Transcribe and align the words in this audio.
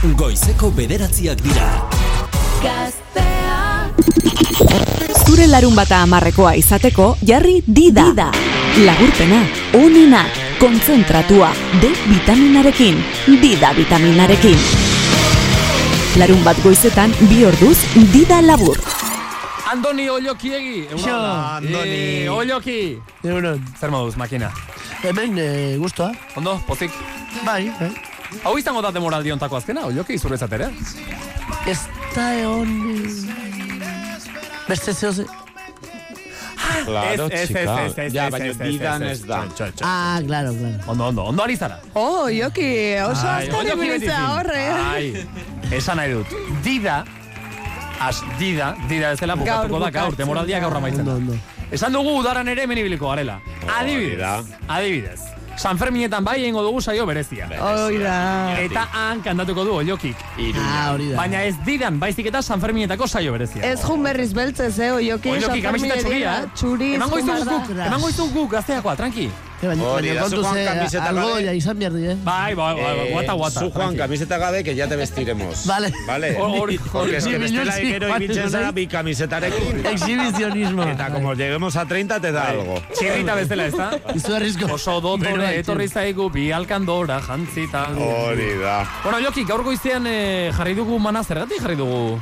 Goizeko 0.00 0.70
bederatziak 0.72 1.42
dira. 1.44 1.66
Gaztea. 2.64 3.90
Zure 5.26 5.44
larun 5.50 5.76
bata 5.76 5.98
amarrekoa 6.06 6.54
izateko, 6.56 7.10
jarri 7.20 7.58
dida. 7.66 8.06
dida. 8.08 8.30
Lagurpena, 8.86 9.42
onena, 9.76 10.24
kontzentratua, 10.56 11.52
D 11.82 11.92
vitaminarekin, 12.06 12.96
dida 13.42 13.74
vitaminarekin. 13.76 14.56
Larun 16.16 16.40
bat 16.48 16.56
goizetan, 16.64 17.12
bi 17.28 17.44
orduz, 17.44 17.76
dida 18.14 18.40
labur. 18.40 18.80
Andoni 19.70 20.08
Ollokiegi. 20.08 20.86
Xo, 20.96 21.12
Andoni. 21.12 22.24
Eh, 22.24 22.32
Olloki. 22.32 22.96
Egunon. 23.22 23.60
Zer 23.78 23.90
moduz, 23.92 24.16
makina? 24.16 24.48
Hemen, 25.02 25.36
eh, 25.38 25.76
guztua. 25.76 26.10
Ondo, 26.36 26.56
pozik. 26.66 26.90
Bai, 27.44 27.68
eh? 27.68 28.09
Hau 28.44 28.56
izango 28.58 28.80
da 28.82 28.90
demoraldi 28.94 29.32
ontako 29.34 29.56
azkena, 29.58 29.86
Olloki, 29.90 30.18
zuretzat 30.18 30.52
ere? 30.58 30.70
Ez 31.68 31.78
da 32.14 32.28
egon... 32.38 32.70
Beste 34.68 34.92
zehose. 34.94 35.24
Claro, 36.84 37.26
Ez, 37.26 37.32
ez, 37.32 37.48
chica. 37.48 37.60
ez, 37.60 37.92
ez, 37.92 37.98
ez, 37.98 38.12
Ja, 38.14 38.26
ez, 38.26 38.32
baina 38.32 38.46
ez, 38.46 38.60
ez, 38.60 38.68
didan 38.72 39.02
ez, 39.02 39.10
ez 39.20 39.26
da. 39.26 39.40
Ah, 39.82 40.20
claro, 40.26 40.52
claro. 40.54 40.78
Ondo, 40.86 41.04
ondo, 41.10 41.24
ondo 41.32 41.42
ari 41.42 41.56
zara. 41.56 41.80
Oh, 41.94 42.28
Joki, 42.32 42.94
oso 43.04 43.26
azkar 43.28 43.66
ibiltzea 43.74 44.16
fin. 44.16 44.28
horre. 44.36 44.62
Ai, 44.70 45.26
esan 45.76 45.98
nahi 46.00 46.14
dut. 46.14 46.32
Dida, 46.64 47.00
as 48.00 48.22
dida, 48.38 48.70
dida 48.88 49.10
ez 49.12 49.20
dela 49.20 49.34
bukatuko 49.36 49.78
da 49.82 49.90
gaur, 49.90 50.06
bukatzen 50.14 50.22
demoraldia 50.22 50.56
da. 50.60 50.62
gaur 50.68 50.76
amaitzen 50.80 51.00
Ondo, 51.04 51.10
da. 51.10 51.16
ondo. 51.34 51.66
Esan 51.70 51.92
dugu 51.92 52.16
udaran 52.22 52.48
ere 52.48 52.62
hemen 52.64 52.78
ibiliko 52.78 53.10
garela. 53.10 53.40
Adibidez, 53.78 54.46
adibidez. 54.68 55.20
San 55.60 55.76
Ferminetan 55.76 56.24
bai 56.24 56.38
egingo 56.40 56.62
dugu 56.64 56.80
saio 56.80 57.04
berezia. 57.04 57.44
Hoi 57.60 57.98
da. 58.00 58.14
Eta 58.62 58.86
han 58.96 59.20
kantatuko 59.20 59.66
du 59.68 59.74
Ollokik. 59.76 60.16
Ah, 60.56 60.94
hori 60.94 61.10
da. 61.10 61.18
Baina 61.18 61.42
ez 61.44 61.58
didan, 61.66 61.98
baizik 62.00 62.30
eta 62.30 62.40
San 62.42 62.62
Ferminetako 62.62 63.08
saio 63.08 63.34
berezia. 63.36 63.60
Ez 63.68 63.82
jun 63.84 64.02
berriz 64.08 64.32
beltzez, 64.32 64.72
eh, 64.78 64.90
Joki. 65.10 65.34
Oioki 65.36 65.60
kamiseta 65.60 66.00
txuria, 66.00 66.34
eh? 66.38 66.48
Txuriz, 66.56 66.94
Emango 66.96 67.20
behar 67.28 67.46
guk, 67.52 67.70
emango 67.76 68.08
izugu 68.08 68.32
guk 68.38 68.52
gazteakoa, 68.56 68.96
tranqui. 68.96 69.28
Hori 69.62 70.08
da, 70.14 70.24
zu 70.28 70.42
Juan 70.42 70.64
kamiseta 70.64 71.12
gabe. 71.12 71.56
izan 71.56 71.78
behar 71.78 71.92
di, 71.92 72.06
eh? 72.08 72.16
Bai, 72.24 72.54
bai, 72.54 72.74
bai, 72.74 72.96
bai, 72.96 73.10
guata, 73.12 73.32
guata. 73.34 73.60
Su 73.60 73.70
Juan, 73.70 73.94
camiseta 73.96 74.38
gabe, 74.38 74.64
que 74.64 74.74
ya 74.74 74.88
te 74.88 74.96
vestiremos. 74.96 75.66
Vale. 75.72 75.92
Vale. 76.06 76.38
Hor- 76.38 76.56
hor- 76.56 76.80
Porque 76.92 77.16
es 77.18 77.26
que 77.26 77.36
hor- 77.36 77.40
bestela 77.40 77.72
sí, 77.72 77.82
gero 77.92 78.08
Juan, 78.08 78.22
ibiltzen 78.22 78.50
zara 78.50 78.72
bi 78.72 78.86
kamisetarekin. 78.86 79.84
Exhibicionismo. 79.86 80.82
Eta 80.84 81.10
como 81.10 81.34
lleguemos 81.34 81.76
a 81.76 81.84
30 81.86 82.20
te 82.20 82.32
da 82.32 82.48
algo. 82.48 82.82
Txirrita 82.94 83.34
bezala, 83.34 83.66
ez 83.66 83.76
da? 83.76 83.90
Izu 84.14 84.34
arrisko. 84.34 84.72
Oso 84.72 85.00
dotore 85.00 85.58
etorri 85.58 85.88
zaigu 85.88 86.30
bi 86.30 86.50
alkandora 86.52 87.20
jantzita. 87.20 87.88
Hori 87.98 88.54
da. 88.62 88.88
Bueno, 89.04 89.20
Joki, 89.20 89.44
gaur 89.44 89.62
goizean 89.62 90.06
eh, 90.06 90.50
jarri 90.56 90.74
dugu 90.74 90.98
mana 90.98 91.22
zergatik 91.22 91.60
jarri 91.60 91.76
dugu. 91.76 92.18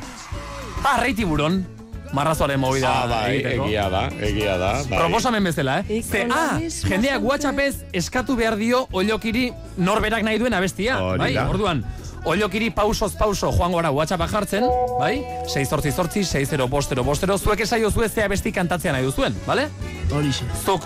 Ah, 0.84 0.98
rei 1.00 1.14
tiburon. 1.14 1.66
Marrazoaren 2.12 2.60
movida 2.60 2.88
Ah, 3.02 3.06
bai, 3.06 3.36
egiteko. 3.36 3.64
egia 3.66 3.88
da, 3.90 4.02
egia 4.20 4.56
da. 4.58 4.72
Bai. 4.88 4.98
Proposamen 4.98 5.44
bezala, 5.44 5.80
eh? 5.86 6.02
Ze, 6.02 6.26
ah, 6.30 6.58
jendeak 6.88 7.22
WhatsAppez 7.22 7.84
eskatu 7.92 8.36
behar 8.36 8.56
dio 8.56 8.86
Ollokiri 8.92 9.52
norberak 9.76 10.22
nahi 10.24 10.38
duen 10.38 10.54
abestia. 10.54 10.98
Hori 11.02 11.18
bai, 11.18 11.36
orduan, 11.38 11.84
Ollokiri 12.24 12.70
pausoz 12.74 13.14
pauso 13.16 13.52
joan 13.52 13.72
gora 13.72 13.90
WhatsAppa 13.94 14.26
jartzen, 14.28 14.64
bai? 14.98 15.20
6 15.46 15.68
zortzi 15.68 15.92
zortzi, 15.92 16.24
6 16.24 16.48
0 16.50 16.66
bostero 16.68 17.04
bostero, 17.04 17.38
zuek 17.38 17.60
esaio 17.60 17.90
zue 17.90 18.08
ze 18.08 18.24
abesti 18.24 18.52
kantatzea 18.52 18.92
nahi 18.92 19.04
duzuen, 19.04 19.36
bale? 19.46 19.68
Hori 20.10 20.32
xe. 20.32 20.44
Zuk 20.64 20.82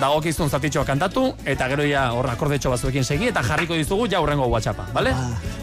dagokizun 0.00 0.50
zatitxoa 0.52 0.84
kantatu, 0.84 1.30
eta 1.48 1.68
gero 1.72 1.84
ja 1.88 2.10
hor 2.12 2.28
akordetxo 2.30 2.70
batzuekin 2.72 3.04
segi, 3.04 3.30
eta 3.30 3.42
jarriko 3.46 3.76
dizugu 3.78 4.08
ja 4.12 4.20
hurrengo 4.20 4.46
WhatsAppa, 4.52 4.88
bale? 4.92 5.14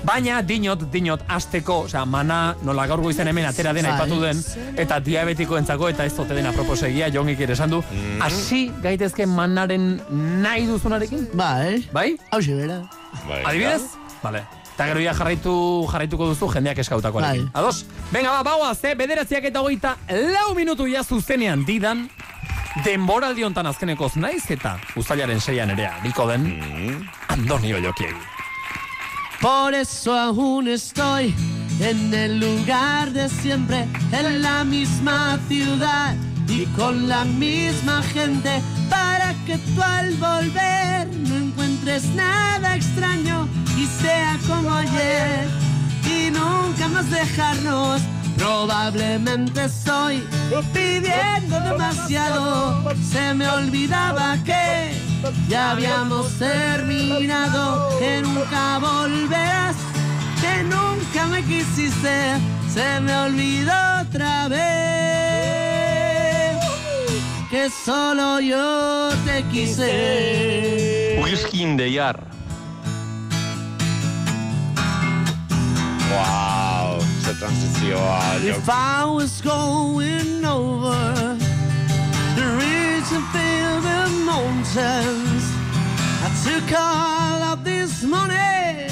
Baina 0.03 0.42
dinot, 0.42 0.88
dinot, 0.92 1.22
azteko, 1.30 1.84
osea, 1.88 2.06
mana 2.06 2.56
nola 2.66 2.88
gaur 2.90 3.02
goizen 3.03 3.28
hemen 3.30 3.45
atera 3.45 3.73
den 3.73 3.86
Bai. 3.86 3.94
aipatu 3.94 4.20
den, 4.22 4.42
eta 4.78 5.00
diabetiko 5.00 5.58
entzako, 5.58 5.92
eta 5.94 6.06
ez 6.06 6.16
zote 6.16 6.34
dena 6.34 6.52
proposegia, 6.56 7.12
jongik 7.13 7.46
ere 7.46 7.53
esan 7.53 7.78
du, 7.78 7.84
hasi 8.22 8.66
gaitezke 8.81 9.28
manaren 9.30 10.02
nahi 10.41 10.66
duzunarekin, 10.68 11.29
Ba, 11.34 11.53
eh? 11.69 11.79
bai? 11.94 12.16
Hau 12.31 12.41
xe, 12.41 12.58
bera. 12.58 12.81
Bai, 13.29 13.44
Adibidez? 13.46 13.81
Vale. 14.24 14.44
Eta 14.74 14.88
gero 14.90 15.02
ja 15.03 15.13
jarraitu, 15.13 15.53
jarraituko 15.91 16.31
duzu 16.31 16.47
jendeak 16.50 16.79
eskautakoarekin. 16.81 17.46
Bai. 17.53 17.62
Ados? 17.62 17.85
Venga, 18.12 18.31
ba, 18.40 18.44
baua, 18.47 18.74
ze, 18.74 18.96
bederatziak 18.97 19.46
eta 19.52 19.62
hogeita 19.62 19.96
lau 20.34 20.56
minutu 20.58 20.88
ja 20.90 21.03
zuzenean 21.03 21.62
didan, 21.68 22.08
denboraldi 22.81 23.44
hontan 23.45 23.67
azkenekoz 23.69 24.16
naiz 24.17 24.45
eta 24.51 24.78
uztailaren 24.97 25.41
seian 25.41 25.69
ere 25.69 25.89
biko 26.03 26.25
den 26.29 26.47
Andoni 27.29 27.73
Ollokiegi. 27.73 28.16
Por 29.41 29.73
eso 29.73 30.13
aún 30.17 30.67
estoy 30.67 31.35
en 31.81 32.13
el 32.13 32.39
lugar 32.39 33.11
de 33.11 33.28
siempre, 33.29 33.88
en 34.11 34.41
la 34.41 34.63
misma 34.63 35.38
ciudad 35.47 36.16
y 36.47 36.66
con 36.78 37.09
la 37.09 37.25
misma 37.25 38.01
gente, 38.03 38.61
para 38.90 39.34
que 39.45 39.57
tú 39.57 39.81
al 39.81 40.13
volver 40.16 41.07
no 41.28 41.35
encuentres 41.35 42.05
nada 42.16 42.75
extraño 42.75 43.47
y 43.78 43.85
sea 43.85 44.40
como 44.47 44.73
ayer 44.73 45.47
y 46.05 46.31
nunca 46.31 46.88
más 46.88 47.09
dejarnos. 47.09 48.01
Probablemente 48.38 49.66
estoy 49.66 50.24
pidiendo 50.74 51.60
demasiado, 51.62 52.94
se 53.12 53.34
me 53.34 53.48
olvidaba 53.48 54.38
que 54.44 54.94
ya 55.48 55.72
habíamos 55.72 56.28
terminado, 56.38 57.98
que 58.00 58.22
nunca 58.22 58.80
volverás, 58.80 59.76
que 60.42 60.64
nunca 60.64 61.26
me 61.28 61.44
quisiste, 61.44 62.40
se 62.74 63.00
me 63.02 63.16
olvidó 63.16 63.74
otra 64.02 64.48
vez, 64.50 64.64
que 67.50 67.70
solo 67.70 68.40
yo 68.40 69.10
te 69.26 69.44
quise. 69.52 71.20
Whisky 71.24 71.62
in 71.64 71.78
the 71.78 71.90
jar. 71.90 72.20
Wow, 76.12 77.00
ze 77.34 78.50
If 78.50 78.70
I 78.70 79.06
was 79.06 79.42
going 79.42 80.46
over 80.46 81.38
the 82.36 82.46
ridge 82.60 83.10
and 83.12 83.26
feel 83.34 83.82
the 83.82 84.10
mountains, 84.26 85.44
I 86.26 86.30
took 86.46 86.72
all 86.78 87.42
of 87.54 87.64
this 87.64 88.04
money, 88.04 88.88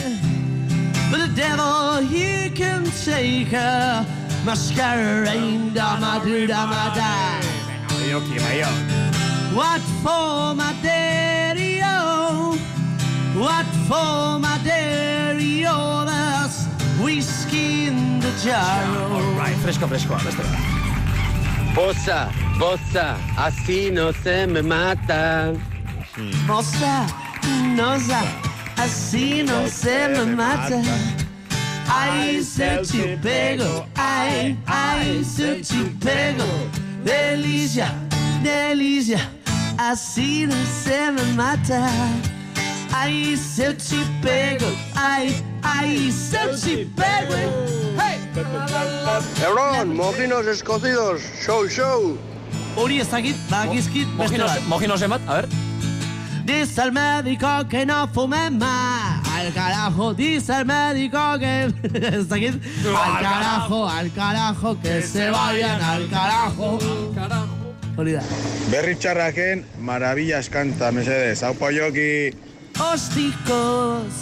but 1.09 1.19
the 1.27 1.31
devil 1.35 1.97
he 1.97 2.49
can 2.49 2.85
take 3.05 3.49
her. 3.49 4.05
Masquerade, 4.45 5.73
dama 5.73 6.21
do 6.23 6.47
dama 6.47 6.91
die. 6.95 7.41
What 9.53 9.81
for 10.03 10.55
my 10.55 10.73
daddy 10.81 11.81
oh? 11.83 12.57
What 13.35 13.65
for 13.87 14.39
my 14.39 14.59
daddy 14.63 15.65
oh? 15.67 16.05
There's 16.05 16.65
whiskey 17.03 17.60
jar. 18.43 18.83
Alright, 19.11 19.57
fresko, 19.63 19.87
freskoa, 19.87 20.17
beste 20.23 20.41
bat. 20.43 20.81
Bossa, 21.73 22.29
bossa, 22.57 23.15
así 23.37 23.91
no 23.91 24.11
se 24.11 24.45
me 24.47 24.61
mata. 24.61 25.53
Nossa, 26.45 27.05
nossa, 27.75 28.21
assim 28.77 29.43
não 29.43 29.67
se 29.67 30.07
me 30.09 30.35
mata. 30.35 30.81
Ai, 31.87 32.41
se 32.43 32.63
eu 32.63 32.83
te 32.83 33.17
pego, 33.21 33.85
ai, 33.95 34.57
ai, 34.67 35.23
se 35.23 35.41
eu 35.43 35.61
te 35.61 35.83
pego. 36.03 36.43
Delícia, 37.03 37.87
delícia, 38.43 39.19
assim 39.77 40.47
não 40.47 40.65
se 40.65 41.11
me 41.11 41.33
mata. 41.33 41.81
Ai, 42.93 43.37
se 43.37 43.63
eu 43.63 43.73
te 43.75 44.05
pego, 44.21 44.65
ai, 44.95 45.41
ai, 45.63 46.11
se 46.11 46.35
eu 46.35 46.57
te 46.57 46.85
pego. 46.95 47.33
Hey! 47.97 48.10
Euron, 49.43 49.95
mojinos 49.95 50.45
escocidos, 50.47 51.21
show, 51.43 51.67
show. 51.67 52.17
Hori 52.75 52.99
ezagit, 53.01 53.35
bagizkit, 53.49 54.07
beste 54.07 54.37
Mojinos, 54.37 54.47
bat. 54.53 54.61
mojinos 54.67 55.01
emat, 55.01 55.21
a 55.27 55.33
ver. 55.35 55.47
Dice 56.45 56.81
el 56.81 56.91
médico 56.91 57.47
que 57.69 57.85
no 57.85 58.07
fume 58.07 58.49
más. 58.51 59.27
Al 59.27 59.53
carajo, 59.53 60.13
dice 60.13 60.53
el 60.59 60.65
médico 60.65 61.19
que. 61.39 61.73
¿Está 61.93 62.35
aquí? 62.35 62.47
Al 62.47 63.21
carajo, 63.21 63.87
al 63.89 64.11
carajo, 64.13 64.79
que 64.81 65.01
se 65.01 65.29
vayan 65.29 65.81
al 65.81 66.09
carajo. 66.09 66.79
Hori 67.97 68.13
da. 68.13 68.23
Berri 68.71 68.95
txarraken, 68.95 69.65
maravillas 69.79 70.49
kanta, 70.49 70.91
mesedes. 70.91 71.43
Hau 71.43 71.53
joki. 71.53 72.31
Ostikos, 72.79 74.13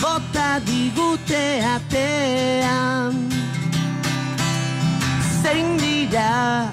bota 0.00 0.58
digute 0.64 1.60
atean. 1.62 3.39
Zein 5.42 5.78
dira, 5.78 6.68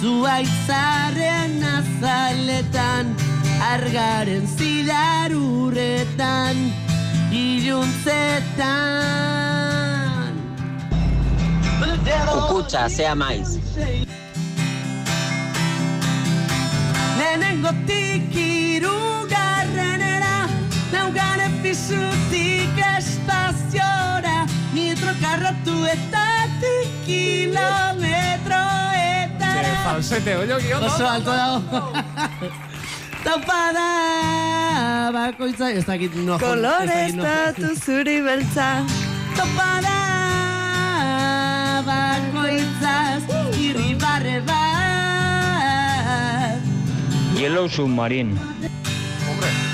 Zuaitzaren 0.00 1.60
azaletan 1.60 3.12
Argaren 3.60 4.48
zilarurretan 4.48 6.56
Iluntzetan 7.30 8.80
Kukutsa, 12.32 12.88
sea 12.88 13.14
maiz. 13.14 13.58
Lehenengotik 17.18 18.34
irugarrenera 18.34 20.48
Naugaren 20.92 21.52
pisutik 21.62 22.78
espaziora 22.96 24.46
Nitro 24.72 25.12
karratuetatik 25.20 26.88
kilometroetan 27.04 28.40
Che, 28.50 28.79
falsete, 29.84 30.36
oioki, 30.36 30.72
ondo. 30.72 30.86
Oso 30.86 31.06
alto 31.06 31.30
dago 31.30 31.58
Topada 33.26 33.88
bakoitza 35.12 35.70
Ez 35.70 35.84
dakit 35.84 36.14
no 36.24 36.38
Kolore 36.40 37.06
estatu 37.08 37.74
zuri 37.76 38.20
beltza. 38.24 38.68
Topada 39.36 39.96
bakoitzaz 41.86 43.22
Irribarre 43.60 44.40
bat 44.46 44.60
Yellow 47.40 47.68
Submarine. 47.68 48.36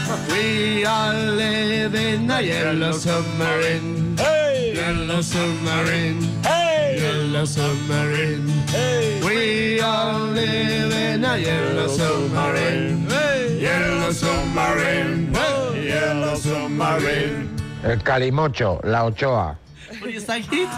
We 0.06 0.84
are 0.84 1.14
living 1.14 2.30
a 2.30 2.40
yellow 2.40 2.92
submarine. 2.92 4.16
Hey! 4.16 4.72
Yellow 4.76 5.20
submarine. 5.20 6.22
Hey! 6.44 6.98
Yellow 7.00 7.44
submarine. 7.44 8.48
Hey! 8.68 9.20
We 9.24 9.80
are 9.80 10.20
living 10.20 11.24
a 11.24 11.38
yellow 11.38 11.88
submarine. 11.88 13.08
Hey! 13.08 13.58
Yellow 13.60 14.12
submarine. 14.12 15.34
Hey! 15.34 15.88
Yellow 15.88 16.36
submarine. 16.36 17.50
El 17.82 17.98
calimocho, 18.04 18.80
la 18.84 19.06
ochoa. 19.06 19.58
Hori 20.06 20.16
ez 20.16 20.26
dakit? 20.26 20.68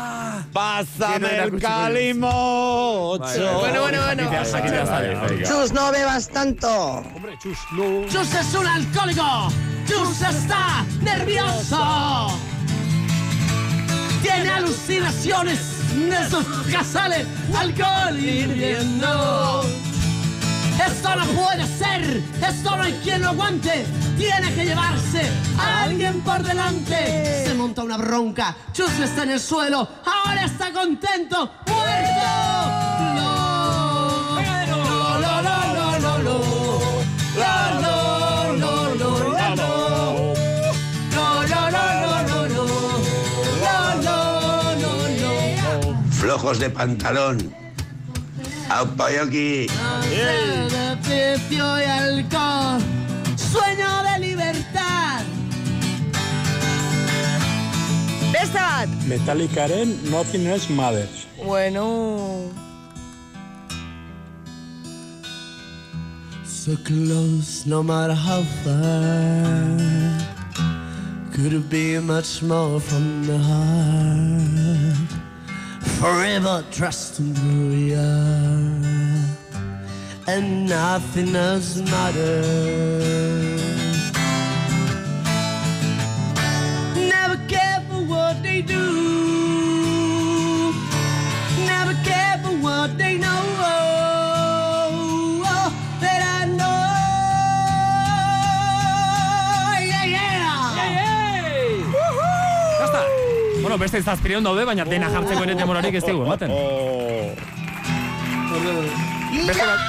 Pásame 0.52 1.28
el 1.42 1.50
Bai, 1.50 1.60
calimocho. 1.60 3.58
Bueno, 3.60 3.80
bueno, 3.82 4.02
bueno. 4.02 4.22
Jakitea, 4.22 4.44
jakitea 4.44 4.86
zale. 4.86 5.44
Chus, 5.44 5.72
no 5.72 5.92
bebas 5.92 6.28
tanto. 6.28 7.04
Chus 8.08 8.34
es 8.34 8.54
un 8.54 8.66
alcohólico. 8.66 9.52
Chus 9.86 10.22
está 10.22 10.86
nervioso. 11.02 12.38
Tiene 14.22 14.48
alucinaciones 14.48 15.58
de 15.94 16.30
sus 16.30 16.46
casales. 16.72 17.26
Alcohol 17.54 18.18
hirviendo. 18.18 19.87
Esto 20.86 21.16
no 21.16 21.24
puede 21.26 21.66
ser. 21.66 22.22
Esto 22.40 22.76
no 22.76 22.82
hay 22.82 22.92
quien 23.02 23.22
lo 23.22 23.28
aguante. 23.30 23.84
Tiene 24.16 24.54
que 24.54 24.64
llevarse 24.64 25.22
a 25.58 25.82
alguien 25.82 26.20
por 26.20 26.42
delante. 26.42 27.44
Se 27.46 27.54
monta 27.54 27.82
una 27.82 27.96
bronca. 27.96 28.56
Chus 28.72 28.98
está 29.00 29.24
en 29.24 29.30
el 29.30 29.40
suelo. 29.40 29.88
Ahora 30.04 30.44
está 30.44 30.72
contento. 30.72 31.50
¡Muerto! 31.66 32.28
No. 33.14 34.40
No, 34.40 35.20
no, 35.20 35.42
no, 35.42 35.42
no, 35.42 35.98
no, 35.98 36.18
no. 36.18 36.40
No, 37.36 37.80
no, 37.80 38.52
no, 38.56 38.94
no, 38.94 39.18
no, 39.18 39.54
no. 39.56 40.34
No, 41.14 41.46
no, 41.46 41.70
no, 41.70 41.82
no, 42.02 42.22
no, 42.22 42.48
no. 42.48 42.64
No, 43.64 43.94
no, 44.02 44.16
no, 44.76 44.90
no. 45.92 46.12
Flojos 46.12 46.58
de 46.58 46.70
pantalón. 46.70 47.67
De 48.68 48.74
vicio 51.38 51.80
y 51.80 51.84
alcohol, 51.84 52.82
sueño 53.36 54.02
de 54.02 54.18
libertad. 54.20 55.22
Beste 58.30 58.58
bat. 58.58 58.88
Metallicaren 59.06 59.98
Nothing 60.10 60.46
Else 60.46 60.70
Matters. 60.72 61.26
Bueno. 61.42 62.50
So 66.44 66.76
close, 66.84 67.64
no 67.66 67.82
matter 67.82 68.14
how 68.14 68.42
far. 68.64 69.66
Could 71.32 71.54
it 71.54 71.70
be 71.70 71.98
much 72.00 72.42
more 72.42 72.80
from 72.80 73.24
the 73.26 73.38
heart? 73.38 74.67
Forever 76.00 76.64
trusting 76.70 77.34
who 77.34 77.68
we 77.70 77.92
are, 77.92 78.78
and 80.28 80.68
nothing 80.68 81.34
else 81.34 81.76
matters. 81.90 82.97
Beste 103.78 104.02
zazpireon 104.02 104.42
daude, 104.42 104.64
baina 104.66 104.84
dena 104.84 105.10
jartzeko 105.12 105.44
ere 105.46 105.54
demorarik 105.54 105.94
ez 105.94 106.04
dugu 106.04 106.24
ematen. 106.26 106.50
Oh. 106.50 107.30
Beste 109.46 109.64
bat... 109.66 109.80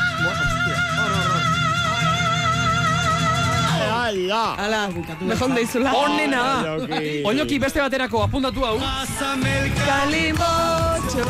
Ala, 4.60 4.90
mejor 5.22 5.54
deizula. 5.54 5.94
Onena! 5.94 6.42
Oñoki 7.26 7.60
beste 7.62 7.82
baterako 7.82 8.24
apuntatu 8.24 8.66
hau. 8.66 8.78
Calimocho. 9.86 11.28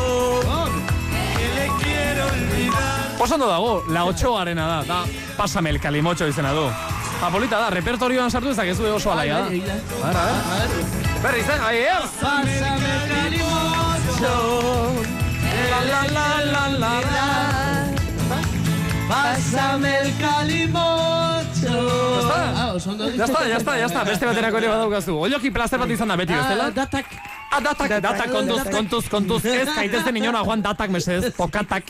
Oso 3.20 3.36
ondo 3.36 3.48
dago, 3.48 3.84
la 3.90 4.06
ochoarena 4.06 4.66
da, 4.66 4.84
da 4.84 5.06
Pásame 5.36 5.70
el 5.72 5.80
calimocho 5.80 6.28
izena 6.28 6.54
du. 6.54 6.70
Apolita 7.22 7.60
da, 7.60 7.70
repertorioan 7.70 8.32
sartu 8.32 8.56
ezak 8.56 8.72
ez 8.72 8.78
du 8.80 8.88
oso 8.96 9.12
alaia 9.12 9.40
da. 9.40 9.46
A 9.46 9.50
ver, 9.50 10.18
a 10.18 10.24
ver. 10.24 11.09
Berriz, 11.24 11.48
eh? 11.50 11.60
Ahí, 11.62 11.78
eh? 11.80 12.00
Calimocho. 13.10 14.36
La, 15.70 15.80
la, 15.84 16.02
la, 16.08 16.28
la, 16.46 16.64
la, 16.70 17.02
la. 17.02 17.28
Pásame 19.08 19.98
el 20.00 20.18
calimocho. 20.18 21.76
está. 22.22 22.40
Ah, 22.56 22.74
oso 22.74 22.92
ondo. 22.92 23.10
Ya 23.10 23.26
está, 23.26 23.48
ya 23.48 23.58
está, 23.58 23.78
ya 23.78 23.86
está. 23.86 24.04
Beste 24.04 24.26
baterako 24.26 24.58
ere 24.58 24.68
badaukazu. 24.68 25.18
Oioki 25.18 25.52
plazer 25.52 25.80
bat 25.80 25.90
izan 25.90 26.08
da 26.08 26.16
beti, 26.16 26.34
Ah, 26.34 26.38
bestela? 26.44 26.70
datak. 26.72 27.06
Ah, 27.52 27.60
datak, 27.60 27.90
datak, 28.02 28.32
kontuz, 28.32 28.64
kontuz, 28.72 29.10
kontuz. 29.10 29.46
Ez, 29.46 29.68
gaitezen 29.76 30.16
inona, 30.18 30.44
Juan, 30.46 30.62
datak, 30.62 30.90
mesedez, 30.90 31.34
pokatak. 31.36 31.84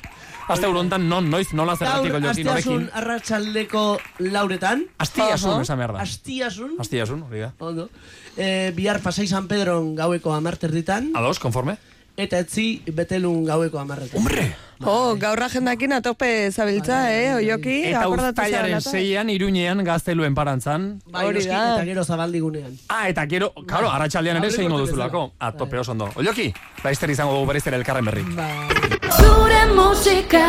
Aste 0.50 0.65
honetan 0.68 1.08
non, 1.10 1.29
noiz, 1.29 1.51
nola 1.53 1.75
zergatik 1.77 2.12
Gaur, 2.12 2.22
oioki 2.24 2.29
astiasun 2.41 2.74
norekin. 2.74 2.89
arratsaldeko 2.98 3.84
lauretan. 4.34 4.84
Astiasun, 4.98 5.62
esan 5.62 5.77
behar 5.77 5.94
da. 5.94 6.01
Astiasun. 6.01 6.72
Astiasun, 6.82 7.22
hori 7.29 7.39
da. 7.46 7.51
Ondo. 7.60 7.89
Eh, 8.36 8.72
bihar 8.75 9.00
pasai 9.06 9.27
San 9.27 9.48
Pedron 9.48 9.94
gaueko 9.96 10.34
amarterditan. 10.34 11.12
Ados, 11.15 11.38
konforme? 11.39 11.77
Eta 12.20 12.39
etzi 12.44 12.82
betelun 12.91 13.46
gaueko 13.48 13.79
amarretan. 13.79 14.18
Hombre! 14.20 14.50
Oh, 14.84 15.15
gaur 15.20 15.39
agendakin 15.44 15.94
atope 15.94 16.51
zabiltza, 16.51 16.98
eh, 17.13 17.34
oioki. 17.36 17.77
Eta 17.91 18.01
akordatu 18.01 18.41
ustailaren 18.41 18.79
zarelata. 18.82 18.91
seian, 18.91 19.29
iruñean, 19.29 19.84
gazteluen 19.84 20.36
parantzan. 20.36 21.01
Bai, 21.06 21.25
Hori 21.27 21.46
da. 21.46 21.75
eta 21.75 21.86
gero 21.86 22.03
zabaldigunean. 22.03 22.77
Ah, 22.89 23.08
eta 23.10 23.25
gero, 23.27 23.53
karo, 23.68 23.91
arratsaldean 23.91 24.38
ere 24.41 24.51
zein 24.51 24.70
duzulako. 24.72 25.34
A 25.39 25.51
tope 25.51 25.77
oso 25.79 25.91
ondo. 25.91 26.10
Oioki, 26.15 26.53
laizter 26.84 27.10
izango 27.12 27.34
dugu 27.34 27.48
berriz 27.53 27.68
ere 27.68 27.77
elkarren 27.77 28.06
berri. 28.06 28.25
Zure 29.20 29.66
musika 29.76 30.46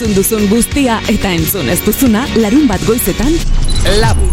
entzun 0.00 0.16
duzun 0.16 0.46
guztia 0.48 0.94
eta 1.12 1.28
entzun 1.36 1.66
ez 1.68 1.76
duzuna 1.84 2.22
larun 2.40 2.62
bat 2.64 2.80
goizetan 2.88 3.34
labur. 4.00 4.32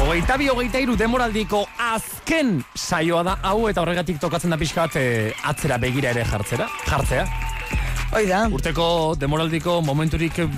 Hogeita 0.00 0.38
bi, 0.40 0.48
hogeita 0.48 0.80
iru 0.80 0.94
demoraldiko 0.96 1.60
azken 1.76 2.62
saioa 2.72 3.20
da 3.28 3.36
hau 3.44 3.68
eta 3.68 3.84
horregatik 3.84 4.22
tokatzen 4.22 4.56
da 4.56 4.56
pixka 4.56 4.86
bat 4.86 4.96
eh, 4.96 5.36
atzera 5.52 5.76
begira 5.76 6.14
ere 6.16 6.24
jartzera, 6.24 6.70
jartzea. 6.88 7.28
Hoi 8.16 8.24
da. 8.24 8.46
Urteko 8.48 8.88
demoraldiko 9.20 9.82
momenturik 9.84 10.40
eh, 10.40 10.48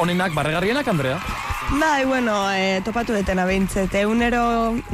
onenak 0.00 0.32
barregarrienak, 0.32 0.88
Andrea? 0.88 1.20
Bai, 1.80 2.04
bueno, 2.04 2.34
e, 2.52 2.82
topatu 2.84 3.14
detena 3.16 3.46
behintzet. 3.48 3.94
Egunero, 3.96 4.42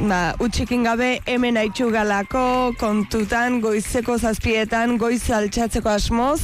ba, 0.07 0.19
utxikin 0.39 0.85
gabe 0.87 1.09
hemen 1.27 1.57
haitxu 1.59 1.89
galako, 1.91 2.71
kontutan, 2.79 3.59
goizeko 3.59 4.15
zazpietan, 4.17 4.95
goiz 4.97 5.25
altxatzeko 5.35 5.91
asmoz. 5.91 6.39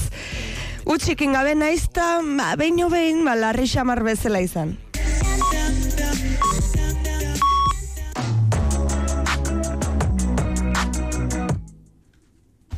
Utxikin 0.96 1.34
gabe 1.36 1.58
naizta, 1.60 2.22
ba, 2.24 2.54
behin 2.56 2.78
behin, 2.88 3.26
ba, 3.28 3.34
larri 3.36 3.68
xamar 3.68 4.00
bezala 4.06 4.40
izan. 4.40 4.70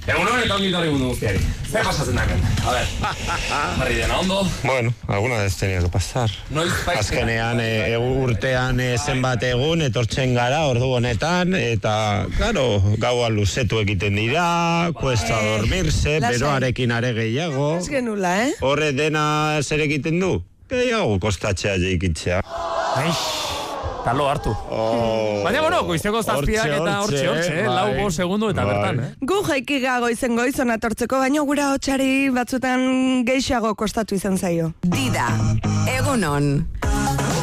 Egun 0.07 0.25
hori 0.25 0.47
eta 0.47 0.57
ongi 0.57 0.73
torri 0.73 0.89
mundu 0.89 1.13
guztiari. 1.13 1.45
Zer 1.67 1.83
pasatzen 1.83 2.15
daken? 2.15 2.39
A 2.65 2.71
ver, 2.71 2.85
barri 3.77 3.95
dena 3.95 4.19
ondo. 4.21 4.47
Bueno, 4.63 4.93
alguna 5.07 5.37
vez 5.43 5.57
tenía 5.57 5.79
que 5.81 5.89
pasar. 5.89 6.29
Noiz 6.49 6.71
bai- 6.85 6.95
Azkenean, 6.97 7.59
e, 7.59 7.97
urtean 7.97 8.79
e, 8.79 8.97
zenbat 8.97 9.43
egun, 9.43 9.81
etortzen 9.83 10.33
gara, 10.33 10.61
ordu 10.71 10.87
honetan, 10.95 11.53
eta, 11.59 12.25
claro, 12.37 12.81
gaua 12.97 13.27
luzetu 13.29 13.81
egiten 13.83 14.15
dira, 14.15 14.91
cuesta 14.95 15.41
dormirse, 15.43 16.19
lasai. 16.21 16.37
beroarekin 16.39 16.91
are 16.95 17.11
gehiago. 17.13 17.77
Ez 17.81 17.89
genula, 17.91 18.45
eh? 18.47 18.53
Horre 18.61 18.93
dena 18.93 19.59
zer 19.61 19.83
egiten 19.89 20.19
du? 20.23 20.37
Gehiago 20.71 21.19
kostatzea 21.19 21.75
jeikitzea. 21.83 22.41
Aix, 24.07 24.13
talo 24.13 24.29
hartu. 24.29 24.55
Oh, 24.69 25.43
Baina, 25.43 25.61
bueno, 25.61 25.83
goizeko 25.83 26.21
zazpiak 26.23 26.67
eta 26.67 27.01
hortxe, 27.01 27.27
hortxe, 27.27 27.55
eh, 27.61 27.67
lau 27.67 27.93
bo 27.97 28.09
segundu 28.11 28.49
eta 28.49 28.63
bai. 28.63 28.73
bertan, 28.73 28.99
eh? 29.03 29.09
Gu 29.21 29.41
jaiki 29.43 29.79
gago 29.83 30.09
izen 30.09 30.35
goiz 30.35 30.57
onatortzeko, 30.59 31.19
baina 31.19 31.41
gura 31.41 31.71
hotxari 31.73 32.29
batzutan 32.29 33.25
geixago 33.27 33.75
kostatu 33.75 34.15
izan 34.15 34.37
zaio. 34.37 34.71
Dida, 34.83 35.27
egunon. 35.97 36.67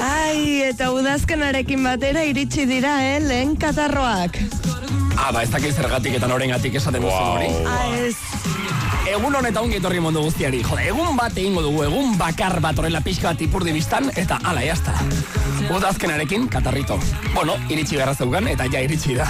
Ai, 0.05 0.63
eta 0.71 0.91
udazkenarekin 0.93 1.85
batera 1.85 2.25
iritsi 2.25 2.67
dira, 2.67 2.97
eh, 3.05 3.21
lehen 3.21 3.57
katarroak. 3.57 4.41
Ah, 5.17 5.31
ba, 5.33 5.43
ez 5.43 5.51
dakit 5.51 5.73
zergatik 5.73 6.17
eta 6.17 6.29
norengatik 6.29 6.75
esaten 6.75 7.03
duzu 7.03 7.15
hori. 7.15 7.53
Ah, 7.69 7.87
ez. 8.01 8.17
Egun 9.05 9.35
honetan 9.37 9.67
ongi 9.67 9.77
etorri 9.77 9.99
mundu 10.01 10.23
guztiari. 10.25 10.63
Jode, 10.65 10.87
egun 10.89 11.17
bat 11.19 11.37
egingo 11.37 11.61
dugu, 11.67 11.83
egun 11.85 12.15
bakar 12.17 12.57
bat 12.65 12.79
horrela 12.81 13.03
pixka 13.05 13.35
bat 13.35 13.43
ipurdi 13.45 13.75
biztan, 13.77 14.09
eta 14.17 14.39
ala, 14.49 14.63
jazta. 14.65 14.95
Udazkenarekin, 15.69 16.47
katarrito. 16.49 16.97
Bueno, 17.35 17.59
iritsi 17.69 17.99
beharra 17.99 18.15
zeugan, 18.17 18.49
eta 18.49 18.65
ja 18.73 18.81
iritsi 18.81 19.19
da. 19.19 19.27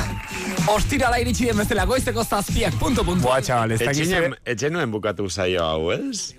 Ostirala 0.70 1.18
iritsi 1.18 1.50
den 1.50 1.58
bezala, 1.58 1.88
goizeko 1.90 2.22
zazpiak, 2.22 2.78
punto, 2.78 3.02
punto. 3.04 3.26
Boa, 3.26 3.40
txabal, 3.42 3.74
ez 3.74 3.80
Etxinen, 3.82 4.38
etxenuen 4.54 4.94
bukatu 4.94 5.26
zaio 5.28 5.66
hau, 5.66 5.90
ez? 5.92 6.36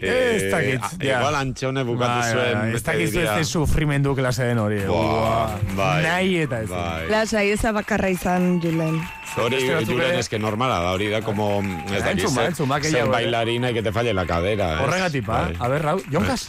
Ez 0.00 0.50
dakit, 0.52 0.82
ja. 1.02 1.18
Igual 1.18 1.34
antxone 1.34 1.82
bukatu 1.84 2.20
Bai, 2.20 2.32
zuen. 2.32 2.58
bai, 2.58 2.74
Ez 2.74 2.82
ez 2.88 3.12
dira. 3.12 3.38
ez 3.40 3.48
sufrimendu 3.48 4.14
klase 4.14 4.44
den 4.44 4.58
hori. 4.58 4.78
Buah, 4.86 5.56
bai. 5.76 6.02
Nahi 6.02 6.36
eta 6.44 6.60
ez. 6.62 6.68
Bai. 6.70 7.08
Lasai, 7.10 7.50
eza 7.50 7.72
bakarra 7.72 8.08
izan, 8.10 8.60
Julen. 8.62 9.00
Hori, 9.36 9.58
Julen, 9.86 10.18
es 10.18 10.28
que 10.28 10.38
normala 10.38 10.78
da, 10.80 10.92
hori 10.92 11.08
da 11.10 11.20
como... 11.22 11.60
Ez 11.94 12.02
dakit, 12.02 12.28
zer 12.28 12.52
gehiago, 12.54 13.08
eh. 13.08 13.12
bailarina 13.12 13.70
y 13.70 13.74
que 13.74 13.82
te 13.82 13.92
falle 13.92 14.14
la 14.14 14.26
cadera. 14.26 14.74
ez? 14.74 14.80
Horregatik, 14.80 15.26
ba. 15.26 15.42
Bai. 15.48 15.56
A 15.58 15.68
ber, 15.68 15.82
Rau, 15.82 16.00
Jonkas? 16.10 16.48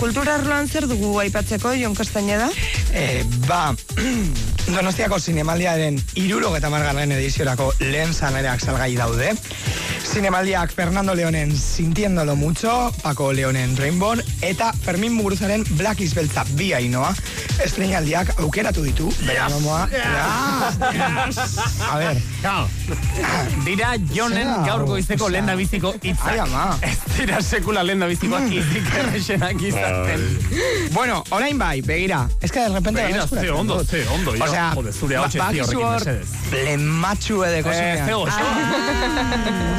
Kultura 0.00 0.34
arloan 0.34 0.66
zer 0.68 0.88
dugu 0.90 1.20
aipatzeko, 1.20 1.74
Jon 1.78 1.94
Castañeda? 1.94 2.48
Eh, 2.92 3.22
ba, 3.46 3.74
Donostiako 4.64 5.18
zinemaldiaren 5.20 5.98
iruro 6.16 6.54
eta 6.56 6.70
margarren 6.72 7.12
ediziorako 7.12 7.68
lehen 7.80 8.14
zanareak 8.14 8.62
salgai 8.64 8.94
daude. 8.96 9.34
Zinemaldiak 10.04 10.70
Fernando 10.72 11.14
Leonen 11.14 11.52
Sintiéndolo 11.56 12.36
Mucho, 12.36 12.92
Paco 13.02 13.32
Leonen 13.32 13.76
Rainbow, 13.76 14.14
eta 14.42 14.72
Fermin 14.72 15.12
Muguruzaren 15.12 15.64
Black 15.76 16.00
is 16.00 16.14
Beltza 16.14 16.44
bi 16.54 16.72
ainoa, 16.72 17.14
estrenaldiak 17.64 18.34
aukeratu 18.38 18.84
ditu, 18.84 19.10
bere 19.26 19.48
nomoa. 19.50 19.88
A 21.90 21.98
ver, 21.98 22.20
Dira 23.64 23.94
Jonen 24.14 24.50
gaur 24.66 24.84
goizeko 24.88 25.28
lehen 25.32 25.48
da 25.50 25.56
biziko 25.58 25.94
hitzak. 26.00 26.30
Ai, 26.34 26.38
ama. 26.44 26.66
Ez 26.84 26.96
dira 27.16 27.40
sekula 27.42 27.82
lehen 27.82 28.04
da 28.04 28.08
bizikoak 28.10 28.52
izik 28.52 28.90
errexenak 29.00 29.62
izaten. 29.62 30.26
bueno, 30.92 31.22
orain 31.30 31.58
bai, 31.58 31.80
begira. 31.82 32.28
Ez 32.40 32.52
que 32.52 32.60
de 32.60 32.68
repente... 32.68 33.02
Begira, 33.02 33.26
ze 33.26 33.50
ondo, 33.50 33.82
ze 33.84 34.06
ondo. 34.08 34.36
Osea, 34.54 34.70
Jode, 34.74 34.92
zure 34.92 35.18
ba- 35.18 35.26
ez 35.26 35.32
di 35.32 35.38
badakizu 35.38 35.64
horrekin 35.64 35.84
hor 35.84 35.98
mesedez. 35.98 36.28
Edeko 36.54 37.68
Eh, 37.68 37.74
zinean. 37.74 38.06
ze 38.06 38.14
oso. 38.14 38.38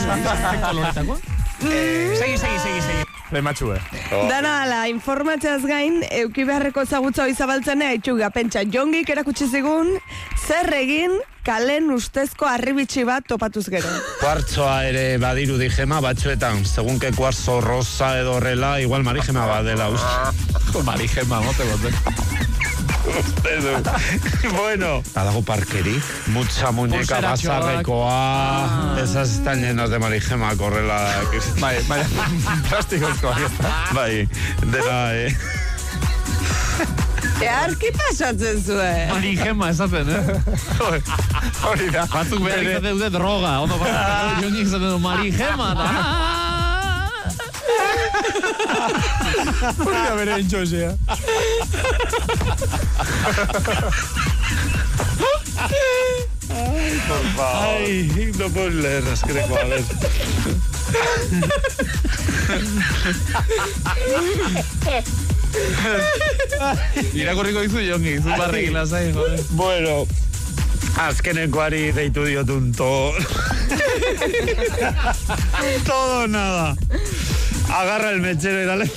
Ze 0.04 0.60
koloretakoa? 0.68 1.18
Eh, 1.66 2.18
Segi, 2.20 2.38
segi, 2.38 2.60
segi, 2.64 2.82
segi. 2.82 3.04
Lematxue. 3.32 3.80
Dana 4.30 4.62
ala, 4.64 4.88
informatzeaz 4.88 5.64
gain, 5.66 6.04
euki 6.12 6.44
beharreko 6.46 6.82
ezagutza 6.86 7.24
hoi 7.24 7.34
zabaltzen 7.34 7.82
haitxuga, 7.82 8.30
pentsa, 8.30 8.62
jongik 8.70 9.10
erakutsi 9.10 9.48
zigun, 9.50 9.96
zer 10.48 10.70
egin 10.78 11.16
kalen 11.46 11.90
ustezko 11.92 12.46
arribitxi 12.46 13.04
bat 13.08 13.26
topatuz 13.28 13.66
gero. 13.70 13.88
Kuartzoa 14.20 14.84
ere 14.92 15.18
badiru 15.18 15.58
dijema 15.58 16.02
batzuetan, 16.06 16.64
segun 16.66 17.00
que 17.00 17.12
kuartzo 17.18 17.62
rosa 17.62 18.20
edo 18.20 18.36
horrela, 18.38 18.80
igual 18.82 19.04
marijema 19.04 19.48
badela, 19.48 19.90
uste. 19.90 20.84
Marijema, 20.84 21.42
mote 21.42 21.64
bote. 21.64 21.90
bueno. 24.56 25.04
Badago 25.14 25.44
mucha 26.28 26.72
muñeca 26.72 26.98
Pulseratxoak. 26.98 27.60
bazarrekoa, 27.60 28.98
esas 29.04 29.30
están 29.32 29.62
llenas 29.62 29.90
de 29.90 30.00
marijema 30.00 30.56
korrela. 30.56 31.22
Bai, 31.60 31.84
bai, 31.88 32.04
plastikozko, 32.70 33.32
ez 33.32 33.58
da. 33.60 33.90
bai, 33.94 34.28
dena, 34.62 35.14
eh. 35.14 35.38
Earki 37.42 37.92
pasatzen 37.92 38.62
zuen. 38.64 39.10
Marijema 39.12 39.70
esaten, 39.70 40.10
eh? 40.10 40.40
Hori 41.68 41.90
da. 41.92 42.06
Batzuk 42.12 42.40
behar 42.46 42.64
izaten 42.64 42.96
dute 42.96 43.10
droga, 43.10 43.58
ondo 43.66 43.78
bat. 43.82 44.40
Jonik 44.42 44.64
izaten 44.66 44.90
du 44.90 45.00
marijema, 45.04 45.74
da. 45.76 46.65
Podría 49.78 50.12
haber 50.12 50.30
hecho. 50.30 50.58
Ay, 56.50 57.02
por 57.08 57.24
favor. 57.36 57.78
Ay, 57.78 58.32
no 58.38 58.50
puedo 58.50 58.70
leer 58.70 59.04
las 59.04 59.22
crecuales. 59.22 59.86
Mira, 67.14 67.34
corrigo 67.34 67.64
hizo 67.64 67.80
yo, 67.80 68.00
que 68.00 68.16
hizo 68.16 68.28
un 68.28 68.38
ahí, 68.94 69.14
joder. 69.14 69.42
Bueno. 69.52 70.06
Azkenekoari 70.98 71.96
deitu 71.96 72.26
diotun 72.26 72.74
to... 72.74 73.06
Todo 75.86 76.28
nada. 76.28 76.76
Agarra 77.70 78.12
el 78.12 78.22
mechero 78.22 78.62
y 78.62 78.66
dale. 78.66 78.92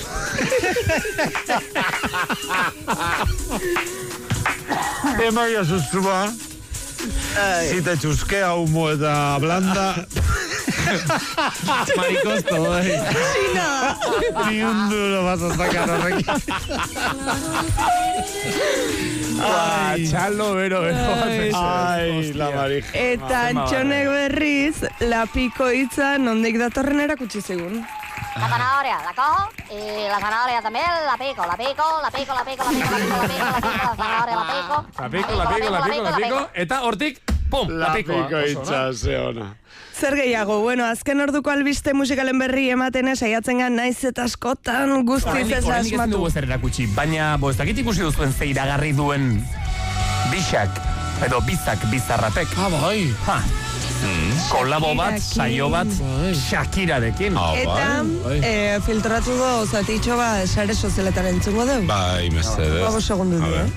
Emaia 5.27 5.65
susua. 5.65 6.31
Si 7.69 7.81
te 7.81 7.97
chusquea 7.97 8.53
humo 8.55 8.89
eta 8.91 9.37
blanda, 9.39 10.05
Marikosto, 11.97 12.61
bai. 12.63 12.91
ni 14.49 14.61
un 14.63 14.89
duro 14.89 15.23
vas 15.23 15.41
a 15.41 15.55
sacar 15.55 15.89
horrekin. 15.89 16.25
Ah, 19.41 19.95
txalo, 19.95 20.53
bero, 20.55 20.81
bero. 20.81 20.97
Ai, 21.55 22.33
la 22.33 22.49
marija. 22.51 22.89
Eta 22.93 23.45
antxonek 23.53 24.09
berriz, 24.11 24.83
lapiko 24.99 25.69
hitza 25.71 26.17
nondik 26.19 26.59
datorren 26.59 26.99
erakutsi 27.05 27.41
zigun. 27.41 27.79
La 28.39 28.47
zanahoria 28.47 28.97
la 29.03 29.13
cojo 29.13 29.49
y 29.71 30.07
la 30.07 30.19
zanahoria 30.19 30.61
también 30.61 30.85
la 31.05 31.17
pico, 31.17 31.45
la 31.45 31.57
pico, 31.57 31.91
la 31.91 32.11
pico, 32.11 32.33
la 32.33 32.43
pico, 32.45 32.63
la 32.63 32.73
pico, 32.73 32.91
la 32.91 32.99
pico, 32.99 33.17
la 33.21 33.27
pico, 33.27 33.45
la 33.45 33.61
pico, 33.61 33.85
la 33.89 33.95
zanahoria 33.95 34.35
la 34.35 34.47
pico. 34.53 34.85
La 34.99 35.09
pico, 35.09 35.31
la 35.35 35.49
pico, 35.49 35.69
la 35.69 35.81
pico, 35.83 36.03
la 36.03 36.15
pico, 36.17 36.49
eta 36.53 36.81
hortik, 36.83 37.21
pum, 37.49 37.69
la 37.69 37.87
La 37.87 37.93
pico. 37.93 38.13
pico 38.13 38.39
hitza, 38.41 38.93
ze 38.93 39.17
ona. 39.17 39.55
Zer 39.99 40.15
gehiago, 40.15 40.61
bueno, 40.61 40.85
azken 40.85 41.19
orduko 41.19 41.49
albiste 41.51 41.93
musikalen 41.93 42.39
berri 42.39 42.69
ematen 42.71 43.11
saiatzen 43.17 43.59
gan 43.59 43.75
naiz 43.75 44.01
eta 44.07 44.23
askotan 44.23 45.03
guztiz 45.05 45.51
ez 45.51 45.65
asmatu. 45.67 46.25
ezer 46.27 46.45
erakutsi, 46.47 46.87
baina 46.95 47.35
bo 47.37 47.49
ez 47.51 47.57
dakit 47.57 47.77
ikusi 47.77 48.01
duzuen 48.01 48.31
ze 48.33 48.45
iragarri 48.45 48.93
duen 48.93 49.43
bixak 50.31 50.69
Edo 51.19 51.41
bizak 51.41 51.81
bizarrapek. 51.91 52.47
Ah, 52.55 52.69
bai. 52.71 53.13
Ha. 53.27 53.41
Kolabo 54.49 54.95
bat, 54.97 55.19
saio 55.21 55.67
bat, 55.69 55.87
Shakirarekin. 56.33 57.35
Eta 57.61 58.03
eh, 58.39 58.79
filtratu 58.85 59.31
do 59.37 59.65
zatitxo 59.67 60.15
bat 60.19 60.47
sare 60.49 60.73
sozialetan 60.75 61.25
entzungo 61.35 61.65
dugu. 61.67 61.85
Bai, 61.89 62.29
mesedez. 62.33 62.83
Hago 62.87 63.01
segundu 63.01 63.35
A 63.37 63.39
du, 63.45 63.51
ver. 63.51 63.65
eh? 63.65 63.69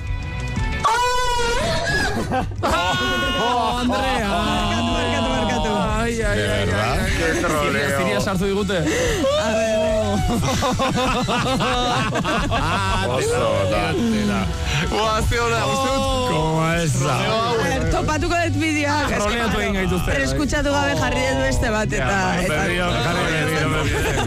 Oh, 3.43 3.79
Andrea! 3.81 4.29
Markatu, 4.93 5.29
markatu, 5.29 5.71
Ai, 6.03 6.13
ai, 6.23 6.37
De 6.37 6.43
ai, 6.49 6.67
verdad, 6.67 6.99
ai, 6.99 7.11
qué 7.17 7.25
ai. 7.25 7.31
troleo. 7.43 7.99
Ziria 7.99 8.21
sartu 8.21 8.45
digute. 8.47 8.79
A 8.79 8.81
ver, 9.53 9.79
Oso, 13.13 13.49
da. 13.71 13.83
Ua, 14.91 15.23
ze 15.29 15.39
hona, 15.41 15.67
uste 15.67 15.91
dut. 15.95 16.31
Como 16.33 16.73
esa. 16.73 17.15
a 17.15 17.53
ver, 17.63 17.91
topatuko 17.91 18.35
dut 18.45 18.57
bideoak. 18.61 19.11
eske, 19.11 19.21
Troleatu 19.23 19.61
egin 19.61 19.79
gaituzte. 19.81 20.11
Pero 20.11 20.25
eskutsatu 20.25 20.73
gabe 20.75 20.97
jarri 21.01 21.23
dut 21.29 21.43
beste 21.47 21.71
bat, 21.77 21.93
eta... 22.01 22.19
Berriro, 22.49 22.89
jarri. 23.07 23.23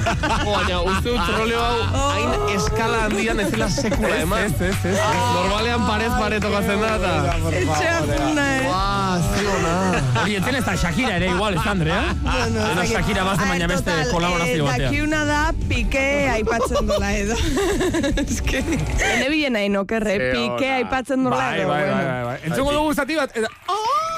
Baina, 0.45 0.81
uste 0.81 1.09
dut 1.09 1.21
troleo 1.29 1.61
hau 1.61 2.05
hain 2.15 2.55
eskala 2.55 3.01
handian 3.07 3.39
ez 3.43 3.49
dela 3.51 3.69
sekula 3.69 4.15
eman. 4.23 4.45
Ez, 4.45 4.61
ez, 4.69 4.79
ez. 4.91 4.97
Normalean 5.35 5.85
parez 5.89 6.11
pare 6.15 6.39
tokatzen 6.43 6.83
da, 6.83 6.93
eta... 6.99 7.13
Etxea 7.61 7.97
juna, 8.13 8.47
eh? 8.55 8.69
Ua, 8.69 9.19
ze 9.35 9.45
hona. 9.53 9.75
Hori, 10.21 10.37
etzen 10.39 10.59
ez 10.59 10.63
da 10.65 10.75
Shakira 10.79 11.15
ere 11.19 11.31
igual, 11.33 11.57
ez 11.57 11.63
da, 11.63 11.71
Andrea? 11.75 12.01
Bueno. 12.23 12.85
Shakira 12.91 13.25
bazen, 13.27 13.47
baina 13.49 13.69
beste 13.71 13.91
total, 13.91 14.11
kolaborazio 14.13 14.61
eh, 14.61 14.67
batean. 14.69 14.91
Dakiuna 14.91 15.21
da, 15.29 15.41
pike 15.69 16.05
aipatzen 16.35 16.89
dola 16.89 17.11
edo. 17.17 17.37
Ez 18.25 18.39
que, 18.45 18.61
ene 18.61 19.27
bilen 19.31 19.55
nahi 19.57 19.69
nokerre, 19.73 20.15
pike 20.31 20.44
aipatzen 20.49 21.23
dola 21.23 21.37
Bai, 21.37 21.59
edo. 21.59 21.69
bai, 21.69 21.83
bai, 21.89 22.03
bai, 22.05 22.23
bai. 22.23 22.37
Entzungo 22.43 22.71
dugu 22.73 22.93
zati 22.93 23.15
bat, 23.15 23.35
eta... 23.37 23.47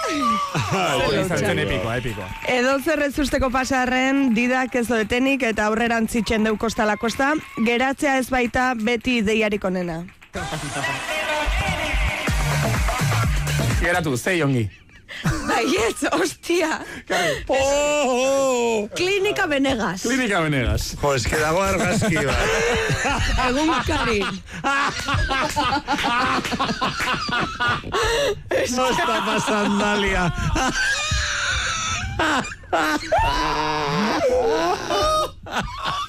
Hori 0.07 1.19
izan 1.19 1.37
zen 1.37 1.59
epikoa, 1.59 1.97
epikoa. 1.99 2.27
Edo 2.47 2.77
zer 2.79 3.01
ez 3.03 3.19
usteko 3.19 3.49
pasarren, 3.51 4.33
didak 4.35 4.75
ez 4.75 4.87
doetenik 4.87 5.43
eta 5.43 5.67
aurreran 5.67 6.07
zitzen 6.07 6.47
deu 6.47 6.55
kosta 6.57 6.85
la 6.87 6.95
kosta, 6.97 7.33
geratzea 7.65 8.17
ez 8.21 8.29
baita 8.31 8.73
beti 8.79 9.17
ideiarik 9.23 9.63
onena. 9.67 10.03
Geratu, 13.81 14.17
zei 14.17 14.41
ongi. 14.43 14.69
Baietz, 15.47 16.03
ostia. 16.11 16.79
Oh, 17.49 18.89
Klinika 18.95 19.47
Benegas. 19.47 20.01
Klinika 20.01 20.41
Benegas. 20.41 20.95
Jo, 21.01 21.13
es 21.15 21.25
que 21.27 21.37
dago 21.37 21.61
argazki 21.63 22.15
bat. 22.15 22.35
Egun 23.47 23.71
kari. 23.87 24.19
No 28.75 28.89
está 28.89 29.25
pasando, 29.25 29.77
Dalia. 29.77 30.33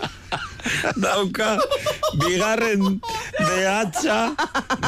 Dauka 0.97 1.59
bigarren 2.15 3.01
de 3.39 3.67
hacha 3.69 4.35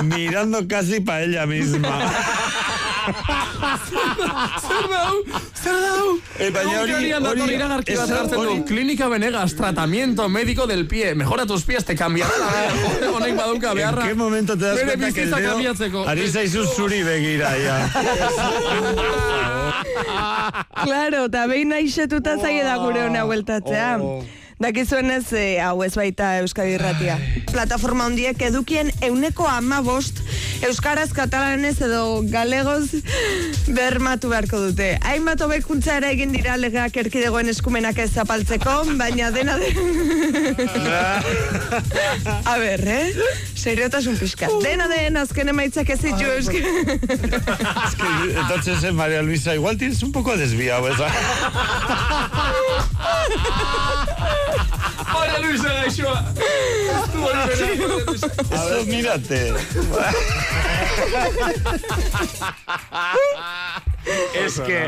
mirando 0.03 0.67
casi 0.69 1.01
pa 1.01 1.21
ella 1.23 1.47
misma. 1.47 1.99
Zer 4.61 4.87
dau? 4.91 5.15
Zer 5.63 5.73
dau? 5.81 6.19
Eh, 6.39 6.51
baina 6.51 6.81
hori- 6.83 7.13
hori- 7.13 8.33
hori- 8.33 8.65
Klinika 8.65 9.09
Benegas, 9.09 9.55
tratamiento 9.57 10.29
médico 10.29 10.67
del 10.67 10.87
pie. 10.87 11.15
Mejora 11.15 11.47
tus 11.47 11.65
pies, 11.65 11.85
te 11.85 11.95
cambiará 11.97 12.33
la 12.39 12.47
vida. 12.47 13.11
Honek 13.13 13.37
badauka 13.37 13.75
beharra. 13.75 14.03
¿En 14.03 14.09
qué 14.09 14.15
momento 14.15 14.57
te 14.57 14.65
das 14.65 14.77
Bere 14.77 14.97
cuenta 14.97 15.15
que 15.15 15.23
el 15.23 15.31
dedo 15.31 15.51
cambiatzeko. 15.51 16.09
ari 16.09 16.29
zaizu 16.31 16.65
zuri 16.67 17.03
begira 17.03 17.57
ya? 17.59 17.91
Claro, 20.85 21.25
eta 21.27 21.47
behin 21.47 21.73
aixetuta 21.73 22.37
zaie 22.39 22.63
da 22.65 22.77
gure 22.77 23.05
hona 23.07 23.25
bueltatzea. 23.25 23.99
Dakizuenez, 24.61 25.33
eh, 25.33 25.57
hau 25.65 25.81
ez 25.81 25.95
baita 25.97 26.35
Euskadi 26.43 26.75
Irratia. 26.77 27.15
Plataforma 27.49 28.05
hondiek 28.05 28.37
edukien 28.45 28.91
euneko 29.07 29.47
ama 29.49 29.79
bost 29.81 30.21
Euskaraz, 30.61 31.15
katalanez 31.17 31.81
edo 31.81 32.21
galegoz 32.29 32.93
bermatu 33.73 34.29
beharko 34.29 34.61
dute. 34.67 34.99
Hainbat 35.09 35.41
hobekuntza 35.41 35.97
ere 35.97 36.13
egin 36.13 36.37
dira 36.37 36.61
legeak 36.61 36.93
erkidegoen 37.01 37.49
eskumenak 37.49 37.97
ez 38.05 38.13
zapaltzeko, 38.13 38.85
baina 39.01 39.33
dena 39.33 39.57
de... 39.57 39.73
A 42.51 42.59
ber, 42.61 42.85
eh? 42.85 43.17
Seriotasun 43.57 44.21
pixka. 44.21 44.53
Dena 44.61 44.85
den 44.93 45.17
azken 45.17 45.49
emaitzak 45.55 45.89
ez 45.97 46.01
ditu 46.05 46.29
euskara. 46.37 46.69
Es 47.81 47.97
que 47.97 48.05
entonces, 48.37 48.85
eh, 48.85 48.93
María 48.93 49.23
Luisa, 49.23 49.55
igual 49.55 49.79
tienes 49.79 50.03
un 50.03 50.13
poco 50.13 50.37
desviado 50.37 50.87
esa. 50.89 51.09
Maria 55.13 55.39
Luisa 55.39 55.69
gaixoa. 55.69 56.25
Estu 56.97 57.19
hori 57.25 57.43
bera. 57.49 57.67
Eso, 58.57 58.85
mírate. 58.87 59.41
Es 64.35 64.59
que 64.61 64.79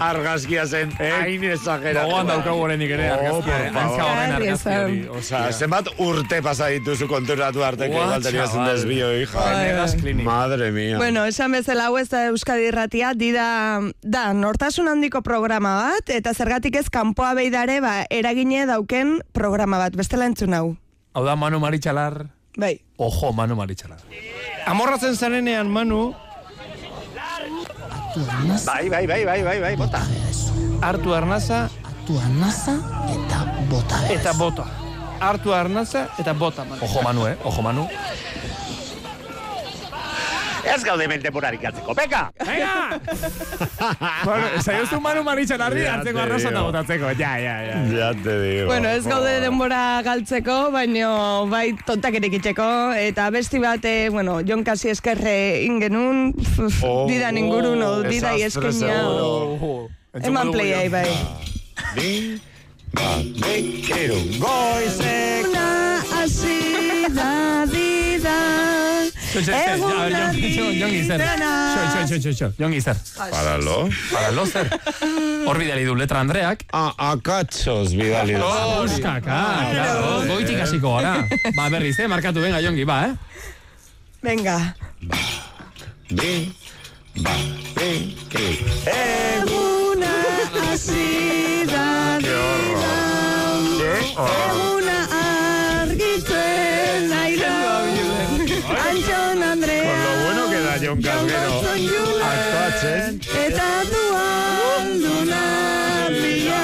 argazkia 0.00 0.66
zen 0.66 0.92
hain 0.98 1.44
exageratu. 1.44 2.06
Gogoan 2.06 2.26
daukagu 2.26 2.62
horrenik 2.64 2.90
ere 2.90 3.08
argazkia. 3.10 3.72
favor. 3.72 4.00
horren 4.02 4.32
argazki 4.32 4.74
hori. 4.74 4.98
O 5.08 5.22
sea, 5.22 5.52
zenbat 5.52 5.88
urte 5.98 6.42
pasa 6.42 6.66
dituzu 6.66 7.08
konturatu 7.08 7.64
arte 7.64 7.88
que 7.88 7.94
Buah, 7.94 8.04
igual 8.04 8.22
tenías 8.22 8.50
un 8.52 8.64
chaval. 8.64 8.76
desvío, 8.76 9.20
hija. 9.20 9.38
Madre 10.24 10.70
mía. 10.72 10.96
Bueno, 10.98 11.24
esan 11.24 11.52
bezala 11.52 11.86
hau 11.86 11.98
ez 11.98 12.08
da 12.08 12.26
Euskadi 12.26 12.68
Irratia, 12.68 13.14
dida, 13.14 13.80
da, 14.02 14.32
nortasun 14.34 14.88
handiko 14.88 15.22
programa 15.22 15.74
bat, 15.88 16.10
eta 16.10 16.34
zergatik 16.34 16.76
ez 16.76 16.90
kanpoa 16.90 17.34
beidare, 17.34 17.80
ba, 17.80 18.04
eragine 18.10 18.66
dauken 18.66 19.22
programa 19.32 19.78
bat, 19.78 19.96
bestela 19.96 20.26
entzun 20.26 20.54
hau. 20.54 20.76
Hau 21.14 21.24
da 21.24 21.36
Manu 21.36 21.58
Maritxalar. 21.60 22.26
Bai. 22.58 22.80
Ojo, 22.96 23.32
Manu 23.32 23.54
Maritxalar. 23.56 24.00
Amorratzen 24.66 25.14
zarenean, 25.16 25.70
Manu, 25.70 26.14
Bai, 28.66 28.88
bai, 28.88 29.06
bai, 29.06 29.24
bai, 29.24 29.42
bai, 29.42 29.60
bai, 29.60 29.76
bota. 29.76 30.00
hartu 30.82 31.14
arnaza 31.14 31.68
Hartu 31.68 32.18
arnaza 32.18 32.74
eta 33.14 33.38
bota. 33.70 33.96
eta 34.08 34.32
bota. 34.32 34.64
Hartu 35.20 35.52
arnaza 35.52 36.08
eta 36.18 36.32
bota, 36.32 36.64
Manu. 36.64 36.84
Ojo 36.84 37.02
Manu, 37.02 37.26
eh? 37.26 37.36
Ojo 37.44 37.62
Manu. 37.62 37.88
Ez 40.68 40.82
gaude 40.84 41.06
mente 41.08 41.30
burarik 41.32 41.64
atzeko, 41.64 41.94
beka! 41.96 42.30
Venga! 42.44 43.00
bueno, 44.24 44.46
saiozu 44.62 45.00
Manu 45.00 45.22
Maritxalarri 45.24 45.82
Ya 45.84 45.94
hartzeko 45.96 46.18
te 46.18 46.24
arraza 46.24 46.50
eta 46.50 46.62
botatzeko. 46.66 47.12
Ja, 47.18 47.32
ja, 47.40 47.54
ja. 47.64 47.78
Ya 47.98 48.10
te 48.22 48.34
digo. 48.42 48.66
Bueno, 48.66 48.88
ez 48.88 49.06
gaude 49.06 49.38
denbora 49.40 50.02
galtzeko, 50.06 50.58
baino 50.74 51.46
bai 51.50 51.72
tontak 51.86 52.18
erekitzeko, 52.20 52.68
eta 52.98 53.30
besti 53.34 53.58
bat, 53.62 53.84
eh, 53.88 54.08
bueno, 54.12 54.40
Jon 54.46 54.64
Kasi 54.64 54.90
eskerre 54.92 55.62
ingenun, 55.64 56.34
uf, 56.36 56.82
Oh, 56.84 57.06
didan 57.08 57.38
ingurun, 57.40 57.82
o 57.82 58.02
didai 58.02 58.38
desastre 58.42 58.68
eskenia. 58.68 59.00
seguro. 59.00 59.88
Eman 60.22 60.50
playai 60.52 60.88
bai. 60.92 61.08
Bi, 61.94 62.40
bat, 62.92 63.24
bi, 63.44 63.56
hiru, 63.88 64.18
goizek. 64.42 65.48
Una 65.48 66.00
asida 66.22 67.64
dida. 67.72 68.97
Jongi 69.28 71.04
zer. 71.04 71.20
Xo, 72.08 72.16
xo, 72.20 72.32
xo, 72.32 72.48
Jongi 72.58 72.80
zer. 72.80 72.96
Paralo. 73.16 73.88
Paralo 74.12 74.46
zer. 74.46 74.68
Hor 75.46 75.58
bidali 75.58 75.84
du 75.84 75.94
letra 75.94 76.20
Andreak. 76.20 76.64
A, 76.72 76.92
akatxos 77.12 77.92
bidali 77.92 78.34
du. 78.34 78.44
Oskaka. 78.84 79.40
Goitik 80.28 80.60
hasiko 80.64 80.96
gara. 80.96 81.14
Ba, 81.56 81.68
berriz, 81.68 81.98
eh? 82.00 82.08
Markatu, 82.08 82.40
venga, 82.40 82.60
Jongi, 82.64 82.84
ba, 82.88 82.96
eh? 83.08 83.12
Venga. 84.22 84.74
Bi, 86.08 86.52
bat, 87.20 87.44
bi, 87.76 88.16
hiru. 88.32 88.48
Eguna 88.88 90.14
asida 90.72 92.18
dida. 92.24 92.94
Eguna 94.24 94.98
argitzen 95.20 96.67
Jon 100.88 101.02
Casguero 101.02 101.56
actuatzen. 102.24 103.20
Eta 103.46 103.66
dualduna 103.90 105.42
bila. 106.14 106.62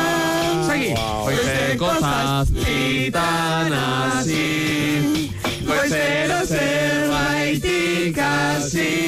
Segi. 0.70 0.94
Goizeko 0.96 1.90
zazpitan 2.00 3.76
hasi. 3.82 4.48
Goizero 5.68 6.40
zerbait 6.46 6.64
ikasi. 6.64 6.83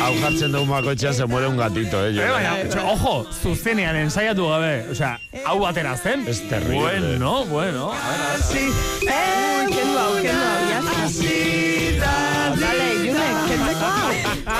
Hau 0.02 0.12
jartzen 0.20 0.52
dugu 0.52 0.66
makoitxean 0.70 1.14
se 1.14 1.24
muere 1.26 1.46
un 1.48 1.56
gatito, 1.56 2.02
eh, 2.04 2.10
Eh, 2.10 2.16
Jon. 2.16 2.30
baina, 2.32 2.52
txo, 2.68 2.80
ojo, 2.92 3.14
zuzenean 3.42 3.96
ensaiatu 3.96 4.48
gabe. 4.48 4.72
Osea, 4.92 5.18
hau 5.46 5.58
batera 5.60 5.96
zen. 5.96 6.26
Es 6.28 6.40
terrible. 6.48 6.78
Bueno, 6.80 7.44
bueno. 7.46 7.92
A 7.92 7.94
ver, 8.10 8.20
a 8.20 8.32
ver. 8.32 8.42
Sí. 8.42 8.64
Eh, 9.08 9.66
kendu 9.72 9.98
hau, 9.98 10.14
kendu 10.22 10.44
hau, 10.44 10.68
ya 10.70 10.78
está. 10.78 11.04
Así 11.04 11.98
da 12.00 12.14
Dale, 12.60 12.88
June, 13.04 13.30
kentzeko. 13.48 13.90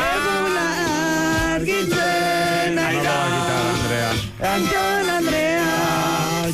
Eguna 0.07 0.67
argitzen 1.55 2.79
Anton 4.39 5.11
Andrea, 5.11 5.73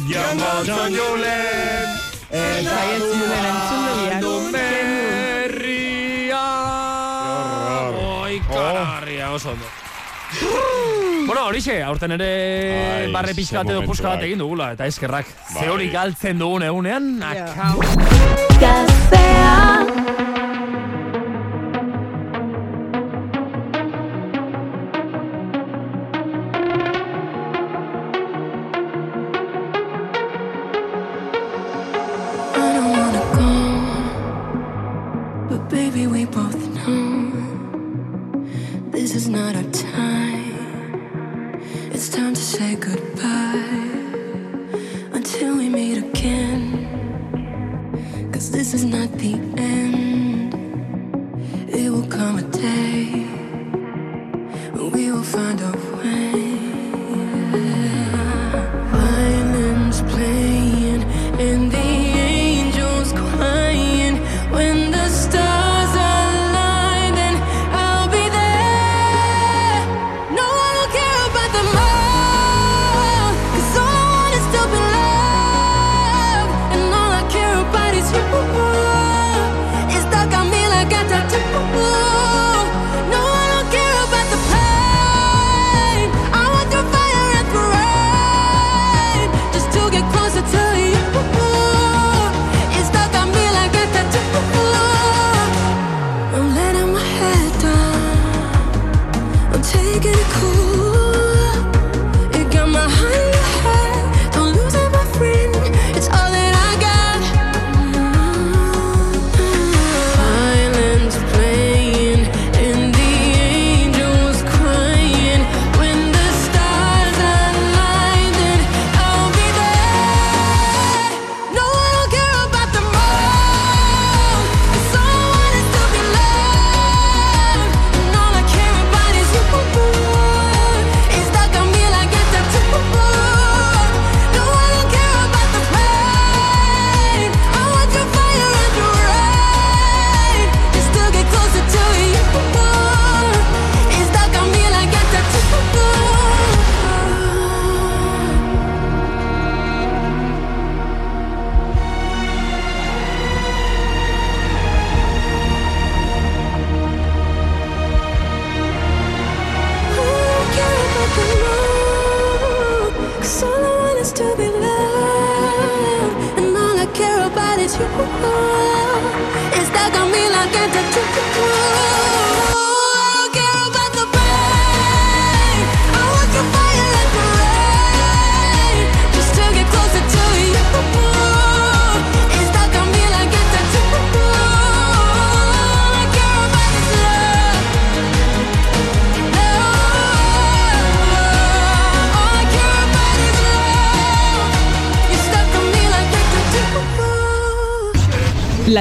Jon 0.09 0.38
Jon 0.66 0.92
Julen, 0.97 1.88
eta 2.31 2.79
ez 2.95 3.03
julen 3.03 3.45
entzun 3.53 4.21
dubiak. 4.23 5.02
Kararria, 9.23 9.31
oso 9.31 9.51
ondo. 9.51 9.65
Bueno, 11.27 11.47
horixe, 11.47 11.83
aurten 11.83 12.13
ere 12.13 13.05
Ai, 13.07 13.13
barre 13.13 13.35
pixka 13.35 13.63
bat 13.63 13.71
edo 13.71 13.83
puska 13.85 14.09
bat 14.09 14.17
momentuak. 14.17 14.27
egin 14.27 14.39
dugula, 14.43 14.73
eta 14.73 14.87
eskerrak. 14.87 15.27
Bai. 15.55 15.63
Ze 15.63 15.71
hori 15.71 15.91
galtzen 15.93 16.39
dugun 16.39 16.63
egunean, 16.67 17.23
akau. 17.23 19.12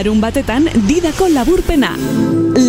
Larun 0.02 0.18
batetan 0.18 0.66
didako 0.90 1.28
laburpena. 1.30 1.92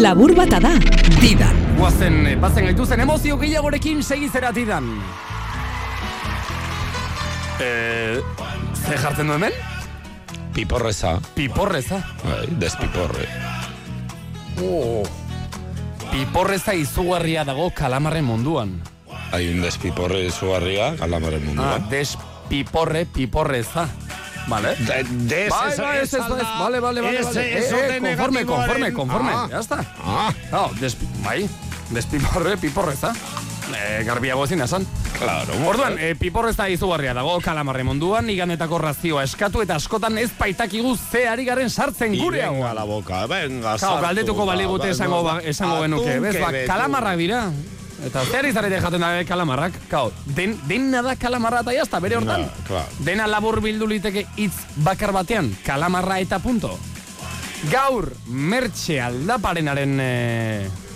Labur 0.05 0.35
bata 0.37 0.59
da. 0.61 0.75
Didan. 1.17 1.57
Guazen, 1.79 2.27
eh, 2.29 2.35
bazen 2.37 2.67
gaituzen 2.69 3.01
emozio 3.01 3.39
gehiagorekin 3.41 4.03
segizera 4.05 4.51
didan. 4.53 4.85
Eh, 7.59 8.21
ze 8.85 8.99
jartzen 9.01 9.27
du 9.27 9.33
hemen? 9.39 9.53
Piporreza. 10.53 11.15
Piporreza. 11.35 12.03
Bai, 12.23 12.53
despiporre. 12.61 13.25
Oh. 14.61 15.03
Piporreza 16.13 16.75
izugarria 16.77 17.47
dago 17.49 17.71
kalamarren 17.75 18.27
munduan. 18.29 18.77
Hay 19.33 19.49
un 19.55 19.63
despiporre 19.65 20.27
izugarria, 20.27 20.97
kalamaren 21.01 21.41
Ah, 21.41 21.47
munduan. 21.49 21.89
despiporre, 21.89 23.07
piporreza. 23.07 23.89
Vale. 24.49 24.75
De, 24.77 25.05
des, 25.27 25.49
Bai, 25.51 25.73
eso, 25.73 25.83
bai, 25.83 25.97
ez, 25.99 26.03
ez, 26.03 26.15
ez, 26.15 26.29
da- 26.29 26.59
vale, 26.59 26.81
vale, 26.81 27.01
vale, 27.01 27.21
ese, 27.21 27.25
vale. 27.29 27.59
eso 27.59 27.77
Eh, 27.77 27.83
de 27.89 27.97
eh, 27.97 28.01
conforme, 28.01 28.45
conforme, 28.45 28.93
conforme, 28.93 29.33
Ah. 29.35 29.49
ya 29.51 29.61
está. 29.61 29.85
Ah. 30.05 30.33
No, 30.51 30.71
despi, 30.81 31.07
bai, 31.25 31.49
despiporre, 31.91 32.57
piporreza. 32.57 33.13
Eh, 33.73 34.03
garbiago 34.05 34.45
ezin 34.45 34.61
esan. 34.61 34.85
Claro. 35.19 35.55
Orduan, 35.67 35.97
eh, 35.99 36.15
piporreza 36.19 36.69
izugarria 36.69 37.15
dago 37.15 37.39
kalamarre 37.41 37.85
munduan, 37.85 38.29
iganetako 38.29 38.77
razioa 38.79 39.23
eskatu 39.25 39.63
eta 39.63 39.77
askotan 39.77 40.19
ez 40.19 40.31
baitakigu 40.37 40.97
ze 40.97 41.29
ari 41.29 41.45
garen 41.45 41.71
sartzen 41.71 42.19
gure 42.19 42.43
hau. 42.43 42.55
venga 42.55 42.75
la 42.75 42.85
boca, 42.85 43.25
venga, 43.27 43.79
Kau, 43.79 44.01
galdetuko 44.03 44.45
baligute 44.45 44.91
esango, 44.91 45.23
ba, 45.23 45.39
esango 45.45 45.81
genuke, 45.83 46.19
bez, 46.21 46.41
ba, 46.41 46.51
kalamarrak 46.67 47.17
dira. 47.17 47.51
Eta 48.03 48.25
zer 48.27 48.49
izarete 48.49 48.81
jaten 48.83 49.03
dabe 49.05 49.23
kalamarrak, 49.27 49.77
kau, 49.91 50.09
den, 50.37 50.57
dena 50.67 51.03
da 51.07 51.15
kalamarra 51.19 51.61
eta 51.63 51.75
jazta, 51.77 52.01
bere 52.03 52.19
hortan. 52.19 52.49
Na, 52.49 52.65
claro. 52.67 53.03
Dena 53.07 53.29
labur 53.31 53.61
bildu 53.63 53.87
liteke 53.87 54.25
hitz 54.37 54.55
bakar 54.83 55.15
batean, 55.15 55.53
kalamarra 55.67 56.19
eta 56.23 56.41
punto. 56.43 56.75
Gaur, 57.71 58.09
mertxe 58.27 58.99
aldaparenaren 59.05 59.95
e, 60.03 60.13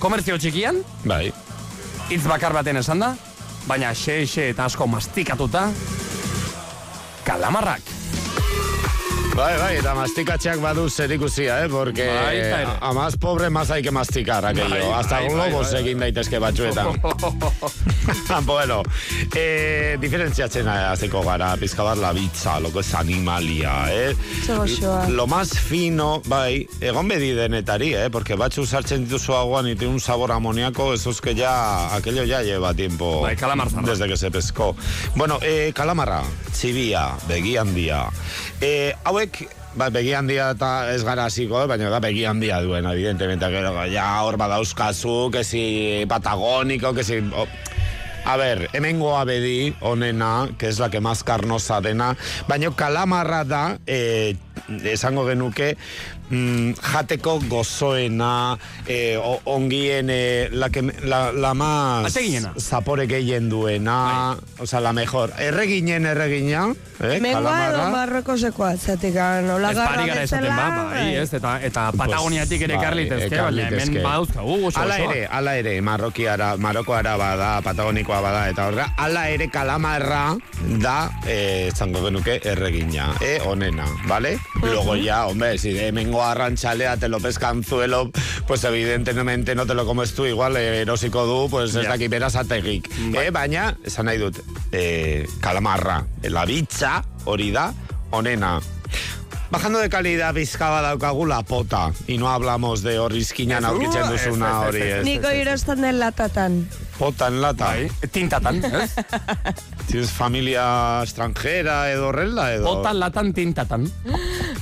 komertzio 0.02 0.34
txikian, 0.42 0.82
Bai. 1.06 1.28
hitz 2.10 2.24
bakar 2.26 2.56
batean 2.56 2.82
esan 2.82 3.04
da, 3.04 3.12
baina 3.70 3.94
xe, 3.94 4.24
xe 4.26 4.50
eta 4.50 4.66
asko 4.66 4.90
mastikatuta, 4.90 5.68
kalamarrak. 7.26 7.95
Bai, 9.36 9.52
bai, 9.60 9.74
eta 9.76 9.92
mastikatxeak 9.92 10.62
badu 10.64 10.86
zer 10.88 11.12
ikusia, 11.12 11.58
eh? 11.60 11.68
Porque 11.68 12.06
ere. 12.08 12.64
a 12.80 12.92
más 12.96 13.18
pobre 13.20 13.50
más 13.50 13.70
hay 13.70 13.82
que 13.82 13.90
masticar 13.90 14.46
aquello. 14.46 14.70
Bai, 14.70 14.92
Hasta 14.94 15.20
bai, 15.20 15.28
globos 15.28 15.66
bai, 15.66 15.72
bai. 15.74 15.82
egin 15.82 15.98
daitezke 16.00 16.38
batzuetan. 16.40 16.96
bueno, 18.46 18.82
eh, 19.34 19.98
diferentziatzen 20.00 20.66
hasiko 20.68 21.20
gara, 21.26 21.50
pizka 21.60 21.84
bat 21.84 22.00
la 22.00 22.14
bitza, 22.16 22.58
lo 22.60 22.72
que 22.72 22.80
es 22.80 22.94
animalia, 22.94 23.74
eh? 23.92 24.16
Zer 24.46 24.56
goxoa. 24.56 25.10
Lo 25.10 25.26
más 25.26 25.52
fino, 25.52 26.22
bai, 26.32 26.66
egon 26.80 27.06
bedi 27.08 27.34
denetari, 27.36 27.92
eh? 27.94 28.08
Porque 28.10 28.40
batzu 28.40 28.64
sartzen 28.64 29.04
dituzu 29.04 29.36
aguan 29.36 29.68
y 29.68 29.76
tiene 29.76 29.92
un 29.92 30.00
sabor 30.00 30.32
amoníaco, 30.32 30.94
eso 30.94 31.10
es 31.10 31.20
que 31.20 31.34
ya, 31.34 31.94
aquello 31.94 32.24
ya 32.24 32.40
lleva 32.40 32.72
tiempo. 32.72 33.20
Bai, 33.20 33.36
calamar. 33.36 33.68
Desde 33.84 34.08
que 34.08 34.16
se 34.16 34.30
pescó. 34.30 34.74
Bueno, 35.14 35.38
eh, 35.42 35.72
kalamarra, 35.74 36.22
txibia, 36.56 37.10
begi 37.28 37.58
handia. 37.58 38.06
Eh, 38.62 38.94
hauek, 39.04 39.25
ba, 39.74 39.88
begi 39.90 40.12
handia 40.14 40.50
eta 40.54 40.92
ez 40.94 41.02
gara 41.04 41.26
hasiko, 41.26 41.66
baina 41.68 41.90
da 41.90 42.00
begi 42.00 42.24
handia 42.24 42.60
duen, 42.64 42.86
evidentemente, 42.86 43.46
gero, 43.50 43.72
ja, 43.92 44.22
hor 44.24 44.36
badauzkazu, 44.36 45.30
que 45.30 45.44
si 45.44 46.04
patagónico, 46.08 46.94
que 46.94 47.04
si... 47.04 47.18
o- 47.18 47.48
A 48.26 48.36
ver, 48.36 48.68
hemengo 48.72 49.16
abedi 49.16 49.72
onena, 49.80 50.48
que 50.58 50.66
es 50.66 50.80
la 50.80 50.90
que 50.90 50.98
más 51.00 51.22
carnosa 51.22 51.80
dena, 51.80 52.16
baina 52.48 52.72
kalamarra 52.74 53.44
da, 53.44 53.78
eh, 53.86 54.34
esango 54.82 55.28
genuke, 55.28 55.76
mm, 56.30 56.72
jateko 56.92 57.40
gozoena, 57.48 58.58
eh, 58.86 59.16
o- 59.22 59.40
ongien, 59.44 60.08
eh, 60.10 60.48
la, 60.52 60.70
que, 60.70 60.82
la, 61.04 61.32
la 61.32 61.54
más 61.54 62.12
zapore 62.58 63.06
gehien 63.06 63.48
duena, 63.48 64.36
o 64.58 64.66
sea, 64.66 64.80
la 64.80 64.92
mejor. 64.92 65.32
Erreginen 65.38 66.06
erregina, 66.06 66.74
eh, 67.00 67.18
Mengoa 67.20 67.40
edo 67.40 67.48
kalamarra. 67.76 67.90
marrokosekoa, 67.90 68.76
zatik, 68.76 69.14
nola 69.14 69.70
Ez 69.70 69.76
garra 69.76 69.94
pari 69.94 70.08
gara 70.08 70.22
esaten 70.22 70.44
bezala. 70.44 70.68
ba, 70.70 70.84
bai, 70.90 71.14
ez, 71.16 71.32
eta, 71.34 71.60
eta 71.62 71.92
Patagoniatik 71.96 72.60
ere 72.62 72.74
Bai, 72.76 72.82
ekar 72.82 72.96
litezke, 72.96 73.26
ekar 73.26 73.44
baina 73.44 73.66
hemen 73.68 73.78
litezke. 73.78 74.02
badauzkagu 74.02 74.66
oso 74.66 74.80
Ala 74.80 74.98
ere, 74.98 75.26
ala 75.26 75.56
ere, 75.56 75.80
marrokiara, 75.82 76.56
marokoara 76.56 77.16
bada, 77.16 77.60
patagonikoa 77.62 78.20
bada, 78.20 78.48
eta 78.48 78.66
horra, 78.68 78.88
ala 78.96 79.28
ere 79.30 79.48
kalamarra 79.48 80.36
da, 80.82 81.10
eh, 81.26 81.70
zango 81.74 82.02
genuke, 82.04 82.40
erregina, 82.44 83.12
eh, 83.20 83.40
onena, 83.44 83.86
¿vale? 84.06 84.38
Luego 84.62 84.96
ya, 84.96 85.26
hombre, 85.26 85.58
si 85.58 85.72
de 86.16 86.22
mengo 86.22 86.24
arranchalea 86.24 86.96
te 86.96 87.08
lo 87.08 87.20
pescan 87.20 87.62
zuelo, 87.62 88.10
pues 88.46 88.64
evidentemente 88.64 89.54
no 89.54 89.66
te 89.66 89.74
lo 89.74 89.84
comes 89.86 90.14
tú, 90.14 90.24
igual 90.26 90.56
eh, 90.56 90.82
erosiko 90.82 91.26
du, 91.26 91.50
pues 91.50 91.74
ez 91.74 91.86
dakit 91.86 92.10
beraz 92.10 92.36
ategik. 92.36 92.88
Eh, 93.14 93.30
baina, 93.30 93.76
esan 93.84 94.06
nahi 94.06 94.18
dut, 94.18 94.38
eh, 94.72 95.26
kalamarra, 95.40 96.06
la 96.22 96.44
bitza, 96.44 97.04
hori 97.24 97.50
da, 97.50 97.72
onena. 98.10 98.60
Bajando 99.50 99.78
de 99.78 99.88
calidad 99.88 100.34
bizkaba 100.34 100.82
daukagu 100.82 101.26
la 101.26 101.42
pota. 101.42 101.92
Y 102.08 102.18
no 102.18 102.28
hablamos 102.30 102.82
de 102.82 102.98
horrizkinan 102.98 103.64
aurkitzen 103.64 104.02
uh, 104.02 104.10
duzuna 104.10 104.60
hori. 104.60 104.82
Niko 105.04 105.30
irostan 105.30 105.82
den 105.82 106.00
latatan. 106.00 106.68
Pota 106.98 107.26
en 107.28 107.42
lata. 107.42 107.66
Bai, 107.66 107.90
tintatan, 108.10 108.62
ez? 108.64 108.94
Tienes 109.86 110.10
familia 110.10 111.02
extranjera 111.02 111.90
edo 111.92 112.08
horrela 112.08 112.46
edo... 112.54 112.64
Potan 112.64 112.98
latan 113.00 113.32
tintatan. 113.36 113.84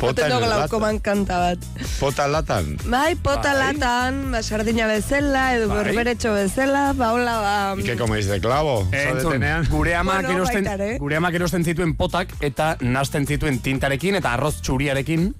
Pota 0.00 0.26
en 0.26 0.32
Otendo 0.34 0.40
lata. 0.40 0.56
glaukoman 0.56 0.98
kanta 0.98 1.38
bat. 1.38 1.58
Pota 2.00 2.26
en 2.26 2.32
latan. 2.32 2.76
Bai, 2.90 3.14
pota 3.14 3.54
Bai. 3.54 3.74
latan, 3.74 4.18
ba, 4.32 4.42
sardina 4.42 4.88
bezala, 4.90 5.54
edo 5.54 5.68
Bai. 5.68 5.84
berberetxo 5.84 6.34
bezala, 6.34 6.92
ba, 6.92 7.12
hola, 7.12 7.38
ba... 7.40 7.74
¿Y 7.80 7.84
qué 7.84 7.96
coméis 7.96 8.26
de 8.26 8.40
clavo? 8.40 8.86
Eh, 8.90 9.10
entzun, 9.12 9.40
gure 9.70 9.94
amak 9.94 10.24
Bueno, 10.24 10.38
erosten, 10.40 10.64
baita 10.64 10.74
ere. 10.74 10.98
gure 10.98 11.16
amak 11.22 11.34
erosten 11.38 11.64
zituen 11.64 11.94
potak 11.96 12.34
eta 12.40 12.76
nasten 12.80 13.26
zituen 13.30 13.60
tintarekin 13.62 14.16
eta 14.18 14.34
arroz 14.34 14.56
txuriarekin 14.60 15.30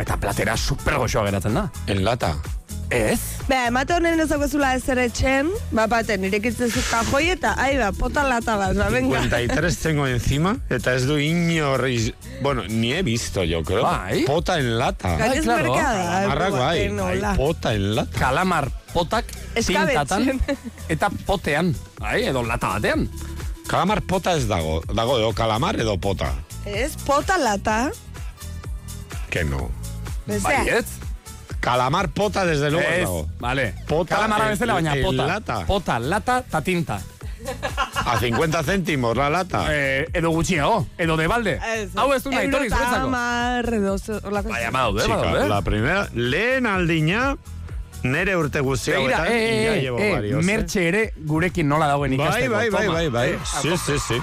eta 0.00 0.16
platera 0.20 0.56
super 0.56 0.96
goxoa 1.00 1.24
geratzen 1.26 1.54
da. 1.56 1.70
En 1.88 2.04
lata. 2.04 2.34
Ez? 2.90 3.20
Ba, 3.46 3.66
emate 3.68 3.94
honen 3.94 4.18
ez 4.18 4.26
daukezula 4.30 4.72
ez 4.74 4.82
ere 4.90 5.04
etxen, 5.06 5.46
ba, 5.74 5.84
baten, 5.90 6.24
irekitzen 6.26 6.72
zu 6.74 6.80
kajoi 6.90 7.28
eta, 7.36 7.52
ai, 7.62 7.76
ba, 7.78 7.92
pota 7.94 8.24
lata 8.26 8.56
bat, 8.58 8.74
ba, 8.78 8.88
venga. 8.90 9.20
53 9.22 9.76
tengo 9.78 10.06
encima, 10.10 10.56
eta 10.74 10.94
ez 10.98 11.04
du 11.06 11.18
inor... 11.22 11.84
iz- 11.88 12.12
Bueno, 12.42 12.64
ni 12.68 12.92
he 12.92 13.02
visto, 13.06 13.44
yo 13.44 13.62
creo. 13.62 13.82
Bai. 13.84 14.24
Pota 14.24 14.58
en 14.58 14.76
lata. 14.78 15.16
Gainez 15.18 15.44
claro. 15.44 15.74
da, 15.76 16.26
Marrak 16.28 16.52
bai. 16.52 16.88
bai. 16.88 17.36
Pota 17.36 17.74
en 17.74 17.94
lata. 17.94 18.18
Kalamar 18.18 18.70
potak 18.94 19.26
tintatan 19.54 20.40
eta 20.88 21.10
potean. 21.26 21.74
Bai, 22.00 22.24
edo 22.24 22.42
lata 22.42 22.68
batean. 22.78 23.06
Kalamar 23.68 24.00
pota 24.02 24.34
ez 24.38 24.48
dago. 24.48 24.80
Dago 24.94 25.18
edo 25.20 25.32
kalamar 25.36 25.78
edo 25.78 25.98
pota. 26.00 26.32
Ez, 26.64 26.96
pota 27.06 27.36
lata, 27.38 27.90
Que 29.30 29.44
no. 29.44 29.68
bezea. 30.26 30.80
Bai, 31.60 31.70
ez? 31.74 31.78
Kalamar 31.78 32.08
pota 32.08 32.44
desde 32.44 32.70
luego 32.70 32.88
ez 32.88 32.94
Ez, 32.98 33.04
dago. 33.04 33.28
vale. 33.38 33.74
Pota 33.86 34.16
Kalamarra 34.16 34.44
en- 34.46 34.50
bezala, 34.50 34.72
baina 34.74 34.94
en 34.96 35.02
pota. 35.02 35.26
lata. 35.26 35.66
Pota, 35.66 35.98
lata, 35.98 36.42
ta 36.42 36.60
tinta. 36.62 37.00
A 38.04 38.18
50 38.18 38.62
céntimos 38.62 39.16
la 39.16 39.30
lata. 39.30 39.64
Eh, 39.70 40.06
edo 40.12 40.28
gutxiago, 40.30 40.86
edo 40.98 41.16
de 41.16 41.26
balde. 41.26 41.58
Hau 41.96 42.12
ez 42.12 42.22
du 42.22 42.30
nahi, 42.30 42.50
torri 42.50 42.68
zuretzako. 42.68 42.94
Eurotamar, 42.96 43.72
edo, 43.74 43.98
ze- 43.98 44.20
holako 44.22 44.48
Baina 44.50 44.70
badaude, 44.70 45.02
Chica, 45.02 45.16
badaude. 45.16 45.48
la 45.48 45.62
primera, 45.62 46.08
lehen 46.14 46.66
aldina, 46.66 47.36
nere 48.02 48.36
urte 48.36 48.60
guzti 48.64 48.92
hauetan, 48.96 49.26
llevo 49.28 49.98
eh, 49.98 50.12
varios, 50.14 50.40
eh. 50.42 50.46
mertxe 50.46 50.86
ere 50.88 51.02
gurekin 51.26 51.68
nola 51.68 51.86
dagoen 51.90 52.16
Bai, 52.16 52.26
ikasteko. 52.26 52.54
bai, 52.54 52.70
bai, 52.70 52.88
bai, 52.88 53.08
bai. 53.08 53.28
Eh, 53.34 53.38
Sí, 53.60 53.76
sí, 53.76 53.98
sí. 53.98 54.20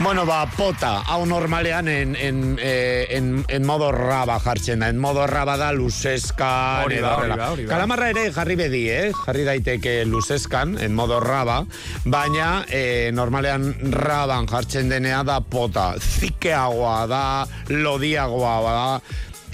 Bueno, 0.00 0.24
ba, 0.26 0.46
pota, 0.56 1.02
hau 1.06 1.24
normalean 1.26 1.86
en, 1.88 2.16
en, 2.16 2.58
eh, 2.60 3.06
en, 3.10 3.44
en 3.48 3.64
modo 3.66 3.92
raba 3.92 4.38
jartzen 4.40 4.80
da. 4.80 4.88
En 4.88 4.98
modo 4.98 5.26
raba 5.26 5.56
da 5.56 5.70
luzeskan. 5.72 6.84
Hori 6.86 6.98
da, 7.00 7.16
hori 7.16 7.64
da. 7.66 7.74
Kalamarra 7.74 8.08
ere 8.10 8.32
jarri 8.32 8.56
bedi, 8.56 8.88
eh? 8.90 9.12
Jarri 9.26 9.44
daiteke 9.46 10.04
luzeskan, 10.06 10.76
en 10.80 10.94
modo 10.94 11.20
raba. 11.20 11.60
Baina, 12.04 12.64
eh, 12.68 13.10
normalean 13.12 13.74
raban 13.92 14.48
jartzen 14.50 14.88
denea 14.90 15.22
da 15.22 15.40
pota. 15.40 15.92
Zikeagoa 16.00 17.06
da, 17.06 17.24
lodiagoa 17.68 18.56
da. 18.62 18.86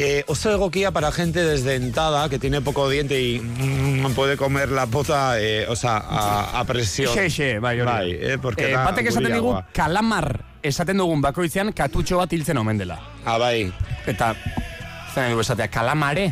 Eh, 0.01 0.23
oso 0.29 0.53
egokia 0.53 0.93
para 0.93 1.11
gente 1.11 1.45
desdentada 1.45 2.29
que 2.29 2.39
tiene 2.39 2.61
poco 2.61 2.89
diente 2.89 3.21
y 3.21 3.41
mm, 3.41 4.13
puede 4.15 4.37
comer 4.37 4.71
la 4.71 4.87
pota, 4.87 5.41
eh, 5.41 5.67
o 5.69 5.75
sea, 5.75 5.97
a, 5.99 6.61
a 6.61 6.65
presión. 6.65 7.13
Xe, 7.13 7.29
xe, 7.29 7.59
bai, 7.59 7.81
hori. 7.81 7.91
da. 7.91 7.97
Bai, 7.97 8.13
eh, 8.13 8.39
porque 8.41 8.69
eh, 8.69 8.77
da 8.77 8.85
batek 8.85 9.09
esaten 9.11 9.33
digu, 9.35 9.57
kalamar 9.75 10.45
esaten 10.63 11.03
dugun 11.03 11.21
bakoitzean 11.21 11.73
katutxo 11.75 12.21
bat 12.23 12.31
hiltzen 12.33 12.59
omen 12.63 12.79
dela. 12.79 13.01
Ah, 13.25 13.39
bai. 13.43 13.73
Eta, 14.07 14.37
zen 15.15 15.33
dugu 15.33 15.43
esatea, 15.43 15.67
kalamare, 15.67 16.29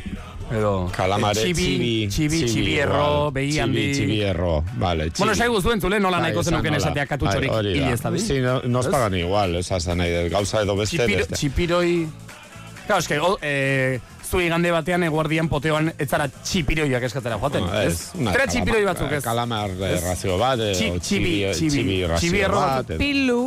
edo... 0.53 0.87
Calamare, 0.95 1.43
eh, 1.43 1.51
txibi, 1.51 2.07
txibi, 2.07 2.45
txibi 2.47 2.77
erro, 2.85 3.33
behi 3.35 3.59
handi... 3.59 3.89
Txibi 3.97 4.21
erro, 4.29 4.61
vale. 4.79 5.09
Bueno, 5.19 5.35
esaigu 5.35 5.59
zuen 5.61 5.83
zule 5.83 5.99
nola 5.99 6.21
nahiko 6.23 6.45
zenuken 6.47 6.79
esatea 6.79 7.09
katutxorik 7.11 7.51
da. 7.51 7.65
hil 7.67 7.91
ez 7.91 7.99
dadin. 8.05 8.23
Sí, 8.23 8.39
no, 8.47 8.61
nos 8.63 8.87
Ez? 8.87 8.93
pagan 8.95 9.19
igual, 9.19 9.59
esa 9.59 9.83
nahi. 9.99 10.29
Gauza 10.31 10.63
edo 10.63 10.79
beste. 10.79 11.27
txipiroi... 11.35 12.07
Claro, 12.87 13.01
eske, 13.01 13.19
o, 13.21 13.37
eh, 13.43 14.01
zu 14.27 14.41
igande 14.41 14.71
batean 14.71 15.03
eguardian 15.07 15.49
poteoan 15.49 15.93
ez 15.99 16.09
zara 16.09 16.29
txipiroiak 16.29 17.03
eskatzera 17.09 17.39
joaten. 17.39 17.65
No, 17.67 17.81
ez? 17.81 18.13
kalama- 18.47 18.53
txipiroi 18.53 18.85
batzuk 18.87 19.13
ez. 19.13 19.23
Kalamar 19.25 19.71
eh, 19.71 20.01
razio 20.03 20.39
bat, 20.39 20.59
Txi- 20.59 20.93
txibi, 21.01 21.33
txibi, 21.53 21.71
txibi, 21.71 22.03
txibi 22.17 22.43
txibi 22.99 23.41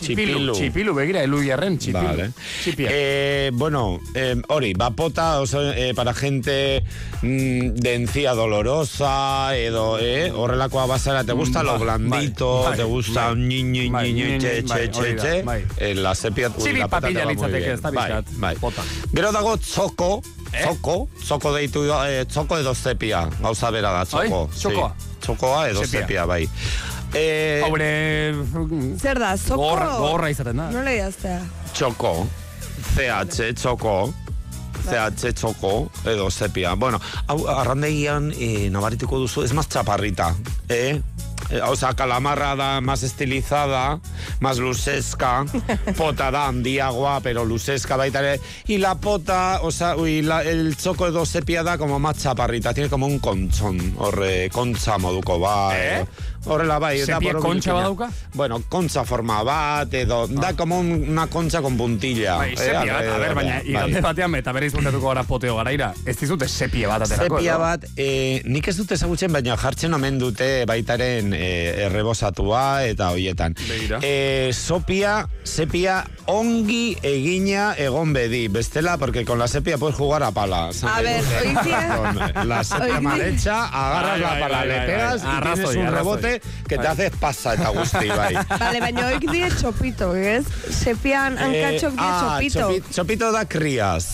Txipilu, 0.00 0.52
txipilu, 0.54 0.94
begira, 0.94 1.22
elu 1.24 1.40
jarren, 1.44 1.78
txipilu. 1.78 2.04
Vale. 2.06 2.30
Txipia. 2.62 2.88
Eh, 2.92 3.50
bueno, 3.54 4.00
eh, 4.14 4.34
hori, 4.48 4.72
bapota, 4.74 5.40
oso, 5.40 5.62
eh, 5.72 5.92
para 5.94 6.12
gente 6.14 6.82
mm, 7.22 7.74
de 7.74 7.94
encía 7.94 8.34
dolorosa, 8.34 9.56
edo, 9.56 9.98
eh, 9.98 10.30
horrelakoa 10.34 10.86
bazara, 10.86 11.24
te 11.24 11.32
gusta 11.32 11.62
lo 11.62 11.72
Bai, 11.78 11.80
blandito, 11.82 12.62
bai, 12.64 12.76
te 12.76 12.84
gusta 12.84 13.28
bai. 13.28 13.36
ñi, 13.36 13.62
ñi, 13.62 13.88
Bai, 13.88 14.14
che, 14.14 14.62
che, 14.64 14.90
che, 14.90 15.14
che, 15.16 15.42
bai. 15.42 15.64
eh, 15.78 15.94
la 15.94 16.14
sepia, 16.14 16.50
Txibi 16.50 16.78
la 16.78 16.88
pota 16.88 17.08
te 17.08 17.14
va 17.14 17.32
muy 17.32 17.50
bien. 17.52 17.80
Bai, 17.82 18.22
bai. 18.36 18.56
Gero 19.12 19.32
dago 19.32 19.56
txoko, 19.58 20.22
txoko, 20.52 21.08
txoko 21.24 21.52
deitu, 21.54 21.84
eh, 22.04 22.24
txoko 22.28 22.58
edo 22.58 22.74
sepia, 22.74 23.28
gauza 23.40 23.70
bera 23.70 23.92
da, 23.92 24.04
txoko. 24.04 24.46
Bai, 24.46 24.58
txokoa. 24.58 24.94
Sí, 24.98 25.14
txokoa 25.26 25.68
edo 25.70 25.84
sepia, 25.86 26.24
bai. 26.26 26.48
Eh, 27.14 27.62
Haure... 27.64 28.34
zer 29.00 29.18
da, 29.18 29.36
zoko? 29.36 29.62
Gogorra, 29.62 29.90
gogorra 29.98 30.30
izaten 30.30 30.56
da. 30.56 30.70
Nola 30.74 30.92
idaztea? 30.92 31.40
txoko, 31.76 32.12
CH, 32.94 33.50
txoko, 33.60 33.96
CH, 34.86 35.32
txoko, 35.36 35.74
edo 36.08 36.30
sepia. 36.30 36.74
Bueno, 36.74 37.00
hau, 37.28 37.42
arrandegian, 37.52 38.32
eh, 38.38 38.68
nabarituko 38.72 39.18
duzu, 39.20 39.44
es 39.44 39.52
más 39.52 39.68
chaparrita, 39.68 40.34
eh? 40.68 41.00
Eh, 41.50 41.60
O 41.62 41.76
sea, 41.76 41.92
calamarra 41.94 42.56
da 42.56 42.80
más 42.80 43.04
estilizada, 43.04 44.00
más 44.40 44.58
luzezka, 44.58 45.44
pota 45.96 46.30
da 46.32 46.48
handiagoa, 46.48 47.20
pero 47.20 47.44
luzezka 47.44 47.96
baita 47.96 48.18
ere, 48.18 48.40
y 48.66 48.78
la 48.78 48.96
pota, 48.96 49.60
o 49.62 49.70
sea, 49.70 49.94
y 49.96 50.22
la, 50.22 50.42
el 50.42 50.76
txoko 50.76 51.06
edo 51.06 51.24
sepia 51.24 51.62
da 51.62 51.78
como 51.78 52.00
más 52.00 52.18
chaparrita, 52.18 52.74
tiene 52.74 52.90
como 52.90 53.06
un 53.06 53.20
conchón, 53.20 53.94
horre, 53.98 54.50
kontza 54.50 54.98
moduko, 54.98 55.38
bai. 55.38 55.76
Eh? 55.78 56.04
Horrela 56.46 56.78
bai, 56.78 57.00
da 57.00 57.06
Sepia 57.16 57.34
kontxa 57.34 57.72
badauka? 57.74 58.08
Bueno, 58.34 58.62
kontza 58.68 59.04
forma 59.04 59.42
bat, 59.42 59.92
edo, 59.94 60.26
da 60.28 60.52
como 60.54 60.78
un- 60.78 61.04
una 61.08 61.26
concha 61.26 61.60
con 61.60 61.76
puntilla. 61.76 62.36
Bai, 62.36 62.52
eh, 62.52 62.56
sepia 62.56 62.78
bat, 62.78 62.88
a 62.90 62.98
ber, 62.98 63.10
alrededor, 63.10 63.34
baina, 63.34 63.54
bai. 63.58 63.68
igande 63.70 64.00
batean, 64.00 64.34
eta 64.36 64.52
berriz 64.52 64.72
buntatuko 64.72 65.08
gara 65.08 65.24
poteo 65.24 65.56
garaira. 65.56 65.92
Ez 66.04 66.16
dizute 66.18 66.46
sepia 66.48 66.88
bat 66.88 67.02
aterako, 67.02 67.36
Sepia 67.36 67.52
edo? 67.52 67.60
bat, 67.60 67.84
e, 67.96 68.42
nik 68.44 68.68
ez 68.68 68.76
dute 68.76 68.94
ezagutzen, 68.94 69.32
baina 69.32 69.56
jartzen 69.56 69.92
omen 69.94 70.18
dute 70.18 70.64
baitaren 70.66 71.32
e, 71.34 71.86
errebosatua 71.86 72.84
eta 72.86 73.10
hoietan. 73.10 73.54
Begira. 73.68 73.98
E, 74.02 74.50
sopia, 74.54 75.26
sepia 75.42 76.04
ongi 76.26 76.96
egina 77.02 77.74
egon 77.78 78.12
bedi. 78.12 78.46
Bestela, 78.48 78.96
porque 78.98 79.24
con 79.24 79.38
la 79.38 79.48
sepia 79.48 79.78
puedes 79.78 79.96
jugar 79.96 80.22
a 80.22 80.30
pala. 80.30 80.70
A 80.82 81.00
ver, 81.02 81.22
oitia. 81.44 81.96
Con 82.34 82.48
la 82.48 82.62
sepia 82.64 83.00
mal 83.00 83.20
hecha, 83.20 83.64
agarras 83.66 84.10
Bai, 84.12 84.20
la 84.20 84.28
bai, 84.30 84.40
pala, 84.40 84.58
bai, 84.58 84.68
le 84.68 84.76
bai, 84.76 84.86
pegas 84.86 85.22
bai. 85.24 85.36
y 85.36 85.40
tienes 85.42 85.74
un 85.76 85.86
rebote 85.92 86.35
que 86.40 86.76
te 86.76 86.82
Bai. 86.82 86.86
hace 86.86 87.10
pasa 87.10 87.54
eta 87.54 87.68
guzti, 87.70 88.08
bai. 88.08 88.34
Vale, 88.58 88.80
baina 88.80 89.06
oik 89.12 89.30
die 89.30 89.48
txopito, 89.56 90.14
ez? 90.14 90.44
Sepian 90.70 91.36
hankatxok 91.38 91.92
die 91.92 92.06
ah, 92.06 92.38
txopito. 92.38 92.60
chopi- 92.60 92.94
chopito 92.94 93.32
da 93.32 93.44
crías. 93.44 94.06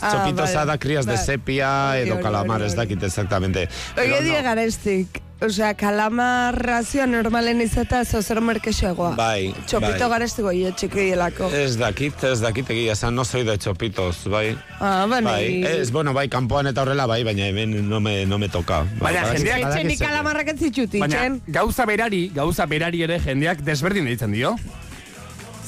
Ah, 0.00 0.10
Chopitos 0.12 0.52
vale. 0.52 0.66
da 0.66 0.78
crías 0.78 1.06
de 1.06 1.12
Vale. 1.14 1.24
sepia 1.24 1.90
Hori, 1.92 2.00
edo 2.02 2.14
hori, 2.14 2.22
hori. 2.68 2.76
dakit 2.76 3.02
exactamente. 3.02 3.68
Oie 3.96 4.20
die 4.22 4.36
no. 4.36 4.42
garestik. 4.42 5.22
Osea, 5.38 5.74
kalamar 5.76 6.56
razioa 6.64 7.04
normalen 7.06 7.60
izata 7.60 7.98
zo 8.08 8.22
zer 8.24 8.38
merkexegoa. 8.40 9.10
Bai, 9.18 9.50
Txopito 9.68 10.06
bai. 10.06 10.08
garestiko 10.14 10.52
ie 10.56 10.70
txikielako. 10.72 11.50
Ez 11.52 11.74
dakit, 11.76 12.22
ez 12.24 12.38
dakit 12.40 12.70
egia, 12.72 12.94
esan, 12.96 13.12
no 13.14 13.24
soy 13.28 13.44
de 13.44 13.58
chopitos, 13.60 14.22
bai. 14.32 14.54
Ah, 14.80 15.04
bani. 15.10 15.26
Bai, 15.28 15.50
ez, 15.68 15.90
bueno, 15.92 16.14
bai, 16.16 16.30
kanpoan 16.32 16.70
eta 16.72 16.86
horrela, 16.86 17.04
bai, 17.06 17.20
baina 17.28 17.50
hemen 17.50 17.76
no 17.88 18.00
me, 18.00 18.24
no 18.24 18.38
me 18.38 18.48
toca. 18.48 18.86
Baina 18.98 19.26
Badakit- 19.26 19.42
jendeak- 19.42 19.66
Etxenik 19.68 19.98
zer- 19.98 20.06
kalamarrak 20.08 20.48
ez 20.54 20.58
zitxuti, 20.58 21.00
Baina 21.04 21.16
txen. 21.20 21.38
gauza 21.48 21.84
berari, 21.84 22.22
gauza 22.34 22.64
berari 22.66 23.02
ere 23.02 23.20
jendeak 23.20 23.60
desberdin 23.60 24.06
deitzen 24.08 24.32
dio. 24.32 24.56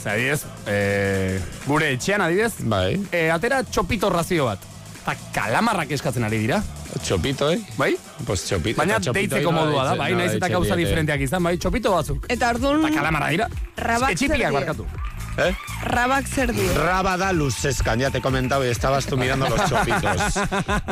Zer, 0.03 0.13
adidez, 0.13 0.47
e, 0.67 1.41
gure 1.67 1.93
etxean 1.93 2.23
adidez, 2.25 2.55
Bai, 2.65 3.03
e, 3.13 3.29
atera 3.31 3.63
txopito 3.65 4.09
razio 4.09 4.47
bat. 4.47 4.59
Eta 5.03 5.15
kalamarrak 5.35 5.93
eskatzen 5.97 6.25
ari 6.27 6.39
dira. 6.45 6.63
txopito, 7.03 7.51
eh? 7.53 7.61
Bai? 7.79 7.95
Pues 8.27 8.43
txopito. 8.49 8.79
Baina 8.81 8.99
deitzeko 8.99 9.53
modua 9.53 9.85
da, 9.91 9.95
bai, 9.97 10.13
naiz 10.19 10.33
eta 10.37 10.49
gauza 10.53 10.77
diferenteak 10.77 11.21
izan, 11.29 11.43
bai, 11.43 11.57
txopito 11.57 11.93
batzuk. 11.95 12.27
Eta 12.29 12.51
orduan 12.55 12.85
Eta 12.85 12.97
kalamarra 12.97 13.31
dira. 13.31 13.49
Rabak 13.77 14.11
zer 14.11 14.19
Etxipiak 14.19 14.53
barkatu. 14.53 14.89
Eh? 15.39 15.55
rabak 15.85 16.27
zer 16.27 16.53
dio. 16.53 16.73
Raba 16.75 17.17
da 17.17 17.33
luzezkan, 17.33 18.01
ya 18.01 18.11
te 18.11 18.19
he 18.19 18.21
comentado 18.21 18.67
y 18.67 18.69
estabas 18.69 19.07
tú 19.07 19.17
mirando 19.17 19.49
los 19.49 19.61
chopitos. 19.69 20.35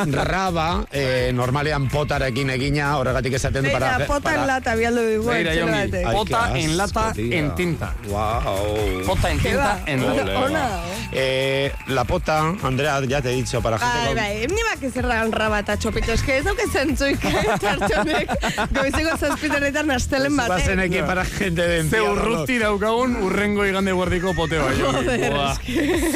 Raba, 0.12 0.86
eh, 0.92 1.32
normalean 1.34 1.88
potarekin 1.88 2.50
egina, 2.50 2.96
horregatik 2.96 3.34
esaten 3.34 3.64
du 3.64 3.72
para... 3.72 3.96
Eta 3.96 4.06
pota 4.06 4.34
en 4.34 4.46
lata 4.46 4.74
bialdu 4.78 5.02
dugu. 5.02 5.30
Jongi. 5.32 5.96
Ai, 5.96 6.14
pota 6.14 6.50
qué 6.52 6.60
en 6.64 6.76
lata 6.76 7.00
asco, 7.08 7.14
tía. 7.14 7.38
en 7.38 7.54
tinta. 7.56 7.94
Wow. 8.08 9.02
Pota 9.06 9.30
en 9.30 9.40
¿Qué 9.40 9.48
tinta 9.50 9.80
en 9.86 10.06
lata. 10.06 10.38
ona. 10.46 10.68
Eh, 11.12 11.72
la 11.88 12.04
pota, 12.04 12.54
Andrea, 12.62 13.02
ya 13.04 13.20
te 13.20 13.30
he 13.32 13.34
dicho, 13.34 13.60
para 13.60 13.78
gente 13.78 14.14
Bai, 14.14 14.14
bai, 14.14 14.46
ni 14.46 14.62
bak 14.70 14.82
ezerran 14.82 15.32
raba 15.32 15.58
eta 15.64 15.76
txopito, 15.76 16.12
eske 16.12 16.38
ez 16.38 16.44
dauke 16.44 16.66
zentzuik 16.72 17.20
tartxonek, 17.62 18.30
goizeko 18.70 19.16
zazpiteretan 19.18 19.90
astelen 19.90 20.36
batek. 20.36 20.56
Bazenekin 20.66 21.06
para 21.06 21.24
gente 21.24 21.62
de 21.62 21.68
Ze 21.68 21.80
encierro. 21.80 22.12
urruti 22.12 22.58
daukagun 22.58 23.16
urrengo 23.26 23.66
igande 23.66 23.92
guardiko 23.92 24.34
Joder, 24.80 25.56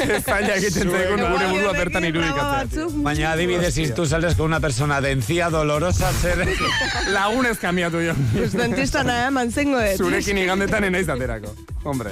Ze 0.07 0.19
zaila 0.21 0.55
egiten 0.55 0.91
zaigun 0.91 1.23
gure 1.25 1.47
burua 1.49 1.73
bertan 1.73 2.05
irudikatzea. 2.05 2.51
batzuk, 2.51 2.95
Baina 3.03 3.31
adibidez, 3.31 3.75
tú 3.95 4.05
sales 4.05 4.35
con 4.35 4.45
una 4.45 4.59
persona 4.59 5.01
de 5.01 5.11
encía 5.11 5.49
dolorosa, 5.49 6.11
zer... 6.21 6.47
Lagunez 7.11 7.57
kamiatu 7.59 7.97
jo. 8.07 8.15
Pues 8.37 8.53
dentista 8.53 9.03
nahi 9.03 9.27
eman 9.27 9.51
zengo 9.51 9.79
ez. 9.79 9.97
Zurekin 9.97 10.37
igandetan 10.37 10.83
enaiz 10.83 11.09
aterako. 11.09 11.55
Hombre. 11.83 12.11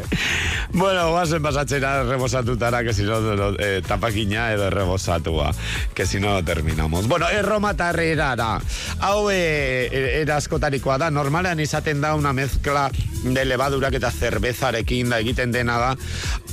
Bueno, 0.74 1.12
guazen 1.12 1.44
pasatzera 1.44 2.04
rebosatutara, 2.04 2.84
que 2.84 2.94
si 2.94 3.04
no, 3.04 3.20
eh, 3.60 3.82
tapakina 3.86 4.52
edo 4.52 4.70
rebosatua, 4.70 5.54
que 5.94 6.06
si 6.06 6.20
no 6.20 6.44
terminamos. 6.44 7.08
Bueno, 7.08 7.30
erromatarrerara. 7.30 8.60
Hau 9.00 9.30
e, 9.30 10.22
era 10.22 10.38
askotarikoa 10.38 10.98
da, 10.98 11.12
normalean 11.12 11.60
izaten 11.60 12.02
da 12.02 12.16
una 12.16 12.34
mezcla 12.34 12.90
de 13.24 13.46
levadurak 13.46 13.94
eta 14.00 14.12
cervezarekin 14.12 15.10
da 15.14 15.20
egiten 15.22 15.52
dena 15.54 15.78
da. 15.78 15.96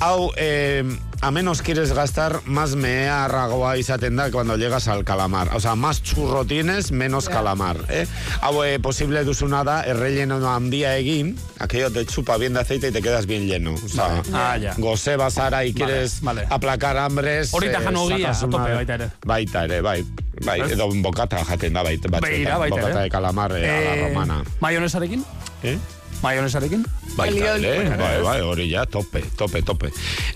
Hau, 0.01 0.33
eh, 0.37 0.85
a 1.21 1.31
menos 1.31 1.63
quieres 1.63 1.93
gastar, 1.93 2.41
más 2.47 2.77
meharragoa 2.77 3.77
izaten 3.79 4.17
da 4.17 4.31
cuando 4.31 4.57
llegas 4.57 4.87
al 4.89 5.05
calamar. 5.05 5.51
O 5.55 5.61
sea, 5.61 5.75
más 5.75 6.03
churro 6.03 6.45
tienes, 6.45 6.93
menos 6.93 7.29
calamar. 7.29 7.77
Eh? 7.89 8.07
Hau, 8.43 8.63
eh, 8.65 8.79
posible 8.79 9.25
duzuna 9.25 9.65
da, 9.65 9.83
errelleno 9.85 10.37
handia 10.49 10.97
egin, 10.97 11.37
aquello 11.59 11.91
te 11.91 12.05
chupa 12.07 12.37
bien 12.37 12.53
de 12.55 12.61
aceite 12.61 12.89
y 12.89 12.93
te 12.93 13.03
quedas 13.03 13.27
bien 13.27 13.47
lleno. 13.47 13.75
O 13.75 13.89
sea, 13.89 14.23
Ah, 14.33 14.57
ya. 14.57 14.75
goze 14.77 15.17
bazara 15.17 15.65
y 15.65 15.73
quieres 15.75 16.21
vale. 16.21 16.47
aplacar 16.51 16.97
hambres. 16.97 17.53
Hori 17.53 17.69
da 17.69 17.81
jan 17.81 17.97
a 17.97 18.39
tope 18.39 18.75
baita 18.75 18.95
ere. 18.95 19.11
Baita 19.25 19.65
ere, 19.65 19.81
bai. 19.81 20.05
Bai, 20.45 20.61
Ez? 20.61 20.73
edo 20.73 20.89
bokata 21.03 21.43
jaten 21.45 21.73
da 21.73 21.83
baita. 21.83 22.09
batzuetan. 22.11 22.37
Beira, 22.37 22.59
baita. 22.59 22.77
Bokata 22.77 23.01
de 23.01 23.11
calamar 23.11 23.53
eh, 23.57 23.71
a 23.71 23.97
la 23.97 24.09
romana. 24.09 24.45
Mayonesarekin? 24.61 25.25
Eh? 25.63 25.79
Mayonesarekin? 26.23 26.85
Baita 27.17 27.55
Oli, 27.55 27.67
ere, 27.67 27.89
oli. 27.89 27.97
bai, 27.97 28.23
bai, 28.23 28.41
hori 28.45 28.67
ja, 28.71 28.85
tope, 28.87 29.23
tope, 29.37 29.63
tope. 29.63 29.89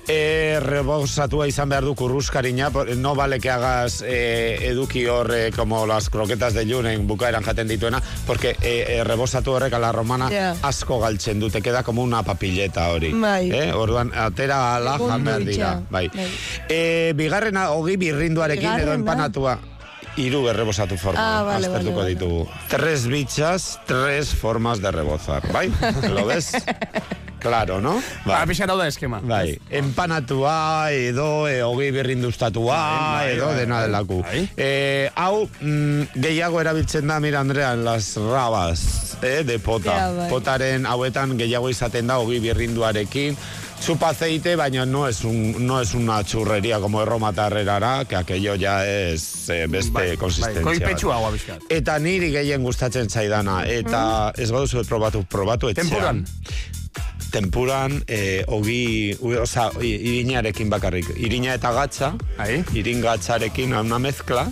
E, 0.09 0.59
rebosatua 0.65 1.47
izan 1.51 1.69
behar 1.69 1.85
du 1.85 1.95
kurruskarina, 1.95 2.71
no 2.97 3.15
vale 3.15 3.39
que 3.41 3.51
hagas 3.51 4.01
eh, 4.07 4.57
eduki 4.71 5.05
horre 5.07 5.51
como 5.53 5.87
las 5.87 6.09
croquetas 6.09 6.55
de 6.55 6.65
Junen 6.65 7.07
bukaeran 7.07 7.43
jaten 7.45 7.69
dituena, 7.69 8.01
porque 8.27 8.57
eh, 8.63 8.85
eh, 8.89 9.05
rebosatu 9.05 9.53
horrek 9.53 9.75
a 9.75 9.79
la 9.79 9.93
romana 9.93 10.31
Ja. 10.31 10.55
asko 10.63 11.01
galtzen 11.01 11.41
du, 11.41 11.51
te 11.51 11.61
queda 11.61 11.83
como 11.83 12.03
una 12.03 12.23
papilleta 12.23 12.89
hori. 12.91 13.13
Bai. 13.13 13.51
Eh? 13.51 13.73
Orduan, 13.75 14.13
atera 14.15 14.77
ala 14.77 14.97
jan 14.99 15.25
behar 15.25 15.45
dira. 15.45 15.83
Bai. 15.91 16.09
Bai. 16.09 16.29
E, 16.69 17.13
bigarrena, 17.17 17.71
hogi 17.71 17.97
birrinduarekin 17.97 18.81
edo 18.81 18.93
empanatua. 18.95 19.59
Hiru 20.17 20.49
errebosatu 20.51 20.97
forma. 20.99 21.21
Ah, 21.21 21.43
vale, 21.43 21.67
aztertuko 21.67 22.01
vale, 22.03 22.15
vale. 22.15 22.15
ditugu. 22.15 22.49
Tres 22.69 23.07
bichas, 23.07 23.79
tres 23.87 24.35
formas 24.35 24.81
de 24.83 24.91
rebozar. 24.91 25.43
Bai? 25.53 25.71
Lo 26.15 26.27
ves? 26.27 26.53
Claro, 27.41 27.81
no? 27.81 27.95
Ba, 28.27 28.43
pixan 28.45 28.69
hau 28.69 28.77
da 28.77 28.85
eskema. 28.91 29.23
Bai, 29.25 29.55
empanatua 29.73 30.91
edo 30.93 31.47
e, 31.49 31.63
hogei 31.65 31.89
berrindustatua 31.95 32.77
Bai, 32.77 33.15
bai, 33.25 33.31
edo 33.39 33.47
bai, 33.47 33.55
dena 33.63 33.79
bai. 33.79 33.87
delaku. 33.87 34.19
Bai. 34.27 34.43
Eh, 34.61 35.09
hau 35.17 35.47
mm, 35.61 36.11
gehiago 36.21 36.61
erabiltzen 36.61 37.09
da, 37.09 37.17
mira 37.21 37.41
Andrea, 37.41 37.73
en 37.73 37.85
las 37.87 38.11
rabas 38.17 39.17
eh, 39.23 39.41
de 39.45 39.59
pota. 39.59 39.97
Ja, 39.97 40.11
bai. 40.19 40.29
Potaren 40.29 40.85
hauetan 40.85 41.39
gehiago 41.41 41.71
izaten 41.73 42.13
da 42.13 42.19
hogei 42.21 42.43
berrinduarekin. 42.45 43.41
Chupa 43.81 44.11
aceite, 44.11 44.57
baina 44.57 44.85
no 44.85 45.09
es, 45.09 45.25
un, 45.25 45.67
no 45.67 45.81
es 45.81 45.95
una 45.95 46.23
churrería 46.23 46.79
como 46.81 47.03
Roma 47.05 47.33
Tarrerara, 47.33 48.05
que 48.05 48.15
aquello 48.15 48.55
ya 48.55 48.87
es 48.87 49.49
eh, 49.49 49.67
beste 49.69 49.91
Bai, 49.91 50.17
konsistentzia. 50.17 50.63
Bai, 50.63 50.77
bat. 50.77 50.85
koipetxua 50.85 51.17
hau 51.17 51.27
abiskat. 51.31 51.65
Eta 51.73 51.97
niri 51.99 52.29
gehien 52.31 52.63
gustatzen 52.63 53.09
zaidana. 53.09 53.63
Eta 53.65 54.03
ez 54.37 54.51
gauzu 54.53 54.85
probatu, 54.85 55.25
probatu 55.25 55.73
etxean. 55.73 55.89
Tempuran. 55.89 56.25
Tempuran, 57.31 58.03
eh, 58.09 58.45
ogi, 58.49 59.17
oza, 59.41 59.71
irinarekin 59.81 60.69
bakarrik. 60.71 61.07
Irina 61.17 61.55
eta 61.55 61.71
gatza, 61.73 62.13
Ai. 62.39 62.65
irin 62.75 63.01
gatzarekin, 63.01 63.73
una 63.75 63.99
mezcla, 63.99 64.49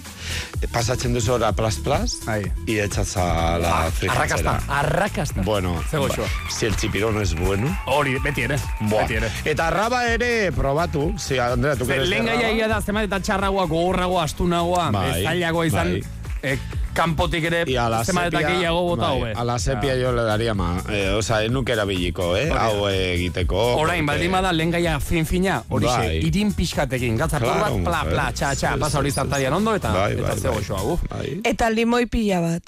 eh, 0.63 0.69
pasatzen 0.73 1.13
duzu 1.15 1.33
ora 1.35 1.53
plas-plas, 1.53 2.21
Ai. 2.29 2.45
y 2.67 2.79
echas 2.79 3.17
a 3.17 3.59
la 3.59 3.91
frigitzera. 3.91 4.13
Arrakasta, 4.13 4.63
arrakasta. 4.69 5.43
Bueno, 5.43 5.83
Ze 5.91 5.97
goxoa. 5.99 6.25
ba, 6.25 6.51
si 6.51 6.67
el 6.67 6.77
chipirón 6.77 7.21
es 7.21 7.35
bueno. 7.35 7.67
Hori, 7.87 8.15
beti 8.23 8.43
ere. 8.43 8.59
Buah. 8.81 9.03
Beti 9.03 9.15
ere. 9.15 9.31
Eta 9.45 9.71
raba 9.71 10.07
ere 10.09 10.53
probatu, 10.53 11.15
si 11.19 11.39
Andrea, 11.39 11.75
tu 11.77 11.85
Ze, 11.85 11.93
quieres 11.93 12.09
lehen 12.09 12.25
de 12.27 12.31
gaia 12.33 12.43
raba? 12.43 12.53
egia 12.55 12.69
da, 12.69 12.81
zenbat 12.81 13.05
eta 13.05 13.21
txarragoa, 13.21 13.67
gogorragoa, 13.67 14.23
astunagoa, 14.25 14.91
Bai, 14.93 15.11
bai, 15.11 15.25
zailagoa 15.25 15.67
izan, 15.67 15.93
bai. 15.93 16.03
eh, 16.43 16.59
kanpotik 16.93 17.45
ere, 17.45 17.65
Y 17.67 17.77
a 17.77 17.89
la 17.89 18.05
zenbat 18.05 18.27
eta 18.29 18.39
sepia, 18.39 18.55
gehiago 18.57 18.83
bota 18.83 19.09
bai, 19.11 19.21
hobe. 19.21 19.33
a 19.37 19.45
la 19.45 19.59
sepia 19.59 19.95
yo 19.97 20.13
le 20.13 20.23
daría 20.23 20.55
más. 20.55 20.85
Eh, 20.89 21.11
o 21.11 21.23
sea, 21.23 21.47
nuke 21.49 21.73
erabiliko, 21.73 22.37
eh? 22.37 22.51
Hori 22.51 22.55
da. 22.55 22.65
Hau 22.67 22.89
egiteko. 22.89 23.77
Orain, 23.77 24.05
porque- 24.05 24.19
baldin 24.19 24.33
bada 24.33 24.53
lehen 24.53 24.71
gaia 24.71 24.99
fin-fina, 25.01 25.63
hori 25.69 25.87
ze, 25.87 25.93
Bai. 25.97 26.17
irin 26.27 26.53
pixkatekin, 26.53 27.17
gatzar 27.17 27.43
Claro, 27.43 27.61
bat, 27.61 27.85
pla, 27.85 28.05
pla, 28.11 28.33
txa, 28.33 28.55
txa, 28.55 28.75
Sí, 28.75 28.81
pasa 28.81 28.99
hori 28.99 29.11
sí, 29.11 29.15
sí, 29.15 29.21
zartarian 29.21 29.53
sí. 29.53 29.57
ondo, 29.57 29.75
eta, 29.75 29.89
eta 30.11 30.23
bai, 30.29 30.39
ze 30.39 30.49
bai. 30.49 30.57
goxoa, 30.57 30.81
gu. 30.83 30.99
Bai. 31.11 31.41
Eta 31.45 31.71
limoi 31.71 32.07
pila 32.07 32.41
bat. 32.41 32.63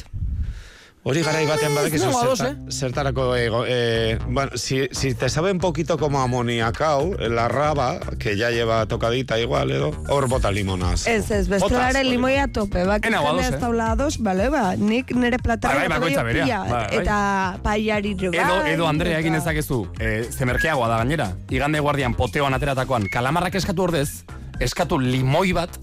Hori 1.02 1.22
garai 1.24 1.46
batean 1.48 1.72
badakizu 1.74 2.10
nago 2.10 2.18
ados, 2.20 2.40
zerta- 2.42 2.70
zertarako 2.70 3.34
ego, 3.36 3.64
eh, 3.66 4.18
bueno, 4.28 4.50
si, 4.56 4.86
si 4.92 5.14
te 5.14 5.30
sabe 5.30 5.50
un 5.50 5.58
poquito 5.58 5.96
como 5.96 6.20
amoníacao, 6.20 7.14
la 7.16 7.48
raba, 7.48 7.98
que 8.18 8.36
ya 8.36 8.50
lleva 8.50 8.84
tocadita 8.84 9.38
igual, 9.38 9.70
edo, 9.70 9.92
hor 10.08 10.28
bota 10.28 10.50
limonas. 10.52 11.06
Ez, 11.06 11.30
ez, 11.30 11.48
bestelaren 11.48 12.06
limoia 12.06 12.48
tope, 12.48 12.84
bak, 12.84 13.02
jende 13.02 13.40
ez 13.40 13.54
eh? 13.54 13.58
taula 13.58 13.92
ados, 13.92 14.18
bale, 14.18 14.50
ba, 14.50 14.76
nik 14.76 15.14
nire 15.16 15.38
platarra 15.38 15.78
Bai, 15.78 15.88
bai, 15.88 15.98
bakoitza 15.98 16.22
berea, 16.22 16.58
bai. 16.68 16.86
eta 17.00 17.58
paiari 17.62 18.12
Edo, 18.20 18.64
edo 18.66 18.86
Andrea 18.86 19.18
egin 19.20 19.34
ezakezu, 19.34 19.86
e, 19.98 20.24
ze 20.30 20.44
merkeagoa 20.44 20.88
da 20.88 20.98
gainera. 20.98 21.32
Igande 21.48 21.80
guardian 21.80 22.12
poteoan 22.14 22.52
ateratakoan, 22.52 23.08
kalamarrak 23.08 23.54
eskatu 23.54 23.88
ordez, 23.88 24.24
eskatu 24.60 24.98
limoi 25.00 25.54
bat, 25.56 25.78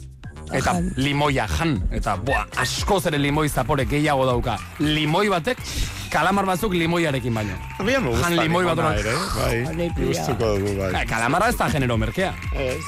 eta 0.51 0.73
Jan. 0.73 0.91
limoia 0.97 1.47
jan. 1.47 1.77
Eta, 1.91 2.15
boa, 2.17 2.45
asko 2.57 2.99
zere 2.99 3.17
limoi 3.17 3.49
zapore 3.49 3.85
gehiago 3.85 4.25
dauka. 4.25 4.57
Limoi 4.79 5.27
batek, 5.29 5.57
kalamar 6.09 6.45
batzuk 6.45 6.73
limoiarekin 6.73 7.33
baino. 7.33 7.53
Mia 7.83 7.99
me 7.99 8.09
gusta 8.09 8.29
Jan 8.29 8.37
limoi 8.43 8.63
bat 8.65 8.79
ere, 8.99 9.13
bai. 9.35 9.89
Gustuko 9.97 10.57
dugu, 10.57 10.75
bai. 10.79 11.01
Eh, 11.01 11.05
Kalamarra 11.07 11.49
ez 11.49 11.57
da 11.57 11.69
genero 11.69 11.97
merkea. 11.97 12.33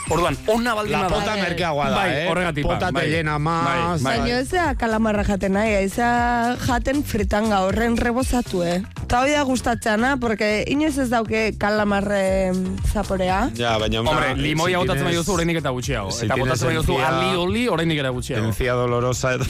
Orduan, 0.09 0.37
ona 0.47 0.73
baldin 0.75 0.91
La 0.93 1.03
bada- 1.07 1.15
pota 1.19 1.35
merkeagoa 1.37 1.89
da, 1.89 1.95
bai, 1.95 2.09
eh? 2.13 2.27
Horregatik, 2.29 2.65
ba, 2.65 2.73
Pota 2.79 2.91
bai. 2.91 3.07
llena 3.09 3.37
más. 3.39 3.65
Bai, 3.65 3.79
bai. 4.03 4.19
Baina 4.19 4.39
ez 4.39 4.49
da 4.49 4.75
kalamarra 4.75 5.23
jaten 5.23 5.53
nahi, 5.53 5.73
ez 5.83 5.95
da 5.95 6.55
jaten 6.65 7.03
fritanga 7.03 7.61
horren 7.65 7.97
rebozatu, 7.97 8.63
eh? 8.63 8.81
Eta 9.03 9.21
hori 9.21 9.31
da 9.31 9.41
gustatzana, 9.43 10.17
porque 10.17 10.63
inoiz 10.67 10.97
ez 10.97 11.09
dauke 11.09 11.55
kalamarre 11.57 12.51
zaporea. 12.93 13.49
Ja, 13.57 13.77
baina... 13.79 13.99
Hombre, 13.99 14.33
una- 14.33 14.41
limoia 14.41 14.77
si 14.77 14.85
botatzen 14.85 15.05
bai 15.05 15.15
duzu 15.15 15.33
oraindik 15.33 15.57
eta 15.57 15.69
gutxiago. 15.69 16.11
si 16.11 16.25
eta 16.25 16.35
botatzen 16.35 16.67
bai 16.67 16.75
duzu 16.77 16.93
encía- 16.93 17.07
ali 17.09 17.35
oli 17.37 17.67
oraindik 17.67 17.99
eta 17.99 18.09
gutxiago. 18.09 18.45
Encía 18.45 18.73
dolorosa. 18.73 19.33
edo- 19.33 19.45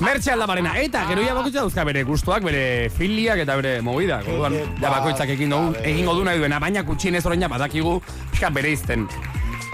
Mertxe 0.00 0.32
aldabarena. 0.32 0.74
Eta 0.82 1.04
gero 1.08 1.22
ja 1.24 1.34
bakoitza 1.34 1.60
dauzka 1.60 1.84
bere 1.86 2.02
gustuak, 2.08 2.44
bere 2.46 2.90
filiak 2.96 3.42
eta 3.46 3.56
bere 3.60 3.78
mogidak. 3.86 4.28
Orduan, 4.32 4.58
ja 4.82 4.92
bakoitzak 4.92 5.32
egin 5.36 5.54
dugu, 5.54 5.74
egingo 5.86 6.16
du 6.18 6.26
nahi 6.26 6.42
duena, 6.42 6.60
baina 6.62 6.84
kutxinez 6.86 7.24
orain 7.26 7.46
ja 7.46 7.50
badakigu 7.52 7.98
pixka 8.32 8.52
bere 8.54 8.74
izten. 8.76 9.08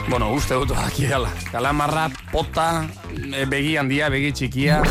Bueno, 0.08 0.32
uste 0.34 0.58
dut 0.58 0.74
baki 0.78 1.08
dela. 1.10 1.30
Kalamarra, 1.50 2.08
pota, 2.32 2.86
e, 3.12 3.46
begi 3.46 3.76
handia, 3.80 4.10
begi 4.12 4.32
txikia. 4.38 4.82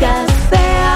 Bazter 0.00 0.89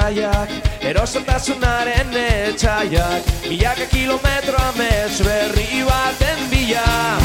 sustraiak 0.00 0.48
Erosotasunaren 0.80 2.14
etxaiak 2.16 3.22
Milaka 3.48 3.86
kilometro 3.90 4.56
amets 4.68 5.20
berri 5.20 5.84
baten 5.84 6.40
bila. 6.50 7.18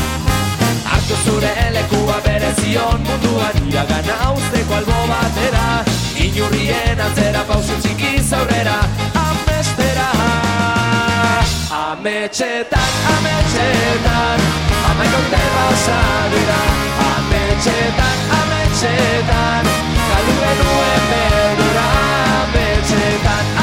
Hartu 0.86 1.16
zure 1.26 1.54
lekua 1.72 2.20
bere 2.26 2.52
zion 2.60 3.02
munduan 3.08 3.56
Iragana 3.70 4.34
usteko 4.36 4.76
albo 4.76 5.00
batera. 5.08 5.84
Inurrien 6.20 7.00
atzera 7.00 7.44
pausu 7.48 7.80
txiki 7.82 8.20
zaurrera 8.24 8.78
Amestera. 9.24 10.10
Ametxetan, 11.76 12.92
ametxetan 13.16 14.46
Amaiko 14.92 15.22
te 15.32 15.44
pasa 15.56 16.00
dira. 16.34 16.62
Ametxetan, 17.08 18.18
ametxetan 18.42 19.74
Galdu 20.10 20.36
genuen 20.44 21.10
berdura 21.12 22.06
Ametxetan, 23.06 23.55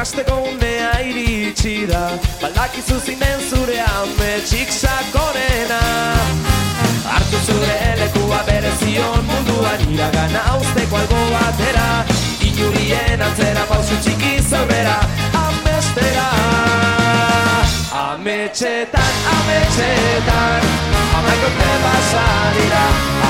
Arnasteko 0.00 0.34
unea 0.48 0.92
iritsi 1.04 1.86
da. 1.86 1.98
Baldakizu 2.40 3.00
zinen 3.04 3.40
zure 3.48 3.80
ametxik 3.84 4.70
sakonena. 4.72 5.80
Hartu 7.04 7.40
zure 7.44 7.74
lekua 7.98 8.38
bere 8.46 8.70
zion 8.80 9.26
munduan 9.28 9.84
Iragana 9.92 10.56
usteko 10.56 10.96
albo 11.02 11.20
batera. 11.34 11.84
Inurrien 12.48 13.26
antzera 13.28 13.66
pausu 13.68 14.00
txiki 14.00 14.32
zaurrera 14.48 14.96
Amestera. 15.42 16.26
Ametxetan, 18.06 19.14
ametxetan 19.36 20.68
Amaiko 21.20 21.52
te 21.60 21.70
pasa 21.84 22.26
dira 22.56 22.84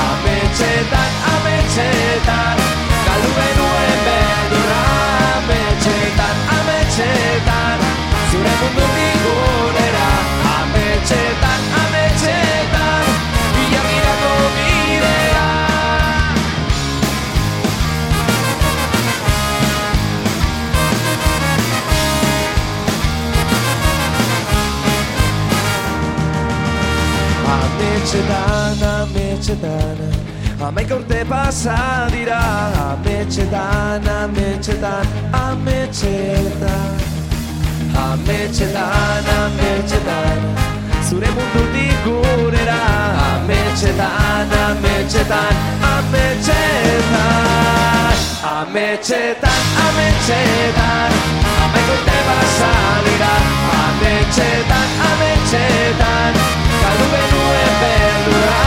Ametxetan, 0.05 1.21
ametxetan 1.35 2.67
Galdu 3.05 3.39
genuen 3.41 4.05
beldurra 4.07 5.10
Ametxetan, 6.91 7.79
ametxetan 7.79 8.31
Zure 8.31 8.53
mundu 8.59 8.85
figurera 8.95 10.07
Ametxetan, 10.59 11.61
ametxetan 11.81 13.05
Ilargirako 13.63 14.33
bidea. 14.57 15.47
Ametxetan, 27.55 28.83
ametxetan 28.91 30.30
Amaika 30.61 30.95
urte 30.95 31.25
pasa 31.25 32.07
dira 32.13 32.37
Ametxetan, 32.93 34.05
ametxetan, 34.05 35.05
ametxetan. 35.33 36.91
Ametxetan, 37.97 39.25
ametxetan 39.41 40.37
Zure 41.09 41.29
mundutik 41.35 41.97
gurera 42.05 42.81
Ametxetan, 43.31 44.53
ametxetan, 44.67 45.53
ametxetan. 45.93 47.31
Ametxetan, 48.53 49.61
ametxetan 49.87 51.11
Amaika 51.63 51.91
urte 51.97 52.17
pasa 52.29 52.73
dira. 53.09 53.33
Ametxetan, 53.81 54.87
ametxetan 55.09 56.33
Galdu 56.81 57.05
genuen 57.13 57.73
beldurra. 57.81 58.61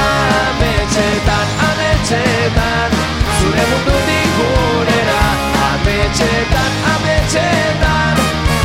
Ametxetan, 0.50 1.43
ametxetan 2.04 2.90
Zure 3.40 3.64
mundutik 3.70 4.28
gurera. 4.36 5.22
Ametxetan, 5.68 6.72
ametxetan 6.94 8.16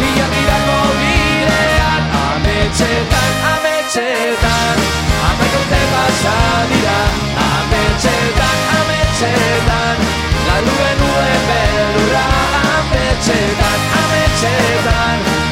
Ilargirako 0.07 0.79
bidean 0.99 2.03
Ametxetan, 2.19 3.31
ametxetan 3.53 4.77
Amaik 5.29 5.55
urte 5.59 5.81
pasa 5.93 6.35
dira. 6.71 6.99
Ametxetan, 7.47 8.57
ametxetan 8.79 9.97
Galdu 10.47 10.75
genuen 10.83 11.41
beldurra 11.49 12.27
Ametxetan, 12.75 13.79
ametxetan 14.03 15.48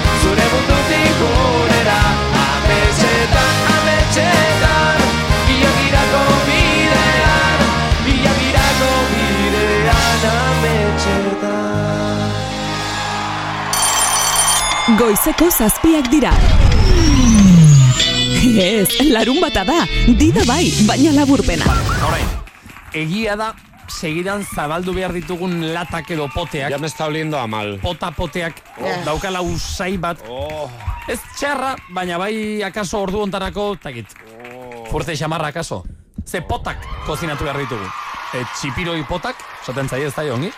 Goizeko 14.95 15.49
zazpiak 15.51 16.07
dira. 16.07 16.31
Ez, 18.57 18.87
larun 19.11 19.41
bata 19.43 19.65
da. 19.67 19.81
Dida 20.15 20.45
bai, 20.47 20.69
baina 20.87 21.11
laburpena. 21.11 21.65
Orain, 22.07 22.29
egia 22.95 23.35
da 23.35 23.49
segidan 23.91 24.45
zabaldu 24.47 24.93
behar 24.95 25.11
ditugun 25.15 25.57
latak 25.73 26.13
edo 26.15 26.29
poteak. 26.31 26.71
Ya 26.71 26.79
me 26.79 26.87
está 26.87 27.07
oliendo 27.11 27.37
a 27.37 27.47
mal. 27.47 27.79
Pota 27.83 28.11
poteak 28.11 28.63
Oh. 28.79 28.93
daukala 29.03 29.41
usai 29.41 29.97
bat. 29.97 30.23
Ez 31.07 31.19
txarra, 31.35 31.75
baina 31.89 32.17
bai 32.17 32.63
akaso 32.63 33.01
ordu 33.01 33.19
ontarako, 33.25 33.75
takit. 33.81 34.07
Furte 34.89 35.17
xamarra 35.17 35.47
akaso. 35.51 35.83
Ze 36.25 36.41
potak 36.41 36.77
kozinatu 37.05 37.43
behar 37.43 37.59
ditugu. 37.59 37.83
E, 38.33 38.43
txipiroi 38.55 39.03
potak, 39.03 39.35
esaten 39.63 39.89
zaie 39.89 40.07
ez 40.07 40.15
da 40.15 40.23
ongi. 40.33 40.51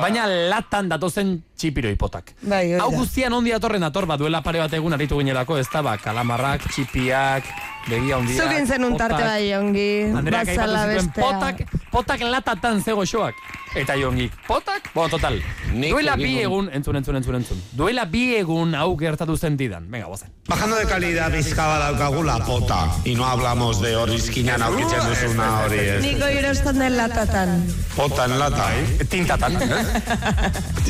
Baina 0.00 0.26
latan 0.26 0.88
datozen 0.88 1.42
txipiroi 1.60 1.94
potak. 2.00 2.32
Bai, 2.42 2.72
Hau 2.80 2.88
guztian 2.94 3.32
ondi 3.36 3.52
datorren 3.52 3.84
dator, 3.84 4.06
ba, 4.08 4.16
duela 4.20 4.40
pare 4.42 4.62
bat 4.64 4.72
egun 4.78 4.96
aritu 4.96 5.18
ginelako, 5.20 5.58
ez 5.60 5.68
da, 5.72 5.82
ba, 5.84 5.98
kalamarrak, 6.00 6.64
txipiak, 6.72 7.44
begia 7.90 8.16
ondiak. 8.18 8.40
Zukin 8.40 8.66
zen 8.66 8.84
un 8.88 8.96
tarte 8.96 9.14
potak. 9.18 9.28
bai 9.28 9.54
ongi, 9.58 9.88
Andreak 10.16 10.48
aipatu 10.48 10.60
bazala 10.60 10.86
bestea. 10.94 11.24
potak, 11.24 11.64
potak 11.92 12.20
latatan 12.32 12.80
zego 12.84 13.04
xoak. 13.04 13.34
Eta 13.78 13.94
jongi, 13.94 14.24
potak? 14.48 14.88
Bo, 14.94 15.04
total. 15.08 15.36
Nik 15.70 15.92
Duela 15.94 16.16
bi 16.18 16.32
egun, 16.42 16.66
entzun, 16.74 16.96
entzun, 16.98 17.14
entzun, 17.20 17.36
entzun. 17.38 17.60
Duela 17.78 18.02
bi 18.10 18.24
egun 18.34 18.74
hau 18.74 18.96
gertatu 18.98 19.36
zen 19.38 19.54
didan. 19.56 19.86
Venga, 19.92 20.08
gozen. 20.10 20.32
Bajando 20.48 20.74
de 20.80 20.86
calidad 20.90 21.30
bizkaba 21.30 21.76
daukagu 21.78 22.24
la 22.26 22.40
pota. 22.44 22.80
Y 23.04 23.14
no 23.14 23.26
hablamos 23.26 23.80
de 23.80 23.94
horizkinan 23.94 24.60
aukitzen 24.62 25.06
duzuna 25.06 25.60
hori 25.60 25.78
ez. 25.78 26.02
Niko 26.02 26.26
irostan 26.34 26.80
den 26.82 26.96
latatan. 26.96 27.62
Pota 27.94 28.24
en 28.24 28.38
lata. 28.40 28.66
Tintatan. 29.08 29.54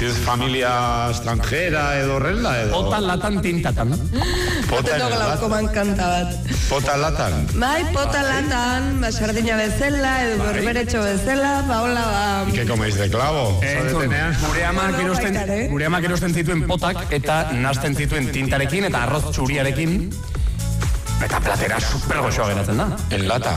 Si 0.00 0.06
es 0.06 0.16
familia 0.60 1.10
extranjera 1.10 1.98
edo 2.00 2.16
horrela 2.16 2.60
edo. 2.62 2.72
Pota 2.82 3.00
latan 3.00 3.40
tintatan. 3.40 3.90
Pota 4.68 4.92
en 4.92 4.98
Tengo 4.98 5.10
lata. 5.10 5.24
glaukoman 5.26 5.68
kanta 5.72 6.06
bat. 6.06 6.34
Pota 6.68 6.96
latan. 6.96 7.46
Bai, 7.54 7.84
pota 7.92 8.22
latan, 8.22 9.00
ba, 9.00 9.10
sardina 9.12 9.56
bezala, 9.56 10.12
edo 10.24 10.42
berberetxo 10.44 11.02
bezala, 11.02 11.64
hola, 11.66 12.04
ba... 12.04 12.44
¿Y 12.48 12.52
qué 12.52 12.66
coméis 12.66 12.94
de 12.96 13.08
clavo? 13.10 13.58
Entzun, 13.62 14.10
gure 14.46 14.64
amak 14.64 14.90
Bueno, 14.90 15.00
erosten, 15.06 15.34
baita 15.34 15.52
ere. 15.54 15.68
gure 15.68 15.86
amak 15.86 16.04
erosten 16.04 16.34
zituen 16.34 16.66
potak 16.66 17.06
eta 17.12 17.50
nasten 17.52 17.96
zituen 17.96 18.30
tintarekin 18.32 18.84
eta 18.84 19.02
arroz 19.04 19.30
txuriarekin. 19.32 20.10
Eta 21.24 21.40
platera 21.40 21.80
super 21.80 22.18
goxoa 22.20 22.48
geratzen 22.52 22.78
da. 22.78 22.90
En 23.10 23.26
lata. 23.28 23.56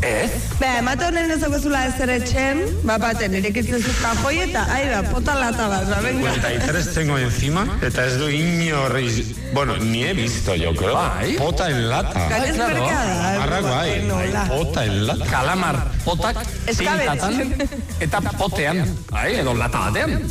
Ez? 0.00 0.30
Ba, 0.60 0.78
emate 0.78 1.04
honen 1.08 1.30
ez 1.34 1.40
dagoezula 1.42 1.80
ez 1.88 1.96
ere 2.04 2.18
etxen, 2.20 2.60
ba, 2.86 2.98
baten, 3.02 3.32
irekitzen 3.34 3.82
zut 3.82 3.96
kajoi 3.98 4.44
eta, 4.44 4.62
ai, 4.70 4.84
ba, 4.92 5.00
pota 5.10 5.34
lata 5.34 5.66
bat, 5.70 5.88
ba, 5.90 5.98
venga. 6.04 6.34
53 6.36 6.92
tengo 6.94 7.18
encima 7.18 7.64
eta 7.82 8.04
ez 8.06 8.18
du 8.20 8.28
inorri... 8.30 9.08
Bueno, 9.52 9.76
ni 9.76 10.04
he 10.04 10.12
visto 10.14 10.54
yo, 10.54 10.74
creo. 10.74 10.94
Bai. 10.94 11.32
Pota 11.38 11.70
en 11.70 11.88
lata. 11.88 12.28
Gainez 12.28 12.56
merkeada. 12.58 13.42
Arrak 13.42 13.64
bai. 13.64 14.02
Nola. 14.06 14.44
Pota 14.50 14.84
en 14.84 15.06
lata. 15.06 15.24
Kalamar 15.30 15.78
potak 16.04 16.42
tintatan 16.66 17.54
eta 17.98 18.20
potean. 18.36 18.84
Bai, 19.10 19.32
edo 19.40 19.54
lata 19.54 19.88
batean. 19.88 20.28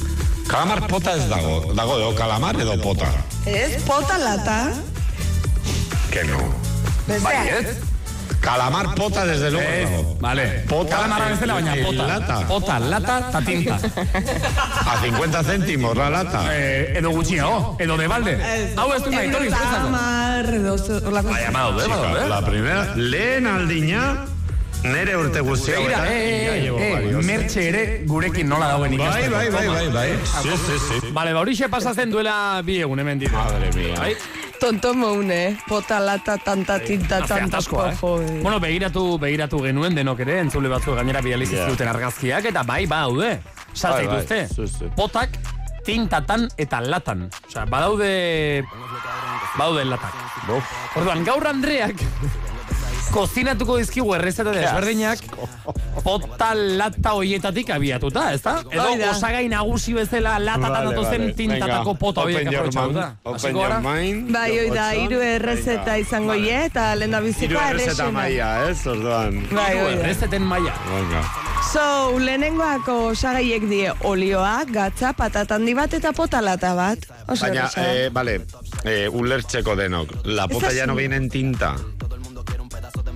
Kalamar 0.48 0.86
pota 0.88 1.18
ez 1.18 1.26
dago. 1.28 1.74
Dago 1.74 1.98
edo 1.98 2.14
kalamar 2.16 2.62
edo 2.62 2.78
pota. 2.82 3.10
Ez, 3.46 3.82
pota 3.84 4.18
lata, 4.22 4.62
Que 6.12 6.24
no. 6.24 6.40
bestea. 7.08 7.24
Bai, 7.24 7.50
ez? 7.50 7.97
Calamar 8.40 8.96
pota 8.96 9.26
desde 9.26 9.52
luego. 9.52 9.68
Dago. 9.92 10.18
vale. 10.20 10.48
Pota 10.70 10.96
Kalamarra 10.96 11.28
bezala, 11.30 11.54
baina 11.54 11.76
en 11.76 11.86
pota. 11.86 12.08
lata. 12.08 12.48
Pota, 12.48 12.80
lata, 12.80 13.32
ta 13.32 13.42
tinta. 13.42 13.76
A 13.76 15.02
50 15.02 15.44
céntimos 15.44 15.98
la 15.98 16.10
lata. 16.10 16.46
Eh, 16.52 16.94
edo 16.98 17.10
gutxiago, 17.12 17.76
edo 17.80 17.98
de 17.98 18.08
balde. 18.08 18.38
Hau 18.78 18.94
ez 18.94 19.04
du 19.04 19.12
nahi, 19.12 19.32
tori. 19.32 19.50
Bai, 19.50 19.60
daude, 21.52 21.84
Chica, 21.84 21.96
badaude. 21.98 22.30
la 22.30 22.42
primera, 22.46 22.96
lehen 22.96 23.48
aldina, 23.48 24.26
nere 24.84 25.18
urte 25.18 25.42
guztia. 25.42 25.76
Begira, 25.80 26.06
eh, 26.08 26.68
eh, 26.68 27.10
eh, 27.10 27.24
mertxe 27.24 27.68
ere 27.70 28.04
gurekin 28.06 28.48
nola 28.48 28.68
dauen 28.68 28.96
Bai, 28.98 29.08
ikasteko. 29.08 29.36
bai, 29.36 29.50
bai, 29.50 29.68
bai, 29.68 29.88
bai. 29.90 30.10
Sí, 30.44 30.50
sí, 30.50 30.78
sí. 31.02 31.08
Vale, 31.12 31.34
ba, 31.34 31.40
horixe 31.42 31.68
pasatzen 31.70 32.12
duela 32.12 32.62
bi 32.64 32.80
egun 32.82 33.00
hemen 33.00 33.20
dire. 33.20 33.32
Madre 33.34 33.72
mía. 33.74 33.96
Bai? 34.00 34.16
Tonto 34.60 34.94
moune, 34.96 35.58
pota 35.68 36.00
lata, 36.00 36.38
tanta 36.38 36.80
tinta, 36.80 37.18
Azte 37.18 37.28
tanta 37.28 37.60
eh? 37.60 37.70
pofo. 37.70 38.18
Bueno, 38.42 38.60
begiratu, 38.60 39.20
begiratu 39.22 39.60
genuen 39.62 39.94
denok 39.96 40.20
ere, 40.26 40.40
entzule 40.42 40.70
batzu 40.72 40.96
gainera 40.98 41.22
bidaliz 41.22 41.52
Ja. 41.52 41.70
zuten 41.70 41.88
argazkiak, 41.88 42.46
eta 42.46 42.64
bai, 42.64 42.86
badaude. 42.88 43.40
Saltza 43.74 44.02
Bai, 44.02 44.08
bai. 44.08 44.22
dituzte. 44.26 44.68
Sí. 44.68 44.86
Potak, 44.96 45.38
tintatan 45.86 46.48
eta 46.58 46.82
latan. 46.82 47.30
Osea, 47.48 47.66
badaude... 47.66 48.64
Badaude 49.58 49.86
latak. 49.86 50.14
Orduan, 50.96 51.24
gaur 51.26 51.46
Andreak 51.48 52.02
kozinatuko 53.12 53.78
dizkigu 53.80 54.14
errezeta 54.18 54.52
desberdinak 54.56 55.20
pota 56.04 56.52
lata 56.56 57.14
hoietatik 57.18 57.70
abiatuta, 57.74 58.32
ezta? 58.36 58.58
Edo 58.72 58.84
Hoi 58.84 59.00
da. 59.00 59.12
osagai 59.12 59.48
nagusi 59.52 59.94
bezala 59.98 60.38
latatan 60.40 60.72
Vale, 60.72 60.92
datozen 60.92 61.22
vale. 61.22 61.34
tintatako 61.34 61.96
pota 61.96 62.22
horiek 62.22 62.44
your 62.52 62.68
aprobetxatuta. 62.68 63.08
mind, 63.08 63.18
Open 63.36 63.56
your 63.56 63.80
mind. 63.82 64.32
Bai, 64.34 64.60
oi 64.60 64.70
da, 64.76 64.88
hiru 64.96 65.20
errezeta 65.22 65.98
izango 65.98 66.34
ie, 66.38 66.66
eta 66.70 66.94
lehen 66.96 67.12
da 67.12 67.22
bizikoa 67.22 67.70
errezeta 67.74 68.12
maia, 68.12 68.52
ez? 68.70 68.86
Orduan. 68.88 69.42
Bai, 69.52 69.74
da. 69.76 69.90
errezeten 69.98 70.42
maila. 70.48 70.74
Venga. 70.94 71.24
So, 71.74 71.82
lehenengoako 72.20 72.94
osagaiek 73.12 73.66
die 73.70 73.92
olioa, 74.08 74.62
gatza, 74.72 75.12
patatandi 75.18 75.74
bat 75.76 75.94
eta 75.98 76.14
pota 76.16 76.40
lata 76.42 76.74
bat. 76.78 77.00
Oso 77.28 77.44
Baina, 77.46 77.68
eh, 77.84 78.10
vale, 78.14 78.40
eh, 78.86 79.08
ulertzeko 79.12 79.76
denok. 79.76 80.14
La 80.26 80.48
pota 80.48 80.72
ya 80.72 80.86
no 80.88 80.96
viene 80.96 81.18
en 81.18 81.30
tinta. 81.30 81.76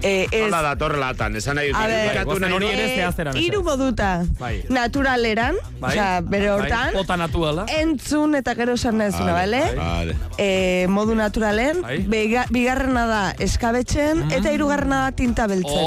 Eh, 0.03 0.27
ez, 0.31 0.43
Hala 0.47 0.61
dator 0.61 0.97
latan, 0.97 1.35
esan 1.35 1.55
nahi 1.55 1.71
dut. 1.71 2.39
nahi 2.41 2.53
hori 2.53 2.67
ere 2.67 2.87
zehaztera 2.95 3.31
hiru 3.37 3.61
moduta. 3.63 4.23
Bai. 4.39 4.63
Naturaleran, 4.69 5.55
Bai? 5.79 5.91
osea, 5.91 6.21
bere 6.21 6.49
hortan, 6.51 6.93
Bai, 6.93 6.93
pota 6.95 7.17
naturala. 7.17 7.65
entzun 7.79 8.35
eta 8.35 8.55
gero 8.55 8.73
esan 8.73 8.97
nahezuna, 8.97 9.33
bale? 9.33 9.61
Vale. 9.75 10.15
Eh, 10.37 10.85
modu 10.89 11.15
naturalen, 11.15 11.81
Bai. 11.81 11.99
bega, 12.07 12.45
bigarrena 12.49 13.05
da 13.05 13.21
eskabetzen, 13.37 14.31
eta 14.31 14.51
hirugarrena 14.51 15.03
da 15.03 15.11
tinta 15.11 15.47
beltzen. 15.47 15.85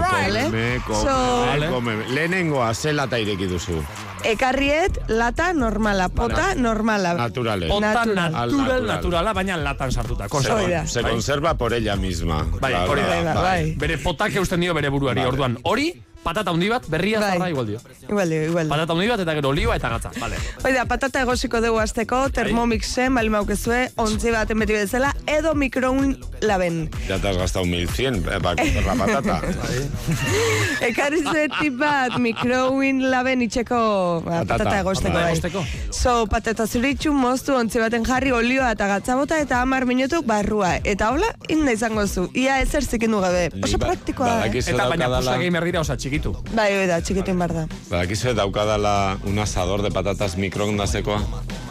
Vale? 0.00 0.42
Come, 0.44 0.80
come, 0.86 1.00
So- 1.00 1.46
come, 1.52 1.68
come. 1.70 1.96
Lehenengoa, 2.08 2.74
ze 2.74 2.92
lata 2.92 3.18
ireki 3.18 3.46
duzu. 3.46 3.82
Ekarriet, 4.26 4.98
lata 5.08 5.52
normala, 5.54 6.08
pota 6.08 6.54
normala. 6.56 7.14
Naturales. 7.14 7.68
Pota 7.70 7.92
Natural. 7.94 8.18
Al 8.18 8.32
natural, 8.32 8.58
natural. 8.66 8.86
naturala, 8.86 9.32
baina 9.32 9.56
latan 9.56 9.92
sartuta. 9.92 10.24
Se, 10.24 10.30
Konserva. 10.30 10.62
Hori 10.62 10.72
da. 10.72 10.86
se 10.86 11.02
Bai. 11.02 11.12
conserva 11.12 11.54
por 11.54 11.72
ella 11.72 11.94
misma. 11.96 12.42
Bai, 12.60 12.74
hori 12.74 13.02
da. 13.02 13.34
Bai. 13.34 13.74
Bere 13.78 13.98
potak 13.98 14.34
eusten 14.34 14.60
dio 14.60 14.74
bere 14.74 14.90
buruari, 14.90 15.20
Vale. 15.20 15.28
orduan. 15.30 15.58
Hori, 15.62 15.92
patata 16.26 16.50
handi 16.50 16.68
bat, 16.72 16.86
berria 16.90 17.20
Bai. 17.22 17.30
zarra 17.36 17.50
igual 17.52 17.66
dio. 17.70 17.80
Igual 18.08 18.28
dio, 18.28 18.42
igual 18.50 18.66
dio. 18.66 18.74
Patata 18.74 18.96
handi 18.96 19.08
bat 19.12 19.22
eta 19.22 19.34
gero 19.38 19.52
olioa 19.54 19.76
eta 19.78 19.90
gatza. 19.94 20.10
Vale. 20.18 20.40
Hoi 20.64 20.72
da, 20.74 20.84
patata 20.90 21.22
egosiko 21.22 21.60
dugu 21.62 21.78
azteko, 21.82 22.24
termomixen, 22.34 23.14
bali 23.14 23.30
maukezue, 23.30 23.82
ontzi 24.02 24.32
baten 24.34 24.58
beti 24.62 24.74
bezala, 24.74 25.12
edo 25.30 25.54
mikroun 25.54 26.16
laben. 26.42 26.88
Ya 27.06 27.20
te 27.22 27.28
has 27.30 27.38
gastado 27.38 27.64
1100 27.66 28.26
eh, 28.26 28.40
para 28.42 28.64
la 28.64 28.94
patata. 28.98 29.40
Ekarri 30.88 31.22
zuen 31.22 31.52
tip 31.60 31.78
bat, 31.78 32.18
mikroun 32.18 33.04
laben 33.10 33.46
itxeko 33.46 34.22
ba, 34.24 34.42
Patata. 34.42 34.64
patata 34.64 34.80
egosteko. 34.80 35.14
Bai. 35.14 35.38
bai. 35.40 35.92
So, 35.94 36.26
patata 36.26 36.66
zuritxu, 36.66 37.12
moztu, 37.14 37.54
ontzi 37.56 37.80
baten 37.82 38.04
jarri, 38.06 38.32
olioa 38.34 38.72
eta 38.74 38.88
gatzabota 38.90 39.38
eta 39.42 39.62
hamar 39.62 39.86
minutu 39.86 40.22
barrua. 40.26 40.76
Eta 40.84 41.12
hola, 41.14 41.30
inda 41.48 41.72
izango 41.76 42.06
zu. 42.06 42.28
Ia 42.34 42.60
ezer 42.64 42.84
zikindu 42.84 43.22
gabe. 43.22 43.48
Oso 43.62 43.78
praktikoa 43.78 44.26
da. 44.26 44.36
Badakizu 44.42 44.74
Eta 44.74 44.88
baina 44.90 45.10
pusa 45.14 45.38
gamer 45.40 45.64
dira, 45.70 45.80
osa 45.86 45.96
txikitu. 46.16 46.54
Bai, 46.56 46.70
hoi 46.76 46.86
da, 46.88 47.00
txikitin 47.00 47.38
bar 47.38 47.52
da. 47.52 47.64
Badakizu 47.90 48.32
daukadala 48.36 49.18
un 49.28 49.38
asador 49.38 49.82
de 49.82 49.90
patatas 49.90 50.36
microondasekoa. 50.36 51.20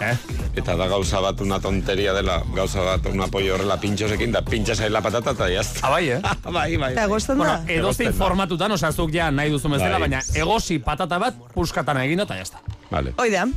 Eh? 0.02 0.16
Eta 0.60 0.76
da 0.76 0.88
gauza 0.92 1.22
bat 1.24 1.40
una 1.42 1.60
tonteria 1.60 2.14
dela, 2.14 2.42
gauza 2.56 2.82
bat 2.84 3.06
un 3.12 3.22
apoyo 3.24 3.56
horrela 3.56 3.78
pintxosekin, 3.80 4.32
da 4.32 4.42
pintxas 4.44 4.80
ahí 4.82 4.90
la 4.90 5.02
patata 5.02 5.32
eta 5.32 5.50
jazta. 5.50 5.80
Ah, 5.88 5.92
bai, 5.92 6.10
eh? 6.10 6.22
bai, 6.58 6.78
bai. 6.78 6.92
Eta 6.94 7.06
egostan 7.06 7.38
Bueno, 7.38 7.54
da? 7.54 7.60
edozein 7.64 7.80
Egosten 7.80 8.12
da. 8.12 8.18
formatutan, 8.26 8.72
osa 8.72 8.92
zuk 8.92 9.12
ja 9.14 9.32
nahi 9.32 9.50
duzu 9.50 9.70
bezala, 9.70 10.00
Bai. 10.00 10.10
baina 10.10 10.22
egosi 10.36 10.80
patata 10.80 11.20
bat 11.20 11.36
puskatan 11.54 11.98
egin 12.04 12.18
da 12.18 12.24
eta 12.28 12.38
jazta. 12.38 12.60
Vale. 12.90 13.14
Hoi 13.18 13.30
da, 13.34 13.48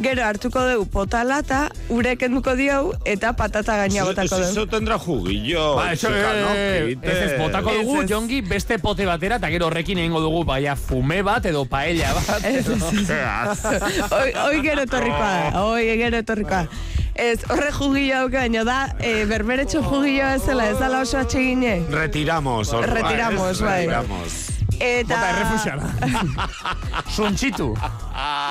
gero 0.00 0.22
hartuko 0.24 0.62
dugu 0.68 0.86
pota 0.90 1.24
lata, 1.26 1.70
ure 1.90 2.14
kenduko 2.16 2.54
diau, 2.56 2.92
eta 3.04 3.32
patata 3.36 3.76
gaina 3.82 4.04
botako 4.06 4.26
Eso, 4.26 4.38
dugu. 4.38 4.50
eso 4.52 4.66
tendrá 4.70 4.98
juguillo. 4.98 5.74
Ba, 5.76 5.92
eso, 5.92 6.08
eh, 6.12 6.96
ez 7.02 7.16
ez, 7.16 7.38
botako 7.40 7.74
dugu, 7.80 8.04
jongi, 8.08 8.40
beste 8.46 8.78
pote 8.78 9.04
batera, 9.06 9.36
eta 9.42 9.50
gero 9.50 9.66
horrekin 9.66 9.98
egingo 9.98 10.20
dugu, 10.22 10.44
baina 10.44 10.76
fume 10.76 11.22
bat 11.26 11.44
edo 11.46 11.64
paella 11.66 12.14
bat. 12.14 12.44
Ez, 12.46 12.68
ez, 12.68 13.10
ez. 13.10 14.10
Hoi 14.10 14.32
hoi 14.44 14.62
gero 14.62 14.82
etorrikoa 14.86 15.32
da, 15.50 15.62
hoi 15.64 15.84
gero 15.98 16.22
etorrikoa. 16.22 16.66
Ez, 17.16 17.40
horre 17.50 17.72
jugillo 17.72 18.22
dauka, 18.22 18.42
baina 18.44 18.62
da, 18.64 18.80
e, 19.00 19.24
berberetxo 19.24 19.82
jugillo 19.82 20.28
ez 20.36 20.42
zela, 20.44 20.68
ez 20.70 20.78
dala 20.78 21.00
oso 21.00 21.18
atsegine. 21.18 21.80
Retiramos. 21.90 22.70
Retiramos, 22.86 23.50
ez? 23.56 23.60
bai. 23.64 23.86
Retiramos. 23.86 24.55
Eta... 24.80 25.14
Bota 25.14 25.30
errefusiala. 25.30 25.82
Suntxitu. 27.16 27.70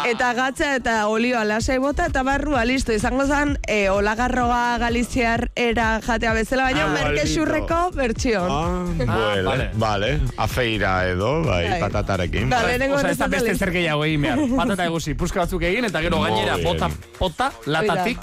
Eta 0.09 0.31
gatza 0.37 0.75
eta 0.77 0.95
olioa 1.09 1.43
lasai 1.47 1.77
bota 1.81 2.05
eta 2.09 2.21
barrua 2.25 2.63
listo 2.65 2.93
izango 2.93 3.25
zen 3.25 3.55
e, 3.67 3.89
olagarroa 3.89 4.77
galiziar 4.81 5.49
era 5.55 5.99
jatea 6.05 6.33
bezala 6.37 6.67
baina 6.69 6.85
Ah, 6.85 6.93
merkexurreko 6.93 7.79
bertsion. 7.95 8.49
Vale, 9.07 9.41
vale. 9.43 9.69
vale. 9.73 10.11
Afeira 10.37 11.07
edo, 11.09 11.41
bai, 11.43 11.63
Bai. 11.69 11.79
patatarekin. 11.81 12.49
Ba, 12.49 12.61
lehenengo 12.67 12.95
Osa, 12.99 13.09
ez 13.11 13.17
da 13.17 13.27
beste 13.27 13.55
zer 13.57 13.71
gehiago 13.73 14.05
egin 14.05 14.21
behar. 14.27 14.39
Patata 14.55 14.85
egusi, 14.85 15.15
puska 15.17 15.41
batzuk 15.45 15.63
egin, 15.65 15.85
eta 15.89 16.01
gero 16.05 16.21
gainera 16.21 16.57
bota, 16.63 16.89
bota, 17.19 17.51
latatik, 17.65 18.19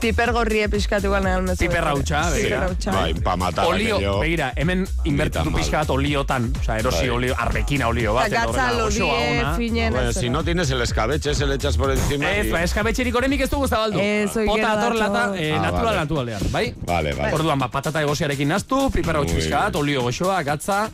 Piper 0.00 0.32
gorrie 0.32 0.68
pixkatu 0.68 1.06
igual 1.06 1.22
nahan 1.24 1.44
mezu. 1.44 1.58
piper 1.58 1.84
rautxa, 1.84 2.20
Piper 2.22 2.36
begira. 2.42 2.60
rautxa. 2.60 2.90
Bai, 2.92 3.14
pa 3.14 3.36
matar 3.36 3.66
Olio, 3.66 4.18
begira, 4.20 4.52
hemen 4.56 4.86
pixka 5.04 5.44
mal. 5.44 5.86
bat 5.86 5.90
oliotan, 5.90 6.52
oza, 6.60 6.78
erosi 6.78 6.98
Bai. 7.00 7.08
olio, 7.10 7.34
arbekina 7.38 7.88
olio 7.88 8.14
bat, 8.14 8.30
gatza 8.30 8.72
ona. 8.72 9.56
finen, 9.56 9.92
Bueno, 9.92 10.12
si 10.12 10.30
no 10.30 10.42
tienes 10.44 10.70
el 10.70 10.80
escabeche, 10.80 11.34
se 11.34 11.46
le 11.46 11.56
echas 11.56 11.76
por 11.76 11.90
encima. 11.90 12.30
Ez, 12.32 12.46
y- 12.46 12.50
ba, 12.50 12.62
eskabetxerik 12.62 13.14
orenik 13.14 13.40
ez 13.42 13.50
dugu 13.50 13.68
zabaldu. 13.68 13.98
Ez, 14.00 14.34
Bota 14.34 14.54
gero 14.54 14.68
dator 14.68 14.94
lata, 14.96 15.32
eh, 15.36 15.52
Ah, 15.54 15.60
natural, 15.60 15.84
vale. 15.84 15.96
naturalean, 15.98 16.42
bai? 16.52 16.74
Vale, 16.86 17.12
vale. 17.12 17.34
Orduan, 17.34 17.58
ba, 17.58 17.68
patata 17.70 18.00
egosiarekin 18.02 18.48
naztu, 18.48 18.90
piper 18.90 19.16
hau 19.16 19.24
Muy 19.24 19.34
pixka 19.34 19.58
bat, 19.58 19.72
bien. 19.72 19.82
olio 19.82 20.02
goxoa, 20.02 20.42
gatza, 20.42 20.88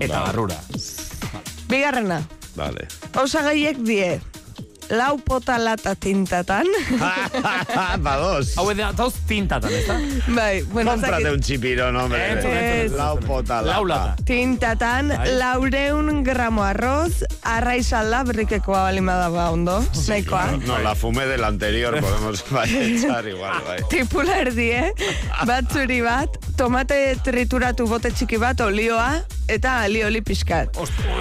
eta 0.00 0.20
barrura. 0.20 0.56
Bigarrena, 1.68 2.22
Vale. 2.56 2.86
osagaiek 3.22 3.78
die, 3.78 4.20
lau 4.90 5.16
pota 5.18 5.58
lata 5.58 5.94
tintatan. 5.94 6.66
Ba 8.04 8.16
dos. 8.16 8.54
Hau 8.58 8.66
da, 8.74 8.92
dauz 8.92 9.14
tintatan, 9.28 9.70
ez 9.72 9.86
da? 9.88 9.96
bai, 10.34 10.62
bueno, 10.62 10.90
Cómprate 10.92 11.24
zakit- 11.24 11.32
un 11.34 11.40
chipirón, 11.40 11.96
hombre. 11.96 12.20
Entzun, 12.32 12.96
Lau 12.96 13.18
pota 13.20 13.60
lata. 13.62 13.72
Lau 13.78 13.84
lata. 13.86 14.16
Tintatan, 14.24 15.08
Bai. 15.08 15.34
laureun 15.38 16.22
gramo 16.24 16.62
arroz, 16.64 17.24
arraizalda 17.42 18.22
berrikekoa 18.24 18.82
balima 18.88 19.14
da 19.20 19.28
ba 19.30 19.50
ondo, 19.50 19.78
nahikoa. 20.08 20.44
No, 20.52 20.66
no, 20.66 20.78
la 20.82 20.94
fumé 20.94 21.26
del 21.26 21.44
anterior 21.44 21.98
podemos 22.00 22.44
bai, 22.50 22.68
echar 22.94 23.26
igual, 23.28 23.62
bai. 23.66 23.80
Tipula 23.90 24.38
erdie, 24.40 24.92
bat 25.46 25.70
zuri 25.72 26.00
bat, 26.04 26.28
tomate 26.56 27.16
trituratu 27.24 27.86
bote 27.88 28.10
txiki 28.12 28.36
bat, 28.38 28.60
olioa, 28.60 29.22
eta 29.48 29.80
alioli 29.82 30.20
pixkat. 30.24 30.76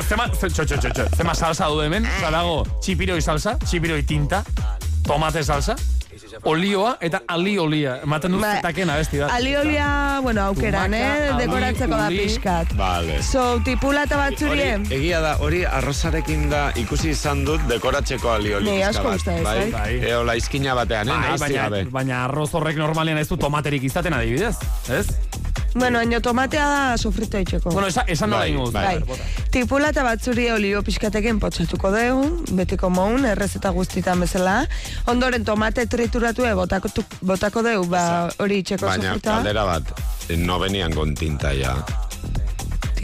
Zema, 0.08 0.28
ze- 0.34 0.50
txo, 0.50 0.66
txo, 0.66 0.78
txo, 0.80 0.90
txo, 0.94 1.08
zema 1.18 1.34
salsa 1.36 1.68
du 1.72 1.82
hemen, 1.84 2.06
oza, 2.18 2.32
dago 2.34 2.64
txipiroi 2.84 3.22
salsa, 3.22 3.53
txipiroi 3.62 4.04
tinta, 4.08 4.44
tomate 5.08 5.44
salsa, 5.44 5.76
olioa 6.44 6.98
eta 7.02 7.22
ali 7.28 7.58
olia. 7.60 7.98
Ematen 8.04 8.36
dut 8.36 8.42
Ba, 8.42 8.56
zetaken 8.58 8.90
abesti 8.94 9.20
bat. 9.22 9.32
Aliolia, 9.34 9.88
bueno, 10.24 10.44
aukeran, 10.50 10.94
eh? 10.94 11.32
Dekoratzeko 11.40 12.00
da 12.00 12.08
pixkat. 12.10 12.74
Vale. 12.78 13.20
So, 13.24 13.60
tipula 13.66 14.06
eta 14.08 14.20
bat 14.20 14.34
Hori, 14.34 14.50
zurie, 14.50 14.72
egia 14.98 15.22
da, 15.24 15.36
hori 15.44 15.64
arrozarekin 15.66 16.50
da 16.52 16.64
ikusi 16.80 17.14
izan 17.14 17.46
dut 17.48 17.64
dekoratzeko 17.70 18.34
alioli 18.36 18.72
pixka 18.72 18.90
asko 19.14 19.34
ez, 19.38 19.44
bai? 19.46 19.70
bai. 19.74 19.92
Eo 20.12 20.24
la 20.28 20.38
izkina 20.40 20.76
batean, 20.78 21.14
eh? 21.14 21.22
Bai, 21.38 21.40
baina, 21.48 21.70
baina 21.92 22.24
arroz 22.26 22.52
horrek 22.58 22.80
normalean 22.82 23.22
ez 23.22 23.28
du 23.30 23.38
tomaterik 23.38 23.84
izaten 23.90 24.16
adibidez, 24.18 24.56
ez? 24.92 25.08
Bueno, 25.76 25.98
baino 26.00 26.22
tomatea 26.22 26.68
da 26.70 26.98
sofrito 26.98 27.38
itxeko. 27.40 27.70
Bueno, 27.72 27.88
esa, 27.88 28.02
esan 28.08 28.30
nola 28.30 28.44
Bai, 28.44 28.52
ingo 28.52 28.66
dut. 28.66 28.74
bai. 28.74 29.00
Bai, 29.00 29.18
tipula 29.52 29.90
eta 29.90 30.04
bat 30.04 30.22
zurie 30.22 30.52
olio 30.54 30.84
pixkatekin 30.84 31.40
potxatuko 31.40 31.92
deu, 31.92 32.20
betiko 32.52 32.90
moun, 32.90 33.26
errezeta 33.26 33.70
guztitan 33.74 34.20
bezala. 34.20 34.68
Ondoren 35.08 35.44
tomate 35.46 35.86
trituratu 35.88 36.46
e, 36.46 36.54
botako, 36.54 36.90
botako 37.22 37.64
deu, 37.64 37.84
ba, 37.86 38.30
hori 38.40 38.62
itxeko 38.64 38.86
Baina, 38.86 39.14
sofrita. 39.16 39.38
kaldera 39.38 39.64
bat, 39.66 39.94
eh, 40.30 40.38
no 40.38 40.60
venían 40.60 40.94
con 40.94 41.16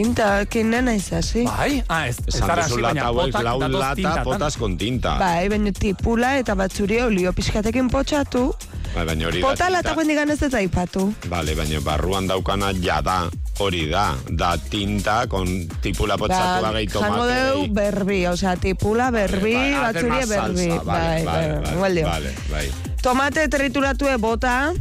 tinta. 0.00 0.26
Tinta, 0.40 0.44
kinena 0.48 0.94
izasi. 0.96 1.44
Bai? 1.44 1.82
Ah, 1.88 2.06
ez, 2.08 2.16
ez 2.26 2.38
zara 2.40 2.64
hasi, 2.64 2.80
lata 2.80 3.12
baina 3.12 3.12
potak 3.12 3.44
lau 3.44 3.58
datoz 3.60 3.80
lata 3.80 3.94
tintatan. 3.98 4.24
potas 4.24 4.56
con 4.56 4.76
tinta. 4.80 5.18
Bai, 5.20 5.48
baina 5.52 5.72
tipula 5.76 6.30
eta 6.40 6.54
bat 6.56 6.72
zurie 6.72 7.02
olio 7.04 7.32
pixkatekin 7.36 7.90
potxatu. 7.92 8.46
Bai, 8.94 9.04
baina 9.06 9.26
hori 9.28 9.42
Pota 9.44 9.64
da 9.66 9.70
lata 9.76 9.82
tinta. 9.90 9.94
guendigan 10.00 10.30
ez 10.30 10.42
eta 10.42 10.60
ipatu. 10.64 11.12
Vale, 11.28 11.54
baina 11.54 11.80
barruan 11.84 12.26
daukana 12.26 12.72
ja 12.82 13.00
da, 13.04 13.18
hori 13.60 13.84
da, 13.90 14.14
da 14.30 14.56
tinta 14.56 15.26
con 15.28 15.46
tipula 15.84 16.16
potxatu 16.16 16.62
Ba, 16.64 16.72
gehi 16.78 16.88
jango 16.88 17.06
tomate. 17.06 17.34
deu 17.34 17.66
berbi, 17.68 18.26
osea, 18.26 18.56
tipula 18.56 19.10
berbi, 19.12 19.52
Bai, 19.54 19.72
bat 19.74 19.96
hacer 19.96 20.00
zurie 20.02 20.26
más 20.26 20.28
berbi. 20.28 20.68
bai, 20.84 21.24
vale, 21.24 21.52
vale, 21.60 21.76
bai, 21.76 22.02
vale, 22.02 22.34
bai. 22.50 22.66
Tomate 23.02 23.48
trituratue 23.48 24.16
bota, 24.16 24.72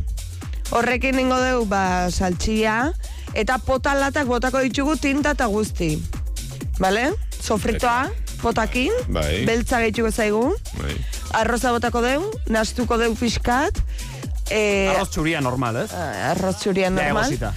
horrekin 0.72 1.16
ningo 1.16 1.38
deu, 1.44 1.66
ba, 1.66 2.10
saltxia, 2.12 2.92
eta 3.34 3.58
pota 3.60 3.94
latak 3.96 4.28
botako 4.28 4.60
ditugu 4.66 4.96
tinta 4.98 5.32
eta 5.38 5.46
guzti. 5.48 5.98
Bale? 6.80 7.12
Sofritoa, 7.42 8.10
potakin, 8.42 8.92
Bai. 9.08 9.46
beltza 9.46 9.80
gehituko 9.84 10.12
zaigu, 10.12 10.56
Bai. 10.80 10.96
arroza 11.34 11.72
botako 11.72 12.02
deu, 12.02 12.24
nastuko 12.48 12.98
deu 12.98 13.14
pixkat, 13.16 13.80
e, 14.50 14.90
Arroz 14.96 15.10
txuria 15.14 15.42
normal, 15.42 15.84
ez? 15.84 15.92
arroz 15.94 16.58
txuria 16.62 16.88
Ja, 16.88 16.90
normal. 16.90 17.24
egosita. 17.24 17.54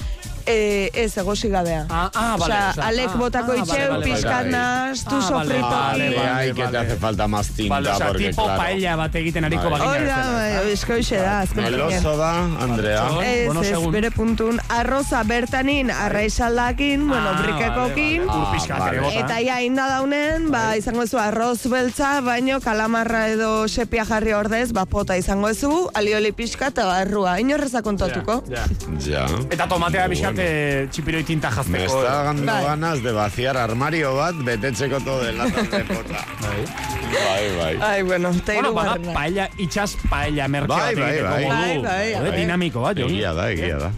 E, 0.47 0.91
ez, 0.95 1.17
egosi 1.19 1.49
gabea. 1.49 1.87
Ah, 1.89 2.11
ah, 2.15 2.37
vale. 2.39 2.55
Osea, 2.55 2.71
osea, 2.71 2.87
alek 2.89 3.11
ah, 3.15 3.17
botako 3.19 3.53
ah, 3.53 3.57
itxeu, 3.57 3.77
vale, 3.77 3.89
vale, 3.91 4.05
pixkat 4.05 4.45
vale. 4.45 4.57
Ah, 4.57 4.87
vale, 4.87 4.97
sofritoki. 4.97 5.61
Vale, 5.63 6.09
vale, 6.17 6.31
ay, 6.31 6.49
que 6.49 6.55
te 6.55 6.63
vale. 6.65 6.79
hace 6.79 6.97
falta 6.97 7.29
más 7.29 7.49
tinta, 7.49 7.75
Vale, 7.75 7.91
osea, 7.91 8.07
porque 8.09 8.29
tipo 8.29 8.45
claro. 8.45 8.59
paella 8.63 8.97
bat 8.97 9.15
egiten 9.15 9.45
ariko 9.45 9.71
Bai. 9.71 9.81
bagina 9.81 9.91
Hoi 9.91 9.99
da, 10.07 10.17
bezala. 10.17 10.61
bai, 10.63 10.73
eskoixe 10.73 11.17
da, 11.17 11.41
azken 11.41 11.65
El 11.65 11.75
finean. 11.75 11.99
oso 12.07 12.17
da, 12.17 12.33
Andrea. 12.67 13.03
Vale. 13.03 13.45
Ez, 13.45 13.73
ez, 13.73 13.87
bere 13.93 14.11
puntun, 14.11 14.61
arroza 14.69 15.23
bertanin, 15.25 15.91
arraizaldakin, 15.91 17.09
bueno, 17.09 17.29
Ah, 17.33 17.43
brikekokin, 17.43 18.27
vale, 18.27 18.39
vale. 18.69 18.99
Ah, 18.99 19.01
vale. 19.03 19.19
eta 19.21 19.39
ja 19.41 19.61
inda 19.63 19.87
daunen, 19.89 20.51
ba, 20.51 20.77
izango 20.77 21.07
zu 21.07 21.19
arroz 21.19 21.67
beltza, 21.69 22.21
baino 22.21 22.61
kalamarra 22.61 23.29
edo 23.29 23.69
sepia 23.69 24.05
jarri 24.05 24.33
ordez, 24.33 24.73
ba, 24.73 24.85
pota 24.87 25.17
izango 25.17 25.53
zu, 25.55 25.89
alioli 25.95 26.33
pixka 26.33 26.67
eta 26.73 26.87
barrua, 26.87 27.39
inorreza 27.41 27.83
kontatuko. 27.83 28.43
Ja, 28.49 28.65
Ja. 29.07 29.27
ja. 29.27 29.27
Eta 29.51 29.67
tomatea 29.69 30.09
pixkat 30.33 30.47
eh, 30.49 30.89
txipiroi 30.91 31.23
tinta 31.25 31.51
Me 31.51 31.57
jazteko. 31.57 32.03
está 32.03 32.23
dando 32.25 32.47
Bai. 32.53 32.65
ganas 32.65 33.03
de 33.03 33.13
vaciar 33.13 33.57
armario 33.57 34.15
bat, 34.17 34.35
betetzeko 34.37 35.01
todo 35.01 35.29
el 35.29 35.39
latas 35.39 35.71
de 35.71 35.85
pota. 35.85 36.25
Bai, 37.13 37.57
bai. 37.59 37.79
Ai, 37.83 38.03
bueno, 38.03 38.31
eta 38.31 38.53
Bueno, 38.55 38.73
bada 38.73 38.93
irugarrena. 38.97 39.13
paella, 39.13 39.51
itxas 39.59 39.97
paella 40.09 40.49
merke 40.49 40.69
Bai, 40.69 40.95
bai, 40.95 41.23
bai. 41.23 41.45
Bai, 41.45 41.79
bai, 41.83 42.15
bai. 42.15 42.37
Dinamiko 42.41 42.81
bat, 42.81 42.97
Jon. 42.97 43.11
Egia 43.11 43.33
da, 43.35 43.51
egia 43.53 43.77
da. 43.79 43.91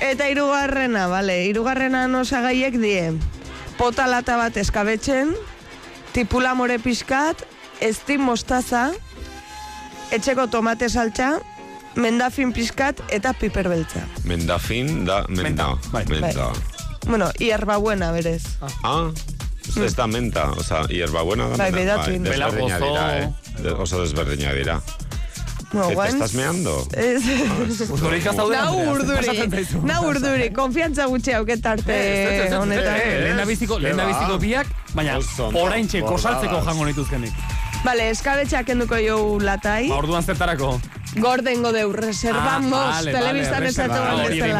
Eta 0.00 0.28
irugarrena, 0.30 1.06
bale, 1.06 1.44
irugarrena 1.46 2.06
osagaiek 2.20 2.78
die. 2.80 3.12
Pota 3.76 4.06
lata 4.06 4.36
bat 4.36 4.56
eskabetzen, 4.56 5.34
tipula 6.12 6.54
more 6.54 6.78
pixkat, 6.78 7.44
ezti 7.80 8.16
mostaza, 8.18 8.90
etxeko 10.12 10.46
tomate 10.48 10.88
saltza, 10.88 11.34
mendafin 11.96 12.52
pixkat 12.52 13.00
eta 13.10 13.32
piper 13.32 13.68
beltza. 13.68 14.00
Mendafin 14.24 15.04
da, 15.06 15.24
menta. 15.28 15.74
bai. 15.92 16.04
Menta. 16.08 16.50
Bueno, 17.06 17.30
hierba 17.38 17.76
buena 17.78 18.12
berez. 18.12 18.42
Ah, 18.84 19.10
ez 19.76 19.94
da 19.96 20.06
menta, 20.06 20.50
oza, 20.52 20.84
hierbabuena 20.88 21.48
da. 21.48 21.56
Bai, 21.56 21.72
menta. 21.72 21.78
bedatu 21.80 22.10
egin 22.10 22.24
dut. 22.24 22.32
desberdinak 22.32 22.80
Belagozo. 22.80 22.92
dira, 22.92 23.18
eh. 23.18 23.62
De- 23.62 23.72
Oso 23.72 24.00
desberdinak 24.02 24.54
dira. 24.54 24.80
No, 25.72 25.88
¿Qué 25.88 25.96
te 25.96 26.08
estás 26.08 26.34
meando? 26.34 26.86
Ez. 26.92 27.22
Urdurik 27.88 28.26
ez 28.26 28.36
daude, 28.36 28.56
Nau 28.58 28.74
Andrea, 28.74 28.92
urduri, 28.92 29.16
pasatzen 29.26 29.50
zaizu. 29.50 29.80
nau 29.86 30.02
urduri, 30.06 30.50
konfiantza 30.52 31.06
gutxi 31.06 31.32
auketarte 31.32 31.96
ez, 32.46 32.52
honetan. 32.52 32.96
eh, 33.00 33.20
lehen 33.24 33.36
da 33.38 33.44
biziko, 33.48 33.78
lehen 33.78 33.96
da 33.96 34.04
biziko 34.04 34.36
biak, 34.38 34.66
baina 34.92 35.16
orain 35.54 35.88
txeko 35.88 36.18
saltzeko 36.18 36.60
jango 36.66 36.84
nituzkenik. 36.84 37.32
Bale, 37.86 38.10
eskabetxeak 38.10 38.68
enduko 38.68 38.98
jo 39.00 39.38
latai, 39.40 39.88
Ba, 39.88 39.96
orduan 39.96 40.22
zertarako. 40.22 40.78
Gordengo 41.16 41.72
deu, 41.72 41.92
reservamos, 41.92 42.78
Ah, 42.78 42.90
vale, 43.02 43.12
telebistan 43.12 43.52
vale, 43.54 43.66
reserva. 43.66 43.94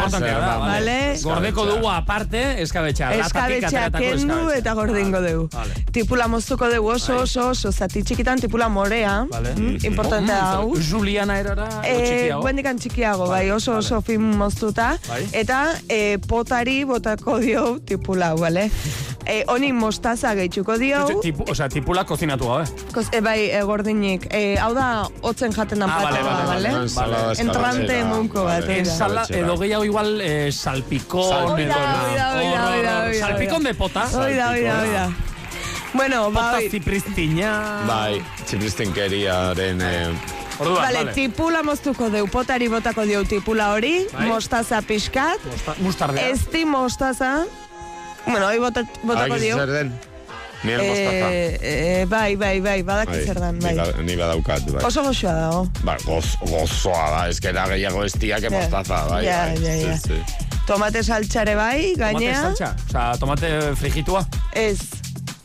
Bezala. 0.05 0.21
da. 0.21 0.59
Vale. 0.59 1.17
Gordeko 1.23 1.67
dugu 1.67 1.89
aparte, 1.91 2.63
eskabetxa. 2.63 3.09
ateratako 3.09 3.99
kendu 3.99 4.35
eskabetxa. 4.35 4.59
eta 4.59 4.75
gordingo 4.75 5.21
deu. 5.21 5.49
Vale. 5.53 5.75
Tipula 5.93 6.29
moztuko 6.29 6.69
deu 6.69 6.85
oso, 6.87 7.17
oso, 7.23 7.49
oso, 7.51 7.73
zati 7.73 8.03
txikitan 8.03 8.41
tipula 8.41 8.69
morea. 8.69 9.27
Vale. 9.31 9.55
Mm, 9.55 9.79
importante 9.85 10.33
Mm, 10.33 10.39
hau. 10.45 10.75
Juliana 10.77 11.39
erara, 11.39 11.69
Eh, 11.85 11.97
txikiago. 12.05 12.43
guendikan 12.43 12.79
txikiago, 12.79 13.27
bai, 13.29 13.51
oso 13.51 13.77
oso 13.77 14.03
fin 14.03 14.21
moztuta. 14.21 14.99
Bai. 15.09 15.27
Eta 15.33 15.75
eh, 15.89 16.19
potari 16.29 16.85
botako 16.85 17.39
dio 17.39 17.79
tipula, 17.81 18.35
bale? 18.35 18.71
Eh, 19.27 19.45
honi 19.49 19.73
mostaza 19.73 20.35
gehituko 20.35 20.77
dio. 20.79 21.05
Tipu, 21.23 21.45
o 21.51 21.55
sea, 21.55 21.69
tipula 21.69 22.05
kozinatu 22.05 22.49
gabe. 22.49 22.65
Koz, 22.93 23.07
e, 23.13 23.21
bai, 23.21 23.51
e, 23.51 23.61
gordinik. 23.63 24.27
E, 24.31 24.57
hau 24.59 24.73
da, 24.75 25.09
hotzen 25.23 25.53
jaten 25.55 25.79
dan 25.79 25.91
Ah, 25.91 26.01
vale, 26.03 26.23
vale, 26.23 26.47
bale? 26.47 26.69
vale. 26.69 26.83
Ensalada 26.83 27.33
Entrante 27.41 28.05
munko 28.05 28.45
bat, 28.45 28.63
Vale. 28.63 28.79
Ensala, 28.79 29.25
edo 29.31 29.57
gehiago 29.59 29.85
igual 29.85 30.21
eh, 30.21 30.51
salpikon. 30.53 31.29
Salpikon. 31.29 31.53
Oida, 31.61 33.09
oida. 33.09 33.59
de 33.63 33.75
pota. 33.75 34.09
Oida, 34.19 34.51
oida, 34.51 34.81
oida. 34.83 35.11
Bueno, 35.95 36.31
ba, 36.33 36.53
Pota 36.57 36.71
zipristina. 36.71 37.85
Bai, 37.87 38.23
txipristenkeriaren... 38.47 39.81
Eh, 39.81 40.09
Orduan, 40.59 40.83
Vale, 40.85 40.99
vale. 40.99 41.13
tipula 41.17 41.63
moztuko 41.63 42.11
deu, 42.13 42.27
potari 42.29 42.69
botako 42.69 43.07
diu 43.09 43.25
tipula 43.25 43.71
hori, 43.73 44.07
Bai. 44.13 44.29
mostaza 44.29 44.83
pixkat, 44.83 45.41
Mosta- 45.49 45.75
Mustardea. 45.81 46.29
ezti 46.29 46.65
mostaza, 46.69 47.47
Bueno, 48.27 48.47
hoi 48.47 48.59
bota, 48.59 48.85
botako 49.03 49.39
dio. 49.39 49.57
zer 49.59 49.71
den? 49.73 49.93
Mostaza. 50.63 51.33
Eh, 51.35 51.59
eh, 51.61 52.07
bai, 52.07 52.37
bai, 52.37 52.61
bai, 52.63 52.83
badaki 52.87 53.11
Bai, 53.17 53.25
zer 53.27 53.41
dan, 53.41 53.57
ni 53.59 53.65
bai. 53.65 53.75
ba- 53.77 54.03
Ni 54.03 54.15
badaukat, 54.17 54.63
bai. 54.71 54.85
Oso 54.87 55.03
goxoa 55.03 55.33
dago. 55.35 55.65
Ba, 55.85 55.97
goz, 56.05 56.37
gozoa 56.47 57.09
da, 57.11 57.29
ez 57.29 57.41
que 57.41 57.53
da 57.53 57.65
gehiago 57.67 58.05
estia 58.05 58.39
que 58.41 58.51
mostaza, 58.51 59.01
bai. 59.09 59.25
Ja, 59.27 59.41
bai. 59.47 59.57
ja, 59.65 59.75
ja. 59.75 59.97
Sí, 59.99 60.09
sí. 60.15 60.23
Tomate 60.67 61.03
saltxare 61.03 61.57
bai, 61.59 61.93
Tomate 61.97 62.13
gainea. 62.15 62.43
saltxa? 62.43 62.75
Osa, 62.89 63.09
tomate 63.19 63.75
frigitua? 63.75 64.23
Ez, 64.55 64.79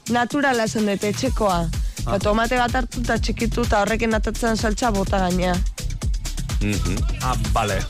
naturala 0.09 0.63
esan 0.69 0.85
dut, 0.85 1.03
etxekoa. 1.03 1.63
Ah. 2.05 2.19
Tomate 2.19 2.55
bat 2.61 2.75
hartu 2.75 3.01
eta 3.01 3.17
txikitu 3.17 3.65
eta 3.65 3.81
horrekin 3.81 4.13
atatzen 4.13 4.55
saltxa 4.55 4.91
bota 4.91 5.17
gainea. 5.25 5.55
Ah, 7.23 7.33
bale. 7.53 7.81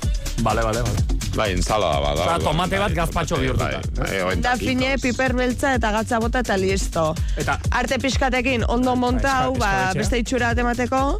Bale, 0.41 0.61
bale, 0.63 0.81
bale. 0.81 1.16
Bai, 1.37 1.51
ensalada 1.53 1.99
bada. 2.01 2.23
Osa, 2.25 2.35
bai, 2.37 2.43
tomate 2.47 2.79
bat 2.81 2.87
bai, 2.89 2.95
gazpatxo 2.97 3.35
tomate, 3.35 3.45
bihurtuta. 3.45 4.01
Bai, 4.01 4.23
bai, 4.25 4.35
Da 4.41 4.55
fine, 4.57 4.95
piper 4.97 5.33
beltza 5.37 5.75
eta 5.77 5.91
gatza 5.99 6.19
bota 6.19 6.41
eta 6.41 6.57
listo. 6.57 7.13
Eta 7.37 7.59
Arte 7.77 7.99
pixkatekin 8.01 8.65
ondo 8.67 8.95
montau, 8.95 9.53
eska- 9.53 9.59
ba, 9.59 9.93
beste 9.93 10.17
itxura 10.25 10.49
bat 10.55 10.65
emateko. 10.65 11.19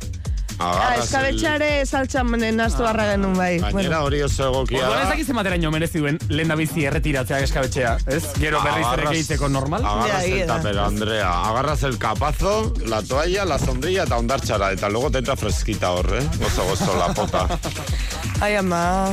Ah, 0.59 0.71
Agarras 0.73 1.03
eskabetxare 1.05 1.67
saltxan 1.85 2.31
naztu 2.57 2.81
barra 2.81 3.03
genuen 3.11 3.35
bai. 3.37 3.57
el- 3.57 3.61
Gainera 3.61 3.99
hori 4.01 4.23
oso 4.25 4.47
egokia 4.47 4.79
Orduan 4.87 5.01
ez 5.03 5.05
da. 5.05 5.09
dakiz 5.11 5.29
emateraino 5.29 5.69
merezi 5.69 5.99
duen 6.01 6.17
lehen 6.29 6.47
da 6.49 6.55
bizi 6.55 6.83
erretiratzeak 6.89 7.43
eskabetxea, 7.45 7.91
ez? 8.07 8.23
Gero 8.41 8.63
berriz 8.63 8.87
ere 8.93 9.05
gehitzeko 9.11 9.49
normal? 9.49 9.85
Agarras 9.85 10.25
Ya, 10.25 10.33
el 10.41 10.47
tapero, 10.47 10.83
Andrea. 10.85 11.29
Agarras 11.51 11.83
el 11.83 11.99
capazo, 11.99 12.73
la 12.87 13.03
toalla, 13.03 13.45
la 13.45 13.59
sombrilla 13.59 14.05
eta 14.09 14.17
ondartxara. 14.17 14.71
Eta 14.71 14.89
luego 14.89 15.11
te 15.11 15.19
entra 15.19 15.35
fresquita 15.35 15.91
hor, 15.91 16.09
eh? 16.17 16.27
Gozo, 16.39 16.63
gozo, 16.65 16.97
la 16.97 17.13
pota. 17.13 17.47
Ai, 18.41 18.55
ama. 18.55 19.11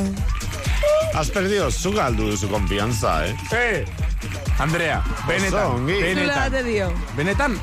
Has 1.15 1.31
perdido 1.31 1.71
zu 1.71 1.93
galdu 1.93 2.31
duzu 2.31 2.49
konfianza, 2.49 3.27
eh? 3.27 3.37
Eh, 3.53 3.85
Andrea, 4.59 5.03
benetan. 5.27 5.87
Zula 5.87 5.87
benetan, 5.87 6.65
dio. 6.65 6.93
benetan, 7.17 7.59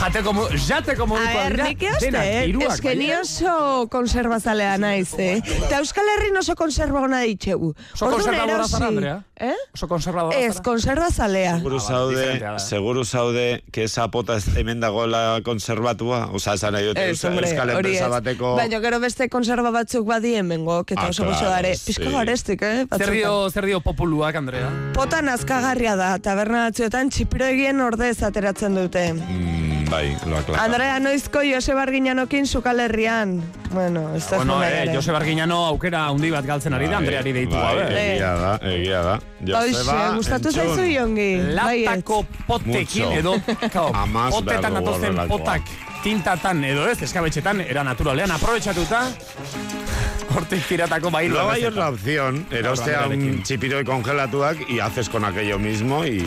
jateko, 0.00 0.32
mo- 0.32 0.48
jateko 0.52 1.02
A 1.02 1.06
modukoa 1.06 1.42
ber, 1.44 1.52
dira, 1.56 1.64
nik 1.68 1.82
eoste, 1.82 2.06
denak, 2.06 2.24
eh? 2.26 2.44
hiruak, 2.48 2.72
Ez 2.74 2.80
que 2.80 2.94
ni 2.96 3.08
oso 3.14 3.88
konservazalea 3.90 4.76
naiz, 4.78 5.14
eh? 5.18 5.38
Eta 5.38 5.78
Euskal 5.80 6.04
Herrin 6.16 6.36
oso 6.36 6.54
konserva 6.56 7.00
hona 7.02 7.20
ditxegu. 7.26 7.72
Oso 7.94 8.06
Orduan 8.06 8.22
konservadora 8.22 8.58
erosi. 8.58 8.72
zara, 8.72 8.86
Andrea? 8.88 9.16
Eh? 9.36 9.54
Oso 9.74 9.88
konservadora 9.88 10.38
Ez, 10.38 10.54
zara? 10.54 10.64
konservazalea. 10.64 11.56
Seguru 11.58 11.80
zaude, 11.80 12.16
diferentea 12.16 12.52
da. 12.52 12.58
seguru 12.58 13.04
zaude, 13.04 13.64
que 13.72 13.84
esa 13.84 14.08
pota 14.10 14.36
ez- 14.36 14.56
hemen 14.56 14.80
dagoela 14.80 15.40
konservatua? 15.44 16.28
Osa, 16.32 16.54
esan 16.54 16.72
nahi 16.74 16.86
dute, 16.86 17.10
Ez, 17.10 17.24
hombre, 17.24 17.48
Euskal 17.50 17.70
enpresa 17.70 18.08
bateko... 18.08 18.54
Baina 18.56 18.80
gero 18.80 19.00
beste 19.00 19.28
konserva 19.28 19.70
batzuk 19.70 20.06
badien 20.06 20.48
bengo, 20.48 20.80
eta 20.86 21.00
Ah, 21.06 21.08
oso 21.10 21.24
gozo 21.24 21.44
dare. 21.44 21.74
sí. 21.76 21.92
Pizka 21.92 22.10
garestik, 22.10 22.62
eh? 22.62 22.74
Zer 22.78 22.86
batzuetan. 22.88 23.14
dio, 23.14 23.50
zer 23.50 23.66
dio 23.66 23.80
populuak, 23.80 24.34
Andrea? 24.36 24.70
Pota 24.94 25.22
nazkagarria 25.22 25.96
da, 25.96 26.18
taberna 26.18 26.64
batzuetan 26.68 27.10
txipiro 27.10 27.44
egien 27.46 27.80
ordez 27.80 28.22
ateratzen 28.22 28.74
dute. 28.74 29.12
Mm, 29.14 29.57
bai, 29.90 30.16
loak 30.26 30.48
laka. 30.48 30.64
Andrea 30.64 30.98
Noizko 31.00 31.40
Jose 31.44 31.74
Barginanokin 31.74 32.46
Sukal 32.46 32.80
Herrian. 32.80 33.42
Bueno, 33.72 34.14
ez 34.14 34.28
da 34.30 34.36
Bueno, 34.36 34.62
eh. 34.64 34.88
Jose 34.94 35.12
Barginano 35.12 35.64
aukera 35.66 36.06
handi 36.08 36.30
bat 36.30 36.46
galtzen 36.46 36.74
ari 36.74 36.88
da, 36.88 36.98
Andreari 36.98 37.32
deitu 37.32 37.56
bai, 37.56 37.76
gabe. 37.76 38.14
Egia 38.14 38.32
da, 38.36 38.52
egia 38.62 39.02
da. 39.02 39.18
Joseba, 39.40 39.98
gustatu 40.16 40.48
entzun. 40.48 40.76
zaizu 40.76 40.86
jongi. 40.92 41.28
Bai, 41.56 41.82
Latako 41.84 42.24
potekin 42.46 43.04
Mucho. 43.04 43.12
edo, 43.18 43.36
kao, 43.72 43.92
potetan 44.38 44.76
atozen 44.82 45.20
potak 45.28 45.62
tintatan 46.02 46.64
edo 46.64 46.86
ez, 46.88 47.02
eskabetxetan, 47.02 47.60
era 47.60 47.82
naturalean, 47.84 48.30
aprobetxatuta, 50.38 50.56
hortik 50.56 50.66
tiratako 50.68 51.10
bai 51.10 51.28
Luego 51.28 51.50
hay 51.50 51.64
otra 51.64 51.88
opción, 51.88 52.46
erostea 52.50 53.06
un 53.08 53.42
chipiroi 53.42 53.84
congelatuak 53.84 54.68
y 54.68 54.80
haces 54.80 55.08
con 55.08 55.24
aquello 55.24 55.58
mismo 55.58 56.04
y 56.04 56.26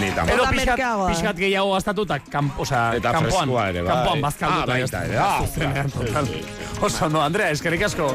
ni 0.00 0.10
tan 0.14 0.28
Edo 0.28 0.38
Bota 0.38 0.50
pixkat, 0.50 0.66
merkeagoa. 0.76 1.08
pixkat 1.08 1.36
gehiago 1.36 1.72
gastatu 1.74 2.02
eta 2.02 2.18
kan, 2.20 2.50
osea, 2.58 2.96
Eta 2.96 3.12
kanpoan, 3.12 3.32
freskoa 3.32 3.68
ere, 3.68 3.82
bai. 3.82 3.94
kanpoan 3.94 4.20
bazkalduta. 4.20 4.62
Ah, 4.62 4.66
baita 4.66 5.04
ere, 5.04 5.18
ah, 5.18 5.38
Zuzenean, 5.44 5.90
claro, 5.90 6.06
total. 6.06 6.26
sí, 6.26 6.32
sí, 6.34 6.42
sí. 6.42 6.78
Oso, 6.80 7.08
no, 7.08 7.22
Andrea, 7.22 7.50
eskerrik 7.50 7.82
asko. 7.82 8.14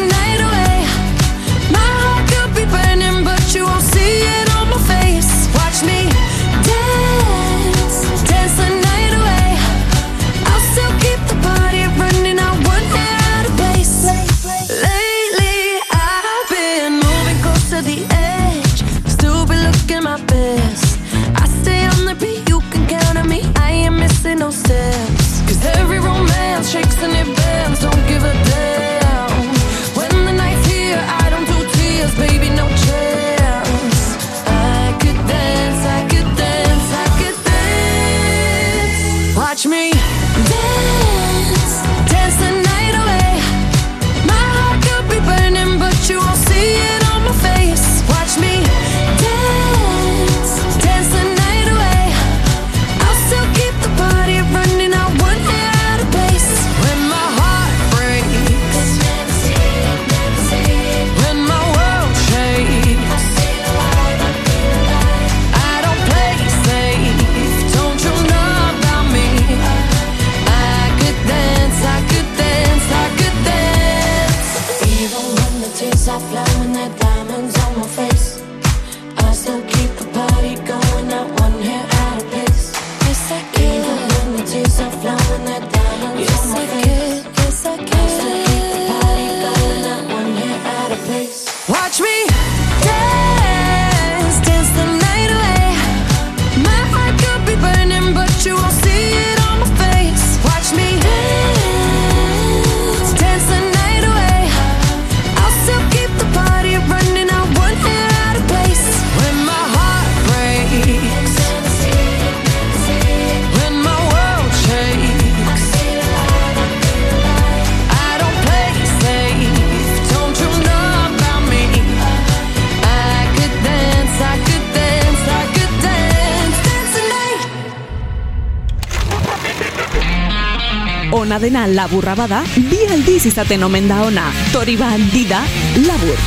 dena 131.41 131.65
laburra 131.67 132.13
bada, 132.15 132.43
bi 132.69 132.77
aldiz 132.93 133.25
izaten 133.25 133.63
omen 133.65 133.87
da 133.89 134.03
ona. 134.05 134.27
Tori 134.53 134.75
bandida, 134.77 135.41
labur. 135.87 136.19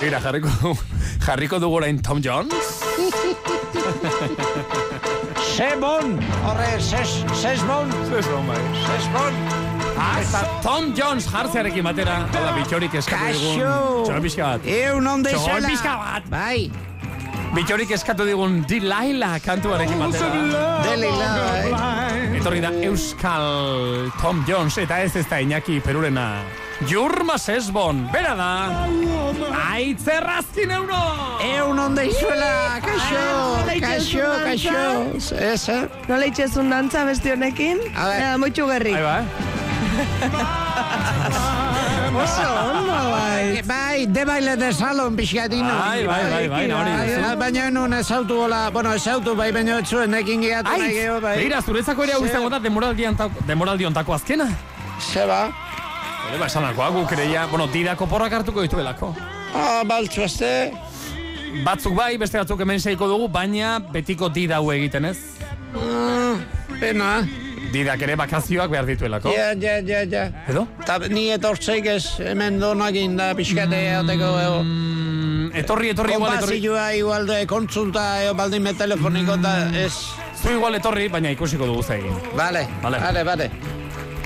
Mira, 0.00 0.20
jarriko, 0.24 0.72
jarriko 1.26 1.58
dugu 1.60 1.76
orain 1.82 1.98
Tom 2.02 2.22
Jones. 2.24 2.54
Sebon, 5.58 6.16
horre, 6.46 6.70
ses, 6.80 7.16
sesbon. 7.42 7.90
Sesbon, 8.08 8.46
bai. 8.48 8.60
Sesbon. 8.86 9.40
Eta 10.22 10.42
Tom 10.62 10.92
Jones 10.96 11.26
jartzearekin 11.28 11.84
batera, 11.84 12.20
da, 12.32 12.52
bitxorik 12.56 12.94
eskatu 13.00 13.32
digun. 13.34 13.56
Txoran 14.06 14.22
pixka 14.24 14.52
bat. 14.52 14.68
Eun 14.78 15.12
onde 15.12 15.34
zela. 15.34 15.66
pixka 15.66 15.96
bat. 16.00 16.30
Bai. 16.32 16.70
Bitxorik 17.56 17.90
eskatu 17.96 18.28
digun 18.28 18.62
Delilah 18.70 19.36
kantuarekin 19.44 19.98
batera. 20.06 20.30
Delilah, 20.86 21.32
bai. 21.74 22.07
Etorri 22.38 22.60
da 22.62 22.70
Euskal 22.86 24.12
Tom 24.20 24.44
Jones 24.46 24.76
eta 24.78 25.00
ez 25.02 25.16
ez 25.18 25.24
da 25.26 25.40
Iñaki 25.42 25.80
Perurena. 25.82 26.38
Jurma 26.86 27.34
Sesbon, 27.34 28.04
bera 28.12 28.36
da. 28.38 28.86
Aitzerrazkin 29.72 30.70
euno! 30.70 31.00
Eun 31.42 31.78
onde 31.82 32.06
izuela, 32.06 32.78
kaixo, 32.84 33.24
kaixo, 33.82 34.30
kaixo. 34.44 34.86
Ez, 35.34 35.66
eh? 35.74 35.82
Nola 36.06 36.30
itxezun 36.30 36.70
dantza 36.70 37.02
besti 37.08 37.34
honekin? 37.34 37.82
A 37.96 38.06
ver. 38.06 38.22
Ja, 38.22 38.30
Mutxu 38.38 38.70
gerri. 38.70 38.94
Ahí 38.94 39.02
va. 39.02 39.18
Oso 42.18 42.46
ondo, 42.72 42.98
bai. 43.14 43.62
Bai, 43.62 44.06
de 44.06 44.24
baile 44.24 44.56
de 44.56 44.72
salon 44.72 45.16
pixkatino. 45.16 45.74
Bai, 45.78 46.06
bai, 46.06 46.24
bai, 46.30 46.48
bai, 46.48 46.64
hori 46.72 46.90
duzu. 46.98 47.20
Bai, 47.22 47.36
Baina 47.36 47.70
nun 47.70 47.94
ez 47.94 48.10
autu 48.10 48.40
hola, 48.44 48.70
bueno, 48.70 48.92
ez 48.94 49.06
autu, 49.06 49.34
bai, 49.36 49.52
baina 49.52 49.78
ez 49.78 49.88
zuen 49.88 50.14
ekin 50.14 50.42
gehiatu 50.42 50.74
nahi 50.74 50.92
geho, 50.96 51.20
bai. 51.20 51.36
begira, 51.38 51.62
zuretzako 51.62 52.04
ere 52.04 52.12
hau 52.18 52.24
izango 52.26 52.50
da 52.50 52.58
demoraldi 52.58 53.86
ontako, 53.86 54.14
azkena. 54.14 54.48
Zeba. 55.12 55.44
Hore, 56.26 56.38
ba, 56.38 56.46
esanakoa, 56.46 56.90
guk 56.90 57.08
kreia, 57.08 57.46
bueno, 57.46 57.66
didako 57.72 58.06
porrak 58.10 58.32
hartuko 58.40 58.62
dituelako. 58.66 59.14
Ah, 59.54 59.82
baltzu 59.86 60.22
azte. 60.26 60.72
Batzuk 61.64 61.94
bai, 61.96 62.16
beste 62.20 62.36
batzuk 62.38 62.60
hemen 62.60 62.80
seiko 62.80 63.08
dugu, 63.08 63.28
baina 63.32 63.78
betiko 63.78 64.28
dida 64.28 64.58
hau 64.58 64.72
egiten 64.74 65.04
ez. 65.08 65.18
Ah, 65.74 66.34
pena. 66.80 67.22
Didak 67.72 68.02
ere 68.02 68.16
bakazioak 68.16 68.70
behar 68.72 68.86
dituelako. 68.88 69.32
Ja, 69.36 69.52
ja, 69.52 69.78
ja, 69.84 70.02
ja. 70.08 70.24
Edo? 70.48 70.66
Ta 70.86 70.98
ni 71.12 71.28
etortzeik 71.34 71.86
ez, 71.86 72.04
hemen 72.24 72.58
donakin 72.60 73.16
da 73.18 73.32
pixkate 73.36 73.76
eateko, 73.92 74.30
ego. 74.40 74.62
Mm, 74.64 75.50
etorri, 75.62 75.92
etorri, 75.94 76.16
igual, 76.16 76.38
etorri. 76.38 76.60
Kompazioa 76.60 76.86
igual 76.96 77.26
de 77.28 77.42
kontsulta, 77.50 78.06
ego 78.24 78.34
baldin 78.40 78.62
me 78.64 78.74
telefoniko, 78.74 79.36
eta 79.40 79.56
ez. 79.84 79.92
Zu 80.38 80.54
igual 80.54 80.78
etorri, 80.78 81.08
baina 81.12 81.34
ikusiko 81.34 81.66
dugu 81.66 81.82
zegin. 81.82 82.14
Vale, 82.38 82.66
Vale. 82.82 82.98
vale, 83.04 83.24
vale. 83.24 83.50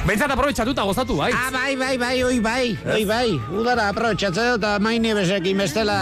Bentsat 0.03 0.33
aprobetsatu 0.35 0.73
eta 0.75 0.83
gozatu, 0.83 1.15
bai. 1.15 1.29
Ah, 1.31 1.47
bai, 1.55 1.77
bai, 1.79 1.95
bai, 1.95 2.17
oi, 2.27 2.41
bai, 2.43 2.73
oi, 2.91 3.05
bai. 3.07 3.29
Udara 3.55 3.85
aprobetxatzea 3.93 4.57
eta 4.57 4.73
maini 4.83 5.13
besekin 5.15 5.63
bestela, 5.63 5.95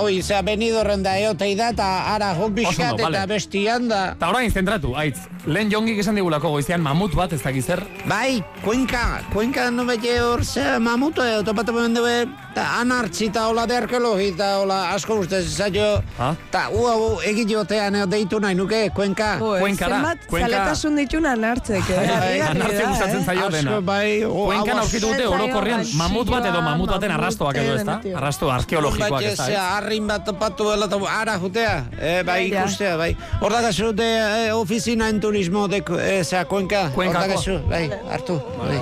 oi, 0.00 0.22
zea 0.24 0.40
benidorren 0.46 1.04
da 1.04 1.18
eotei 1.20 1.52
da, 1.58 1.68
eta 1.74 1.88
ara 2.14 2.30
pixkat 2.32 2.94
ondo, 2.94 3.04
vale. 3.04 3.18
eta 3.18 3.26
bestian 3.28 3.88
da. 3.92 4.14
Eta 4.16 4.30
orain 4.32 4.48
zentratu, 4.50 4.94
aitz. 4.96 5.26
Lehen 5.46 5.68
jongik 5.70 6.00
esan 6.00 6.16
digulako 6.16 6.48
goizean 6.56 6.80
mamut 6.82 7.12
bat 7.14 7.32
ez 7.36 7.42
dakiz 7.42 7.66
zer. 7.66 7.84
Bai, 8.08 8.42
kuenka, 8.64 9.20
kuenka 9.34 9.68
no 9.70 9.84
bete 9.84 10.16
hor 10.18 10.42
zea 10.42 10.78
mamuto 10.80 11.22
eo, 11.22 11.44
topatu 11.44 11.76
bemen 11.76 11.94
dugu, 11.94 12.08
eta 12.56 12.64
anartzi 12.80 13.28
eta 13.28 13.44
hola 13.50 13.66
de 13.68 13.76
arkeologi 13.76 14.30
eta 14.32 14.48
hola 14.62 14.80
asko 14.94 15.20
ustez 15.20 15.44
zailo, 15.52 16.00
Ha? 16.16 16.32
eta 16.48 16.64
ua, 16.72 16.96
ua, 16.96 17.20
egin 17.28 17.52
jotean 17.52 17.94
eo 18.00 18.06
deitu 18.08 18.40
nahi 18.40 18.56
nuke, 18.56 18.88
kuenka. 18.96 19.36
Jo, 19.38 19.52
Cuenca 19.60 19.86
da, 19.88 19.94
zenbat 20.00 20.26
Cuenca. 20.26 20.48
zaletasun 20.48 20.96
ditun 20.96 21.26
anartzek, 21.26 21.84
eh? 21.90 21.96
Harrigarria 22.00 22.44
da, 22.44 22.50
Anartze 22.56 22.84
gustatzen 22.88 23.20
eh? 23.20 23.25
Zaio 23.26 23.48
dena. 23.52 23.80
Bai, 23.84 24.22
o, 24.24 24.46
Kuenkan 24.46 24.78
aurkitu 24.82 25.10
dute 25.12 25.26
orokorrean 25.28 25.84
mamut 25.98 26.30
bat 26.30 26.46
edo 26.50 26.62
mamut 26.64 26.92
baten 26.94 27.14
arrastoak 27.16 27.58
edo 27.62 27.74
ez 27.74 27.82
da? 27.82 27.96
denetio. 27.98 28.16
Arrasto 28.20 28.50
arkeologikoak 28.54 29.10
Baina 29.18 29.32
ez 29.32 29.38
da, 29.38 29.48
zea, 29.50 29.64
ez? 29.64 29.74
harrin 29.76 30.06
bat 30.10 30.24
topatu 30.28 30.70
dela 30.70 30.88
eta 30.90 31.00
ara 31.16 31.36
jutea, 31.42 31.74
eh, 31.98 32.22
bai 32.26 32.38
ikustea, 32.50 32.96
bai. 33.00 33.10
Hor 33.40 33.52
da 33.58 33.60
gazu 33.66 33.92
de 33.92 34.08
eh, 34.46 34.52
oficina 34.54 35.08
en 35.12 35.20
turismo 35.20 35.66
de, 35.68 35.82
eh, 36.00 36.22
zea, 36.24 36.44
kuenka. 36.44 36.90
Cuencako. 36.94 37.24
Hor 37.24 37.28
da 37.28 37.34
gazu, 37.34 37.58
bai, 37.68 37.90
hartu, 38.10 38.40
bai. 38.62 38.80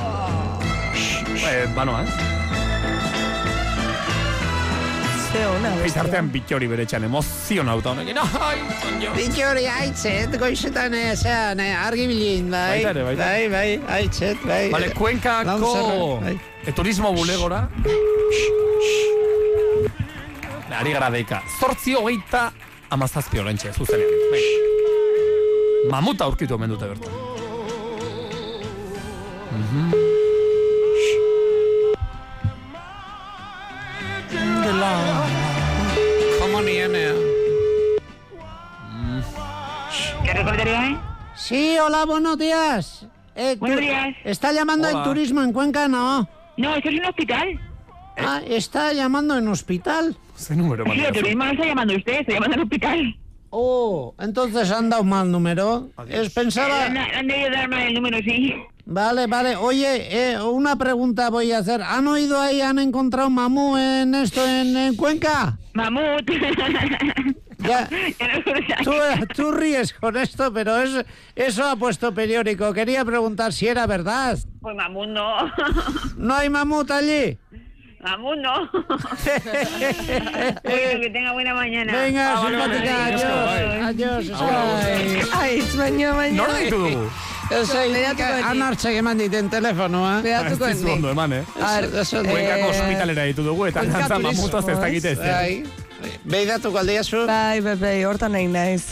Eh, 1.44 1.66
banoa, 1.74 2.02
eh? 2.04 2.33
Ze 5.34 5.40
ona, 5.50 5.70
bestia. 5.74 5.82
Bizartean 5.84 6.28
bitxori 6.30 6.66
bere 6.70 6.84
txan 6.86 7.04
emozionauta 7.08 7.90
honekin. 7.90 8.18
Ai. 8.22 8.58
Bitxori 9.16 9.64
aitzet, 9.66 10.36
goizetan, 10.38 10.94
eh, 10.94 11.08
zea, 11.18 11.54
ne, 11.58 11.72
argibilin, 11.74 12.52
bai. 12.52 12.68
Baita 12.84 12.92
ere, 12.94 13.02
baita. 13.08 13.24
Bai, 13.24 13.48
bai, 13.50 13.96
aitzet, 13.96 14.44
bai. 14.46 14.92
Kuenkako 14.94 15.48
Lauzarra, 15.50 16.06
bai. 16.22 16.36
e, 16.62 16.72
turismo 16.72 17.10
bulegora. 17.16 17.64
Ari 20.78 20.92
gara 20.94 21.10
deika. 21.10 21.42
Zortzi 21.58 21.94
hogeita 21.98 22.46
amazazpi 22.94 23.38
horrentxe, 23.42 23.72
zuzenean. 23.74 24.14
Bai. 24.30 24.44
Mamuta 25.90 26.24
aurkitu 26.30 26.54
omen 26.54 26.70
dute 26.76 26.86
bertan. 26.94 27.22
Mhm. 29.54 30.04
¿Cómo 34.64 35.13
¿Qué 40.64 40.70
recordaría, 40.70 40.90
eh? 40.90 41.00
Sí, 41.36 41.76
hola, 41.78 42.04
buenos 42.06 42.38
días. 42.38 43.06
Eh, 43.36 43.56
Buenos 43.58 43.80
días. 43.80 44.14
¿Está 44.24 44.52
llamando 44.52 44.88
Hola. 44.88 44.98
el 44.98 45.04
turismo 45.04 45.42
en 45.42 45.52
Cuenca, 45.52 45.88
no? 45.88 46.26
No, 46.56 46.74
esto 46.74 46.88
es 46.88 47.00
un 47.00 47.04
hospital. 47.06 47.60
Ah, 48.16 48.40
está 48.46 48.92
llamando 48.92 49.36
en 49.36 49.48
hospital. 49.48 50.16
Ze 50.36 50.54
número 50.56 50.84
Sí, 50.84 51.00
el 51.00 51.12
turismo 51.12 51.44
no 51.44 51.50
está 51.50 51.66
llamando 51.66 51.96
usted, 51.96 52.20
está 52.20 52.32
llamando 52.32 52.54
al 52.54 52.62
hospital. 52.62 53.16
Oh, 53.50 54.14
entonces 54.18 54.70
han 54.70 54.88
dado 54.88 55.04
mal 55.04 55.30
número. 55.30 55.90
Es, 56.08 56.30
pensaba... 56.32 56.86
Han, 56.86 56.96
han 56.96 57.26
debido 57.26 57.50
darme 57.50 57.88
el 57.88 57.94
número, 57.94 58.18
sí. 58.18 58.54
Vale, 58.86 59.26
vale. 59.26 59.56
Oye, 59.56 60.32
eh, 60.32 60.40
una 60.40 60.76
pregunta 60.76 61.28
voy 61.30 61.52
a 61.52 61.58
hacer. 61.58 61.82
¿Han 61.82 62.06
oído 62.06 62.40
ahí, 62.40 62.60
han 62.60 62.78
encontrado 62.78 63.28
mamú 63.30 63.76
en 63.76 64.14
esto, 64.14 64.46
en, 64.46 64.76
en 64.76 64.96
Cuenca? 64.96 65.58
Mamut. 65.74 66.30
Ya. 67.66 67.88
Ya 68.18 68.26
no 68.28 68.38
lo 68.40 68.44
sé. 68.44 69.26
Tú, 69.26 69.26
tú 69.34 69.52
ríes 69.52 69.92
con 69.94 70.16
esto, 70.16 70.52
pero 70.52 70.76
es, 70.82 71.04
eso 71.34 71.64
ha 71.68 71.76
puesto 71.76 72.12
periódico. 72.14 72.72
Quería 72.72 73.04
preguntar 73.04 73.52
si 73.52 73.66
era 73.68 73.86
verdad. 73.86 74.38
Pues 74.60 74.76
mamut 74.76 75.08
no. 75.08 75.36
¿No 76.16 76.34
hay 76.34 76.48
mamut 76.50 76.90
allí? 76.90 77.38
Mamut 78.00 78.36
no. 78.38 78.70
Bueno, 80.64 81.00
que 81.00 81.10
tenga 81.12 81.32
buena 81.32 81.54
mañana. 81.54 81.92
Venga, 82.02 82.32
Ah, 82.36 82.40
vale, 82.42 82.56
vale, 82.56 82.74
simpática, 82.74 83.04
venga, 83.04 83.86
adiós. 83.86 84.30
asko, 84.30 84.44
Adiós. 84.44 85.32
Ai, 85.32 85.60
ai, 85.60 85.62
baina, 85.76 86.12
baina. 86.14 86.36
Nora 86.36 86.58
ditu 86.58 86.78
dugu? 86.78 87.10
Ese 87.50 87.88
Lehiatuko 87.92 88.36
nik. 88.36 88.44
anartxek 88.50 88.96
eman 88.96 89.18
diten 89.20 89.50
telefonoa. 89.52 90.20
Behatuko 90.24 90.66
Ez 90.66 90.78
dizu 90.78 90.92
ondo 90.94 91.08
nik. 91.08 91.12
eman, 91.12 91.32
eh? 91.32 91.42
A 91.60 91.74
ver, 91.80 91.84
Eso- 91.84 92.00
eso- 92.00 92.22
Kuenkako 92.24 92.66
eh, 92.66 92.70
ospitalera 92.70 93.22
ditu 93.28 93.42
dugu 93.44 93.66
eta 93.66 93.80
Cuenca 93.80 93.98
nantza 93.98 94.14
turismo, 94.16 94.32
mamutaz 94.42 94.68
ez 94.68 94.78
dakite 94.80 95.10
ez. 95.12 95.18
Eh? 96.04 96.10
Bai. 96.24 96.32
Beidatuko 96.36 96.78
aldiazu. 96.78 97.24
Bai, 97.26 97.60
bai, 97.64 97.74
bai, 97.80 97.96
hortan 98.04 98.32
nahi 98.36 98.46
naiz. 98.48 98.84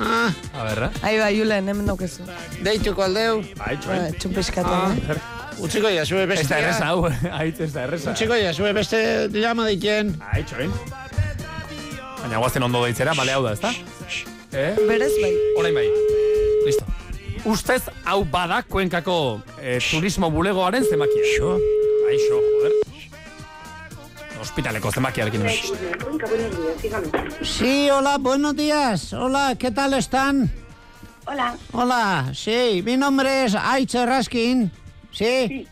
Ah, 0.00 0.30
A 0.56 0.64
berra. 0.68 0.90
Ai, 1.02 1.18
bai, 1.20 1.34
Julen, 1.36 1.68
hemen 1.68 1.86
daukezu. 1.86 2.24
deituko 2.64 3.02
aldeu. 3.04 3.42
Bai, 3.58 3.76
Ah, 3.88 4.10
Txupiskatu, 4.18 4.72
eh? 4.72 5.18
Utziko 5.62 5.90
jasue 5.92 6.22
Ez 6.22 6.28
da 6.28 6.34
bestia. 6.34 6.58
erreza, 6.58 6.86
hau. 6.88 7.04
Aitz, 7.38 7.60
ez 7.60 7.72
da 7.74 7.82
erreza. 7.84 8.10
Utziko 8.14 8.34
jasue 8.40 8.72
beste 8.72 9.28
llama 9.34 9.66
diken. 9.68 10.14
Ai, 10.32 10.42
txoin. 10.48 10.72
Baina 12.22 12.38
guazen 12.38 12.62
ondo 12.62 12.80
deitzera, 12.84 13.12
bale 13.18 13.32
hau 13.36 13.42
da, 13.44 13.52
ezta? 13.52 13.72
Eh? 14.52 14.72
Berez 14.88 15.12
bai. 15.20 15.32
Orain 15.58 15.74
bai. 15.76 15.86
Listo. 16.66 16.84
Ustez, 17.44 17.82
hau 18.06 18.22
bada 18.24 18.62
Kuenkako 18.62 19.42
eh, 19.60 19.78
turismo 19.90 20.30
bulegoaren 20.30 20.84
zemakia. 20.88 21.24
Xo? 21.36 21.56
Ai, 22.08 22.16
xo, 22.28 22.40
joder. 22.48 22.72
Hospitaleko 24.52 24.92
zemakiarekin 24.92 25.40
hemen. 25.40 25.56
Sí, 27.42 27.88
hola, 27.88 28.18
buenos 28.18 28.54
días. 28.54 29.14
Hola, 29.14 29.54
¿qué 29.58 29.70
tal 29.70 29.94
están? 29.94 30.50
Hola. 31.24 31.56
Hola, 31.72 32.32
sí, 32.34 32.82
mi 32.84 32.98
nombre 32.98 33.46
es 33.46 33.54
Aiche 33.54 34.04
Raskin. 34.04 34.70
¿Sí? 35.10 35.66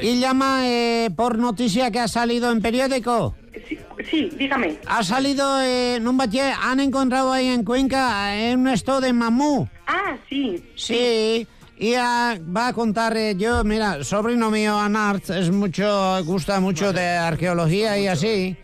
Y 0.00 0.20
llama 0.20 0.68
eh, 0.68 1.10
por 1.16 1.36
noticia 1.36 1.90
que 1.90 1.98
ha 1.98 2.06
salido 2.06 2.52
en 2.52 2.62
periódico. 2.62 3.34
Sí, 3.68 3.76
sí, 4.08 4.30
dígame. 4.38 4.78
Ha 4.86 5.02
salido 5.02 5.60
eh, 5.60 5.96
en 5.96 6.06
un 6.06 6.16
batié, 6.16 6.52
han 6.52 6.78
encontrado 6.78 7.32
ahí 7.32 7.48
en 7.48 7.64
Cuenca 7.64 8.36
eh, 8.38 8.54
un 8.54 8.68
esto 8.68 9.00
de 9.00 9.12
mamú. 9.12 9.68
Ah, 9.88 10.16
sí. 10.28 10.62
Sí, 10.76 11.48
y 11.82 11.96
ah, 11.96 12.38
va 12.56 12.68
a 12.68 12.72
contar 12.72 13.16
eh, 13.16 13.34
yo, 13.36 13.64
mira, 13.64 14.04
sobrino 14.04 14.52
mío 14.52 14.78
Anart 14.78 15.28
es 15.30 15.50
mucho, 15.50 16.22
gusta 16.24 16.60
mucho 16.60 16.92
de 16.92 17.04
arqueología 17.08 17.98
y 17.98 18.06
así. 18.06 18.56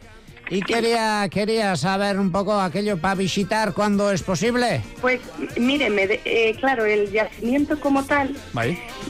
Y 0.51 0.63
quería, 0.63 1.29
quería 1.29 1.75
saber 1.75 2.19
un 2.19 2.31
poco 2.31 2.59
aquello 2.61 2.97
para 2.97 3.17
visitar 3.17 3.75
cuando 3.75 4.13
es 4.13 4.23
posible. 4.23 4.83
Pues 5.01 5.21
mire, 5.59 5.91
me 5.91 6.07
de- 6.07 6.21
eh, 6.25 6.55
claro, 6.61 6.87
el 6.87 7.11
yacimiento 7.11 7.79
como 7.81 8.05
tal, 8.05 8.37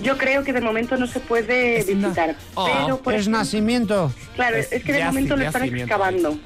yo 0.03 0.17
creo 0.17 0.43
que 0.43 0.55
de 0.55 0.63
momento 0.63 0.97
no 0.97 1.07
se 1.07 1.21
puede 1.21 1.85
visitar. 1.85 2.35
pero, 2.57 2.97
por 3.03 3.13
es 3.13 3.21
ejemplo, 3.21 3.39
nacimiento. 3.41 4.13
Claro, 4.37 4.57
es, 4.57 4.69
que 4.69 4.93
de 4.95 5.05
momento 5.05 5.37
lo 5.37 5.45
están 5.45 5.65
excavando. 5.65 6.39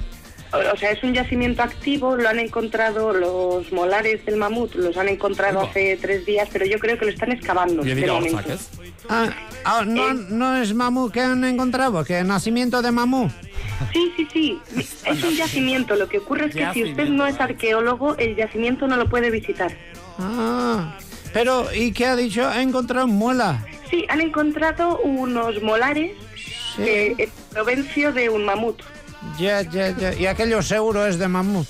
O 0.53 0.77
sea, 0.77 0.91
es 0.91 1.03
un 1.03 1.13
yacimiento 1.13 1.63
activo, 1.63 2.15
lo 2.15 2.29
han 2.29 2.37
encontrado 2.37 3.11
los 3.11 3.71
molares 3.71 4.23
del 4.25 4.37
mamut, 4.37 4.75
los 4.75 4.95
han 4.97 5.09
encontrado 5.09 5.61
hace 5.61 5.97
tres 5.99 6.25
días, 6.27 6.47
pero 6.53 6.65
yo 6.65 6.77
creo 6.77 6.97
que 6.97 7.05
lo 7.05 7.11
están 7.11 7.31
excavando. 7.31 7.81
de 7.81 8.05
momento. 8.05 8.53
Ah, 9.09 9.29
ah, 9.65 9.83
no, 9.85 10.13
no 10.13 10.55
es 10.57 10.73
mamú 10.73 11.09
que 11.09 11.21
han 11.21 11.43
encontrado, 11.43 12.03
que 12.05 12.23
nacimiento 12.23 12.81
de 12.83 12.91
mamú. 12.91 13.31
Sí, 13.91 14.13
sí, 14.15 14.27
sí. 14.31 14.59
Es 15.05 15.23
un 15.23 15.35
yacimiento. 15.35 15.95
Lo 15.95 16.07
que 16.07 16.19
ocurre 16.19 16.45
es 16.45 16.55
que 16.55 16.71
si 16.73 16.83
usted 16.83 17.09
no 17.09 17.25
es 17.25 17.39
arqueólogo, 17.39 18.15
el 18.17 18.35
yacimiento 18.35 18.87
no 18.87 18.95
lo 18.95 19.09
puede 19.09 19.29
visitar. 19.31 19.75
Ah, 20.19 20.97
pero 21.33 21.67
¿y 21.73 21.91
qué 21.91 22.05
ha 22.05 22.15
dicho? 22.15 22.47
Ha 22.47 22.61
encontrado 22.61 23.07
muela. 23.07 23.65
Sí, 23.89 24.05
han 24.07 24.21
encontrado 24.21 24.99
unos 24.99 25.61
molares 25.61 26.11
que 26.77 27.15
es 27.17 27.29
provencio 27.51 28.13
de 28.13 28.29
un 28.29 28.45
mamut. 28.45 28.81
Ya, 29.39 29.61
ya, 29.61 29.89
ya. 29.97 30.13
Y 30.13 30.25
aquello 30.27 30.61
seguro 30.61 31.05
es 31.05 31.17
de 31.17 31.27
mamut. 31.27 31.67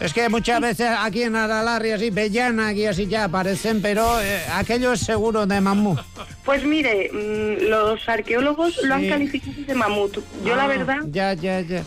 Es 0.00 0.12
que 0.12 0.28
muchas 0.28 0.60
veces 0.60 0.88
aquí 0.98 1.22
en 1.22 1.36
Aralar 1.36 1.86
y 1.86 1.90
así, 1.92 2.10
Bellana 2.10 2.72
y 2.74 2.84
así 2.84 3.06
ya 3.06 3.24
aparecen, 3.24 3.80
pero 3.80 4.20
eh, 4.20 4.42
aquello 4.52 4.92
es 4.92 5.00
seguro 5.00 5.46
de 5.46 5.58
mamut. 5.60 5.98
Pues 6.44 6.64
mire, 6.64 7.10
mm, 7.10 7.68
los 7.70 8.06
arqueólogos 8.06 8.76
lo 8.82 8.94
han 8.94 9.08
calificado 9.08 9.54
de 9.66 9.74
mamut. 9.74 10.18
Yo 10.44 10.54
la 10.54 10.64
Ah, 10.64 10.66
verdad, 10.66 10.98
Ya, 11.10 11.32
ya, 11.32 11.60
ya. 11.62 11.82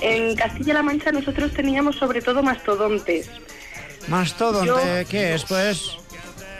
en 0.00 0.36
Castilla-La 0.36 0.82
Mancha 0.84 1.10
nosotros 1.10 1.52
teníamos 1.52 1.96
sobre 1.96 2.22
todo 2.22 2.40
mastodontes. 2.44 3.28
Mastodonte, 4.06 4.66
Yo- 4.68 5.08
¿qué 5.08 5.34
es, 5.34 5.44
pues? 5.44 5.96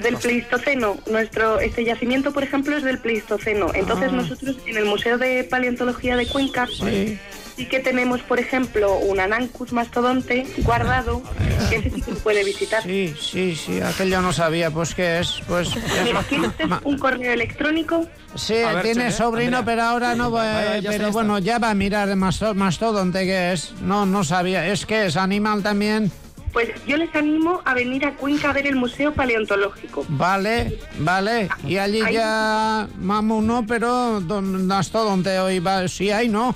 Del 0.00 0.16
Pleistoceno. 0.16 0.96
Nuestro 1.10 1.60
este 1.60 1.84
yacimiento, 1.84 2.32
por 2.32 2.42
ejemplo, 2.42 2.76
es 2.76 2.82
del 2.82 2.98
Pleistoceno. 2.98 3.68
Entonces 3.74 4.08
Ah. 4.12 4.16
nosotros 4.16 4.56
en 4.66 4.76
el 4.76 4.86
Museo 4.86 5.18
de 5.18 5.44
Paleontología 5.44 6.16
de 6.16 6.26
Cuenca 6.26 6.66
Sí. 6.66 7.18
Sí 7.60 7.66
que 7.66 7.78
tenemos, 7.80 8.22
por 8.22 8.40
ejemplo, 8.40 8.96
un 9.00 9.20
Anancus 9.20 9.70
mastodonte 9.74 10.46
guardado 10.58 11.22
que 11.68 11.76
ese 11.76 11.90
sí 11.90 12.00
que 12.00 12.14
se 12.14 12.20
puede 12.20 12.42
visitar. 12.42 12.82
Sí, 12.82 13.14
sí, 13.20 13.54
sí, 13.54 13.82
aquello 13.82 14.22
no 14.22 14.32
sabía, 14.32 14.70
pues 14.70 14.94
¿qué 14.94 15.18
es? 15.20 15.42
Pues... 15.46 15.68
Mira, 16.02 16.22
¿tiene 16.22 16.48
usted 16.48 16.64
un 16.84 16.98
correo 16.98 17.30
electrónico? 17.34 18.06
Sí, 18.34 18.56
A 18.62 18.72
ver, 18.72 18.82
tiene 18.84 19.02
cheque, 19.08 19.12
sobrino, 19.12 19.58
Andrea. 19.58 19.64
pero 19.76 19.82
ahora 19.88 20.14
no 20.14 20.30
va, 20.30 20.76
está, 20.76 20.90
pero 20.90 21.12
bueno, 21.12 21.38
ya 21.38 21.58
va 21.58 21.68
a 21.68 21.74
mirar 21.74 22.16
mastodonte 22.16 23.26
qué 23.26 23.52
es. 23.52 23.74
No, 23.82 24.06
no 24.06 24.24
sabía. 24.24 24.66
Es 24.66 24.86
que 24.86 25.04
es 25.04 25.18
animal 25.18 25.62
también. 25.62 26.10
Pues 26.54 26.70
yo 26.86 26.96
les 26.96 27.14
animo 27.14 27.60
a 27.66 27.74
venir 27.74 28.06
a 28.06 28.14
Cuenca 28.16 28.48
a 28.50 28.52
ver 28.54 28.66
el 28.66 28.74
Museo 28.76 29.12
Paleontológico. 29.12 30.06
Vale, 30.08 30.78
vale. 30.98 31.50
Y 31.66 31.76
allí 31.76 32.00
Ahí- 32.00 32.14
ya 32.14 32.88
mamu 32.98 33.42
no, 33.42 33.66
pero 33.66 34.20
don- 34.22 34.66
mastodonte 34.66 35.38
hoy 35.38 35.58
va, 35.58 35.86
sí 35.88 36.10
hay, 36.10 36.28
¿no? 36.30 36.54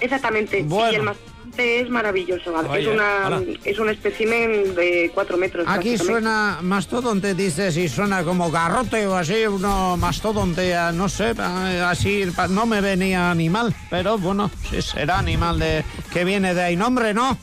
Exactamente, 0.00 0.64
sí, 0.68 0.94
el 0.94 1.02
mastodonte 1.02 1.80
es 1.80 1.90
maravilloso. 1.90 2.74
es, 2.74 2.86
una, 2.86 3.42
es 3.64 3.78
un 3.78 3.88
espécimen 3.90 4.74
de 4.74 5.10
cuatro 5.14 5.36
metros. 5.36 5.66
Aquí 5.68 5.98
suena 5.98 6.58
mastodonte, 6.62 7.34
dices, 7.34 7.76
y 7.76 7.88
suena 7.88 8.24
como 8.24 8.50
garrote 8.50 9.06
o 9.06 9.16
así, 9.16 9.46
uno 9.46 9.96
mastodonte, 9.96 10.74
ah, 10.74 10.92
no 10.92 11.08
sé, 11.08 11.34
ah, 11.38 11.90
así, 11.90 12.24
no 12.50 12.66
me 12.66 12.80
venía 12.80 13.30
animal, 13.30 13.74
pero 13.90 14.18
bueno, 14.18 14.50
sí 14.70 14.80
será 14.82 15.18
animal 15.18 15.58
de 15.58 15.84
que 16.12 16.24
viene 16.24 16.54
de 16.54 16.62
ahí 16.62 16.76
nombre, 16.76 17.14
¿no? 17.14 17.38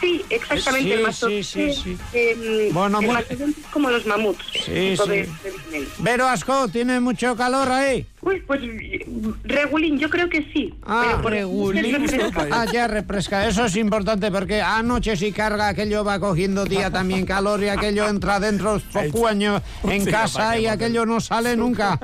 Sí, 0.00 0.22
exactamente. 0.30 0.86
Sí, 0.88 0.92
el 0.92 1.02
mastodonte, 1.02 1.42
sí, 1.44 1.72
sí, 1.72 1.82
sí. 1.82 1.98
eh, 2.12 2.70
Bueno, 2.72 3.00
el 3.00 3.06
muy- 3.06 3.14
mastodonte 3.14 3.60
es 3.60 3.66
como 3.68 3.90
los 3.90 4.06
mamuts. 4.06 4.44
Sí, 4.52 4.96
sí. 4.96 5.08
de- 5.08 5.28
de. 5.70 5.88
Vero 5.98 6.26
Asco, 6.28 6.68
¿tiene 6.68 7.00
mucho 7.00 7.34
calor 7.36 7.68
ahí? 7.70 8.06
Uy, 8.22 8.42
pues 8.44 8.60
regulín, 9.44 9.98
yo 10.00 10.10
creo 10.10 10.28
que 10.28 10.42
sí. 10.52 10.74
Ah, 10.84 11.20
pero 11.22 11.48
por- 11.48 11.74
refresca. 11.76 12.46
Ah, 12.50 12.66
ya 12.72 12.88
refresca. 12.88 13.46
Eso 13.46 13.64
es 13.66 13.76
importante 13.76 14.30
porque 14.32 14.60
anoche 14.60 15.16
si 15.16 15.30
carga 15.30 15.68
aquello 15.68 16.02
va 16.04 16.18
cogiendo 16.18 16.64
día 16.64 16.90
también 16.90 17.24
calor 17.24 17.62
y 17.62 17.68
aquello 17.68 18.08
entra 18.08 18.40
dentro 18.40 18.80
cuaño 19.12 19.62
en 19.88 20.04
casa 20.06 20.58
y 20.58 20.62
que- 20.62 20.70
aquello 20.70 21.06
no 21.06 21.20
sale 21.20 21.56
nunca. 21.56 21.98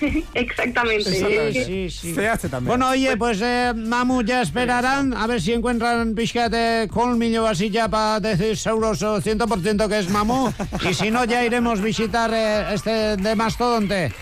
Exactamente. 0.34 1.10
Sí, 1.10 1.64
sí, 1.64 1.90
sí. 1.90 2.16
Bueno, 2.62 2.90
oye, 2.90 3.16
pues 3.16 3.40
eh, 3.42 3.72
Mamu 3.74 4.22
ya 4.22 4.42
esperarán 4.42 5.12
a 5.14 5.26
ver 5.26 5.40
si 5.40 5.52
encuentran 5.52 6.14
pizca 6.14 6.48
de 6.48 6.88
colmillo 6.92 7.33
así 7.42 7.70
ya 7.70 7.88
para 7.88 8.20
decir 8.20 8.56
seguros 8.56 9.02
o 9.02 9.20
100% 9.20 9.88
que 9.88 9.98
es 9.98 10.08
Mamu. 10.08 10.52
Y 10.88 10.94
si 10.94 11.10
no, 11.10 11.24
ya 11.24 11.44
iremos 11.44 11.80
visitar 11.80 12.30
eh, 12.32 12.74
este 12.74 13.16
de 13.16 13.34
mastodonte. 13.34 14.12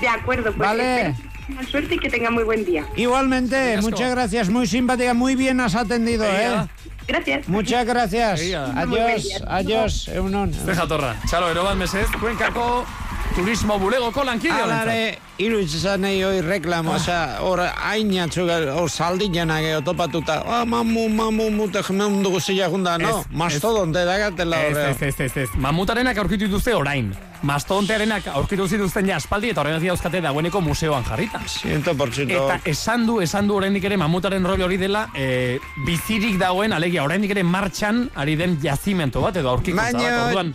De 0.00 0.08
acuerdo, 0.08 0.44
pues 0.54 0.58
Vale. 0.58 1.14
tengan 1.46 1.66
suerte 1.66 1.94
y 1.94 1.98
que 1.98 2.10
tengan 2.10 2.34
muy 2.34 2.44
buen 2.44 2.64
día. 2.64 2.86
Igualmente, 2.96 3.80
muchas 3.80 4.10
gracias, 4.10 4.48
muy 4.48 4.66
simpática, 4.66 5.14
muy 5.14 5.34
bien 5.34 5.60
has 5.60 5.74
atendido, 5.74 6.24
¿eh? 6.24 6.66
Gracias. 7.08 7.48
Muchas 7.48 7.86
gracias. 7.86 8.40
Adiós, 8.74 9.42
adiós, 9.46 10.08
egunon. 10.08 10.52
Zeja 10.52 10.86
torra. 10.86 11.16
Txalo, 11.26 11.50
ero 11.50 11.64
bat 11.64 11.76
mesez, 11.76 12.08
Kuenkako 12.20 12.84
turismo 13.34 13.78
bulegoko 13.78 14.24
lankide 14.24 14.56
Alare, 14.62 15.18
iruditzen 15.42 16.00
nahi 16.00 16.22
hoi 16.24 16.40
reklamo, 16.44 16.94
osea, 16.96 17.38
hor 17.44 17.60
hainatzu, 17.66 18.46
hor 18.74 18.90
saldinak 18.90 19.64
edo 19.70 19.82
topatuta, 19.90 20.40
ah, 20.46 20.64
mamu, 20.64 21.08
mamu, 21.08 21.50
mute 21.50 21.82
mundu 21.92 22.30
guztia 22.30 22.68
junda, 22.68 22.98
no, 22.98 23.24
mastodonte 23.30 24.04
dagatela 24.04 24.62
Ez, 24.62 24.76
horre. 24.76 24.90
ez, 24.90 25.02
ez, 25.02 25.20
ez, 25.20 25.36
ez. 25.44 25.48
Mamutarenak 25.56 26.18
aurkitu 26.18 26.46
dituzte 26.46 26.74
orain. 26.74 27.14
Mastodontearenak 27.46 28.26
aurkitu 28.32 28.66
zituzten 28.66 29.08
ja 29.10 29.16
aspaldi 29.20 29.50
eta 29.52 29.60
horregatik 29.60 29.90
dauzkate 29.92 30.20
dagoeneko 30.24 30.60
museoan 30.64 31.04
jarrita. 31.04 31.40
100%. 31.46 32.30
Eta 32.32 32.58
esan 32.64 33.06
du, 33.06 33.20
esan 33.20 33.46
du 33.46 33.58
oraindik 33.58 33.84
ere 33.84 33.98
mamutaren 34.00 34.44
rol 34.48 34.62
hori 34.66 34.78
dela 34.80 35.06
e, 35.14 35.58
bizirik 35.86 36.38
dagoen, 36.40 36.72
alegia 36.72 37.04
oraindik 37.04 37.36
ere 37.36 37.44
martxan 37.44 38.06
ari 38.16 38.36
den 38.40 38.56
jazimento 38.62 39.20
bat 39.20 39.36
edo 39.36 39.52
aurkikuntza 39.52 39.92
bat. 39.92 40.22
Orduan, 40.30 40.54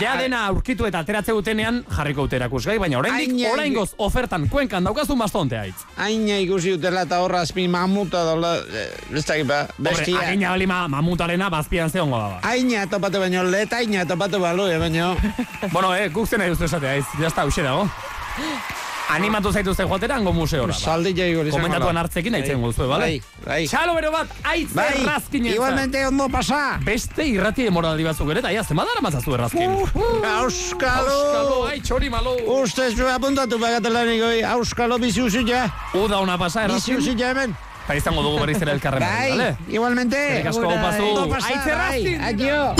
ja 0.00 0.16
dena 0.18 0.46
aurkitu 0.46 0.86
eta 0.86 0.98
ateratze 1.04 1.32
dutenean 1.32 1.84
jarriko 1.96 2.22
dute 2.26 2.36
erakusgai, 2.36 2.78
baina 2.78 2.98
oraindik 2.98 3.30
Aina- 3.30 3.52
oraingoz 3.52 3.94
ofertan 3.98 4.48
kuenkan 4.48 4.84
daukazu 4.84 5.16
mastodontea 5.16 5.60
haitz. 5.60 5.84
Haina 5.96 6.38
ikusi 6.42 6.72
utela 6.74 7.02
eta 7.06 7.20
horra 7.22 7.40
azpi 7.46 7.68
mamuta 7.68 8.24
dola, 8.24 8.56
eh, 8.56 9.16
ez 9.16 9.24
dakit 9.24 9.46
ba, 9.46 9.66
bestia. 9.78 10.20
agina 10.20 10.50
bali 10.50 10.66
ma, 10.66 10.88
mamutarena 10.88 11.50
bazpian 11.50 11.90
zeongo 11.90 12.18
da 12.18 12.28
ba. 12.28 12.40
Haina 12.42 12.86
topatu 12.86 13.18
baino, 13.20 13.44
leta 13.44 13.76
haina 13.76 14.04
topatu 14.06 14.40
balu, 14.40 14.66
eh, 14.66 14.78
baino. 14.78 15.16
bueno, 15.72 15.94
eh, 15.94 16.08
guk 16.10 16.26
zen 16.28 16.38
nahi 16.40 16.50
duzte 16.50 16.64
esatea, 16.64 16.96
ez, 16.96 17.04
jazta, 17.20 17.42
hause 17.42 17.62
dago. 17.62 17.88
Animatu 19.14 19.52
zaituzte 19.52 19.84
joatera, 19.86 20.16
hango 20.16 20.32
museora. 20.34 20.72
Ba. 20.72 20.78
Saldi 20.78 21.12
jai 21.14 21.28
gori 21.36 21.50
Komentatuan 21.54 21.96
hartzekin 22.00 22.34
aitzen 22.34 22.60
guztue, 22.62 22.86
bale? 22.90 23.04
Bai, 23.04 23.20
bai. 23.44 23.66
Txalo 23.70 23.94
bero 23.94 24.10
bat, 24.14 24.32
aitz 24.50 24.72
Bai, 24.74 24.88
errazkin 25.02 25.46
igualmente 25.52 26.00
ondo 26.08 26.26
pasa. 26.32 26.78
Beste 26.84 27.26
irrati 27.30 27.62
demoraldi 27.68 28.04
batzuk 28.08 28.30
ere, 28.34 28.40
eta 28.42 28.50
ia, 28.52 28.64
zemadara 28.64 29.00
mazazu 29.04 29.34
errazkin. 29.36 29.70
Auskalo! 29.70 31.12
Auskalo, 31.20 31.60
ai, 31.70 31.80
txori 31.80 32.10
malo. 32.10 32.34
Uste 32.58 32.88
zu 32.96 33.06
apuntatu 33.12 33.58
bagatelaniko, 33.62 34.32
auskalo 34.56 34.98
bizi 34.98 35.22
usila. 35.22 35.68
Uda 35.94 36.18
una 36.24 36.36
pasa 36.38 36.66
Bizi 36.66 36.90
errazkin. 36.92 36.98
usila 37.14 37.30
hemen. 37.30 37.56
Eta 37.84 37.94
izango 38.00 38.22
dugu 38.24 38.38
berriz 38.40 38.62
ere 38.64 38.72
elkarren 38.72 39.02
Bai, 39.04 39.30
bale? 39.30 39.48
igualmente. 39.68 40.16
Eskerrik 40.16 40.46
asko, 40.54 40.70
pasu. 40.82 41.04
Ondo 41.10 41.28
pasa, 41.28 41.48
Aitz 41.48 41.64
bai, 41.64 41.72
errazkin. 41.74 42.20
adio. 42.22 42.74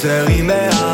Zergatik 0.01 0.90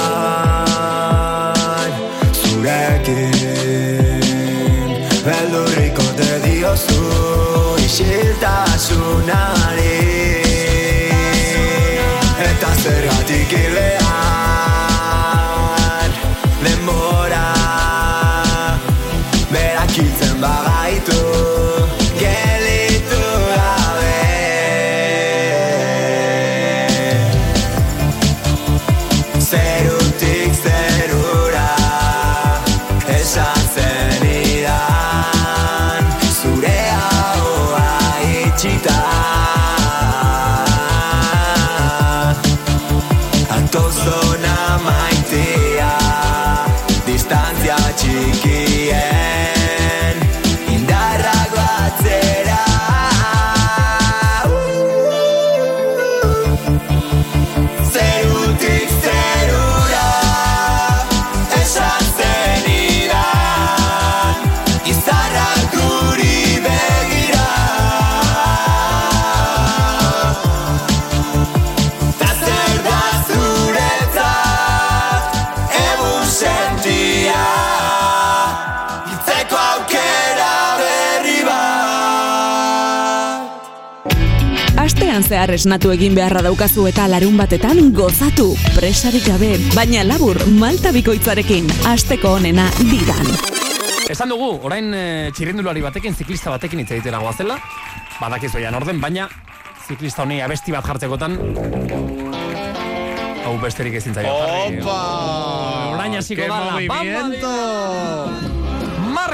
zehar 85.27 85.51
esnatu 85.51 85.91
egin 85.91 86.15
beharra 86.15 86.41
daukazu 86.45 86.85
eta 86.87 87.07
larun 87.11 87.35
batetan 87.39 87.91
gozatu. 87.95 88.53
Presarik 88.77 89.27
gabe, 89.27 89.53
baina 89.75 90.05
labur 90.07 90.39
malta 90.59 90.93
bikoitzarekin. 90.95 91.67
Asteko 91.91 92.37
onena 92.39 92.69
didan. 92.79 93.27
Esan 94.07 94.31
dugu, 94.31 94.53
orain 94.63 94.93
e, 94.95 95.03
txirrindulari 95.35 95.83
batekin, 95.83 96.15
ziklista 96.15 96.53
batekin 96.53 96.83
hitz 96.83 96.91
egitera 96.95 97.19
goazela. 97.19 97.59
Badakizu 98.21 98.63
ean 98.63 98.79
orden, 98.79 99.03
baina 99.03 99.27
ziklista 99.87 100.23
honi 100.23 100.39
abesti 100.43 100.75
bat 100.75 100.87
jartzekotan 100.87 101.35
hau 103.47 103.55
besterik 103.63 103.95
ezin 103.99 104.15
zaio 104.15 104.33
jarri. 104.41 104.81
Opa! 104.81 104.99
Orain 105.95 106.19
hasiko 106.19 106.41
¡Qué 106.41 106.47
da 106.47 106.59
la 106.59 106.71
movimiento! 106.71 108.46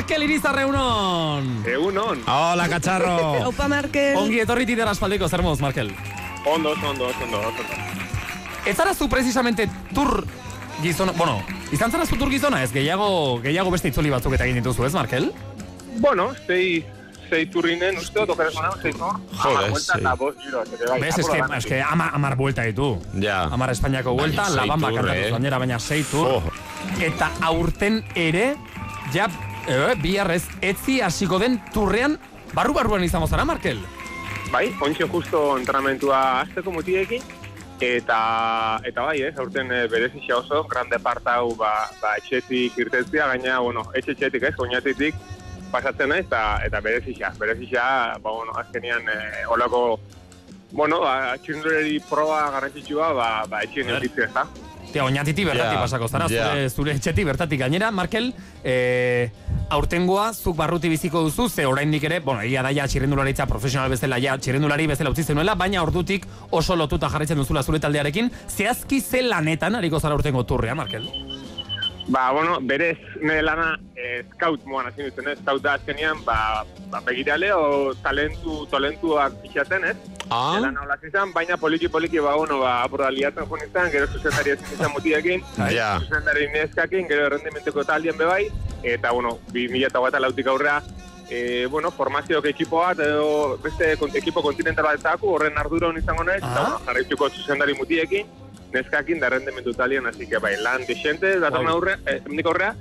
Markel 0.03 0.23
Irizarre 0.23 0.65
unon! 0.67 1.45
Egunon. 1.63 2.23
Hola, 2.27 2.67
cacharro. 2.67 3.13
Aupa 3.47 3.69
Markel. 3.71 4.17
Ongi 4.19 4.41
etorri 4.43 4.65
tidera 4.67 4.91
aspaldiko, 4.91 5.29
zer 5.31 5.39
moduz, 5.45 5.61
Markel? 5.63 5.93
Ondo, 6.43 6.73
oso 6.73 6.89
ondo, 6.89 7.05
oso 7.07 7.23
ondo, 7.23 7.39
ondo. 7.39 7.63
Ez 8.67 8.75
zara 8.75 8.91
zu 8.93 9.07
precisamente 9.07 9.69
tur 9.95 10.25
gizona, 10.81 11.13
bueno, 11.15 11.37
izan 11.71 11.89
zara 11.89 12.05
zu 12.05 12.17
tur 12.19 12.27
gizona, 12.29 12.59
ez 12.63 12.73
gehiago, 12.73 13.39
gehiago 13.45 13.71
beste 13.71 13.93
itzuli 13.93 14.11
batzuk 14.11 14.35
eta 14.35 14.43
egin 14.43 14.59
dituzu, 14.59 14.83
ez, 14.83 14.91
Markel? 14.91 15.29
Bueno, 16.03 16.33
sei, 16.49 16.83
sei 17.29 17.45
turrinen, 17.47 18.01
uste 18.03 18.19
dut, 18.19 18.35
okeres 18.35 18.59
sei 18.81 18.91
tur. 18.91 19.15
Vueltas, 19.39 19.87
sei. 19.87 20.01
eta 20.01 20.15
bost 20.19 20.43
giro, 20.43 20.65
bai, 20.89 20.99
Bez, 20.99 21.13
eske, 21.23 21.39
dana. 21.45 21.61
eske 21.61 21.79
ama, 21.79 22.09
amar 22.19 22.35
buelta 22.35 22.67
ditu. 22.67 22.97
Ja. 23.23 23.45
Amar 23.55 23.71
Espainiako 23.71 24.17
Baina 24.19 24.49
la 24.51 24.67
bamba 24.67 24.91
tour, 24.91 25.07
kantatu 25.07 25.47
eh? 25.47 25.57
baina 25.63 25.79
sei 25.79 26.03
tur. 26.11 26.51
Eta 26.99 27.31
aurten 27.47 28.03
ere, 28.19 28.49
ja, 29.15 29.31
e, 29.67 29.95
biharrez, 30.01 30.43
etzi 30.61 30.99
hasiko 31.01 31.39
den 31.39 31.59
turrean, 31.73 32.17
barru-barruan 32.53 33.03
izango 33.03 33.27
zara, 33.27 33.45
Markel? 33.45 33.79
Bai, 34.51 34.67
ontxe 34.85 35.07
justo 35.09 35.57
entrenamentua 35.57 36.19
azteko 36.43 36.73
mutiekin, 36.75 37.23
eta, 37.81 38.79
eta 38.85 39.05
bai, 39.07 39.19
ez, 39.27 39.33
aurten 39.41 39.71
e, 39.73 39.85
berezia 39.91 40.37
oso, 40.37 40.63
grande 40.69 40.99
parta 40.99 41.37
hau, 41.41 41.53
ba, 41.59 41.71
ba 42.01 42.15
etxetik 42.21 42.77
irtetzia, 42.85 43.27
gaina, 43.33 43.59
bueno, 43.59 43.85
etxe 43.97 44.13
etxetik 44.17 44.49
ez, 44.51 44.55
oinatitik 44.61 45.17
pasatzen 45.73 46.11
naiz, 46.13 46.27
eta, 46.27 46.43
eta 46.67 46.81
berezia, 46.85 47.33
berezia, 47.39 47.85
ba, 48.21 48.29
bueno, 48.29 48.53
azkenian, 48.61 49.09
e, 49.09 49.47
olako, 49.49 49.99
bueno, 50.71 51.01
ba, 51.01 51.35
proba 52.09 52.51
garrantzitsua, 52.51 53.13
ba, 53.13 53.31
ba 53.49 53.63
etxien 53.63 53.89
eutitzea, 53.89 54.25
ez 54.29 54.33
da? 54.33 54.47
Tia, 54.93 55.03
oinatiti 55.07 55.45
bertatik 55.47 55.73
Ja, 55.73 55.81
pasako 55.81 56.07
zara, 56.07 56.27
ja. 56.29 56.47
zure, 56.51 56.69
zure 56.69 56.93
etxetik 56.99 57.25
bertatik 57.25 57.59
gainera, 57.63 57.89
Markel, 57.91 58.29
e, 58.61 59.31
aurtengoa 59.73 60.27
zuk 60.33 60.57
barruti 60.59 60.91
biziko 60.91 61.23
duzu, 61.25 61.49
ze 61.49 61.65
oraindik 61.65 62.05
ere, 62.05 62.19
bueno, 62.21 62.43
egia 62.45 62.61
da 62.61 62.71
ja 62.75 62.85
txirrendularitza 62.87 63.47
profesional 63.49 63.89
bezala, 63.89 64.21
ja 64.21 64.37
txirrendulari 64.37 64.85
bezala 64.93 65.13
utzi 65.13 65.25
zenuela, 65.25 65.57
baina 65.57 65.81
ordutik 65.81 66.27
oso 66.51 66.77
lotuta 66.77 67.09
jarraitzen 67.09 67.41
duzula 67.41 67.63
zure 67.63 67.81
taldearekin, 67.81 68.29
zehazki 68.47 69.01
ze 69.01 69.25
lanetan 69.25 69.81
hariko 69.81 69.99
zara 69.99 70.13
aurtengo 70.13 70.45
turrea, 70.45 70.77
Markel? 70.77 71.09
Ba, 72.07 72.31
bueno, 72.31 72.59
berez 72.61 72.97
nire 73.21 73.41
lana 73.41 73.79
eh, 73.95 74.25
scout 74.33 74.65
moan 74.65 74.87
hasi 74.87 75.03
duten, 75.03 75.27
eh? 75.29 75.35
scout 75.39 75.61
da 75.63 75.75
azkenean, 75.77 76.23
ba, 76.25 76.65
ba 76.91 76.99
begirale 76.99 77.53
o 77.53 77.93
talentu, 78.03 78.65
talentuak 78.67 79.37
pixaten, 79.41 79.85
ez? 79.85 79.95
Ah. 80.29 80.59
Lan 80.59 80.77
hola 80.77 80.97
izan, 81.07 81.31
baina 81.31 81.55
poliki 81.57 81.87
poliki 81.87 82.19
ba, 82.19 82.35
bueno, 82.35 82.59
ba, 82.59 82.81
apurra 82.83 83.09
liatzen 83.11 83.47
joan 83.47 83.63
izan, 83.67 83.89
gero 83.91 84.07
zuzendari 84.11 84.51
ezin 84.55 84.75
izan 84.75 84.91
mutiekin, 84.91 85.43
Ja. 85.71 85.99
zuzendari 85.99 86.49
neskakin, 86.51 87.07
gero 87.07 87.29
errendimentuko 87.29 87.85
taldien 87.87 88.17
bebai, 88.17 88.49
eta, 88.83 89.11
bueno, 89.11 89.39
2000 89.53 89.87
eta 89.87 90.19
lautik 90.19 90.47
aurrea, 90.47 90.81
e, 91.29 91.65
bueno, 91.67 91.89
formazioak 91.91 92.45
ekipo 92.51 92.83
bat, 92.83 92.99
edo 92.99 93.57
beste 93.63 93.93
ekipo 94.19 94.41
kontinental 94.41 94.85
bat 94.91 95.19
horren 95.21 95.57
arduron 95.57 95.97
izango 95.97 96.23
naiz, 96.23 96.43
eta, 96.43 96.61
bueno, 96.61 96.79
jarraituko 96.85 97.29
zuzendari 97.29 97.73
mutiekin, 97.79 98.27
neskakin 98.73 99.19
da 99.19 99.27
errendimentu 99.27 99.73
talien, 99.73 100.05
así 100.07 100.27
que 100.27 100.37
bai, 100.37 100.55
lan 100.61 100.85
desente, 100.87 101.39
datorn 101.39 101.65
Bai. 101.65 101.73
aurre, 101.73 101.97
eh, 102.05 102.21
aurrea, 102.45 102.75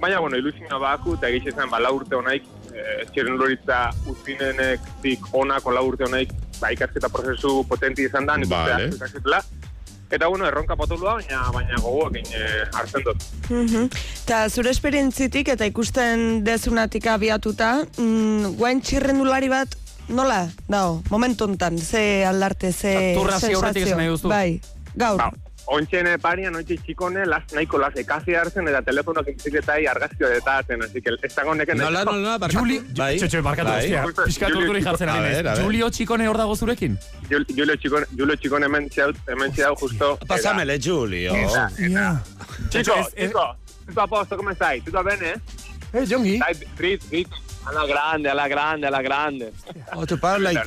baina, 0.00 0.20
bueno, 0.20 0.36
ilusioa 0.36 0.78
baku, 0.78 1.14
eta 1.14 1.28
egiz 1.28 1.52
izan, 1.52 1.70
ba, 1.70 1.80
urte 1.92 2.16
honaik, 2.16 2.44
eh, 2.74 3.04
txirrenduritza 3.12 3.90
utzinenek 4.06 4.80
onako 5.32 5.72
lau 5.72 5.86
urte 5.88 6.04
honaik, 6.04 6.32
ba, 6.60 6.72
ikasketa 6.72 7.08
prozesu 7.08 7.64
potenti 7.68 8.04
izan 8.04 8.26
da, 8.26 8.36
nik 8.36 8.50
uste 8.50 8.72
Vale. 8.72 8.90
ikasketela. 8.94 9.42
Eta, 10.08 10.28
bueno, 10.28 10.46
erronka 10.46 10.76
potolua, 10.76 11.16
baina, 11.16 11.50
baina 11.52 11.80
gogoekin 11.82 12.26
eh, 12.32 12.62
hartzen 12.72 13.02
dut. 13.02 13.24
Mhm. 13.50 13.88
Ta 14.26 14.48
zure 14.48 14.70
esperientzitik 14.70 15.48
eta 15.48 15.66
ikusten 15.66 16.44
dezunatik 16.44 17.06
abiatuta, 17.10 17.80
mm, 17.98 18.54
guain 18.56 18.80
txirrendulari 18.80 19.48
bat 19.50 19.74
nola 20.08 20.48
dao, 20.68 21.02
momentu 21.10 21.44
hontan, 21.44 21.78
ze 21.78 22.24
aldarte, 22.24 22.72
ze 22.72 23.14
Turra 23.18 23.34
hasi 23.34 23.52
aurretik 23.54 23.82
sensazio? 23.82 23.86
esan 23.86 23.98
nahi 23.98 24.08
duzu. 24.08 24.28
Bai, 24.28 24.60
gaur. 24.96 25.18
Ba, 25.18 25.30
Ontxene 25.66 26.12
parian, 26.22 26.54
ontxe 26.54 26.76
txikone, 26.78 27.24
las, 27.26 27.42
nahiko 27.52 27.78
las 27.82 27.96
ekasi 27.98 28.36
hartzen, 28.38 28.68
eta 28.70 28.84
telefonoak 28.86 29.26
ikziketai 29.32 29.80
argazkio 29.90 30.28
detaten, 30.30 30.84
así 30.84 31.02
que 31.02 31.10
ez 31.26 31.34
dago 31.34 31.56
neken... 31.58 31.80
Nola, 31.80 32.04
nola, 32.06 32.36
barkatu. 32.38 32.60
Juli, 32.60 32.76
Bai. 32.94 33.16
txetxe, 33.18 33.40
barkatu, 33.42 33.72
Bai. 33.72 33.88
urduri 34.52 34.78
Chico- 34.78 34.84
jartzen 34.84 35.08
ari. 35.10 35.62
Julio 35.64 35.88
Txikone 35.90 36.28
hor 36.30 36.38
dago 36.38 36.54
zurekin? 36.54 36.94
Jul- 37.28 37.48
Julio 37.50 37.74
Txikone, 37.82 38.06
Julio 38.16 38.36
Txikone 38.36 38.68
hemen 38.70 38.86
txaut, 38.94 39.18
hemen 39.26 39.50
txau 39.58 39.74
justo... 39.82 40.12
Pásamele, 40.28 40.78
Julio. 40.78 41.34
Eta. 41.34 41.66
Chico, 42.70 42.94
chico, 43.16 43.56
tutto 43.88 44.00
a 44.00 44.06
posto, 44.06 44.36
come 44.36 44.54
stai? 44.54 44.80
Tutto 44.82 45.02
bene? 45.02 45.34
Eh, 45.92 46.06
Jongi. 46.06 46.38
Dai, 46.38 46.54
dritto, 46.76 47.06
dritto. 47.10 47.36
a 47.68 47.72
la 47.72 47.86
grande, 47.86 48.28
alla 48.28 48.46
grande, 48.46 48.86
alla 48.86 49.00
grande. 49.02 49.52
Otto 49.94 50.16
parla 50.18 50.50
in... 50.50 50.62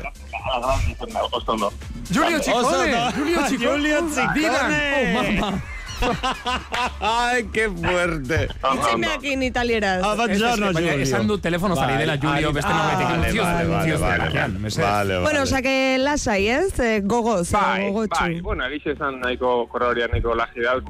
Giulio 2.09 2.39
Ciccone! 2.41 3.11
Giulio 3.13 3.47
Ciccone! 3.47 3.57
Giulio 3.57 4.09
Ciccone! 4.11 5.15
Oh 5.15 5.23
mamma! 5.23 5.77
Ay, 6.99 7.43
qué 7.51 7.69
fuerte. 7.69 8.47
Diceme 8.71 9.07
aquí 9.07 9.33
en 9.33 9.43
italiano. 9.43 10.09
Ah, 10.09 10.15
buongiorno, 10.15 10.71
Giulio. 10.71 11.05
Salí 11.05 11.97
de 11.97 12.05
la 12.05 12.17
Giulio, 12.17 12.53
veste 12.53 12.71
no. 12.71 12.77
Vale, 12.77 13.03
vale, 13.03 13.67
vale, 13.67 13.97
vale, 13.97 14.69
vale, 14.77 15.19
Bueno, 15.19 15.41
o 15.43 15.45
sea 15.45 15.61
que 15.61 15.97
lasai, 15.99 16.47
ez? 16.47 16.79
Eh, 16.79 17.01
gogoz, 17.03 17.51
bai, 17.51 17.91
bai. 17.91 18.41
Bueno, 18.41 18.65
egize 18.65 18.91
esan 18.91 19.19
nahiko 19.19 19.67
korra 19.67 19.87
horian 19.87 20.11
nahiko 20.11 20.35
lajeral 20.35 20.81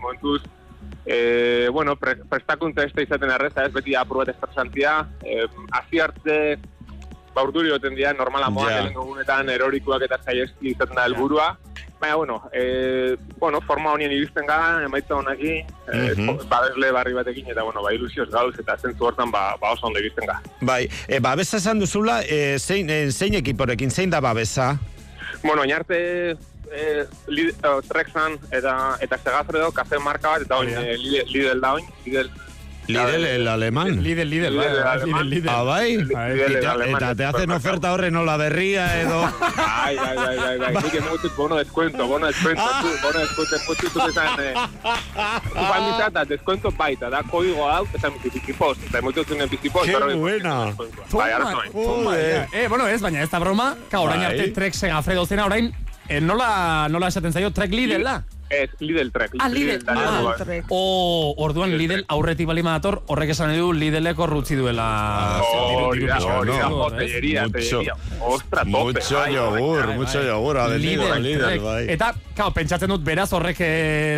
E, 1.11 1.69
bueno, 1.73 1.95
pre, 1.97 2.17
prestakuntza 2.29 2.83
ez 2.85 2.91
da 2.93 3.01
izaten 3.01 3.31
erreza, 3.33 3.63
ez 3.65 3.73
beti 3.73 3.95
apur 3.97 4.19
bat 4.21 4.29
estresantia. 4.29 4.99
E, 5.25 5.47
Azi 5.73 5.97
arte, 6.05 6.35
ba, 7.33 7.41
urduri 7.47 7.71
goten 7.73 7.95
dira, 7.97 8.11
normala 8.13 8.51
moan, 8.53 8.69
Ja. 8.69 8.83
yeah. 8.83 8.93
gunetan, 8.93 9.49
erorikoak 9.49 10.05
eta 10.05 10.19
zaiezki 10.23 10.75
izaten 10.75 10.93
da 10.95 11.07
helburua. 11.09 11.47
Baina, 11.99 12.15
bueno, 12.15 12.35
e, 12.53 13.17
bueno, 13.39 13.59
forma 13.65 13.91
honien 13.91 14.11
iristen 14.11 14.45
gara, 14.47 14.83
emaitza 14.85 15.15
honaki, 15.17 15.55
e, 15.91 16.13
Mhm. 16.15 16.45
babesle 16.47 16.91
barri 16.91 17.13
batekin, 17.17 17.49
eta, 17.49 17.63
bueno, 17.63 17.81
ba, 17.81 17.91
ilusioz 17.93 18.29
gauz, 18.29 18.53
eta 18.59 18.77
zentzu 18.77 19.05
hortan, 19.09 19.31
ba, 19.31 19.57
ba 19.59 19.71
oso 19.73 19.87
ondo 19.87 19.99
iristen 19.99 20.27
gara. 20.27 20.41
Bai, 20.61 20.87
e, 21.07 21.19
babesa 21.19 21.57
esan 21.57 21.79
duzula, 21.79 22.21
e, 22.23 22.59
zein, 22.59 22.87
e, 22.89 23.11
zein 23.11 23.33
ekiporekin, 23.33 23.89
zein 23.91 24.09
da 24.11 24.21
babesa? 24.21 24.77
Bueno, 25.43 25.61
oinarte 25.63 26.37
e, 26.71 27.05
uh, 27.05 27.79
Trexan 27.87 28.37
eta 28.51 28.97
eta 29.01 29.17
Segafredo 29.17 29.71
kazen 29.71 30.03
marka 30.03 30.35
bat 30.35 30.45
eta 30.47 30.61
oin 30.61 30.69
yeah. 30.69 31.25
Lidl 31.27 31.61
da 31.61 31.73
oin, 31.79 31.89
Lidl 32.05 32.29
Lidl 32.89 33.25
el 33.25 33.47
alemán. 33.47 34.01
Lidl, 34.01 34.23
Lidl, 34.27 34.49
Lidl, 34.49 35.29
Lidl. 35.29 35.49
Ah, 35.49 35.61
bai? 35.63 35.97
Ah, 36.15 36.29
eta 36.31 37.15
te 37.15 37.25
hacen 37.25 37.51
oferta 37.51 37.93
horre 37.93 38.09
nola 38.09 38.35
berria 38.37 38.99
edo... 38.99 39.29
Ay, 39.55 39.95
ay, 39.97 40.17
ay, 40.17 40.37
ay, 40.39 40.59
ay. 40.65 40.73
Nik 40.73 40.95
emo 40.97 41.17
dut 41.21 41.35
bono 41.35 41.55
descuento, 41.55 42.07
bono 42.07 42.25
descuento, 42.25 42.63
ah. 42.65 42.81
tu, 42.81 42.87
bono 43.05 43.19
descuento, 43.19 43.55
después 43.55 43.77
tu 43.77 44.07
esan... 44.07 44.39
Eh. 44.39 44.53
Tu 45.49 45.53
panditata, 45.53 46.25
descuento 46.25 46.71
baita, 46.71 47.09
da 47.09 47.21
código 47.23 47.69
hau, 47.69 47.85
esan 47.93 48.13
bizipos. 48.23 48.77
Eta 48.87 48.99
emo 48.99 49.11
dut 49.11 49.29
Eh, 52.53 52.67
bueno, 52.67 52.87
ez, 52.87 53.01
baina 53.01 53.21
ez 53.21 53.29
da 53.29 53.39
broma, 53.39 53.75
eh, 56.09 56.19
nola, 56.21 56.87
nola 56.89 57.07
esaten 57.07 57.31
zaio 57.31 57.51
track 57.53 57.71
leaderla. 57.71 58.23
Ez, 58.49 58.69
Lidl 58.79 59.11
Trek. 59.11 59.35
Ah, 59.37 59.47
Lidl. 59.47 59.83
Ah, 59.87 60.21
Lidl, 60.21 60.43
Trek. 60.43 60.65
O, 60.69 61.35
orduan 61.37 61.75
Lidl 61.77 62.03
aurretik 62.09 62.47
bali 62.49 62.63
dator, 62.65 63.03
horrek 63.07 63.29
esan 63.35 63.53
du 63.53 63.71
Lidleko 63.73 64.25
rutzi 64.25 64.57
duela. 64.57 64.87
Hori 65.45 66.07
da, 66.09 66.17
hori 66.17 66.55
da, 66.57 66.69
hotelleria. 66.69 67.45
Ostra, 68.19 68.65
tope. 68.65 68.69
Mucho 68.69 69.19
bai, 69.19 69.29
bai, 69.29 69.35
yogur, 69.35 69.85
bai, 69.85 69.97
mucho 69.97 70.17
bai. 70.17 70.27
yogur, 70.27 70.61
Lidl, 70.79 71.13
Lidl, 71.21 71.59
bai. 71.61 71.83
Eta, 71.93 72.13
kao, 72.35 72.49
pentsatzen 72.55 72.89
dut, 72.89 73.03
beraz 73.05 73.29
horrek 73.37 73.61
e, 73.61 73.69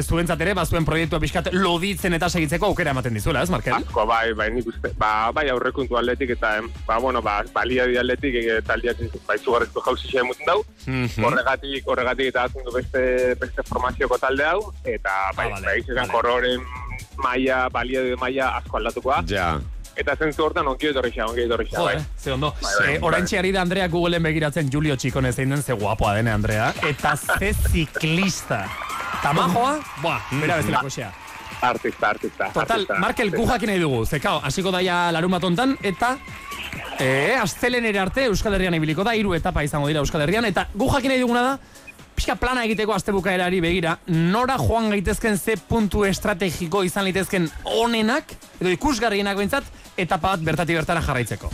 zuentzat 0.07 0.39
ere, 0.45 0.55
ba, 0.55 0.65
zuen 0.65 0.87
proiektua 0.87 1.19
pixkat 1.19 1.51
loditzen 1.51 2.15
eta 2.15 2.29
segitzeko 2.31 2.71
aukera 2.71 2.95
ematen 2.95 3.19
dizuela, 3.19 3.43
ez, 3.43 3.51
Markel? 3.51 3.75
Asko, 3.81 4.07
bai, 4.07 4.31
bai, 4.37 4.47
nik 4.55 4.71
uste. 4.71 4.93
Ba, 5.01 5.31
bai, 5.35 5.49
aurrekuntu 5.51 5.99
atletik 5.99 6.37
eta, 6.37 6.53
ba, 6.87 7.01
bueno, 7.03 7.21
ba, 7.21 7.41
balia 7.51 7.89
di 7.89 7.99
atletik, 7.99 8.39
e, 8.39 8.61
taldiak, 8.63 9.03
ba, 9.27 9.35
izugarrizko 9.35 9.83
jauzi 9.89 10.07
xe 10.07 10.23
emuten 10.23 10.47
dau. 10.47 10.61
Mhm. 10.85 11.27
Horregatik, 11.27 11.91
horregatik 11.91 12.31
eta 12.31 12.47
du 12.55 12.71
beste, 12.71 13.35
beste 13.41 13.67
formazioko 13.67 14.20
talde 14.21 14.45
hau, 14.45 14.71
eta, 14.85 15.17
bai, 15.35 15.49
vale, 15.51 15.65
bai, 15.65 15.77
izan 15.83 16.07
kororen 16.13 16.61
maia, 17.21 17.67
balia 17.73 18.01
de 18.05 18.15
maia 18.21 18.51
asko 18.61 18.77
aldatukoa. 18.79 19.23
Ja. 19.29 19.55
Eta 19.99 20.15
zentzu 20.15 20.45
hortan 20.45 20.67
onki 20.71 20.87
etorri 20.93 21.11
xa, 21.11 21.25
onki 21.27 21.43
etorri 21.43 21.65
xa, 21.67 21.81
bai. 21.83 21.95
eh, 21.97 22.05
ze 22.17 22.31
ondo. 22.31 22.53
Bai, 22.61 22.71
bai, 22.79 22.93
Eh, 22.95 22.99
bai. 22.99 23.37
ari 23.39 23.51
da 23.51 23.61
Andrea 23.61 23.87
Googleen 23.91 24.23
begiratzen 24.23 24.69
Julio 24.71 24.95
Txikone 24.95 25.33
zein 25.33 25.49
den, 25.49 25.61
ze 25.63 25.73
guapoa 25.73 26.13
dene 26.15 26.31
Andrea. 26.31 26.73
Eta 26.87 27.15
ze 27.17 27.53
ziklista. 27.53 28.65
Tamajoa, 29.21 29.79
buah, 30.01 30.21
bera 30.41 30.55
bezala 30.57 30.79
koxea. 30.81 31.11
Artista, 31.61 32.09
artista. 32.09 32.47
Total, 32.53 32.71
artista, 32.71 32.95
Markel, 32.99 33.29
gu 33.35 33.45
jakin 33.45 33.69
nahi 33.69 33.79
dugu. 33.79 34.05
Ze, 34.05 34.19
kao, 34.19 34.39
hasiko 34.43 34.71
daia 34.71 35.11
larun 35.11 35.29
bat 35.31 35.43
hontan, 35.43 35.75
eta 35.83 36.15
eh, 36.99 37.35
astelehen 37.37 37.85
arte 37.99 38.23
Euskal 38.25 38.53
Herrian 38.55 38.73
ibiliko 38.73 39.03
da, 39.03 39.13
hiru 39.13 39.35
etapa 39.35 39.61
izango 39.63 39.87
dira 39.91 39.99
Euskal 40.01 40.21
Herrian, 40.21 40.45
eta 40.45 40.67
gu 40.73 40.87
jakin 40.89 41.11
nahi 41.13 41.21
duguna 41.21 41.43
da, 41.43 41.59
pixka 42.15 42.35
plana 42.35 42.63
egiteko 42.67 42.93
astebukaerari 42.93 43.61
begira, 43.63 43.95
nora 44.07 44.57
joan 44.61 44.89
gaitezken 44.93 45.37
ze 45.37 45.55
puntu 45.57 46.03
estrategiko 46.05 46.83
izan 46.83 47.05
litezken 47.05 47.49
onenak, 47.65 48.35
edo 48.59 48.69
ikusgarrienak 48.69 49.37
behintzat, 49.37 49.63
etapa 49.97 50.35
bat 50.35 50.39
bertatik 50.45 50.75
bertara 50.77 51.01
jarraitzeko. 51.01 51.49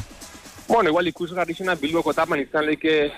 Bueno, 0.67 0.89
igual 0.89 1.07
ikusgarri 1.07 1.53
zena 1.55 1.75
Bilboko 1.79 2.11
etapan 2.11 2.41
izan 2.43 2.65
leike 2.67 3.11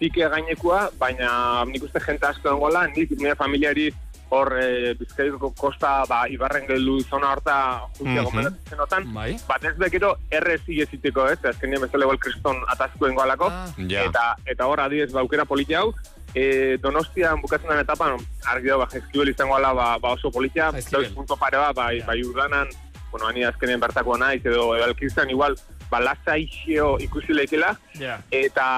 pike 0.00 0.28
gainekua, 0.30 0.88
baina 0.98 1.64
nik 1.66 1.82
uste 1.86 2.00
jente 2.00 2.26
asko 2.26 2.50
dengola, 2.50 2.86
nik 2.96 3.10
nire 3.18 3.34
familiari 3.38 3.88
hor 4.30 4.50
e, 4.60 4.92
Bizkaiko 4.98 5.52
kosta 5.56 6.02
ba, 6.08 6.26
ibarren 6.28 6.66
gelu 6.68 6.98
zona 7.08 7.30
horta 7.32 7.54
juntia 7.98 8.20
Mhm. 8.22 8.24
gomendatzen 8.30 8.68
zenotan, 8.74 9.06
Bai. 9.14 9.38
bat 9.48 9.64
ez 9.64 9.76
bekero 9.78 10.16
errez 10.30 10.60
igeziteko, 10.66 11.28
ez, 11.30 11.38
azkenien 11.44 11.80
bezala 11.80 12.04
igual 12.04 12.18
kriston 12.18 12.56
atazko 12.68 13.06
dengoalako, 13.06 13.48
Ja. 13.88 14.02
eta, 14.04 14.36
eta 14.44 14.66
hor 14.66 14.80
adiez 14.80 15.12
ba, 15.12 15.20
aukera 15.20 15.44
politia 15.46 15.80
hau, 15.80 15.94
e, 16.38 16.76
Donostian 16.82 17.40
bukatzen 17.42 17.70
den 17.72 17.82
etapan, 17.82 18.14
argi 18.52 18.70
dago, 18.70 18.84
ba, 18.84 18.88
jaizkibel 18.92 19.32
izango 19.32 19.56
ala, 19.58 19.72
ba, 19.74 19.88
ba 20.02 20.12
oso 20.14 20.30
politia, 20.30 20.70
doiz 20.92 21.10
punto 21.16 21.36
pare 21.36 21.58
bat, 21.58 21.74
bai, 21.74 21.96
bai 22.06 22.20
urdanan, 22.22 22.68
bueno, 23.10 23.26
ani 23.26 23.42
azkenien 23.48 23.80
bertakoa 23.80 24.18
naiz, 24.22 24.42
edo, 24.46 24.70
edo 24.76 24.84
alkizan 24.84 25.30
igual, 25.34 25.56
ba, 25.90 26.00
lasaixio 26.00 26.96
ikusi 27.00 27.34
leikela, 27.34 27.74
Ja. 27.98 28.20
eta 28.30 28.68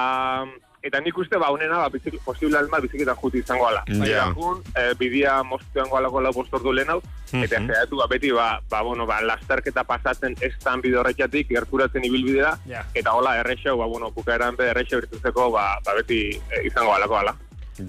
eta 0.81 0.97
nik 1.05 1.13
uste 1.21 1.37
ba 1.37 1.51
honena 1.53 1.77
ba 1.77 1.89
bizik, 1.93 2.15
posible 2.25 2.57
alma 2.57 2.79
biziketan 2.81 3.15
juti 3.21 3.37
izango 3.43 3.67
ala. 3.67 3.83
Ja. 4.01 4.23
Jun, 4.33 4.63
e, 4.73 4.95
bidia 4.97 5.35
moztuan 5.45 5.91
goalako 5.91 6.21
lau 6.25 6.31
postordu 6.33 6.71
lehen 6.73 6.89
hau, 6.89 6.95
eta 7.31 7.59
Mhm. 7.59 7.67
zehatu 7.69 7.97
ba 7.99 8.07
beti 8.09 8.31
ba, 8.31 8.47
ba, 8.69 8.81
bueno, 8.81 9.05
ba, 9.05 9.19
lasterketa 9.21 9.83
pasatzen 9.83 10.33
ez 10.41 10.57
tan 10.63 10.81
bide 10.81 10.97
horretatik, 10.97 11.47
gerturatzen 11.53 12.03
ibilbidea, 12.09 12.55
Ja. 12.65 12.81
eta 12.95 13.13
hola 13.13 13.35
errexeu, 13.43 13.77
ba, 13.77 13.85
bueno, 13.85 14.09
bukaeran 14.09 14.55
be 14.57 14.71
errexeu 14.71 15.03
irtutzeko, 15.03 15.51
ba, 15.51 15.77
ba 15.85 15.93
beti 15.93 16.31
e, 16.49 16.65
izango 16.65 16.95
alako 16.95 17.17
ala. 17.19 17.35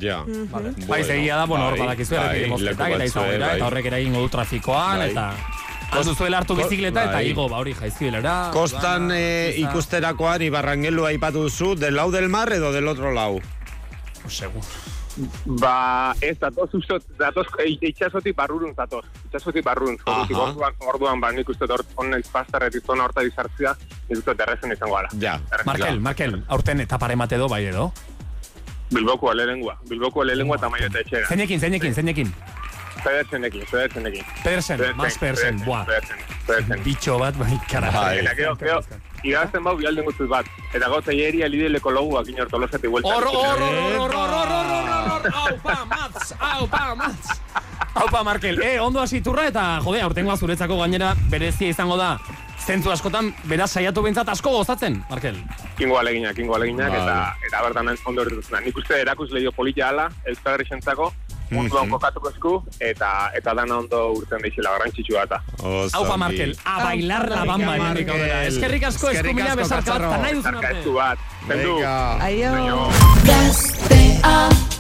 Ja. 0.01 0.23
Bai, 0.89 1.03
segia 1.05 1.37
da, 1.37 1.47
bueno, 1.47 1.67
hor 1.67 1.79
bai, 1.79 1.87
badakizu, 1.87 2.15
bai, 2.17 2.23
errepide 2.25 2.53
mozketak 2.53 2.95
leku 2.95 3.03
eta 3.03 3.05
batzue, 3.05 3.33
dira, 3.33 3.47
bai. 3.47 3.57
eta 3.57 3.67
horrek 3.67 3.91
eragingo 3.93 4.23
du 4.25 4.33
trafikoan, 4.37 5.05
Bai. 5.05 5.11
eta... 5.11 5.27
Kostu 5.93 6.15
zuela 6.17 6.39
hartu 6.41 6.55
bizikleta 6.57 7.03
eta 7.05 7.19
bai. 7.19 7.27
igo, 7.29 7.45
ba 7.53 7.59
hori 7.61 7.75
jaizkibelera. 7.77 8.37
Kostan 8.55 9.11
e, 9.13 9.53
ikusterakoan 9.61 10.47
Ibarrangelu 10.47 11.05
aipatu 11.11 11.45
duzu, 11.45 11.75
del 11.77 11.99
lau 12.01 12.09
del 12.11 12.31
mar 12.33 12.49
edo 12.57 12.73
del 12.73 12.89
otro 12.89 13.13
lau? 13.13 13.43
Segur. 14.25 14.65
Ba, 15.61 16.15
ez, 16.25 16.39
datoz, 16.41 16.71
ustot, 16.73 17.05
datoz, 17.19 17.45
e, 17.61 17.67
itxasotik 17.91 18.35
barrurun 18.37 18.73
zatoz. 18.75 19.05
Itxasotik 19.29 19.65
barrurun. 19.67 19.99
Ordutik 20.07 20.37
Aha. 20.37 20.47
orduan, 20.47 20.79
orduan, 20.95 21.21
ba, 21.21 21.33
nik 21.37 21.49
uste 21.53 21.69
dut 21.69 21.85
onnen 22.01 22.25
pastarret 22.33 22.75
izona 22.79 23.05
horta 23.05 23.25
dizartzia, 23.27 23.75
nik 24.09 24.17
uste 24.17 24.31
dut 24.31 24.41
errezen 24.47 24.73
izango 24.73 24.97
ala. 24.97 25.13
Ja. 25.21 25.37
Markel, 25.69 26.01
Markel, 26.01 26.39
aurten 26.49 26.81
etapare 26.87 27.17
mate 27.21 27.37
edo 27.37 27.51
bai 27.53 27.67
edo. 27.69 27.91
Bilboko 28.93 29.31
alelengua. 29.31 29.79
Bilboko 29.89 30.23
alelengua 30.23 30.57
eta 30.61 30.69
maio 30.69 30.87
eta 30.91 31.01
etxera. 31.01 31.29
Zeinekin, 31.29 31.61
zeinekin, 31.61 31.95
zeinekin. 31.95 32.35
Pedersenekin, 33.03 33.65
Pedersenekin. 33.71 34.25
Pedersen, 34.45 34.81
Max 34.97 35.19
Pedersen, 35.19 35.63
buah. 35.65 35.87
Pedersen, 36.47 36.85
Bitxo 36.85 37.19
bat, 37.19 37.39
bai, 37.39 37.59
karaja. 37.71 38.13
Eta, 38.21 38.35
kero, 38.39 38.55
kero, 38.57 38.83
Igazten 39.23 39.63
bau 39.63 39.77
bialden 39.79 40.07
guztiz 40.07 40.27
bat. 40.31 40.47
Eta 40.75 40.89
gauza 40.91 41.15
hieria 41.15 41.49
lideleko 41.51 41.91
loguak 41.95 42.29
inortolosati 42.31 42.91
huelta. 42.91 43.11
Horro, 43.17 43.31
horro, 43.31 43.69
horro, 44.03 44.23
horro, 44.23 44.79
horro, 45.17 45.35
haupa, 45.43 45.77
matz, 45.91 46.33
haupa, 46.39 46.83
matz. 46.99 47.41
Haupa, 47.95 48.23
Markel, 48.25 48.63
eh, 48.63 48.81
ondo 48.81 49.03
asiturra 49.03 49.47
eta, 49.51 49.67
jode, 49.85 50.01
aurtengoa 50.03 50.37
zuretzako 50.37 50.79
gainera 50.81 51.15
berezia 51.31 51.69
izango 51.71 51.99
da 52.01 52.17
zentzu 52.67 52.93
askotan, 52.93 53.33
beraz 53.51 53.71
saiatu 53.73 54.03
bentsat 54.05 54.29
asko 54.29 54.53
gozatzen, 54.59 55.03
Markel. 55.11 55.37
Kingo 55.79 55.99
aleginak, 55.99 56.37
kingo 56.37 56.55
aleginak, 56.57 56.93
Vale. 56.93 57.03
eta, 57.03 57.49
eta 57.49 57.63
bertan 57.67 57.93
ondo 58.07 58.23
erdutzen. 58.23 58.63
Nik 58.65 58.77
uste 58.77 59.01
erakus 59.01 59.31
lehio 59.33 59.53
politia 59.53 59.91
ala, 59.91 60.09
Euskal 60.27 60.55
Herri 60.55 60.69
munduan 61.53 61.91
kokatuko 61.93 62.31
esku, 62.33 62.53
eta, 62.81 63.31
eta 63.37 63.55
dana 63.55 63.79
ondo 63.83 64.01
urten 64.17 64.41
deixela 64.45 64.73
garrantzitsua 64.77 65.27
eta. 65.29 65.43
Aupa, 65.93 66.17
Markel, 66.17 66.57
a 66.65 66.79
bailar 66.85 67.29
la 67.31 67.45
bamba, 67.45 67.77
hemendik 67.77 68.09
aurrera. 68.09 68.43
Eskerrik 68.49 68.89
asko, 68.89 69.13
eskumila 69.13 69.57
besarka 69.61 69.99
bat, 69.99 70.09
eta 70.09 70.23
nahi 70.25 70.39
duzun 70.41 70.61
arte. 70.63 70.77
esku 70.81 70.99
bat. 70.99 71.31
Zendu. 71.49 71.81
Aio. 71.85 72.89
Gaztea 73.29 74.72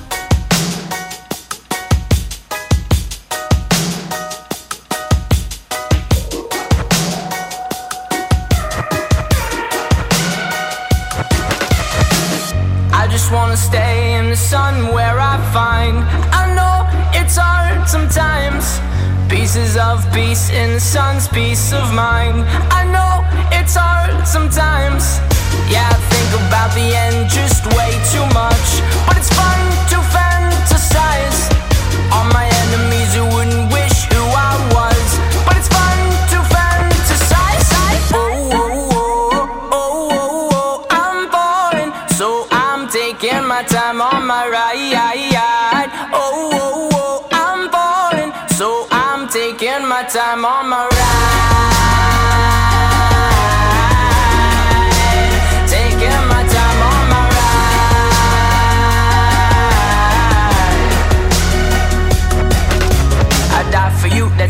sun 14.42 14.92
where 14.92 15.20
I 15.20 15.38
find. 15.52 15.98
I 16.34 16.44
know 16.56 16.76
it's 17.14 17.36
hard 17.36 17.88
sometimes. 17.88 18.64
Pieces 19.30 19.76
of 19.76 20.04
peace 20.12 20.50
in 20.50 20.74
the 20.74 20.80
sun's 20.80 21.28
peace 21.28 21.72
of 21.72 21.94
mind. 21.94 22.42
I 22.80 22.82
know 22.94 23.22
it's 23.56 23.76
hard 23.76 24.26
sometimes. 24.26 25.04
Yeah, 25.70 25.86
I 25.86 25.98
think 26.12 26.30
about 26.42 26.70
the 26.74 26.88
end 27.04 27.30
just 27.30 27.62
way 27.78 27.92
too 28.10 28.26
much. 28.34 28.68
But 29.06 29.16
it's 29.20 29.32
fun 29.40 29.60
to 29.92 29.98
fantasize 30.10 31.40
On 32.18 32.26
my 32.34 32.41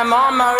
I'm 0.00 0.14
on 0.14 0.38
my 0.38 0.59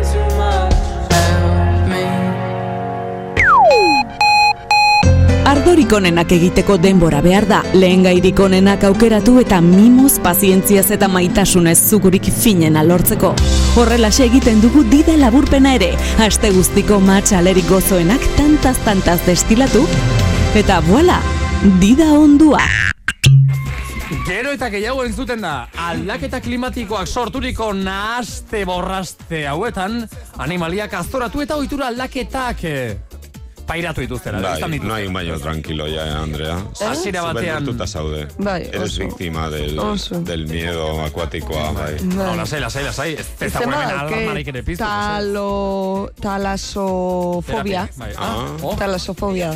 Ardorik 5.61 5.91
onenak 5.93 6.31
egiteko 6.33 6.73
denbora 6.81 7.19
behar 7.21 7.45
da, 7.45 7.59
lehen 7.77 8.01
gairik 8.01 8.39
onenak 8.41 8.81
aukeratu 8.87 9.35
eta 9.43 9.59
mimoz, 9.61 10.15
pazientziaz 10.25 10.87
eta 10.95 11.05
maitasunez 11.05 11.75
zugurik 11.85 12.31
finena 12.33 12.81
lortzeko. 12.81 13.29
Horrelaxe 13.77 14.25
egiten 14.25 14.57
dugu 14.63 14.81
dida 14.89 15.13
laburpena 15.21 15.75
ere, 15.77 15.91
aste 16.25 16.49
guztiko 16.55 16.97
matxalerik 17.05 17.69
gozoenak 17.69 18.25
tantaz-tantaz 18.39 19.19
destilatu, 19.27 19.83
eta 20.57 20.79
voila, 20.89 21.19
dida 21.77 22.09
ondua. 22.17 22.65
Gero 24.25 24.57
eta 24.57 24.73
gehiago 24.73 25.05
entzuten 25.05 25.45
da, 25.45 25.67
aldaketa 25.77 26.41
klimatikoak 26.41 27.05
sorturiko 27.05 27.69
nahaste 27.77 28.65
borraste 28.65 29.45
hauetan, 29.53 30.01
animaliak 30.41 30.97
aztoratu 31.05 31.45
eta 31.45 31.61
ohitura 31.61 31.93
aldaketak 31.93 32.65
eh, 32.65 32.97
pairatu 33.71 34.03
dituztera. 34.03 34.41
Bai, 34.43 34.57
izan 34.59 34.71
dituzte. 34.75 34.87
no 34.87 34.93
hay 34.95 35.07
un 35.07 35.13
baño 35.13 35.39
tranquilo 35.39 35.87
ya, 35.87 36.05
eh, 36.07 36.11
Andrea. 36.11 36.57
Hasiera 36.89 37.23
batean- 37.23 37.87
zaude. 37.87 38.27
Bai, 38.37 38.69
Eres 38.71 38.97
víctima 38.97 39.49
del, 39.49 39.79
Oso. 39.79 40.19
del 40.21 40.47
miedo 40.47 41.01
acuáticoa, 41.03 41.71
bai. 41.71 41.95
No, 42.03 42.35
lasai, 42.35 42.59
lasai, 42.59 42.83
lasai. 42.83 43.17
Ez 43.39 43.55
alarmarik 43.55 44.47
ere 44.47 44.63
piztu. 44.63 44.83
Talo, 44.83 46.11
talasofobia. 46.19 47.89
Bai, 47.97 48.13
ah. 48.17 48.45
Oh. 48.61 48.75
Talasofobia. 48.75 49.53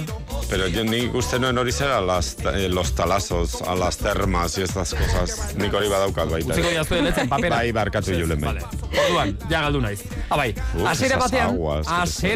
Pero 0.50 0.68
yo 0.68 0.84
ni 0.84 1.08
usted 1.08 1.40
no 1.40 1.50
hori 1.60 1.72
zera 1.72 2.02
las, 2.02 2.38
eh, 2.54 2.70
los 2.70 2.94
talazos, 2.94 3.62
a 3.62 3.76
las 3.76 3.98
termas 3.98 4.58
y 4.58 4.62
estas 4.62 4.94
cosas. 4.94 5.56
Nik 5.58 5.74
hori 5.74 5.90
badaukat 5.90 6.30
baita. 6.30 6.54
Utziko 6.54 6.72
jaztu 6.72 6.96
eletzen 6.96 7.30
papera. 7.30 7.58
Bai, 7.58 7.72
barkatu 7.72 8.12
julen 8.14 8.42
bai. 8.42 8.58
Orduan, 9.06 9.38
ja 9.50 9.62
galdu 9.62 9.82
naiz. 9.82 10.04
Ah, 10.30 10.38
bai, 10.38 10.54
hasiera 10.86 11.18
esas 11.18 11.32
batean, 11.32 11.58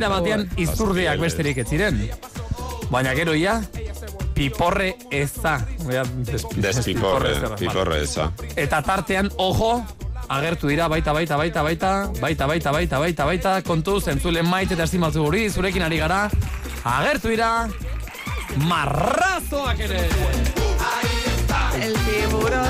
batean 0.10 0.42
aguas, 0.42 0.58
izurdiak 0.58 1.16
las 1.20 1.22
besterik 1.28 1.58
ez 1.58 1.69
ziren. 1.70 2.10
Baina 2.90 3.14
gero 3.14 3.36
ia, 3.36 3.62
piporre 4.34 4.96
ez 5.12 5.32
da. 5.44 5.60
Oia, 5.86 6.04
des- 6.26 6.46
Despiporre, 6.56 7.36
piporre 7.60 8.04
esa. 8.04 8.32
Eta 8.56 8.82
tartean, 8.82 9.30
ojo, 9.38 9.86
agertu 10.30 10.68
dira 10.68 10.88
baita, 10.88 11.14
baita, 11.14 11.38
baita, 11.38 11.62
baita, 11.64 11.92
baita, 12.20 12.48
baita, 12.48 12.72
baita, 12.72 13.00
baita, 13.00 13.26
baita, 13.26 13.62
kontu 13.62 14.00
zentzule 14.02 14.42
maite 14.44 14.74
eta 14.74 14.84
estimatzu 14.90 15.24
guri, 15.24 15.50
zurekin 15.50 15.84
ari 15.84 15.98
gara, 15.98 16.30
agertu 16.84 17.30
dira, 17.30 17.68
marrazoak 18.66 19.80
ere. 19.80 20.08
El 21.80 21.94
tiburón. 21.94 22.68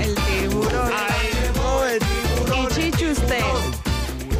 El 0.00 0.14
tiburón. 0.14 0.92
El 0.92 1.98
tiburón. 1.98 2.64
Itxitxuzte. 2.66 3.40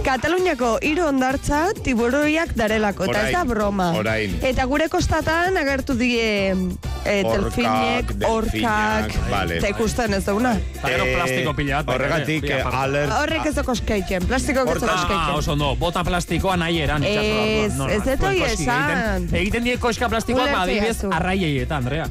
Kataluniako 0.07 0.77
hiru 0.87 1.03
ondartza 1.09 1.65
tiburoiak 1.83 2.53
darelako, 2.55 3.09
eta 3.09 3.25
ez 3.27 3.33
da 3.35 3.41
broma. 3.49 3.89
orain. 3.99 4.37
Eta 4.47 4.65
gure 4.71 4.87
kostatan 4.89 5.57
agertu 5.59 5.97
die 5.99 6.55
Orkak, 6.55 7.33
delfinek, 7.43 8.13
orkak, 8.29 9.17
vale. 9.31 9.57
eta 9.59 9.69
ikusten 9.75 10.15
ez 10.15 10.23
dauna. 10.27 10.53
Eta 10.77 10.93
gero 10.95 11.05
plastiko 11.11 11.55
pila 11.59 11.83
bat. 11.83 11.95
Horregatik, 11.97 12.47
eh, 12.51 12.63
alert... 12.63 13.13
Horrek 13.19 13.47
ez 13.51 13.55
dako 13.59 13.75
skaitzen, 13.79 14.27
plastiko 14.31 14.63
ez 14.63 14.81
dako 14.81 14.93
Ah, 14.95 15.03
skaitzen. 15.05 15.35
oso 15.41 15.53
ondo, 15.53 15.75
bota 15.77 16.05
plastikoa 16.07 16.57
nahi 16.57 16.81
eran. 16.87 17.03
Ez, 17.05 17.73
ez 17.91 18.19
dut 18.19 18.31
esan. 18.53 19.29
Egiten, 19.33 19.65
die 19.65 19.77
koska 19.79 20.09
plastikoak, 20.09 20.47
Ulertze 20.47 20.63
adibidez, 20.63 20.97
jazu. 20.97 21.11
arraiei 21.13 21.59
eta, 21.67 21.77
Andrea. 21.83 22.07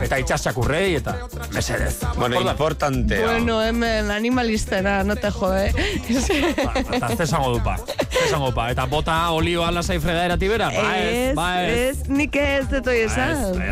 Eta 0.00 0.18
itxaschakurrei 0.20 0.96
eta 0.96 1.14
mesedez. 1.52 1.98
Bueno, 2.16 2.36
Orduan, 2.38 2.54
importantea. 2.54 3.26
Bueno, 3.26 3.62
hemen 3.62 4.10
animalistena, 4.10 5.02
no 5.04 5.16
te 5.16 5.30
jode. 5.30 5.70
Eta 5.70 7.12
ez 7.12 7.20
esango 7.20 7.52
dupa. 7.56 7.76
Ez 8.10 8.26
esango 8.28 8.50
dupa. 8.50 8.70
Eta 8.72 8.84
bota 8.90 9.16
olioa 9.36 9.70
lasai 9.72 9.98
fregaera 10.00 10.36
tibera? 10.38 10.68
Ba 10.70 10.98
ez, 10.98 11.14
Ez, 11.30 11.34
ba 11.36 11.48
ez. 11.64 11.78
ez, 12.02 12.08
nik 12.08 12.36
ez 12.36 12.68
dut 12.70 12.86
hori 12.86 13.06
Ba 13.06 13.12
ez, 13.12 13.12
esan. 13.12 13.58
ba, 13.58 13.64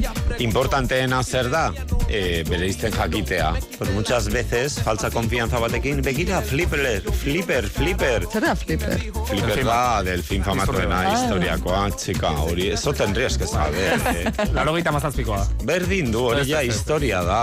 ya 0.00 0.12
está. 0.12 0.40
Importanteena 0.42 1.22
zer 1.24 1.50
da? 1.50 1.72
eh, 2.08 2.44
bere 2.48 2.66
izten 2.68 2.92
jakitea. 2.92 3.52
Pues 3.78 3.90
muchas 3.90 4.28
veces, 4.30 4.78
falsa 4.82 5.10
konfianza 5.10 5.58
batekin, 5.58 6.02
begira, 6.02 6.40
flipper, 6.42 7.02
flipper, 7.02 7.68
flipper. 7.68 8.26
Zer 8.30 8.42
da 8.44 8.54
flipper? 8.56 9.00
Flipper 9.26 9.64
da, 9.64 10.02
delfin 10.06 10.44
famatuena 10.44 11.00
historiakoa, 11.12 11.88
txika, 11.96 12.30
hori, 12.46 12.70
eso 12.70 12.92
tendrías 12.94 13.36
que 13.38 13.46
saber. 13.46 13.98
Eh. 14.14 14.30
Laro 14.54 14.72
gaita 14.76 14.92
mazazpikoa. 14.92 15.42
Berdin 15.64 16.12
du, 16.12 16.20
hori 16.30 16.44
ja 16.50 16.60
historia 16.62 17.22
da. 17.26 17.40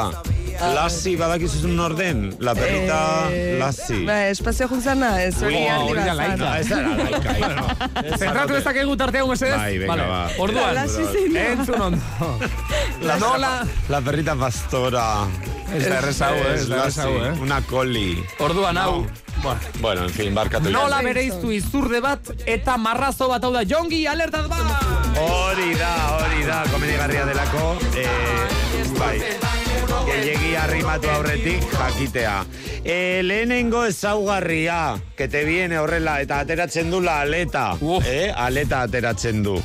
Lassi 0.76 1.16
badakizuzun 1.18 1.80
orden, 1.82 2.20
la 2.40 2.54
perrita 2.56 2.98
Eh, 3.34 3.58
Lassi. 3.60 4.04
Ba, 4.06 4.28
espazio 4.30 4.68
juntzana, 4.70 5.10
ez 5.24 5.34
hori 5.42 5.56
Ui, 5.58 5.64
ardi 5.68 5.96
bazan. 5.98 6.16
laika. 6.20 6.52
Ez 6.60 6.68
da 6.70 6.78
laika, 7.00 7.34
hija. 7.40 8.18
Zentratu 8.22 8.56
ez 8.60 8.64
dakegu 8.64 8.96
tartea 9.02 9.26
mesedez? 9.28 9.58
Bai, 9.58 9.78
venga, 9.82 9.96
Vale, 9.96 10.06
ba. 10.08 10.22
Orduan, 10.46 10.76
Lassi 10.78 11.04
zein 11.12 11.36
entzun 11.42 11.82
ondo. 11.90 12.30
La 13.02 13.18
nola... 13.20 13.52
La 13.90 14.00
perrita 14.02 14.36
pastora. 14.40 15.08
Ez 15.74 15.84
da 15.88 15.98
errezau, 15.98 16.34
eh? 16.36 16.54
Ez 16.54 16.68
da 16.70 16.84
Lassi, 16.84 17.02
errezau, 17.02 17.26
eh? 17.26 17.42
Una 17.42 17.62
coli. 17.70 18.24
Orduan, 18.40 18.78
hau. 18.78 19.08
Ba. 19.44 19.58
Bueno, 19.82 20.04
en 20.04 20.14
fin, 20.14 20.36
barkatu. 20.36 20.72
Nola 20.72 21.02
bereiztu 21.04 21.52
izurde 21.52 22.00
bat 22.04 22.30
eta 22.46 22.78
marrazo 22.78 23.28
bat 23.32 23.44
hau 23.44 23.52
da. 23.56 23.66
Jongi, 23.68 24.06
alertaz 24.08 24.46
ba! 24.52 24.62
Hori 25.20 25.74
da, 25.80 25.92
hori 26.20 26.48
da, 26.48 26.64
komedigarria 26.72 27.26
delako. 27.30 27.76
Eh, 27.98 28.88
bai. 29.00 29.18
Gehiegi 30.14 30.52
arrimatu 30.54 31.10
aurretik 31.10 31.64
jakitea. 31.74 32.36
E, 32.86 33.24
lehenengo 33.26 33.82
ezaugarria, 33.90 35.02
que 35.18 35.26
te 35.28 35.42
viene 35.48 35.80
horrela, 35.82 36.20
eta 36.22 36.38
ateratzen 36.44 36.92
du 36.94 37.00
la 37.02 37.16
aleta. 37.24 37.72
Eh? 38.06 38.30
Aleta 38.30 38.84
ateratzen 38.86 39.42
du. 39.42 39.56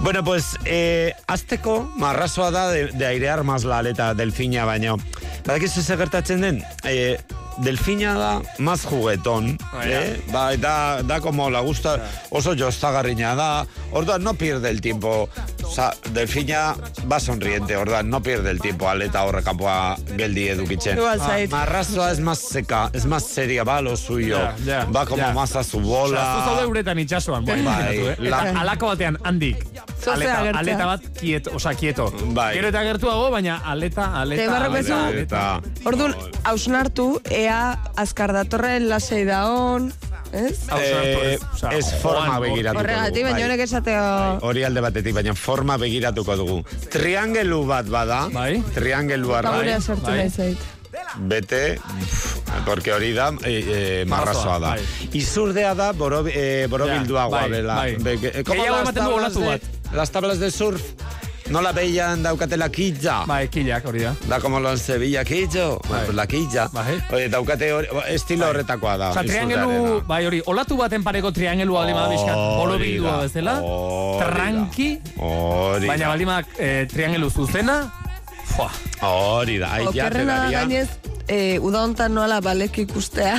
Bueno, 0.00 0.24
pues, 0.24 0.56
eh, 0.64 1.14
azteko, 1.28 1.84
marrazoa 2.02 2.50
da 2.50 2.64
de, 2.72 2.88
de 2.90 3.06
airear 3.06 3.44
más 3.44 3.62
la 3.62 3.78
aleta 3.78 4.12
delfina 4.14 4.64
baino. 4.66 4.96
Badakizu 5.46 5.82
ze 5.82 5.96
gertatzen 5.96 6.42
den? 6.42 6.64
Eh, 6.82 7.18
delfina 7.58 8.14
da 8.14 8.42
más 8.58 8.84
juguetón, 8.84 9.58
Ah, 9.72 9.84
ya. 9.84 10.02
eh? 10.06 10.22
Ba, 10.32 10.56
da, 10.56 11.02
da 11.02 11.20
como 11.20 11.50
la 11.50 11.60
gusta, 11.60 12.00
oso 12.30 12.54
jostagarrina 12.56 13.34
da, 13.34 13.66
orduan 13.92 14.22
no 14.22 14.34
pierde 14.34 14.70
el 14.70 14.80
tiempo, 14.80 15.28
Osa, 15.62 15.94
delfina 16.10 16.74
va 17.10 17.18
sonriente, 17.18 17.76
orduan 17.76 18.10
no 18.10 18.22
pierde 18.22 18.50
el 18.50 18.60
tiempo, 18.60 18.88
aleta 18.90 19.22
horre 19.24 19.42
kanpoa 19.42 19.96
geldi 20.18 20.48
edukitzen. 20.48 20.98
Zait. 21.18 21.50
Marrazoa 21.50 22.12
es 22.12 22.20
más 22.20 22.38
seca, 22.38 22.90
es 22.92 23.06
más 23.06 23.22
seria, 23.24 23.64
va 23.64 23.80
lo 23.80 23.96
suyo, 23.96 24.36
Ja, 24.38 24.54
ja, 24.66 24.84
va 24.94 25.06
como 25.06 25.32
más 25.32 25.56
a 25.56 25.64
su 25.64 25.78
Osa, 25.78 25.86
bola. 25.88 26.42
zaude 26.44 26.66
uretan 26.66 26.98
itxasuan, 26.98 27.44
bai, 27.44 27.62
Bai, 27.62 27.98
eh? 27.98 28.16
la- 28.18 28.50
Eta 28.50 28.60
alako 28.60 28.86
batean, 28.88 29.18
handik. 29.24 29.64
Aleta, 30.10 30.38
agertzea. 30.40 30.60
aleta 30.60 30.86
bat 30.86 31.02
kieto, 31.20 31.50
osa, 31.54 31.74
kieto. 31.74 32.12
Bai. 32.34 32.54
Gero 32.56 32.68
eta 32.68 32.82
gertuago, 32.82 33.30
baina 33.30 33.60
aleta, 33.64 34.20
aleta, 34.20 34.42
Te 34.42 34.64
aleta, 34.66 35.06
aleta. 35.08 35.60
Orduan, 35.84 36.14
hausnartu, 36.44 37.20
ea 37.30 37.78
azkar 37.96 38.32
datorren 38.32 38.88
lasei 38.88 39.24
da 39.24 39.46
on, 39.48 39.92
ez? 40.32 40.66
Eh, 40.78 41.38
ez 41.70 41.94
forma 42.02 42.38
begiratuko 42.40 42.80
Horregatik, 42.82 43.22
baina 43.24 43.38
bai. 43.38 43.44
honek 43.44 43.60
esateo... 43.60 44.38
Hori 44.42 44.64
alde 44.64 44.80
batetik, 44.80 45.14
baina 45.14 45.34
forma 45.34 45.76
begiratuko 45.78 46.36
dugu. 46.36 46.64
Triangelu 46.90 47.64
bat 47.66 47.86
bada, 47.86 48.28
bai? 48.32 48.62
triangelu 48.74 49.28
Paurea 49.28 49.80
sortu 49.80 50.10
nahi 50.10 50.30
zait. 50.30 50.58
Bete, 51.16 51.78
pff, 51.78 52.38
porque 52.64 52.92
hori 52.92 53.12
da 53.12 53.30
eh, 53.44 54.00
eh, 54.00 54.04
marrazoa 54.06 54.58
da. 54.58 54.68
bai. 54.76 54.80
Izurdea 55.12 55.74
da 55.74 55.92
boro, 55.92 56.22
eh, 56.28 56.66
borobilduagoa 56.70 57.42
Ja, 57.42 57.48
bai, 57.48 57.50
bela. 57.50 57.74
bai. 57.74 57.96
Be- 57.96 58.42
como 58.44 58.60
Gehiago 58.62 58.80
ematen 58.80 59.04
du 59.04 59.14
olatu 59.14 59.40
de- 59.40 59.46
bat. 59.46 59.62
Las 59.92 60.10
tablas 60.10 60.38
de 60.40 60.50
surf. 60.50 60.82
No 61.50 61.60
la 61.60 61.72
veían 61.72 62.22
daukatela 62.22 62.70
quilla. 62.70 63.24
Bai, 63.26 63.48
killak 63.48 63.84
hori 63.84 64.00
da. 64.00 64.14
Da 64.26 64.40
como 64.40 64.58
los 64.58 64.80
Sevilla 64.80 65.22
quillo. 65.22 65.80
Bai. 65.88 66.04
Pues 66.06 66.14
la 66.14 66.26
quilla. 66.26 66.70
Oye, 67.12 67.28
daukate 67.28 67.72
hori, 67.72 67.88
estilo 68.08 68.48
horretakoa 68.48 68.96
da. 68.96 69.10
Osa, 69.10 69.22
triangelu, 69.22 70.02
bai 70.06 70.24
hori, 70.26 70.40
olatu 70.46 70.78
baten 70.78 71.04
pareko 71.04 71.32
triangelua 71.32 71.80
baldin 71.80 71.98
bada 71.98 72.08
bizkat, 72.08 72.34
bolo 72.34 72.78
Hori 72.78 72.92
bildua 72.92 73.10
da, 73.10 73.26
bezala, 73.26 73.56
tranqui, 74.22 74.88
Hori 75.18 75.90
baina 75.92 76.08
baldin 76.08 76.30
bada 76.30 76.46
eh, 76.58 76.86
triangelu 76.88 77.28
zuzena, 77.30 77.76
fua. 78.54 78.70
Hori 79.02 79.58
da, 79.58 79.74
ahí 79.74 79.86
ya 79.92 80.08
te 80.10 80.24
gainez, 80.24 80.88
eh, 81.32 81.58
uda 81.64 81.80
hontan 81.86 82.12
noala 82.14 82.40
balek 82.44 82.76
ikustea. 82.84 83.38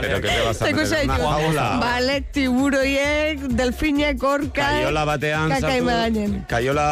Pero 0.00 0.20
que 0.20 0.28
te 0.28 0.40
vas 0.46 0.62
a 0.62 0.66
Zeko 0.66 0.80
meter 0.82 0.98
en 1.02 1.10
una 1.10 1.18
zaitu, 1.18 1.42
jaula. 1.42 1.66
balek, 1.82 2.30
tiburoiek, 2.32 3.40
delfinek, 3.58 4.22
orka, 4.22 4.62
Kaiola 4.70 5.04
batean 5.08 5.48
kakaima 5.50 5.90
sartu. 5.92 6.02
gainen. 6.02 6.44
Kaiola 6.48 6.86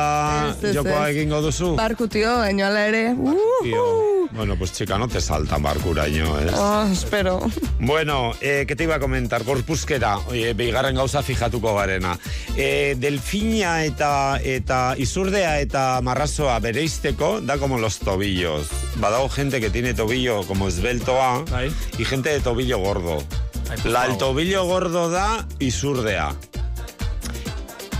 Ez, 0.50 0.64
ez, 0.70 0.74
jokoa 0.76 1.08
ez. 1.10 1.16
egingo 1.16 1.40
duzu. 1.44 1.74
Barku, 1.78 2.08
tio, 2.08 2.36
baino 2.38 2.66
ala 2.66 2.86
ere. 2.88 3.04
Uh. 3.14 4.28
Bueno, 4.32 4.56
pues 4.56 4.72
chica, 4.72 4.98
no 4.98 5.06
te 5.06 5.20
saltan 5.20 5.62
barkuraino, 5.62 6.40
¿eh? 6.40 6.50
oh, 6.56 6.88
espero. 6.90 7.38
Bueno, 7.78 8.32
eh, 8.40 8.64
¿qué 8.66 8.74
te 8.74 8.84
iba 8.84 8.96
a 8.96 8.98
comentar? 8.98 9.44
Gorpuzkera, 9.44 10.18
oye, 10.28 10.54
bigarren 10.54 10.96
gauza 10.96 11.22
fijatuko 11.22 11.74
garena. 11.76 12.18
Eh, 12.56 12.96
delfina 12.98 13.84
eta 13.84 14.40
eta 14.42 14.94
izurdea 14.98 15.60
eta 15.60 16.00
marrazoa 16.02 16.58
bereizteko 16.58 17.40
da 17.42 17.58
como 17.58 17.78
los 17.78 17.98
tobillos. 18.00 18.68
Badago 18.96 19.28
gente 19.28 19.60
que 19.60 19.70
tiene 19.70 19.83
tobillo 19.92 20.46
como 20.46 20.68
esbeltoa 20.68 21.44
y 21.98 22.04
gente 22.06 22.30
de 22.30 22.40
tobillo 22.40 22.78
gordo. 22.78 23.22
pues 23.66 23.84
La, 23.84 24.04
el 24.04 24.12
dago. 24.12 24.18
tobillo 24.18 24.64
gordo 24.64 25.10
da 25.10 25.44
izurdea. 25.58 26.32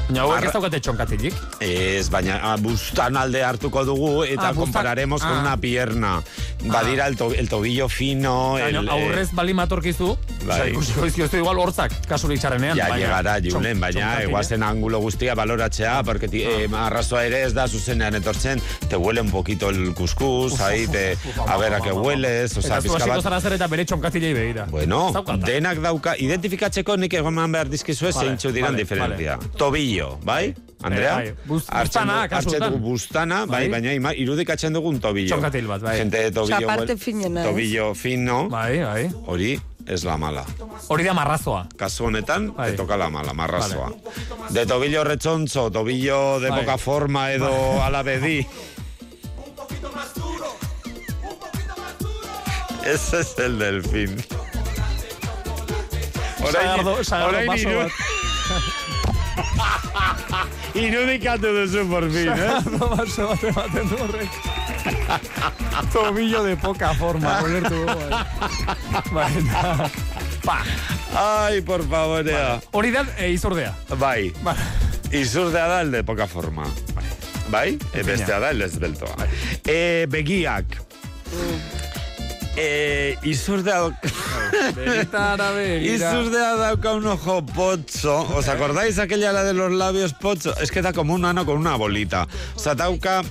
Baina 0.07 0.21
hauek 0.23 0.37
Arra- 0.37 0.47
ez 0.49 0.53
daukate 0.53 0.81
txonkatilik. 0.85 1.35
Ez, 1.65 2.11
baina 2.13 2.37
ah, 2.45 2.57
bustan 2.61 3.17
alde 3.17 3.41
hartuko 3.43 3.85
dugu 3.89 4.25
eta 4.25 4.49
Ah, 4.49 4.53
bustan- 4.53 4.57
compararemos 4.61 5.23
con 5.23 5.33
ah. 5.33 5.41
una 5.41 5.57
pierna. 5.57 6.23
Badira 6.65 7.07
el, 7.07 7.17
to- 7.17 7.33
el 7.35 7.49
tobillo 7.49 7.89
fino, 7.89 8.57
el, 8.59 8.75
Baina 8.77 8.81
eh, 8.83 9.03
aurrez 9.05 9.33
bali 9.33 9.53
matorkizu, 9.55 10.17
Bai. 10.47 10.61
Osa, 10.61 10.69
ikusiko 10.71 11.05
dizkiozu 11.05 11.37
igual 11.39 11.59
hortzak 11.59 11.93
kasurik 12.09 12.41
txarenean. 12.41 12.77
Ja, 12.79 12.89
llegara, 12.97 13.37
Julen, 13.41 13.81
baina 13.81 14.01
txonkatile. 14.01 14.25
eguazen 14.29 14.63
angulo 14.63 14.99
guztia 15.01 15.35
baloratzea, 15.35 16.03
porque 16.05 16.29
ti, 16.29 16.43
eh, 16.43 16.69
arrazoa 16.73 17.25
ere 17.27 17.43
ez 17.45 17.53
da 17.55 17.69
zuzenean 17.69 18.15
etortzen, 18.15 18.61
te 18.89 18.97
huele 18.97 19.21
un 19.21 19.31
poquito 19.31 19.71
el 19.71 19.95
cuscús, 19.95 20.61
ahí 20.61 20.87
te, 20.87 21.17
a 21.47 21.57
ver 21.57 21.75
a 21.75 21.81
qué 21.81 21.93
hueles, 21.93 22.57
o 22.57 22.63
sea, 22.63 22.79
Eta 22.79 22.81
zu 22.81 22.89
pizka 22.89 22.97
hasiko 23.05 23.15
bat... 23.17 23.23
zara 23.23 23.41
zer 23.41 23.53
eta 23.53 23.67
bere 23.67 23.85
txonkatilei 23.85 24.33
begira. 24.33 24.67
Bueno, 24.71 25.11
Zaukata. 25.13 25.47
denak 25.47 25.81
dauka, 25.81 26.17
identifikatzeko 26.19 26.97
nik 26.97 27.13
egon 27.15 27.35
behar 27.53 27.69
dizkizue 27.69 28.11
Vale, 28.13 28.29
zeintzu 28.29 28.53
diran 28.53 28.73
vale, 28.73 28.83
diferentzia. 28.85 29.39
Tobillo, 29.57 30.19
bai? 30.25 30.55
Andrea? 30.85 31.15
bai, 31.17 31.35
buz- 31.49 31.69
Hartzen 31.69 32.09
kasutan. 32.29 32.71
dugu 32.73 32.79
buztana, 32.91 33.47
bai, 33.47 33.69
Bai. 33.69 33.69
baina 33.81 33.93
ima, 33.97 34.13
irudikatzen 34.15 34.73
dugu 34.77 34.89
un 34.93 35.01
tobillo. 35.01 35.33
Txonkatil 35.35 35.67
bat, 35.67 35.81
bai. 35.83 35.97
Gente 35.99 36.19
de 36.23 36.31
tobillo, 36.31 36.57
Osa, 36.59 36.67
parte 36.67 36.97
finena, 36.97 37.43
tobillo 37.43 37.95
fino, 37.95 38.49
Bai, 38.51 38.83
bai. 38.83 39.11
hori 39.27 39.61
es 39.87 40.05
la 40.05 40.17
mala. 40.17 40.45
Hori 40.89 41.05
da 41.05 41.13
marrazoa. 41.15 41.67
Kasu 41.77 42.05
honetan, 42.07 42.53
Bai. 42.55 42.71
te 42.73 42.77
toca 42.77 42.97
la 42.97 43.09
mala, 43.11 43.33
marrazoa. 43.33 43.93
De 44.51 44.67
tobillo 44.67 45.05
rechontzo, 45.05 45.71
tobillo 45.71 46.39
de 46.41 46.51
Bai. 46.51 46.61
poca 46.61 46.77
forma 46.79 47.33
edo 47.33 47.83
alabedi. 47.83 48.47
Ese 52.85 53.21
es 53.21 53.35
el 53.39 53.59
delfín. 53.59 54.17
Sagardo- 56.53 57.03
sagardo 57.03 57.29
orain 57.39 57.47
paso. 57.47 57.69
Irudikatu 60.85 61.53
duzu 61.55 61.85
por 61.91 62.07
fin, 62.11 62.31
eh? 62.33 62.37
Sagardo 62.37 62.89
baso 62.97 63.29
bat 63.31 63.45
ematen 63.51 63.89
du 63.89 63.99
horrek. 64.03 64.39
Tobillo 65.93 66.43
de 66.45 66.57
poca 66.57 66.95
forma, 66.95 67.41
bai. 67.41 67.61
Bai, 69.13 69.31
da. 69.51 69.91
Pa. 70.45 70.59
Ai, 71.15 71.61
por 71.63 71.87
favor, 71.89 72.29
ea. 72.29 72.61
Hori 72.73 72.91
da, 72.91 73.07
e. 73.19 73.33
Bai. 73.99 74.33
Izurdea 75.13 75.69
da 75.69 75.81
el 75.81 75.91
de 75.91 76.03
poca 76.05 76.27
forma. 76.27 76.67
Bai? 77.51 77.79
E, 77.93 78.03
bestea 78.03 78.41
da 78.41 78.51
el 78.51 78.63
esbeltoa. 78.63 79.29
E, 79.65 80.07
begiak. 80.11 80.83
E, 82.57 83.17
izurdea... 83.23 83.91
Begitara, 84.77 85.51
begira. 85.53 85.95
Izurdea 85.95 86.55
dauka 86.57 86.93
un 86.95 87.07
ojo 87.07 87.45
pocho. 87.45 88.23
¿Os 88.37 88.49
acordáis 88.49 88.99
aquella 88.99 89.33
la 89.33 89.43
de 89.45 89.55
los 89.55 89.73
labios 89.73 90.15
pocho? 90.15 90.57
Es 90.59 90.71
que 90.71 90.83
da 90.83 90.93
como 90.93 91.15
un 91.15 91.25
ano 91.25 91.45
con 91.45 91.57
una 91.59 91.77
bolita. 91.77 92.29
O 92.55 92.59
sea, 92.59 92.75
dauka... 92.75 93.23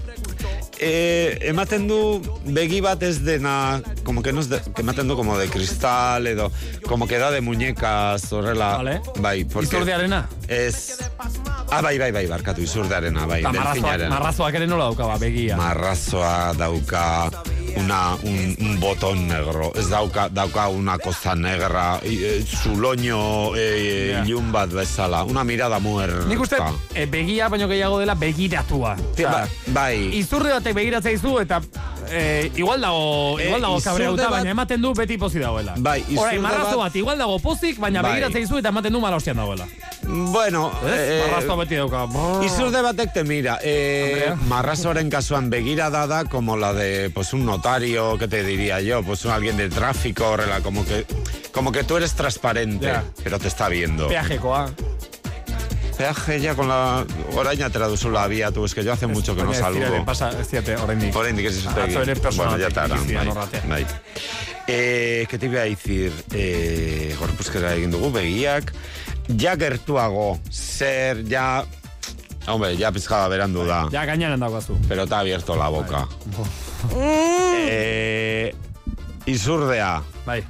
Eh, 0.79 1.37
ematen 1.47 1.87
du 1.87 2.19
begi 2.45 2.81
bat 2.81 3.01
ez 3.03 3.21
dena 3.23 3.79
como 4.03 4.21
que 4.23 4.33
no 4.33 4.41
es 4.41 4.49
de, 4.49 4.59
ematen 4.77 5.07
du 5.07 5.15
como 5.15 5.37
de 5.37 5.47
cristal 5.47 6.25
edo 6.27 6.51
como 6.87 7.07
que 7.07 7.17
da 7.19 7.31
de 7.31 7.41
muñecas 7.41 8.33
horrela 8.33 8.77
Vale. 8.77 9.01
bai 9.19 9.45
porque 9.45 9.75
Izurdearena? 9.77 10.27
es 10.47 10.97
ah 11.71 11.81
bai 11.81 11.97
bai 11.99 12.11
bai 12.11 12.25
barkatu 12.27 12.61
izurdearena 12.61 13.25
bai 13.25 13.39
Eta 13.41 13.51
marrazoak, 13.53 13.73
delfinarena. 13.75 14.09
marrazoak 14.09 14.55
ere 14.55 14.67
nola 14.67 14.83
dauka, 14.85 15.05
ba, 15.05 15.17
begia. 15.17 15.55
Marrazoa 15.57 16.53
dauka 16.57 17.29
una, 17.75 18.13
un, 18.21 18.55
un 18.61 18.79
botón 18.79 19.27
negro. 19.27 19.71
Ez 19.75 19.89
dauka, 19.89 20.29
dauka 20.29 20.67
una 20.67 20.99
cosa 20.99 21.33
negra, 21.33 21.99
eh, 22.03 22.43
zuloño 22.45 23.55
eh, 23.55 24.11
Ja. 24.13 24.25
ilun 24.25 24.51
bat 24.51 24.69
bezala. 24.69 25.23
Una 25.23 25.43
mirada 25.43 25.79
muerta. 25.79 26.27
Nik 26.29 26.39
uste, 26.39 26.57
e, 26.93 27.07
begia 27.07 27.47
baino 27.49 27.67
gehiago 27.67 27.97
dela 27.99 28.13
begiratua. 28.13 28.95
Ba- 29.23 29.47
bai. 29.73 30.13
Izurde 30.19 30.53
batek 30.63 30.75
begiratzea 30.75 31.11
izu 31.11 31.39
eta 31.41 31.61
e, 32.09 32.51
igual 32.55 32.81
dago, 32.81 33.39
E, 33.39 33.47
igual 33.47 33.61
dago 33.61 33.77
izurde 33.77 33.89
kabreauta, 33.91 34.23
bat- 34.23 34.31
baina 34.39 34.51
ematen 34.51 34.81
du 34.81 34.93
beti 34.93 35.17
pozi 35.17 35.39
dagoela. 35.39 35.73
Bai, 35.77 36.03
Horai, 36.17 36.39
marrazo 36.39 36.77
bat- 36.79 36.95
igual 36.95 37.17
dago 37.17 37.39
pozik, 37.39 37.79
baina 37.79 38.01
Bai. 38.01 38.13
begiratzea 38.13 38.41
izu 38.41 38.57
eta 38.61 38.69
ematen 38.69 38.93
du 38.93 38.99
mala 39.01 39.17
hostian 39.17 39.37
dagoela. 39.37 39.67
Bueno, 40.05 40.71
Ez? 40.85 41.27
Marrazo 41.27 41.57
beti 41.57 41.75
dauka. 41.75 42.07
Izurde 42.45 42.81
batek 42.81 43.13
te 43.13 43.23
mira, 43.23 43.59
eh, 43.63 44.33
marrazoren 44.47 45.09
kasuan 45.09 45.49
begirada 45.49 46.07
da 46.07 46.25
como 46.25 46.57
la 46.57 46.73
de 46.73 47.09
pues 47.09 47.33
un 47.33 47.45
notario, 47.45 48.17
que 48.17 48.27
te 48.27 48.43
diría 48.43 48.81
yo, 48.81 49.03
pues 49.03 49.23
un 49.25 49.31
alguien 49.31 49.57
de 49.57 49.69
tráfico, 49.69 50.35
como 50.63 50.85
que 50.85 51.05
como 51.51 51.71
que 51.71 51.83
tú 51.83 51.97
eres 51.97 52.13
transparente, 52.15 52.87
Ya. 52.87 53.03
pero 53.23 53.37
te 53.39 53.47
está 53.47 53.69
viendo. 53.69 54.07
Peajekoa. 54.07 54.71
Peaje 55.97 56.39
ya 56.41 56.55
con 56.55 56.67
la 56.67 57.05
oraina 57.35 57.69
traduzula 57.69 58.23
había, 58.23 58.51
tú, 58.51 58.65
es 58.65 58.73
que 58.73 58.83
yo 58.83 58.93
hace 58.93 59.07
mucho 59.07 59.35
que 59.35 59.43
no 59.43 59.51
Baina 59.51 59.97
ez 59.97 60.03
Pasa, 60.05 60.31
ez 60.39 60.49
diate, 60.49 60.75
oraindik. 60.75 61.15
Oraindik 61.15 61.45
ez 61.45 61.55
dizute 61.55 61.81
Atzo 61.81 62.01
ere 62.01 62.15
personal 62.15 62.57
Bueno, 62.57 62.69
ya 62.69 62.87
da 62.87 62.87
bai, 62.87 63.67
bai. 63.69 63.85
Eh, 64.67 65.27
¿Qué 65.29 65.37
te 65.37 65.45
iba 65.45 65.61
a 65.61 65.65
decir? 65.65 66.11
Eh, 66.31 67.15
gorpuzkera 67.19 67.73
egin 67.75 67.91
dugu, 67.91 68.11
begiak. 68.11 68.73
Ja 69.39 69.57
gertuago, 69.57 70.39
zer, 70.51 71.23
ja... 71.29 71.65
Hombre, 72.47 72.75
ya 72.75 72.91
pizkada 72.91 73.27
berandu 73.31 73.65
da. 73.67 73.87
Ja 73.91 74.05
gainean 74.05 74.39
daukazu. 74.39 74.75
Pero 74.87 75.05
te 75.07 75.15
ha 75.15 75.19
abierto 75.19 75.55
la 75.55 75.69
boca. 75.69 76.07
Eh, 76.95 78.53
Isurdea. 79.25 80.01
Bai. 80.25 80.43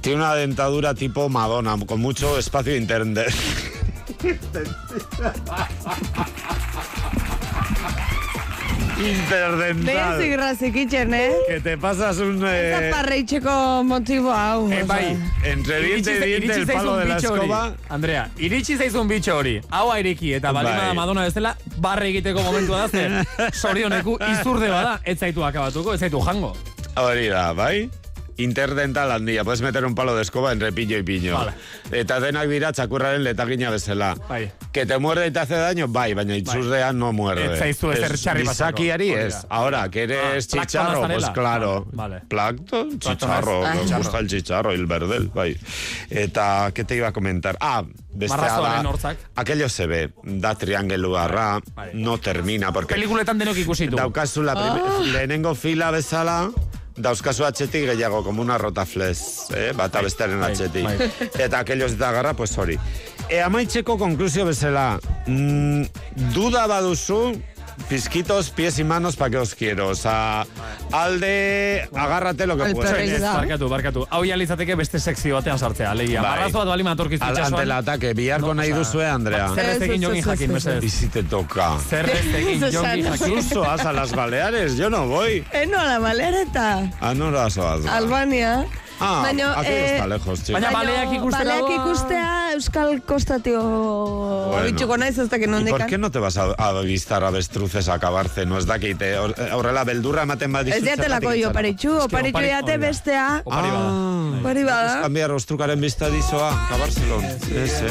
Tiene 0.00 0.18
una 0.22 0.34
dentadura 0.34 0.94
tipo 0.94 1.28
Madonna, 1.28 1.76
con 1.86 2.00
mucho 2.00 2.38
espacio 2.38 2.76
interno. 2.76 3.22
Interdental. 8.96 9.84
Berzik 10.16 10.30
grazik 10.32 10.76
itxen, 10.76 11.12
eh? 11.14 11.32
Que 11.48 11.60
te 11.60 11.76
pasas 11.76 12.16
un... 12.24 12.40
eh, 12.48 12.72
Zaparreitxeko 12.72 13.82
motibo 13.84 14.32
hau. 14.32 14.70
Eh, 14.72 14.84
bai. 14.88 15.18
Entre 15.44 15.80
diente 15.82 16.16
y 16.16 16.40
diente 16.40 16.60
el 16.60 16.66
palo 16.66 16.96
de 16.96 17.04
la 17.04 17.16
escoba. 17.18 17.74
Andrea, 17.90 18.30
iritsi 18.38 18.76
zaizun 18.80 19.06
bitxo 19.08 19.36
hori. 19.36 19.60
Hau 19.70 19.90
aireki 19.92 20.32
eta 20.38 20.52
balima 20.52 20.78
Bai. 20.78 20.86
da 20.88 20.94
Madonna 20.94 21.26
bezala, 21.28 21.56
barre 21.76 22.08
egiteko 22.08 22.40
momentua 22.42 22.86
da 22.86 22.88
ze. 22.94 23.50
Sorioneku 23.52 24.16
izurde 24.32 24.70
bada, 24.72 24.98
ez 25.04 25.18
zaitu 25.20 25.44
akabatuko, 25.44 25.92
ez 25.94 26.00
zaitu 26.00 26.22
jango. 26.24 26.54
Hori 26.96 27.28
da, 27.28 27.50
bai? 27.52 27.90
Interdental 28.38 29.10
handia, 29.12 29.44
puedes 29.44 29.62
meter 29.62 29.84
un 29.84 29.94
palo 29.94 30.14
de 30.14 30.22
escoba 30.22 30.52
entre 30.52 30.72
pillo 30.72 30.98
y 30.98 31.02
piño. 31.02 31.34
Vale. 31.38 31.52
Eta 31.90 32.20
denak 32.20 32.48
dira 32.50 32.72
txakurraren 32.72 33.24
letagina 33.24 33.70
bezala. 33.70 34.14
Bai. 34.28 34.50
Que 34.72 34.84
te 34.84 34.98
muerde 34.98 35.26
y 35.26 35.30
te 35.30 35.38
hace 35.38 35.54
daño, 35.54 35.88
bai, 35.88 36.12
baina 36.12 36.36
itzurdea 36.36 36.92
no 36.92 37.12
muerde. 37.12 37.54
Ez 37.54 37.58
zaizu 37.58 37.92
ezer 37.92 38.12
txarri 38.18 38.44
pasako. 38.44 38.82
Es. 38.82 39.42
da. 39.42 39.46
Ahora, 39.48 39.88
que 39.90 40.02
eres 40.02 40.48
Ah, 40.54 40.60
chicharro, 40.60 41.08
pues 41.08 41.30
claro. 41.30 41.86
Vale. 41.92 42.20
Plancton, 42.28 42.88
Plancton 42.98 42.98
chicharro, 43.16 43.60
me 43.62 43.66
Ah. 43.68 43.96
gusta 43.98 44.18
el 44.18 44.28
chicharro 44.28 44.72
y 44.72 44.74
el 44.76 44.86
verdel, 44.86 45.28
bai. 45.34 45.56
Eta, 46.10 46.70
¿qué 46.74 46.84
te 46.84 46.94
iba 46.96 47.08
a 47.08 47.12
comentar? 47.12 47.56
Ah, 47.60 47.84
bestea 48.12 48.60
da, 48.60 49.16
aquello 49.34 49.68
se 49.70 49.86
ve, 49.86 50.12
da 50.24 50.54
triangeluarra, 50.54 51.60
Bai. 51.74 51.90
no 51.94 52.18
termina, 52.18 52.70
porque 52.72 52.94
Pelikuletan 52.94 53.38
denok 53.38 53.56
ikusitu. 53.56 53.96
Daukazu 53.96 54.42
la 54.42 54.52
Ah. 54.52 55.00
lehenengo 55.04 55.54
fila 55.54 55.90
bezala, 55.90 56.50
dauzkazu 56.96 57.44
atxetik 57.44 57.86
gehiago, 57.90 58.22
como 58.24 58.42
una 58.42 58.58
rotaflez, 58.58 59.50
eh? 59.54 59.72
bata 59.76 60.02
bestearen 60.02 60.40
bai, 60.40 60.52
atxetik. 60.52 60.84
bai. 60.84 61.10
Eta 61.46 61.60
aquellos 61.60 61.98
da 61.98 62.12
garra, 62.12 62.34
pues 62.34 62.56
hori. 62.58 62.78
E 63.28 63.40
amaitzeko 63.42 63.98
konklusio 63.98 64.46
bezala, 64.46 64.98
mm, 65.26 65.82
duda 66.34 66.66
baduzu, 66.70 67.36
pizquitos, 67.88 68.50
pies 68.50 68.78
y 68.78 68.84
manos, 68.84 69.16
pa 69.16 69.30
que 69.30 69.36
os 69.38 69.54
quiero. 69.54 69.88
O 69.88 69.94
sea, 69.94 70.46
alde, 70.92 71.88
agárrate 71.94 72.46
lo 72.46 72.56
que 72.56 72.64
El 72.64 72.72
puedas. 72.74 72.92
perrez 72.92 73.20
da. 73.20 73.34
Barkatu, 73.34 73.68
barkatu. 73.68 74.06
Hau 74.10 74.24
ja 74.24 74.36
litzateke 74.36 74.74
beste 74.74 74.98
sekzio 75.00 75.34
batean 75.36 75.58
sartzea. 75.58 75.90
Alegia, 75.90 76.22
Bai. 76.22 76.30
marrazo 76.30 76.58
bat 76.58 76.68
balima 76.68 76.90
atorkizu 76.92 77.24
Al, 77.24 77.36
ante 77.38 77.62
el 77.62 77.72
ataque, 77.72 78.14
biharko 78.14 78.54
nahi 78.54 78.72
osea, 78.72 78.78
duzue, 78.78 79.06
Andrea. 79.08 79.48
Zer 79.54 79.70
ez 79.70 79.82
egin 79.82 80.02
jogin 80.02 80.22
jakin, 80.22 80.50
Y 80.50 80.54
mesedez. 80.54 80.92
si 80.92 81.08
te 81.08 81.22
toca. 81.22 81.78
Zer 81.88 82.10
ez 82.10 82.26
egin 82.40 82.60
jogin 82.72 83.04
jakin. 83.04 83.42
Suso, 83.42 83.64
haz 83.64 83.84
a 83.86 83.92
las 83.92 84.12
Baleares, 84.12 84.76
yo 84.76 84.90
no 84.90 85.06
voy. 85.06 85.44
Eno, 85.52 85.82
la 85.84 85.98
malereta. 86.00 86.90
Ah, 87.00 87.14
no 87.14 87.30
lo 87.30 87.40
has 87.40 87.56
Albania. 87.58 88.66
Ah, 88.98 89.20
Baino, 89.22 89.50
aquí 89.50 89.68
eh, 89.70 89.92
está 89.94 90.06
lejos. 90.06 90.40
Baina 90.52 90.70
baleak 90.70 91.12
ikustera 91.12 91.60
Baleak 91.60 91.80
ikustea 91.80 92.52
Euskal 92.54 93.02
Kostatio 93.02 93.60
Bueno. 94.50 94.96
naiz 94.96 95.18
ez 95.18 95.28
dakit 95.28 95.48
¿Y 95.48 95.70
por 95.70 95.86
qué 95.86 95.98
no 95.98 96.10
te 96.10 96.18
vas 96.18 96.36
a, 96.38 96.54
a 96.56 96.68
avistar 96.68 97.22
avestruces 97.24 97.88
a 97.88 97.94
acabarse? 97.94 98.46
No 98.46 98.56
es 98.58 98.66
dakite. 98.66 99.18
Hor- 99.18 99.34
Horrela, 99.52 99.84
beldurra 99.84 100.22
ematen 100.22 100.52
badizut. 100.52 100.78
Ez 100.78 100.84
diatelako 100.84 101.34
jo 101.36 101.52
paritxu, 101.52 101.92
oparitxu 102.06 102.42
jate 102.42 102.78
bestea. 102.78 103.42
Ah, 103.50 104.32
Hori 104.44 104.64
bada. 104.64 105.02
Cambiar 105.02 105.30
ostrukaren 105.32 105.80
bizta 105.80 106.08
dizoa, 106.08 106.50
acabarselo. 106.66 107.20
Ese. 107.52 107.86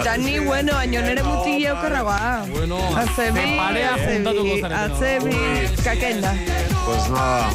Eta 0.00 0.16
ni, 0.16 0.38
bueno, 0.38 0.72
baino 0.74 1.00
nere 1.02 1.22
muti 1.22 1.66
okerragoa. 1.68 2.46
Bueno, 2.50 2.78
Atzebi, 2.96 3.58
atzebi, 3.58 4.62
atzebi, 4.62 5.36
kakenda. 5.84 6.34
Pues 6.86 7.10
nada. 7.10 7.50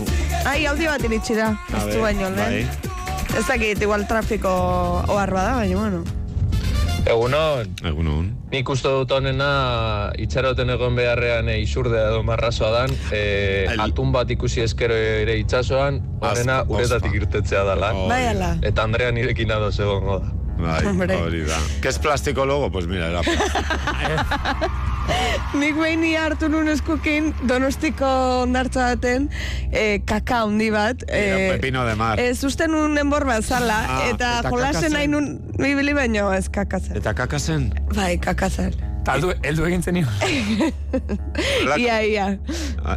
Ai, 0.45 0.65
aldi 0.69 0.85
bat 0.85 1.01
iritsi 1.03 1.35
da, 1.37 1.53
ez 1.73 1.87
du 1.95 2.01
baino, 2.03 2.29
bai. 2.35 2.51
lehen. 2.51 2.69
Ez 3.35 3.45
dakit, 3.47 3.81
igual 3.81 4.05
trafiko 4.07 4.51
ohar 5.09 5.31
bada, 5.33 5.55
baina, 5.57 5.79
bueno. 5.79 6.03
Egunon, 7.05 7.67
Egunon. 7.85 8.29
nik 8.49 8.69
uste 8.73 8.89
dut 8.89 9.11
honena 9.13 10.11
itxaroten 10.17 10.71
egon 10.73 10.95
beharrean 10.97 11.49
e, 11.53 11.59
izurdea 11.61 12.07
edo 12.09 12.23
marrazoa 12.25 12.71
dan, 12.73 12.95
e, 13.13 13.67
atun 13.77 14.09
bat 14.15 14.31
ikusi 14.33 14.63
eskero 14.65 14.95
ere 14.95 15.35
itxasoan, 15.43 15.99
honena 16.21 16.61
Az- 16.63 16.69
uretatik 16.73 17.13
irtetzea 17.19 17.61
dala. 17.67 17.91
Bai, 18.09 18.23
ala. 18.31 18.55
Eta 18.65 18.83
Andrea 18.87 19.11
nirekin 19.13 19.51
adoz 19.53 19.75
egongo 19.79 20.17
da. 20.23 20.31
Bai, 20.57 20.85
Hombre. 20.89 21.15
hori 21.15 21.41
da. 21.45 21.57
¿Qué 21.81 21.89
es 21.89 21.99
plástico 21.99 22.45
luego? 22.45 22.71
Pues 22.71 22.87
mira, 22.87 23.07
era. 23.07 23.21
Nik 25.53 25.75
behin 25.77 26.01
hartu 26.17 26.47
nun 26.49 26.67
eskukin 26.71 27.27
donostiko 27.47 28.07
ondartza 28.41 28.87
baten 28.95 29.27
eh, 29.71 30.01
kaka 30.05 30.41
handi 30.45 30.71
bat. 30.73 31.03
Eh, 31.07 31.51
pepino 31.53 31.85
de 31.85 31.95
mar. 31.95 32.19
Ez 32.19 32.43
uste 32.43 32.67
nun 32.67 32.97
enbor 32.97 33.25
bat 33.25 33.43
zala, 33.45 33.77
Ah, 33.85 34.01
eta, 34.09 34.39
eta 34.39 34.49
jolasen 34.49 34.91
nahi 34.93 35.05
zen. 35.05 35.11
nun 35.11 35.95
baino 35.95 36.33
ez 36.33 36.49
kakazen. 36.49 36.97
Eta 36.97 37.13
kakazen? 37.13 37.73
Bai, 37.93 38.17
kakazen. 38.17 38.73
Eta 39.05 39.13
heldu, 39.19 39.33
heldu 39.45 39.65
egin 39.67 39.83
zenio. 39.85 40.07
Ia, 41.77 41.99
ia. 42.03 42.23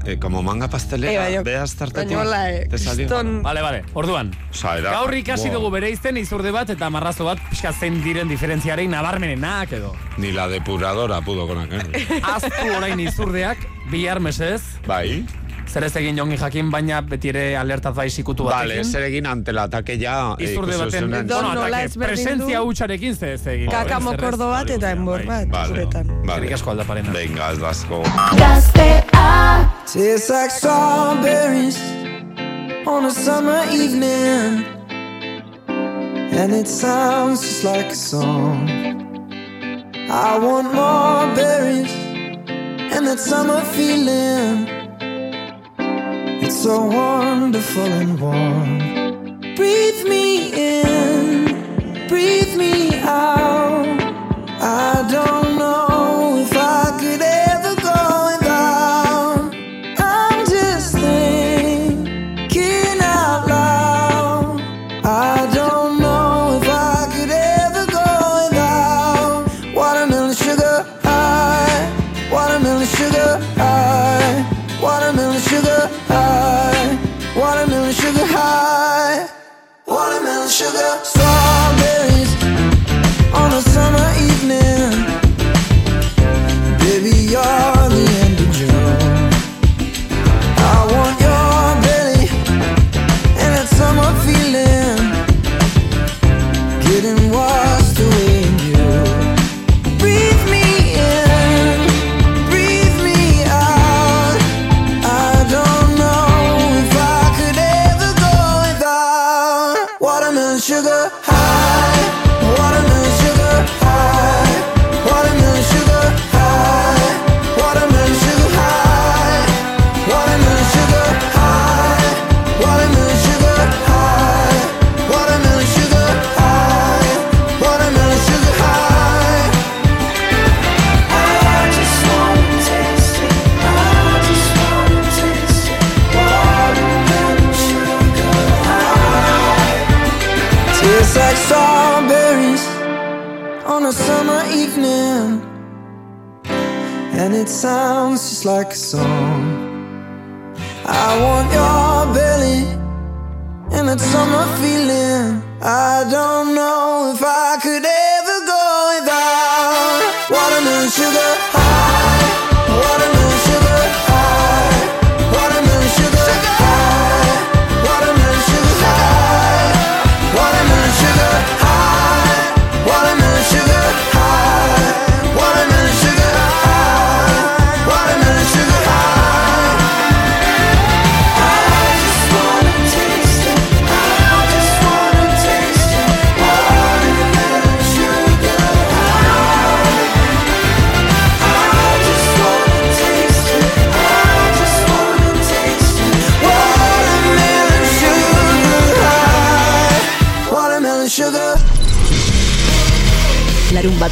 Eh, 0.07 0.15
como 0.19 0.41
manga 0.43 0.69
pastelera, 0.73 1.13
Eh, 1.13 1.19
baina- 1.19 1.43
veas 1.45 1.75
tartetik. 1.77 2.17
baina 2.17 2.23
hola, 2.23 2.51
eh, 2.51 2.67
kriston- 2.71 3.43
Vale, 3.43 3.61
vale, 3.61 3.83
orduan. 3.93 4.31
Osa, 4.51 4.79
era- 4.79 4.91
Gaur 4.93 5.13
ikasi 5.15 5.51
dugu 5.51 5.69
bere 5.71 5.91
izten 5.91 6.17
izurde 6.17 6.51
bat 6.51 6.71
eta 6.71 6.89
marrazo 6.89 7.27
bat 7.27 7.39
pixka 7.51 7.75
zein 7.75 8.03
diren 8.03 8.27
diferentziarei 8.29 8.89
nabarmenenak 8.89 9.73
edo. 9.73 9.93
Ni 10.17 10.33
la 10.33 10.49
depuradora 10.49 11.21
pudo 11.21 11.47
con 11.47 11.59
aquel. 11.59 11.93
Aztu 12.23 12.73
orain 12.75 12.99
izurdeak, 13.01 13.59
bihar 13.91 14.21
mesez. 14.21 14.63
Bai. 14.87 15.27
Zer 15.69 15.85
ez 15.85 15.93
egin 16.01 16.17
jongi 16.17 16.37
jakin, 16.41 16.71
baina 16.73 17.03
beti 17.05 17.29
ere 17.29 17.43
alertaz 17.61 17.93
bai 17.95 18.07
sikutu 18.11 18.45
batekin. 18.47 18.79
Vale, 18.79 18.85
zer 18.89 19.03
egin 19.11 19.27
ante 19.29 19.51
el 19.53 19.59
ataque 19.59 19.99
ya. 20.01 20.15
eh, 20.39 20.45
Izurde 20.49 20.73
ikusi 20.73 20.85
baten, 20.85 21.11
bueno, 21.29 21.51
atake, 21.67 21.99
presentzia 22.01 22.63
hutsarekin 22.63 23.15
ze 23.17 23.33
ez 23.35 23.47
egin. 23.47 23.69
Kaka 23.71 24.01
mokordo 24.01 24.49
bat 24.49 24.71
eta 24.71 24.91
enbor 24.97 25.23
bat, 25.27 25.47
Vale, 25.53 25.69
zuretan. 25.69 26.07
vale. 26.09 26.25
Eskerrik 26.33 26.53
asko 26.57 26.71
aldaparena. 26.71 27.13
Venga, 27.13 27.51
ez 27.53 27.59
dasko. 27.59 28.03
Tastes 29.93 30.31
like 30.31 30.51
strawberries 30.51 31.79
on 32.87 33.05
a 33.05 33.11
summer 33.11 33.63
evening, 33.73 34.65
and 35.69 36.53
it 36.55 36.67
sounds 36.69 37.41
just 37.43 37.65
like 37.65 37.87
a 37.91 37.95
song. 37.95 38.69
I 40.11 40.39
want 40.39 40.73
more 40.73 41.27
berries 41.37 41.93
and 42.97 43.07
that 43.07 43.19
summer 43.21 43.61
feeling. 43.77 44.78
It's 46.51 46.63
so 46.63 46.81
wonderful 46.87 47.85
and 47.85 48.19
warm. 48.19 48.79
Breathe 49.55 50.09
me 50.09 50.81
in, 50.81 52.09
breathe 52.09 52.57
me 52.57 53.01
out. 53.01 53.85
I 54.59 55.07
don't 55.11 55.48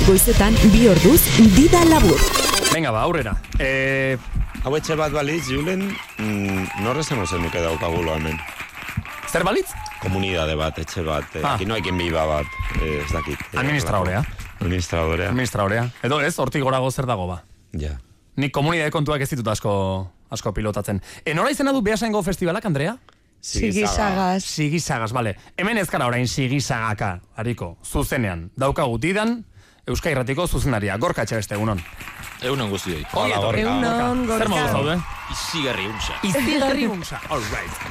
goizetan, 0.06 0.54
bi 0.72 0.86
orduz, 0.88 1.20
dida 1.56 1.82
labur. 1.88 2.18
Venga, 2.72 2.90
ba, 2.94 3.02
aurrera. 3.06 3.36
Eh, 3.58 4.16
Hau 4.66 4.72
etxe 4.74 4.96
bat 4.98 5.12
balitz, 5.14 5.46
Julen, 5.46 5.84
mm, 6.18 6.82
norra 6.82 7.02
zengo 7.04 7.26
zenuke 7.26 7.60
daukagulo 7.62 8.14
hemen. 8.16 8.38
zer 9.30 9.44
balitz? 9.44 9.68
Komunidade 10.00 10.54
bat, 10.56 10.78
etxe 10.78 11.02
bat, 11.02 11.24
eh, 11.36 11.40
Ah. 11.44 11.54
aquí 11.54 11.66
no 11.66 11.76
ekin 11.76 11.96
biba 11.98 12.24
bat, 12.26 12.46
eh, 12.82 13.02
ez 13.04 13.12
dakit. 13.12 13.38
eh, 13.52 13.58
Administradorea. 13.58 14.24
Administradorea. 14.60 15.28
Administradorea. 15.28 15.90
Edo 16.02 16.20
ez, 16.20 16.38
hortik 16.38 16.62
gorago 16.62 16.90
zer 16.90 17.06
dago 17.06 17.26
ba. 17.26 17.44
Ja. 17.72 17.98
Nik 18.36 18.52
komunidade 18.52 18.90
kontuak 18.90 19.20
ez 19.20 19.30
ditut 19.30 19.46
asko, 19.48 20.10
asko 20.30 20.52
pilotatzen. 20.52 21.00
E, 21.24 21.34
nora 21.34 21.50
izena 21.50 21.72
du 21.72 21.82
Beasaingo 21.82 22.22
festivalak, 22.22 22.64
Andrea? 22.64 22.96
Sigisagaz. 23.40 24.42
Sigisagaz, 24.44 25.12
bale. 25.12 25.36
Hemen 25.56 25.78
ez 25.78 25.88
gara 25.90 26.06
orain 26.06 26.26
sigisagaka, 26.26 27.20
hariko, 27.36 27.76
zuzenean. 27.84 28.50
Daukagu 28.56 28.98
didan, 28.98 29.44
Euska 29.86 30.10
Irratiko 30.10 30.48
zuzenaria. 30.50 30.96
Gorka 30.98 31.22
etxe 31.22 31.38
egunon. 31.54 31.78
Egunon 32.42 32.70
guztioi. 32.72 33.04
Ongi 33.14 33.34
etorri. 33.36 33.62
Egunon, 33.62 34.24
Zer 34.34 34.48
modu 34.50 34.66
zaude? 34.72 34.96
Izigarri 35.30 35.86
unsa. 35.86 36.16
Izigarri 36.26 36.88
unsa. 36.96 37.20
All 37.30 37.44
right. 37.52 37.84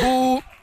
Gu, 0.00 0.12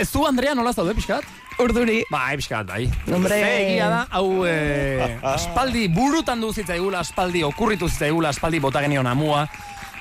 ez 0.02 0.10
du, 0.10 0.24
Andrea, 0.26 0.56
nola 0.58 0.74
zaude, 0.74 0.96
pixkat? 0.98 1.28
Urduri. 1.62 2.00
Bai, 2.10 2.34
pixkat, 2.42 2.66
bai. 2.68 2.82
Hombre. 3.06 3.38
Ze 3.38 3.52
egia 3.60 3.92
da, 3.94 4.02
hau, 4.18 4.42
eh, 4.50 5.14
aspaldi 5.36 5.86
burutan 5.94 6.42
du 6.42 6.50
zitzaigula, 6.52 7.06
aspaldi 7.06 7.46
okurritu 7.46 7.88
zitzaigula, 7.88 8.34
aspaldi 8.34 8.60
bota 8.60 8.82
genion 8.82 9.08
amua. 9.08 9.46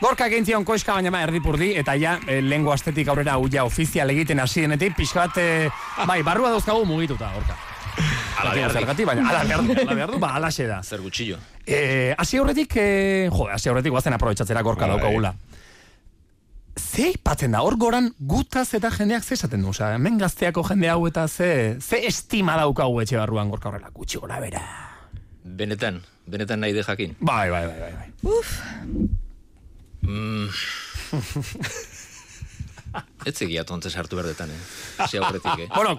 Gorka 0.01 0.27
egintzion 0.33 0.65
koiska 0.67 0.97
baina 0.97 1.13
ma 1.13 1.21
erdipurdi, 1.29 1.71
eta 1.79 1.95
ja, 2.01 2.17
e, 2.27 2.41
lengo 2.43 2.73
astetik 2.73 3.09
aurrera 3.09 3.37
ja 3.53 3.65
ofizial 3.65 4.11
egiten 4.11 4.41
hasi 4.41 4.65
denetik, 4.65 4.97
pixkat, 4.97 5.39
e, 5.39 5.71
bai, 6.09 6.23
barrua 6.27 6.51
dauzkagu 6.57 6.85
mugituta, 6.89 7.31
gorka. 7.37 7.57
Ala 8.51 8.69
zergatik, 8.71 9.07
baina 9.09 9.25
ala 9.31 9.43
behar 9.45 9.65
du, 9.65 9.75
ala 9.81 9.95
behar 9.95 10.13
du, 10.13 10.19
ba, 10.23 10.35
alaxe 10.39 10.67
da. 10.69 10.83
Zer 10.83 11.01
gutxillo. 11.05 11.39
Eh, 11.67 12.15
hasi 12.19 12.39
aurretik, 12.39 12.77
eh, 12.77 13.29
jo, 13.33 13.49
hasi 13.51 13.71
aurretik 13.73 13.95
guazen 13.95 14.17
aprobetsatzera 14.17 14.63
gorka 14.63 14.87
Bai. 14.87 14.97
daukagula. 14.97 15.35
Ze 16.77 17.11
ipatzen 17.15 17.55
da, 17.55 17.63
hor 17.63 17.77
goran 17.79 18.11
gutaz 18.19 18.67
eta 18.75 18.91
jendeak 18.91 19.25
ze 19.25 19.35
esaten 19.39 19.63
du, 19.63 19.71
osea, 19.71 19.93
hemen 19.95 20.19
gazteako 20.19 20.65
jende 20.69 20.91
hau 20.91 21.07
eta 21.07 21.29
ze, 21.29 21.77
ze 21.81 22.03
estima 22.07 22.57
daukagu 22.59 23.01
etxe 23.03 23.17
barruan 23.17 23.51
gorka 23.51 23.71
horrela, 23.71 23.91
gutxi 23.95 24.19
gora 24.19 24.41
bera. 24.43 24.63
Benetan, 25.45 26.03
benetan 26.27 26.61
nahi 26.61 26.73
de 26.73 26.83
jakin. 26.83 27.17
Bai, 27.21 27.51
bai, 27.51 27.67
bai, 27.67 27.81
bai. 27.81 27.93
bai. 27.93 28.13
Uf. 28.23 28.59
Mm. 30.03 30.49
Ez 33.25 33.41
egia 33.43 33.65
tonte 33.65 33.91
sartu 33.91 34.17
berdetan, 34.17 34.51
eh? 34.51 35.07
Ze 35.09 35.19
aurretik, 35.19 35.59
eh? 35.65 35.69
bueno, 35.75 35.97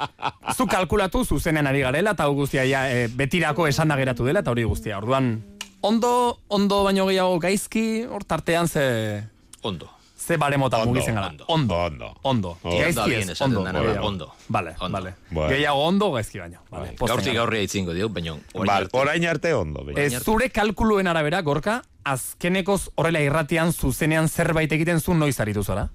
zu 0.56 0.68
kalkulatu 0.68 1.24
zuzenean 1.26 1.68
ari 1.68 1.82
garela, 1.82 2.12
eta 2.12 2.26
guztia 2.28 2.64
ja, 2.70 2.86
e, 2.92 3.08
betirako 3.08 3.68
esan 3.68 3.88
da 3.90 3.96
geratu 3.98 4.26
dela, 4.26 4.40
eta 4.46 4.52
hori 4.52 4.64
guztia. 4.64 4.98
Orduan, 4.98 5.44
ondo, 5.82 6.40
ondo 6.48 6.84
baino 6.84 7.06
gehiago 7.08 7.40
gaizki, 7.40 8.04
hor 8.06 8.24
tartean 8.24 8.68
ze... 8.68 9.24
Ondo. 9.62 9.90
Ze 10.26 10.38
baremota 10.42 10.78
Ondo, 10.80 10.90
mugitzen 10.94 11.14
gara. 11.16 11.28
ondo. 11.28 11.46
Ondo. 11.48 11.76
Ondo. 11.76 12.06
Ondo. 12.24 12.58
Ondo. 12.64 12.78
Gaizki 12.80 13.10
Bien 13.10 13.30
ez, 13.30 13.42
ondo. 13.42 13.64
gehiago. 13.64 14.08
ondo. 14.08 14.34
Vale, 14.48 14.76
Ondo. 14.80 14.94
vale. 14.98 15.14
Bueno. 15.30 15.50
Gehiago 15.52 15.84
ondo, 15.86 16.12
gaizki 16.14 16.40
baino. 16.40 16.60
Vale, 16.72 16.96
Gaurtik 16.98 17.28
gara. 17.34 17.40
gaurria 17.42 17.62
itzingo 17.62 17.94
dio, 17.94 18.10
baina 18.10 18.34
orain 18.54 18.66
Bal, 18.68 18.88
orain 18.94 19.26
arte 19.28 19.54
ondo. 19.54 19.84
baina. 19.86 20.02
Ez 20.02 20.24
zure 20.24 20.50
kalkuluen 20.50 21.08
arabera, 21.08 21.42
Gorka, 21.42 21.82
azkenekoz 22.04 22.90
horrela 22.96 23.20
irratian 23.22 23.74
zuzenean 23.74 24.28
zerbait 24.30 24.72
egiten 24.72 25.00
zu 25.00 25.14
noiz 25.14 25.40
aritu 25.40 25.64
zara? 25.64 25.90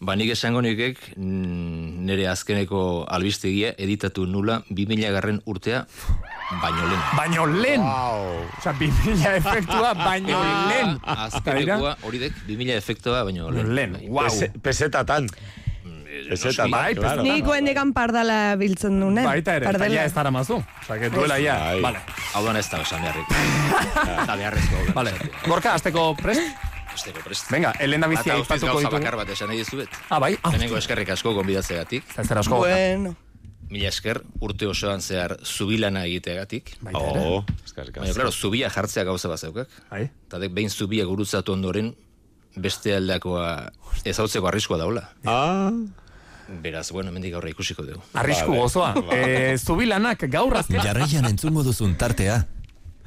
Ba, 0.00 0.14
nik 0.16 0.30
esango 0.32 0.62
nikek 0.64 0.96
mm, 1.20 2.06
nire 2.08 2.24
azkeneko 2.30 3.04
albistegia 3.12 3.74
editatu 3.76 4.24
nula 4.24 4.62
2000 4.72 5.10
garren 5.12 5.42
urtea 5.44 5.82
baino 6.62 6.86
lehen. 6.88 7.02
Baino 7.18 7.44
lehen! 7.52 7.84
Wow. 7.84 8.46
Osa, 8.58 8.72
2000 8.80 9.34
efektua 9.42 9.92
baino 9.98 10.40
lehen! 10.70 10.96
Azkenekoa 11.04 11.98
hori 12.08 12.22
dek 12.24 12.32
2000 12.48 12.78
efektua 12.80 13.24
baino 13.28 13.50
lehen. 13.52 13.74
Lehen, 13.76 13.92
Bai. 13.98 14.08
wow. 14.08 14.24
Pese, 14.30 14.48
pesetatan. 14.64 15.28
Pesetatan, 16.30 16.72
Bai, 16.72 16.94
claro. 16.96 17.22
Nik 17.22 17.44
goendekan 17.46 17.92
pardala 17.92 18.56
biltzen 18.60 18.96
dune. 19.04 19.22
Baita 19.26 19.58
ere, 19.60 19.68
eta 19.68 19.76
Pardela. 19.78 20.00
ja 20.00 20.08
ez 20.08 20.14
dara 20.16 20.32
mazu. 20.32 20.58
Osa, 20.80 20.96
que 20.98 21.12
duela 21.12 21.36
ja. 21.42 21.58
Bai. 21.74 21.84
Vale, 21.84 22.00
Hau 22.34 22.42
da 22.48 22.56
ez 22.58 22.66
da 22.72 22.80
esan 22.82 23.04
beharrik. 23.04 23.36
Eta 24.24 24.36
beharrezko. 24.36 24.82
vale. 24.96 25.12
Gorka, 25.46 25.76
azteko 25.76 26.14
prest? 26.18 26.69
Esteko 26.94 27.20
prest. 27.24 27.50
Venga, 27.50 27.72
Elena 27.80 28.06
bizia 28.10 28.32
Eta 28.34 28.38
guztiz 28.38 28.50
aipatuko 28.56 28.72
gauza 28.72 28.88
ditugu. 28.88 28.98
bakar 29.00 29.16
bat 29.20 29.28
esan 29.34 29.48
nahi 29.48 29.58
dizuet. 29.62 29.88
Ah, 30.10 30.18
bai? 30.18 30.36
Ah, 30.42 30.50
Lehenengo 30.50 30.76
eskerrik 30.78 31.08
asko 31.14 31.32
gonbidatzeagatik. 31.34 32.04
Ez 32.18 32.26
zer 32.28 32.38
asko. 32.38 32.58
Bueno. 32.64 33.14
Mila 33.70 33.88
esker 33.88 34.22
urte 34.42 34.66
osoan 34.66 35.00
zehar 35.00 35.36
zubilana 35.46 36.04
egiteagatik. 36.08 36.72
Baita 36.82 37.00
ere. 37.12 37.20
Oh, 37.22 37.44
eskerrik 37.64 37.94
Baina, 37.96 38.10
asko. 38.10 38.18
claro, 38.20 38.32
zubia 38.32 38.70
jartzea 38.70 39.04
gauza 39.04 39.28
bat 39.30 39.38
zeukak. 39.38 39.68
Bai. 39.90 40.04
Eta 40.26 40.38
dek 40.42 40.52
behin 40.52 40.70
zubia 40.70 41.04
gurutzatu 41.06 41.52
ondoren, 41.54 41.94
beste 42.56 42.96
aldakoa 42.96 43.70
ezautzeko 44.04 44.48
arriskoa 44.50 44.78
daula. 44.78 45.08
Ah, 45.24 45.70
Beraz, 46.50 46.90
bueno, 46.90 47.12
mendik 47.14 47.30
gaurra 47.30 47.48
ikusiko 47.52 47.84
dugu. 47.86 48.00
Arrisku 48.18 48.50
Vale. 48.50 48.60
gozoa. 48.60 48.94
Eh, 49.14 49.56
zubilanak 49.56 50.24
gaur 50.28 50.56
azken... 50.58 50.80
Jarraian 50.82 51.24
entzungo 51.28 51.62
duzun 51.62 51.94
tartea, 51.94 52.40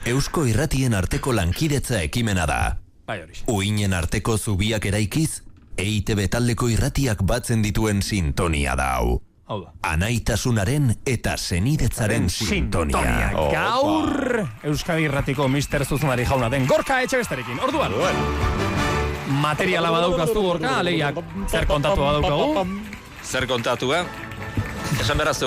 Eusko 0.05 0.45
Irratien 0.47 0.93
arteko 0.93 1.33
lankidetza 1.35 1.99
ekimena 2.03 2.45
da. 2.47 2.77
Bai 3.13 3.21
hori. 3.21 3.35
Uinen 3.53 3.93
arteko 3.93 4.39
zubiak 4.41 4.87
eraikiz, 4.89 5.43
EITB 5.77 6.23
taldeko 6.33 6.65
irratiak 6.73 7.21
batzen 7.29 7.61
dituen 7.61 8.01
sintonia 8.01 8.73
da 8.79 8.87
hau. 8.95 9.19
Hau 9.51 9.57
da. 9.61 9.73
Anaitasunaren 9.85 10.95
eta 11.05 11.35
senidetzaren 11.37 12.25
sintonia. 12.33 13.29
Oh, 13.37 13.51
Gaur 13.53 14.47
Euskadi 14.65 15.05
Irratiko 15.05 15.45
Mister 15.51 15.85
Zuzunari 15.85 16.25
jauna 16.25 16.49
den 16.49 16.65
Gorka 16.65 17.01
etxe 17.05 17.19
besterekin. 17.21 17.59
Orduan. 17.61 17.93
Materiala 19.43 19.91
badaukazu 19.93 20.41
Gorka, 20.47 20.79
alegia 20.79 21.13
zer 21.51 21.69
kontatu 21.69 22.01
badaukagu. 22.01 22.65
Zer 23.21 23.45
kontatua, 23.47 24.05
esan 25.01 25.21
beraz 25.21 25.37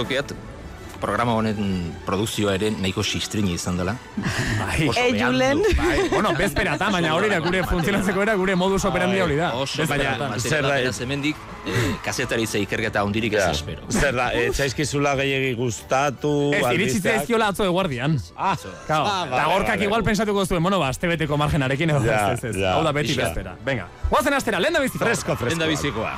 programa 1.01 1.35
honen 1.39 1.93
produkzioa 2.07 2.55
ere 2.59 2.71
nahiko 2.71 3.03
sistrini 3.05 3.53
izan 3.55 3.77
dela. 3.81 3.95
Bai. 4.17 4.89
Oso 4.89 5.01
Eh, 5.01 5.13
behandu. 5.13 5.39
Julen? 5.39 5.63
Bai. 5.77 6.09
Bueno, 6.11 6.33
bezperatan, 6.39 6.93
baina 6.93 7.15
hori 7.15 7.29
da 7.31 7.39
gure 7.41 7.63
funtzionatzeko 7.65 8.23
era 8.23 8.35
gure 8.35 8.55
modus 8.57 8.85
operandi 8.85 9.21
hori 9.21 9.37
da. 9.37 9.53
Oso 9.55 9.87
baina, 9.87 10.17
zer 10.39 10.63
da, 10.67 10.77
hemendik, 11.03 11.37
eh, 11.67 11.95
kazetaritza 12.05 12.59
ikerketa 12.59 13.03
hondirik 13.05 13.33
ez 13.35 13.45
espero. 13.51 13.83
Zer 13.91 14.15
da, 14.15 14.31
e, 14.33 14.51
txaizkizula 14.51 15.15
gehiagi 15.17 15.55
gustatu, 15.59 16.53
Ez, 16.55 16.65
iritsi 16.75 17.01
zaizkiola 17.01 17.49
atzo 17.55 17.65
eguardian. 17.65 18.19
Ah, 18.37 18.57
Claro, 18.87 19.05
ah, 19.07 19.27
vale, 19.31 19.45
gorkak 19.53 19.75
vale. 19.77 19.85
igual 19.85 20.03
pensatuko 20.05 20.47
zuen, 20.47 20.63
bueno, 20.63 20.79
ba, 20.79 20.89
azte 20.89 21.07
beteko 21.09 21.37
margenarekin 21.37 21.91
edo 21.91 22.05
Ja, 22.05 22.33
ez, 22.33 22.45
ez, 22.45 22.51
ez. 22.55 22.57
ja, 22.63 22.75
Hau 22.77 22.85
da 22.85 22.93
beti 22.93 23.15
bezpera. 23.15 23.57
Venga, 23.65 23.89
guazen 24.11 24.35
astera, 24.35 24.61
lehen 24.61 24.73
da 24.75 24.81
bizikoa. 24.81 25.07
Fresko, 25.07 25.37
fresko. 25.37 25.49
Lenda 25.59 25.67
bizikoa. 25.67 26.13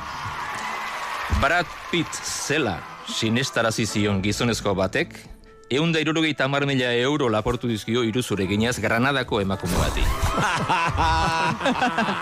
Brad 1.41 1.65
Pitt 1.91 2.07
zela 2.23 2.79
sinestarazi 3.09 3.85
zion 3.85 4.21
gizonezko 4.21 4.73
batek, 4.77 5.15
egun 5.69 5.91
da 5.93 5.99
irurogeita 6.01 6.45
hamar 6.45 6.65
mila 6.65 6.89
euro 6.97 7.29
laportu 7.29 7.67
dizkio 7.69 8.03
iruzure 8.07 8.47
ginez 8.49 8.79
Granadako 8.81 9.41
emakume 9.41 9.77
bati. 9.77 10.01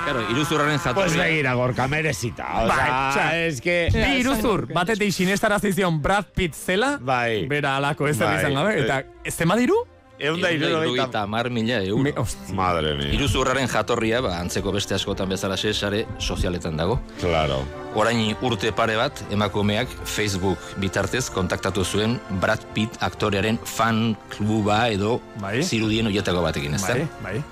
claro, 0.05 0.21
iruzurraren 0.31 0.79
jatorria... 0.79 1.07
Pues 1.07 1.17
begira, 1.17 1.53
gorka, 1.55 1.87
merezita. 1.87 2.47
O 2.63 2.67
sea, 2.67 3.09
osea, 3.09 3.45
es 3.45 3.61
que... 3.61 3.77
Bi 3.93 4.19
iruzur, 4.21 4.67
batetik 4.73 5.13
sinestarazi 5.15 5.73
zion 5.73 6.01
Brad 6.01 6.25
Pitt 6.35 6.55
zela, 6.55 6.97
Bai. 7.01 7.45
bera 7.47 7.77
alako 7.77 8.07
ez 8.07 8.17
Bai. 8.19 8.37
izan 8.39 8.57
gabe, 8.59 8.79
eta 8.83 9.03
ez 9.23 9.35
tema 9.35 9.55
diru? 9.59 9.79
Egun 10.17 10.41
da 10.41 10.49
Egun 10.49 10.61
da 10.65 10.81
irurogeita... 10.81 11.21
hamar 11.21 11.49
mila 11.53 11.77
euro. 11.85 12.25
Madre 12.57 12.95
mia. 12.97 13.11
Iruzurraren 13.13 13.69
jatorria, 13.69 14.21
ba, 14.25 14.39
antzeko 14.41 14.73
beste 14.73 14.95
askotan 14.97 15.29
bezala 15.29 15.57
sare 15.57 16.05
sozialetan 16.19 16.77
dago. 16.77 16.99
Claro. 17.21 17.61
Orain 17.95 18.35
urte 18.41 18.71
pare 18.71 18.95
bat, 18.97 19.23
emakumeak 19.31 19.87
Facebook 20.05 20.57
bitartez 20.77 21.29
kontaktatu 21.29 21.85
zuen 21.85 22.19
Brad 22.41 22.65
Pitt 22.73 22.97
aktorearen 23.01 23.59
fan 23.63 24.17
kluba 24.29 24.87
edo 24.89 25.21
Bai. 25.41 25.61
zirudien 25.63 26.07
oietako 26.07 26.41
batekin, 26.41 26.73
ez 26.73 26.81
Bai, 26.81 27.07
bai. 27.23 27.43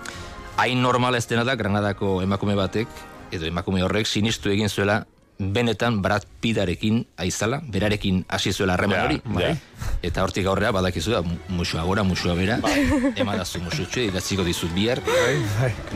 Hain 0.57 0.81
normal 0.81 1.15
ez 1.15 1.27
dena 1.27 1.43
da, 1.43 1.55
Granadako 1.55 2.21
emakume 2.23 2.55
batek, 2.55 2.87
edo 3.31 3.45
emakume 3.45 3.83
horrek 3.83 4.07
sinistu 4.07 4.49
egin 4.49 4.69
zuela 4.69 5.05
benetan 5.37 6.01
Brad 6.01 6.23
Pittarekin 6.41 7.01
aizala, 7.17 7.59
berarekin 7.67 8.23
hasi 8.29 8.53
zuela 8.53 8.73
harreman 8.73 8.97
Ja, 8.97 9.03
Bai. 9.07 9.21
hori. 9.35 9.43
ja. 9.43 9.55
Eta 10.01 10.23
hortik 10.23 10.45
aurrera 10.47 10.71
badakizu 10.71 11.11
da, 11.11 11.21
mu- 11.21 11.37
musua 11.49 11.83
gora, 11.83 12.03
musua 12.03 12.35
bera, 12.35 12.59
emadazu 13.15 13.59
musutxo, 13.59 13.99
idatziko 13.99 14.43
dizut 14.43 14.71
bihar. 14.73 15.01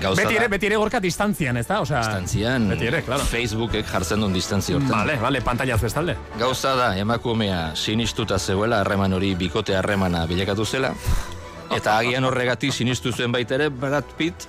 Gauza 0.01 0.21
Beti 0.23 0.35
ere, 0.35 0.47
beti 0.51 0.65
ere 0.67 0.75
gorka 0.75 0.99
distantzian, 0.99 1.57
ez 1.57 1.65
da? 1.67 1.79
Osea, 1.81 1.99
distantzian, 2.03 2.67
Beti 2.73 2.87
ere, 2.91 3.01
claro. 3.07 3.23
Facebookek 3.23 3.85
jartzen 3.87 4.19
duen 4.19 4.33
distantzia 4.33 4.75
hortan. 4.75 4.91
Vale, 4.91 5.15
vale, 5.21 5.41
pantailazu 5.41 5.85
ez 5.87 5.93
talde. 5.93 6.17
Gauza 6.39 6.75
da, 6.75 6.89
emakumea 6.97 7.75
sinistuta 7.75 8.39
zegoela, 8.39 8.81
harreman 8.83 9.13
hori 9.13 9.35
bikote 9.35 9.75
harremana 9.75 10.25
bilakatu 10.27 10.65
zela, 10.65 10.93
eta 11.77 11.97
agian 11.97 12.25
horregatik 12.25 12.73
sinistu 12.73 13.11
zuen 13.13 13.31
baita 13.31 13.55
ere 13.55 13.69
Brad 13.69 14.03
Pitt 14.17 14.47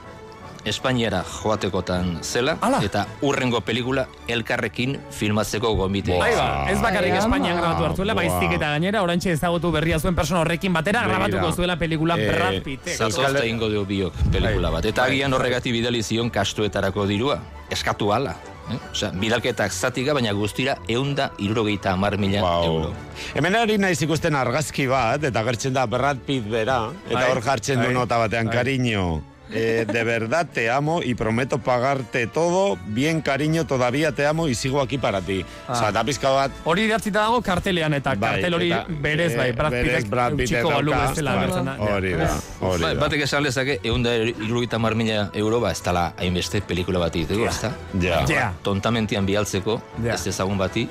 Espainiara 0.64 1.22
joatekotan 1.24 2.18
zela, 2.22 2.56
eta 2.84 3.06
urrengo 3.22 3.60
pelikula 3.64 4.06
elkarrekin 4.28 4.98
filmatzeko 5.10 5.74
gombitea. 5.78 6.18
Ahí 6.22 6.34
ba, 6.36 6.66
ez 6.70 6.78
bakarrik 6.82 7.14
Espainian 7.16 7.56
grabatu 7.56 7.84
hartuela, 7.88 8.14
Wow. 8.14 8.20
baizik 8.22 8.56
eta 8.58 8.70
gainera 8.74 9.02
oraintxe 9.02 9.32
ezagutu 9.32 9.70
berria 9.72 9.98
zuen 9.98 10.14
persona 10.14 10.40
horrekin 10.40 10.72
batera 10.72 11.06
grabatuko 11.08 11.52
zuela 11.52 11.76
pelikula 11.78 12.18
Eh, 12.18 12.28
Brad 12.30 12.62
Pittek. 12.62 12.96
Zaltozta 12.96 13.44
ingo 13.46 13.68
dio 13.70 13.84
biok 13.84 14.12
pelikula 14.32 14.70
bat. 14.70 14.84
Eta 14.84 15.04
agian 15.04 15.32
horregatik 15.32 15.72
bidali 15.72 16.02
zion 16.02 16.28
kastuetarako 16.30 17.06
dirua. 17.06 17.38
Eskatu 17.70 18.12
ala. 18.12 18.34
Eh? 18.70 18.76
Osea, 18.92 19.10
bidalketak 19.10 19.72
zatika, 19.72 20.12
baina 20.14 20.30
guztira 20.32 20.76
eunda 20.88 21.32
irurogeita 21.38 21.92
hamar 21.92 22.18
mila 22.18 22.38
euro. 22.64 22.92
Hemen 23.34 23.56
ari 23.56 23.78
naiz 23.78 24.00
ikusten 24.02 24.34
argazki 24.36 24.86
bat, 24.86 25.24
eta 25.24 25.42
gertzen 25.42 25.72
da 25.74 25.86
Brad 25.86 26.18
Pitt 26.26 26.46
bera, 26.50 26.90
eta 27.08 27.14
Bai, 27.18 27.30
hor 27.32 27.42
jartzen 27.42 27.80
du 27.80 27.86
bai, 27.86 27.94
nota 27.94 28.18
batean, 28.18 28.46
bai. 28.46 28.56
cariño, 28.56 29.22
eh, 29.52 29.84
de 29.90 30.04
verdad 30.04 30.46
te 30.52 30.70
amo 30.70 31.02
y 31.02 31.14
prometo 31.14 31.58
pagarte 31.58 32.26
todo, 32.26 32.78
bien 32.86 33.20
cariño, 33.20 33.66
todavía 33.66 34.12
te 34.12 34.26
amo 34.26 34.48
y 34.48 34.54
sigo 34.54 34.80
aquí 34.80 34.98
para 34.98 35.20
ti. 35.20 35.44
Ah. 35.68 35.86
Eta 35.90 36.04
pizka 36.04 36.30
bat, 36.30 36.50
Hori 36.64 36.82
idatzita 36.84 37.20
dago 37.20 37.42
kartelean 37.42 37.94
eta 37.94 38.14
Bai, 38.14 38.30
kartel 38.40 38.54
hori 38.54 38.72
berez 38.88 39.36
bai, 39.36 39.50
eh, 39.50 39.52
Brad 39.52 39.70
berez 39.72 39.94
Pittek 39.96 40.10
Brad 40.10 40.36
Pittek 40.36 40.58
txiko 40.58 40.70
balu 40.70 40.92
bezala 40.92 41.34
bai, 41.34 41.38
agertzen 41.44 41.64
da. 41.64 41.74
hori 41.78 42.12
da, 42.12 42.30
hori 42.60 42.82
Bai, 42.82 42.94
da. 42.94 43.00
batek 43.00 43.20
esan 43.26 43.42
lezake, 43.42 43.80
eunda 43.82 44.14
irurogeita 44.16 44.76
hamar 44.76 44.94
mila 44.94 45.30
euro, 45.34 45.60
ba, 45.60 45.72
ez 45.72 45.82
dala 45.82 46.12
hainbeste 46.16 46.60
pelikula 46.62 46.98
bat 46.98 47.16
egiteko, 47.16 47.46
ez 47.46 47.60
da? 47.62 47.72
Ja. 48.00 48.24
Ja. 48.28 48.52
Tontamentian 48.62 49.26
bialtzeko, 49.26 49.80
Ja. 50.04 50.14
ez 50.14 50.26
ezagun 50.26 50.58
bati, 50.58 50.88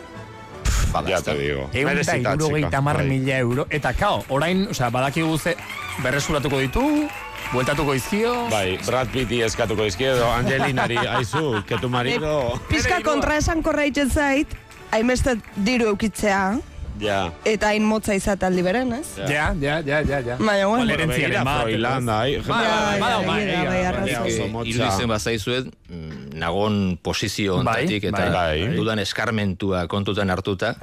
bada, 0.92 1.10
Ja 1.10 1.22
da? 1.22 1.32
te 1.32 1.38
digo. 1.40 1.70
Egun 1.74 1.96
da 2.04 2.18
irurogeita 2.18 2.68
chica, 2.68 2.78
hamar 2.78 2.98
bai. 2.98 3.08
mila 3.08 3.38
euro. 3.38 3.66
Eta 3.70 3.94
kao, 3.94 4.24
orain, 4.30 4.68
osea, 4.72 4.90
badakigu 4.90 5.38
ze 5.38 5.56
berresuratuko 6.04 6.60
ditu, 6.60 7.08
bueltatuko 7.54 7.94
izkio. 7.98 8.34
Bai, 8.52 8.78
Brad 8.86 9.10
Pitti 9.14 9.42
eskatuko 9.46 9.86
izkiedo, 9.90 10.26
Angelinari, 10.32 10.98
aizu, 11.18 11.64
que 11.68 11.78
tu 11.78 11.90
marido... 11.90 12.60
Pizka 12.70 13.02
kontra 13.06 13.38
esan 13.38 13.64
korraitzen 13.66 14.10
zait, 14.10 14.48
hainbeste 14.92 15.38
diru 15.56 15.94
eukitzea, 15.96 16.58
Ja. 17.00 17.30
eta 17.48 17.70
hain 17.72 17.86
motza 17.88 18.12
izataldi 18.12 18.60
beren, 18.66 18.90
ez? 18.98 19.14
Ja, 19.30 19.54
ja, 19.56 19.78
ja, 19.88 20.02
ja, 20.04 20.18
ja. 20.20 20.36
Baina, 20.36 20.66
bueno. 20.68 20.98
Begira, 21.08 21.46
bat, 21.48 21.62
bai, 21.64 21.78
Bai, 21.80 22.02
bai, 22.04 22.42
bai, 22.44 23.00
bai, 23.00 23.00
bai, 23.00 23.24
bai, 23.24 23.46
bai, 23.48 23.68
bai, 23.70 23.78
arrazoi. 23.88 24.34
oso 24.34 24.48
motza. 24.52 24.70
Iruditzen 24.74 25.08
bazaizuet, 25.08 25.70
mm, 25.88 26.34
nagon 26.42 26.98
posizio 27.02 27.56
Bai, 27.64 27.86
ontatik 27.86 28.04
eta 28.12 28.26
bai, 28.34 28.66
bai. 28.66 28.76
dudan 28.76 29.00
eskarmentua 29.00 29.86
kontutan 29.88 30.30
hartuta, 30.30 30.74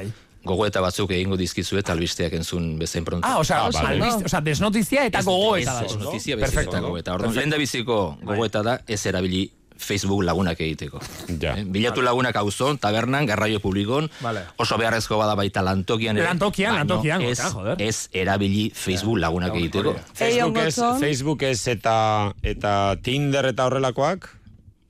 gogoeta 0.46 0.80
batzuk 0.80 1.10
egingo 1.10 1.36
dizkizuet 1.36 1.90
albisteak 1.90 2.32
entzun 2.38 2.78
bezain 2.78 3.04
pronto. 3.04 3.26
Ah, 3.26 3.38
osea, 3.38 3.66
Ah, 3.66 3.70
vale. 3.74 3.98
albiz- 4.00 4.24
osea, 4.24 4.40
desnotizia 4.40 5.04
eta 5.06 5.22
gogoeta 5.22 5.74
da. 5.82 5.86
notizia 5.98 6.36
Perfecto. 6.36 6.70
bezala 6.70 6.80
gogoeta. 6.86 7.14
Orduan, 7.14 7.34
lehen 7.34 7.50
da 7.50 7.56
biziko 7.58 8.16
gogoeta 8.22 8.62
da 8.62 8.80
ez 8.86 9.04
erabili 9.06 9.50
Facebook 9.78 10.22
lagunak 10.24 10.58
egiteko. 10.58 11.00
Ja. 11.38 11.50
Eh, 11.58 11.64
Bilatu 11.68 12.00
lagunak 12.00 12.34
auzon, 12.36 12.78
tabernan, 12.78 13.26
garraio 13.26 13.60
publikon, 13.60 14.08
Vale. 14.22 14.46
oso 14.56 14.78
beharrezko 14.78 15.18
bada 15.18 15.34
baita 15.36 15.60
lantokian 15.62 16.16
ere. 16.16 16.24
Lantokian, 16.24 16.72
baino 16.72 16.94
lantokian, 16.94 17.20
ez, 17.20 17.40
joder. 17.52 17.82
ez 17.82 18.08
erabili 18.12 18.70
Facebook 18.74 19.18
lagunak 19.18 19.52
egiteko. 19.54 19.94
Facebook 20.14 20.56
ez. 20.64 20.76
Facebook 21.00 21.42
ez 21.42 21.66
eta, 21.68 22.32
eta 22.42 22.96
Tinder 23.02 23.44
eta 23.52 23.66
horrelakoak? 23.66 24.30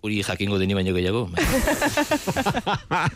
Uri 0.06 0.22
jakingo 0.22 0.58
deni 0.62 0.74
baino 0.78 0.92
gehiago. 0.94 1.26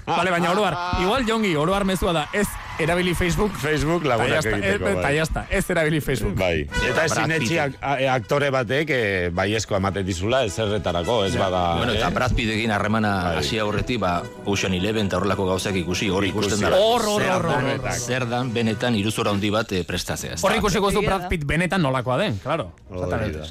Vale, 0.06 0.30
baina 0.34 0.50
oroar, 0.50 0.74
igual 1.04 1.24
jongi, 1.28 1.54
oroar 1.56 1.84
mezua 1.86 2.12
da, 2.12 2.24
ez 2.34 2.46
erabili 2.80 3.12
Facebook, 3.14 3.52
Facebook 3.60 4.04
lagunak 4.08 4.44
egiteko, 4.48 4.88
eta 4.88 5.02
bai. 5.04 5.12
jazta, 5.18 5.42
ez 5.52 5.68
erabili 5.70 6.00
Facebook. 6.00 6.34
Bai. 6.40 6.62
Eta 6.64 6.94
Brad 6.96 7.04
ezin 7.10 7.34
etxi 7.36 7.48
Pittek. 7.50 7.76
ak- 7.76 7.84
a- 7.84 8.14
aktore 8.14 8.48
batek 8.54 8.90
eh, 8.96 9.28
baiezko 9.36 9.76
ematen 9.76 10.06
dizula, 10.06 10.42
ez 10.48 10.56
erretarako, 10.58 11.18
ez 11.28 11.34
bada... 11.36 11.60
bueno, 11.76 11.92
eta 11.92 12.08
eh? 12.08 12.14
Brad 12.16 12.34
Pittekin 12.34 12.72
harremana 12.74 13.12
Bai. 13.28 13.36
hasi 13.42 13.58
aurretik, 13.60 14.00
ba, 14.02 14.22
Ocean 14.46 14.74
Eleven 14.74 15.06
eta 15.10 15.20
horrelako 15.20 15.46
gauzak 15.52 15.76
ikusi, 15.82 16.08
hor 16.10 16.24
ikusten 16.26 16.60
dara. 16.64 16.80
Hor, 16.80 17.04
hor, 17.06 17.22
hor, 17.22 17.46
hor, 17.52 17.70
hor. 17.84 17.92
Zer 18.00 18.26
dan 18.30 18.50
benetan 18.56 18.96
iruzura 18.98 19.30
handi 19.30 19.50
bat 19.54 19.70
eh, 19.76 19.84
prestatzea. 19.84 20.34
ez 20.34 20.40
da? 20.40 20.46
Horri 20.48 20.58
ikusiko 20.64 20.90
zu 20.90 21.04
Brad 21.06 21.28
Pitt 21.28 21.44
benetan 21.46 21.82
nolakoa 21.84 22.16
den, 22.24 22.40
claro. 22.42 22.72
Hori 22.90 23.32
da, 23.36 23.46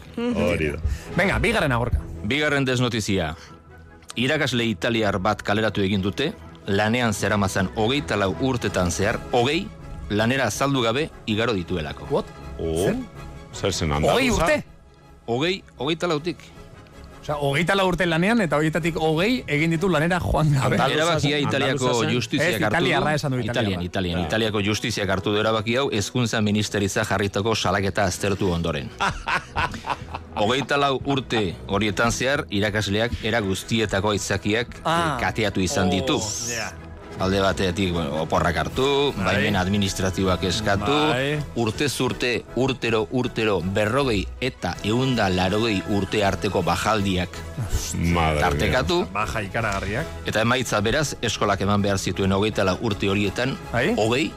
hori 0.50 0.74
da. 0.74 0.82
Venga, 1.16 1.40
bigarren 1.40 1.72
agorka. 1.72 2.02
Bigarren 2.30 2.66
desnotizia. 2.68 3.29
Irakasle 4.20 4.66
italiar 4.66 5.20
bat 5.20 5.42
kaleratu 5.46 5.82
egin 5.82 6.02
dute, 6.02 6.34
lanean 6.68 7.14
zeramazan 7.14 7.70
hogeita 7.76 8.18
lau 8.18 8.34
urtetan 8.42 8.92
zehar, 8.92 9.20
hogei, 9.32 9.68
lanera 10.10 10.48
azaldu 10.50 10.82
gabe 10.82 11.10
igaro 11.26 11.54
dituelako. 11.54 12.08
What? 12.10 12.26
Oh, 12.60 12.94
zer 13.54 13.74
zen 13.74 13.92
handa? 13.92 14.14
Hogei 14.14 14.32
urte? 14.34 14.64
Hogei, 15.28 15.64
hogeita 15.78 16.08
lautik. 16.08 16.38
Osea, 17.30 17.38
hogeita 17.42 17.76
la 17.76 17.84
urte 17.86 18.06
lanean 18.08 18.42
eta 18.42 18.58
hogeitatik 18.58 18.96
hogei 18.98 19.44
egin 19.48 19.70
ditu 19.76 19.90
lanera 19.90 20.20
joan 20.20 20.50
gabe. 20.54 20.76
Erabakia? 20.76 21.38
Italiako 21.38 21.92
justiziak 22.12 22.62
hartu 22.64 22.86
du. 22.86 23.08
esan 23.14 23.32
du. 23.32 23.40
Italian, 23.40 23.82
Italian. 23.82 24.22
Italiako 24.26 24.62
justiziak 24.66 25.10
hartu 25.10 25.32
du 25.34 25.40
erabaki 25.40 25.76
hau, 25.78 25.90
hezkuntza 25.92 26.42
ministeritza 26.42 27.06
jarritako 27.06 27.56
salaketa 27.56 28.04
aztertu 28.06 28.52
ondoren. 28.52 28.90
Hogeita 30.40 30.78
lau 30.78 31.00
urte 31.06 31.56
horietan 31.68 32.12
zehar, 32.12 32.46
irakasleak 32.50 33.12
era 33.24 33.42
guztietako 33.42 34.12
aitzakiak 34.16 34.82
Ah. 34.86 35.18
kateatu 35.22 35.60
izan 35.62 35.90
ditu. 35.90 36.20
Alde 37.20 37.42
batetik 37.44 37.92
bueno, 37.92 38.22
oporrak 38.24 38.56
hartu, 38.62 39.12
baimen 39.18 39.58
administratiboak 39.60 40.44
eskatu, 40.48 40.92
Bai. 41.12 41.40
urte 41.60 41.90
zurte, 41.90 42.46
urtero, 42.56 43.02
urtero, 43.12 43.58
berrogei 43.62 44.22
eta 44.40 44.78
eunda 44.88 45.28
larogei 45.30 45.82
urte 45.92 46.24
arteko 46.24 46.62
bajaldiak 46.64 47.30
Madre 48.00 48.14
mia. 48.14 48.40
tartekatu, 48.40 49.02
Baja 49.12 49.42
ikaragarriak. 49.44 50.08
eta 50.32 50.46
emaitza 50.48 50.80
beraz, 50.80 51.18
eskolak 51.22 51.60
eman 51.68 51.82
behar 51.84 52.00
zituen 52.00 52.32
hogeita 52.32 52.64
lau 52.64 52.78
urte 52.82 53.10
horietan, 53.12 53.58
Bai. 53.74 53.90
hogei, 53.98 54.32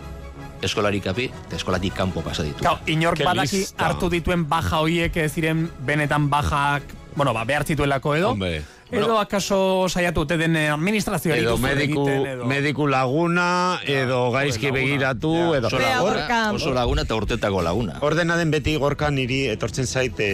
eskolarik 0.62 1.04
kapi, 1.04 1.30
eta 1.46 1.56
eskolatik 1.56 1.94
kanpo 1.94 2.20
pasa 2.20 2.42
ditu. 2.42 2.64
Kau, 2.64 2.78
inork 2.86 3.22
badaki 3.22 3.62
hartu 3.78 4.10
dituen 4.10 4.48
baja 4.48 4.82
hoiek 4.82 5.16
ez 5.22 5.30
ziren 5.32 5.68
benetan 5.86 6.28
bajak, 6.30 6.82
bueno, 7.14 7.32
ba, 7.32 7.44
behar 7.44 7.62
zituelako 7.64 8.16
edo. 8.16 8.30
Hombre. 8.34 8.64
Edo 8.92 9.16
akaso 9.16 9.88
saiatu 9.88 10.26
te 10.28 10.36
den 10.36 10.56
administrazioa 10.56 11.38
Edo 11.40 11.56
mediku, 11.56 12.04
edo... 12.08 12.44
mediku 12.44 12.86
laguna, 12.86 13.80
edo 13.88 14.26
gaizki 14.34 14.70
begiratu, 14.74 15.32
edo... 15.56 15.70
Oso 15.72 15.80
laguna, 15.80 16.42
oso 16.52 16.74
laguna 16.76 17.06
eta 17.08 17.16
urtetako 17.16 17.62
laguna. 17.64 17.96
Ordena 18.04 18.36
den 18.36 18.52
beti 18.52 18.76
gorka 18.76 19.08
niri 19.10 19.46
etortzen 19.54 19.88
zaite 19.88 20.28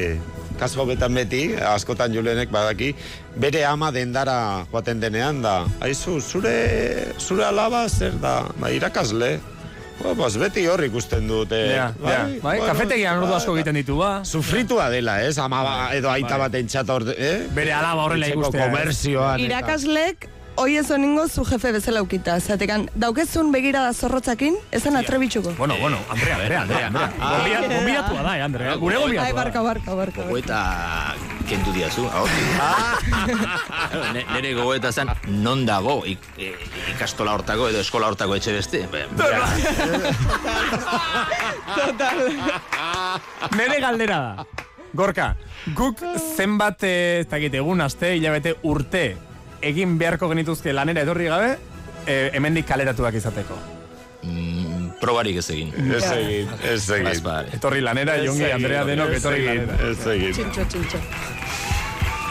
kasu 0.58 0.82
hauetan 0.82 1.14
beti, 1.14 1.42
askotan 1.54 2.10
julenek 2.12 2.50
badaki, 2.50 2.90
bere 3.38 3.62
ama 3.64 3.92
dendara 3.94 4.66
joaten 4.72 4.98
denean 4.98 5.38
da, 5.44 5.60
aizu, 5.86 6.18
zure, 6.18 7.14
zure 7.22 7.46
alaba 7.46 7.84
zer 7.88 8.18
da, 8.18 8.40
ba, 8.58 8.72
irakasle, 8.74 9.36
Ba, 9.98 10.14
pues 10.14 10.36
beti 10.38 10.62
hor 10.70 10.82
ikusten 10.86 11.26
dute. 11.26 11.58
Ja, 11.74 11.88
ja. 12.06 12.18
Bai, 12.42 12.58
kafetegian 12.62 13.18
ordu 13.18 13.34
asko 13.34 13.56
egiten 13.58 13.74
ditu, 13.80 13.96
ba. 13.98 14.20
Sufritua 14.24 14.88
dela, 14.94 15.16
ez? 15.26 15.36
Ama 15.42 15.62
ba, 15.66 15.76
edo 15.96 16.10
aita 16.12 16.38
bat 16.38 16.54
entzat 16.54 16.88
orde, 16.94 17.16
eh? 17.18 17.46
Bere 17.54 17.72
alaba 17.74 18.04
horrela 18.06 18.28
ikustea. 18.30 18.68
Komerzioan. 18.70 19.40
eta- 19.40 19.48
Irakaslek, 19.48 20.28
hoi 20.58 20.76
ez 20.78 20.88
oningo 20.90 21.26
zu 21.28 21.44
jefe 21.44 21.72
bezala 21.72 22.02
ukita. 22.02 22.38
Zatekan, 22.40 22.88
daukezun 22.94 23.50
begirada 23.52 23.92
zorrotzakin, 23.92 24.56
ezan 24.70 24.96
atrebitxuko. 24.96 25.54
Bueno, 25.58 25.74
bueno, 25.80 25.98
Andrea, 26.10 26.36
Andrea, 26.36 26.62
Andrea, 26.62 26.86
Andrea. 26.90 27.10
Gombia- 27.18 27.76
Gombidatua 27.76 28.22
da, 28.22 28.38
eh, 28.38 28.42
Andrea. 28.42 28.74
Gure 28.76 28.96
Ai, 28.96 29.02
gombidatua. 29.02 29.32
barka, 29.42 29.60
barka, 29.62 29.94
barka. 29.94 30.22
Gogoeta 30.22 31.14
kentu 31.48 31.72
diazu, 31.72 32.04
ahotik. 32.12 32.48
Ne- 34.14 34.24
Nere 34.34 34.52
gogoeta 34.54 34.90
zen, 34.92 35.08
non 35.42 35.64
dago 35.66 36.02
ik, 36.06 36.18
e, 36.36 36.52
ikastola 36.92 37.32
hortako 37.36 37.68
edo 37.72 37.80
eskola 37.80 38.06
hortako 38.10 38.36
etxe 38.36 38.52
beste. 38.56 38.82
Be- 38.92 39.06
Nere 43.56 43.80
galdera 43.80 44.18
da. 44.18 44.46
Gorka, 44.96 45.34
guk 45.76 46.00
zenbat, 46.36 46.82
eh, 46.82 47.20
ez 47.20 47.26
dakit, 47.28 47.54
egun 47.60 47.80
aste, 47.84 48.14
hilabete 48.16 48.54
urte, 48.64 49.02
egin 49.60 49.98
beharko 50.00 50.28
genituzke 50.32 50.72
lanera 50.72 51.02
etorri 51.04 51.26
gabe, 51.28 51.50
eh, 52.06 52.30
hemendik 52.32 52.66
kaleratuak 52.66 53.14
izateko. 53.14 53.58
Mm, 54.22 54.57
probarik 55.00 55.36
ez 55.36 55.48
egin. 55.50 55.72
Ez 55.94 56.04
egin, 56.12 56.48
ez 56.62 56.90
egin. 56.90 57.52
Etorri 57.54 57.80
lanera, 57.80 58.16
Jongi, 58.22 58.50
Andrea 58.50 58.84
denok 58.84 59.14
etorri 59.18 59.44
lanera. 59.46 59.78
Ez 59.90 60.06
egin. 60.14 60.32
Txintxo, 60.32 60.68
txintxo. 60.74 61.02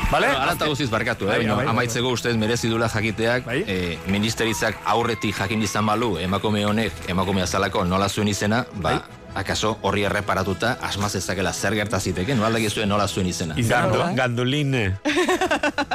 Bale? 0.07 0.27
Bueno, 0.27 0.41
Ala 0.41 0.53
eta 0.55 0.67
guztiz 0.71 0.87
barkatu, 0.89 1.25
eh? 1.25 1.33
Bai, 1.33 1.37
baina 1.41 1.55
bai, 1.55 1.65
bai. 1.65 1.71
amaitzeko 1.73 2.13
ustez 2.15 2.35
merezi 2.39 2.69
dula 2.71 2.87
jakiteak, 2.87 3.49
eh, 3.67 3.97
ministeritzak 4.07 4.77
aurretik 4.85 5.35
jakin 5.35 5.61
izan 5.61 5.85
balu, 5.85 6.13
emakume 6.17 6.63
honek, 6.65 6.93
emakume 7.11 7.43
azalako 7.43 7.83
nola 7.83 8.07
zuen 8.07 8.31
izena, 8.31 8.63
ba, 8.75 9.01
akaso 9.35 9.77
horri 9.81 10.05
erreparatuta 10.07 10.77
asmaz 10.81 11.15
ezakela 11.19 11.51
zer 11.53 11.75
gerta 11.75 11.99
ziteken, 11.99 12.39
nola 12.39 12.59
zuen 12.69 12.89
nola 12.89 13.07
zuen 13.07 13.27
izena. 13.27 13.55
Gandu, 13.57 13.99
ganduline. 14.15 14.97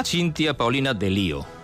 Txintia 0.05 0.55
Paulina 0.55 0.93
de 0.93 1.11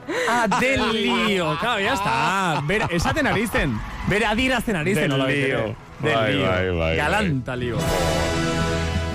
Lio. 0.09 0.17
Ah, 0.29 0.49
del 0.61 0.93
lío. 0.93 1.57
Claro, 1.61 1.81
ya 1.81 1.95
está. 1.95 2.63
Bere, 2.67 2.87
esaten 2.91 3.27
ari 3.27 3.47
zen. 3.47 3.79
Bere 4.09 4.27
adirazten 4.27 4.77
ari 4.77 4.95
zen. 4.95 5.11
Del 5.11 5.21
ere. 5.21 5.49
lío. 5.49 5.77
Del 6.01 6.15
Bai, 6.15 6.35
lío. 6.35 6.47
bai, 6.49 6.71
bai. 6.79 6.97
Galanta 6.97 7.57
lío. 7.57 7.77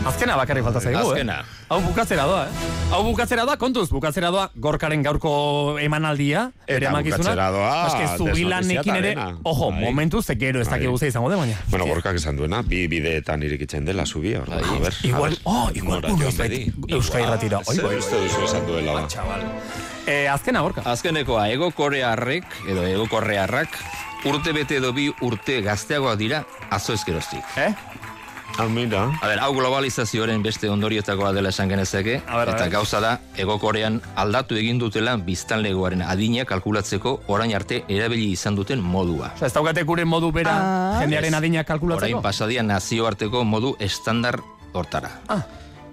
Azkena 0.06 0.36
bakarri 0.36 0.62
falta 0.62 0.82
zaigu, 0.82 1.00
Azkena. 1.00 1.40
eh? 1.40 1.44
Hau 1.70 1.78
bukatzera 1.80 2.24
doa, 2.28 2.42
eh? 2.50 2.72
Hau 2.92 3.04
bukatzera 3.06 3.46
doa, 3.48 3.56
kontuz, 3.58 3.88
bukatzera 3.90 4.32
doa, 4.36 4.50
gorkaren 4.54 5.02
gaurko 5.02 5.80
emanaldia, 5.80 6.52
Eta 6.68 6.92
bukatzera 6.92 7.46
doa, 7.56 7.88
Eske, 7.88 8.18
zubilanekin 8.18 8.96
ere, 8.98 9.14
desnotiziatarena. 9.16 9.40
ojo, 9.44 9.72
Bai. 9.72 9.80
momentu 9.86 10.22
ze 10.22 10.36
gero 10.36 10.60
ez 10.60 10.68
dakik 10.68 10.90
guztia 10.90 11.08
izango 11.08 11.30
de, 11.30 11.38
baina. 11.38 11.56
Bueno, 11.70 11.86
gorkak 11.88 12.18
esan 12.20 12.36
duena, 12.36 12.62
bi 12.64 12.86
bideetan 12.92 13.44
irikitzen 13.44 13.86
dela 13.86 14.06
zubia, 14.06 14.42
hor, 14.42 14.52
a 14.52 14.80
ber. 14.84 14.94
Igual, 15.04 15.40
oh, 15.46 15.70
igual, 15.74 16.04
uno 16.04 16.28
ez. 16.28 16.38
Euskal 16.90 17.22
Irratira. 17.22 17.60
Oi, 17.66 17.76
Zer 17.76 17.86
bai, 17.86 17.96
uste 17.96 18.16
duzu 18.20 18.44
esan 18.44 18.68
duela 18.68 18.94
ba. 18.94 19.08
Eh, 20.06 20.28
azkena, 20.30 20.62
gorka. 20.62 20.82
Azkenekoa, 20.86 21.48
ego 21.50 21.72
korearrek, 21.72 22.44
edo 22.68 22.84
ego 22.86 23.06
korearrak, 23.08 23.72
urte 24.28 24.52
bete 24.56 24.78
edo 24.82 24.92
bi 24.94 25.08
urte 25.24 25.62
gazteagoak 25.64 26.18
dira, 26.20 26.44
azo 26.76 26.94
ezkeroztik. 26.94 27.44
Eh? 27.58 27.70
Ah, 28.60 28.68
mira. 28.70 29.08
A 29.24 29.28
ber, 29.32 29.40
hau 29.42 29.54
globalizazioaren 29.56 30.44
beste 30.46 30.70
ondorioetakoa 30.70 31.32
dela 31.34 31.50
esan 31.50 31.72
genezake, 31.72 32.20
A 32.28 32.38
ber, 32.38 32.50
a 32.52 32.54
eta 32.58 32.68
gauza 32.70 33.00
da, 33.02 33.14
ego 33.40 33.56
korean 33.60 34.02
aldatu 34.16 34.60
egin 34.60 34.78
dutela 34.78 35.16
biztanlegoaren 35.18 36.04
adina 36.06 36.44
kalkulatzeko 36.46 37.16
orain 37.34 37.56
arte 37.56 37.82
erabili 37.88 38.28
izan 38.36 38.56
duten 38.60 38.84
modua. 38.84 39.32
Osa, 39.40 39.48
ez 39.48 39.54
daukate 39.56 39.84
gure 39.84 40.06
modu 40.06 40.32
bera, 40.36 40.54
Ah. 40.60 41.00
jendearen 41.02 41.34
adina 41.34 41.64
kalkulatzeko? 41.64 42.06
Orain 42.12 42.22
pasadia 42.22 42.62
nazioarteko 42.62 43.44
modu 43.44 43.76
estandar 43.80 44.42
hortara. 44.74 45.10
Ah. 45.30 45.42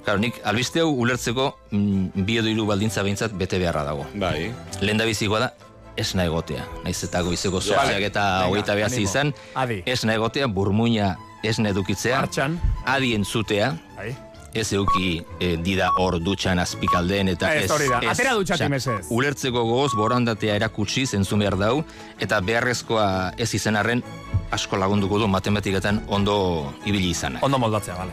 Claro, 0.05 0.19
nik 0.19 0.41
albiste 0.45 0.81
hau 0.81 0.91
ulertzeko 1.03 1.51
mm, 1.71 2.25
bi 2.27 2.39
edo 2.41 2.49
hiru 2.49 2.65
baldintza 2.67 3.03
behintzat 3.03 3.33
bete 3.37 3.59
beharra 3.59 3.83
dago. 3.85 4.07
Bai. 4.15 4.51
Lehen 4.81 4.99
da 4.99 5.05
egotea, 5.05 5.51
esna 5.97 6.25
egotea. 6.25 6.65
Naiz 6.85 7.03
eta 7.05 7.21
goizeko 7.23 7.61
Ja. 7.61 7.75
zortziak 7.75 8.03
eta 8.09 8.25
hogeita 8.49 8.75
behazi 8.75 9.03
izan, 9.03 9.35
Adi. 9.55 9.83
esna 9.87 10.15
egotea, 10.15 10.47
burmuina 10.47 11.17
esna 11.45 11.69
edukitzea, 11.71 12.21
Martxan. 12.21 12.59
adi 12.87 13.15
entzutea, 13.15 13.75
Bai. 13.97 14.17
ez 14.55 14.73
euki 14.73 15.23
eh, 15.39 15.57
dida 15.63 15.91
hor 15.99 16.19
dutxan 16.19 16.59
azpikaldeen 16.59 17.29
eta 17.29 17.53
Ez 17.55 17.65
ez... 17.65 17.71
hori 17.71 17.89
da, 17.89 18.01
ez- 18.01 18.09
atera 18.11 18.33
dutxatik 18.35 18.69
mesedez. 18.69 19.07
Ulertzeko 19.11 19.63
gogoz 19.65 19.93
borondatea 19.95 20.57
erakutsi 20.57 21.07
zentzun 21.07 21.39
behar 21.39 21.57
dau, 21.59 21.85
eta 22.19 22.41
beharrezkoa 22.41 23.33
ez 23.39 23.53
izan 23.55 23.77
arren 23.77 24.03
asko 24.51 24.77
lagunduko 24.77 25.19
du 25.19 25.29
matematiketan 25.29 26.03
ondo 26.09 26.73
ibili 26.85 27.11
izana. 27.11 27.39
Ondo 27.43 27.59
moldatzea, 27.59 27.95
bale. 27.95 28.13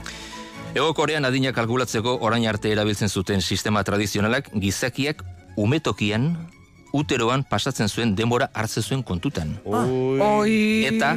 Ego 0.76 0.94
Korean 0.94 1.26
adina 1.26 1.54
kalkulatzeko 1.54 2.18
orain 2.22 2.46
arte 2.48 2.72
erabiltzen 2.72 3.10
zuten 3.10 3.42
sistema 3.42 3.84
tradizionalak 3.84 4.52
gizakiak 4.54 5.24
umetokian 5.58 6.30
uteroan 6.94 7.44
pasatzen 7.44 7.90
zuen 7.90 8.16
denbora 8.16 8.50
hartzen 8.54 8.84
zuen 8.84 9.04
kontutan. 9.04 9.58
Oi. 9.66 10.86
Eta 10.86 11.16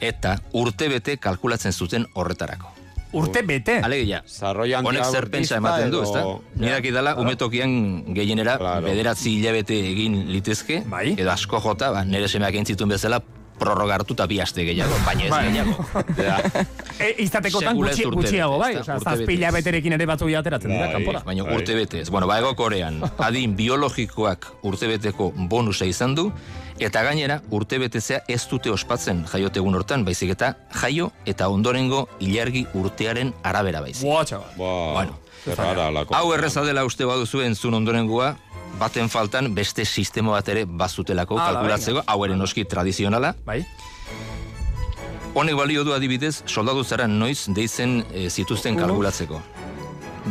eta 0.00 0.36
urtebete 0.56 1.16
kalkulatzen 1.20 1.72
zuten 1.72 2.06
horretarako. 2.14 2.72
Urte 3.12 3.42
bete. 3.42 3.80
Alegia, 3.82 4.20
Zarroian 4.26 4.86
honek 4.86 5.04
zer 5.04 5.26
pentsa 5.30 5.56
ematen 5.58 5.90
du, 5.90 6.02
ezta? 6.06 6.22
Nidak 6.62 6.84
idala, 6.92 7.16
umetokian 7.18 7.72
gehienera 8.14 8.54
bederatzi 8.84 9.32
hilabete 9.34 9.74
egin 9.88 10.28
litezke, 10.30 10.84
Bai. 10.86 11.16
edo 11.18 11.32
asko 11.32 11.58
jota, 11.64 11.90
ba, 11.90 12.04
nire 12.06 12.28
semeak 12.30 12.60
entzitun 12.62 12.94
bezala, 12.94 13.18
prorrogartu 13.60 14.16
eta 14.16 14.26
bi 14.30 14.40
aste 14.42 14.64
gehiago, 14.66 14.96
baina 15.06 15.26
ez 15.26 15.30
Bai. 15.30 15.44
gehiago. 15.50 15.76
E, 17.00 17.14
izatekotan 17.24 17.78
gutxi, 17.78 18.04
gutxiago, 18.12 18.58
bai? 18.60 18.74
bete. 18.76 18.98
zazpila 19.00 19.50
beterekin 19.54 19.94
ere 19.96 20.04
batzu 20.04 20.26
ateratzen 20.36 20.68
dira, 20.74 20.88
Bai, 20.90 20.92
kanpora. 20.98 21.22
Baina 21.24 21.46
urte 21.48 21.72
betez. 21.78 22.10
Bueno, 22.12 22.26
ba, 22.28 22.36
ego 22.42 22.50
korean, 22.58 22.98
adin 23.26 23.54
biologikoak 23.56 24.50
urtebeteko 24.68 25.30
bonusa 25.48 25.88
izan 25.88 26.14
du, 26.18 26.26
eta 26.80 27.00
gainera 27.06 27.40
urtebetetzea 27.56 28.20
ez 28.28 28.42
dute 28.50 28.68
ospatzen 28.72 29.24
jaiotegun 29.32 29.80
hortan, 29.80 30.04
baizik 30.04 30.34
eta 30.36 30.54
jaio 30.82 31.08
eta 31.24 31.48
ondorengo 31.48 32.06
ilargi 32.20 32.66
urtearen 32.74 33.32
arabera 33.42 33.80
baizik. 33.80 34.04
Boa, 34.04 34.24
txabal. 34.28 34.52
Bueno, 34.58 35.18
Zerrara, 35.40 35.88
hau 36.18 36.32
erreza 36.34 36.60
dela 36.66 36.84
uste 36.84 37.06
baduzu 37.08 37.40
entzun 37.46 37.74
ondorengoa, 37.78 38.34
baten 38.78 39.08
faltan 39.08 39.54
beste 39.54 39.84
sistema 39.84 40.32
bat 40.32 40.48
ere 40.48 40.64
bazutelako 40.64 41.38
Hala, 41.38 41.60
kalkulatzeko, 41.60 42.04
hau 42.06 42.24
ere 42.24 42.36
noski 42.36 42.64
tradizionala. 42.64 43.34
Bai. 43.46 43.64
Honek 45.34 45.54
balio 45.54 45.84
du 45.84 45.92
adibidez, 45.94 46.42
soldadu 46.46 46.84
zara 46.84 47.06
noiz 47.06 47.46
deitzen 47.54 48.00
e, 48.12 48.28
zituzten 48.30 48.76
kalkulatzeko. 48.76 49.40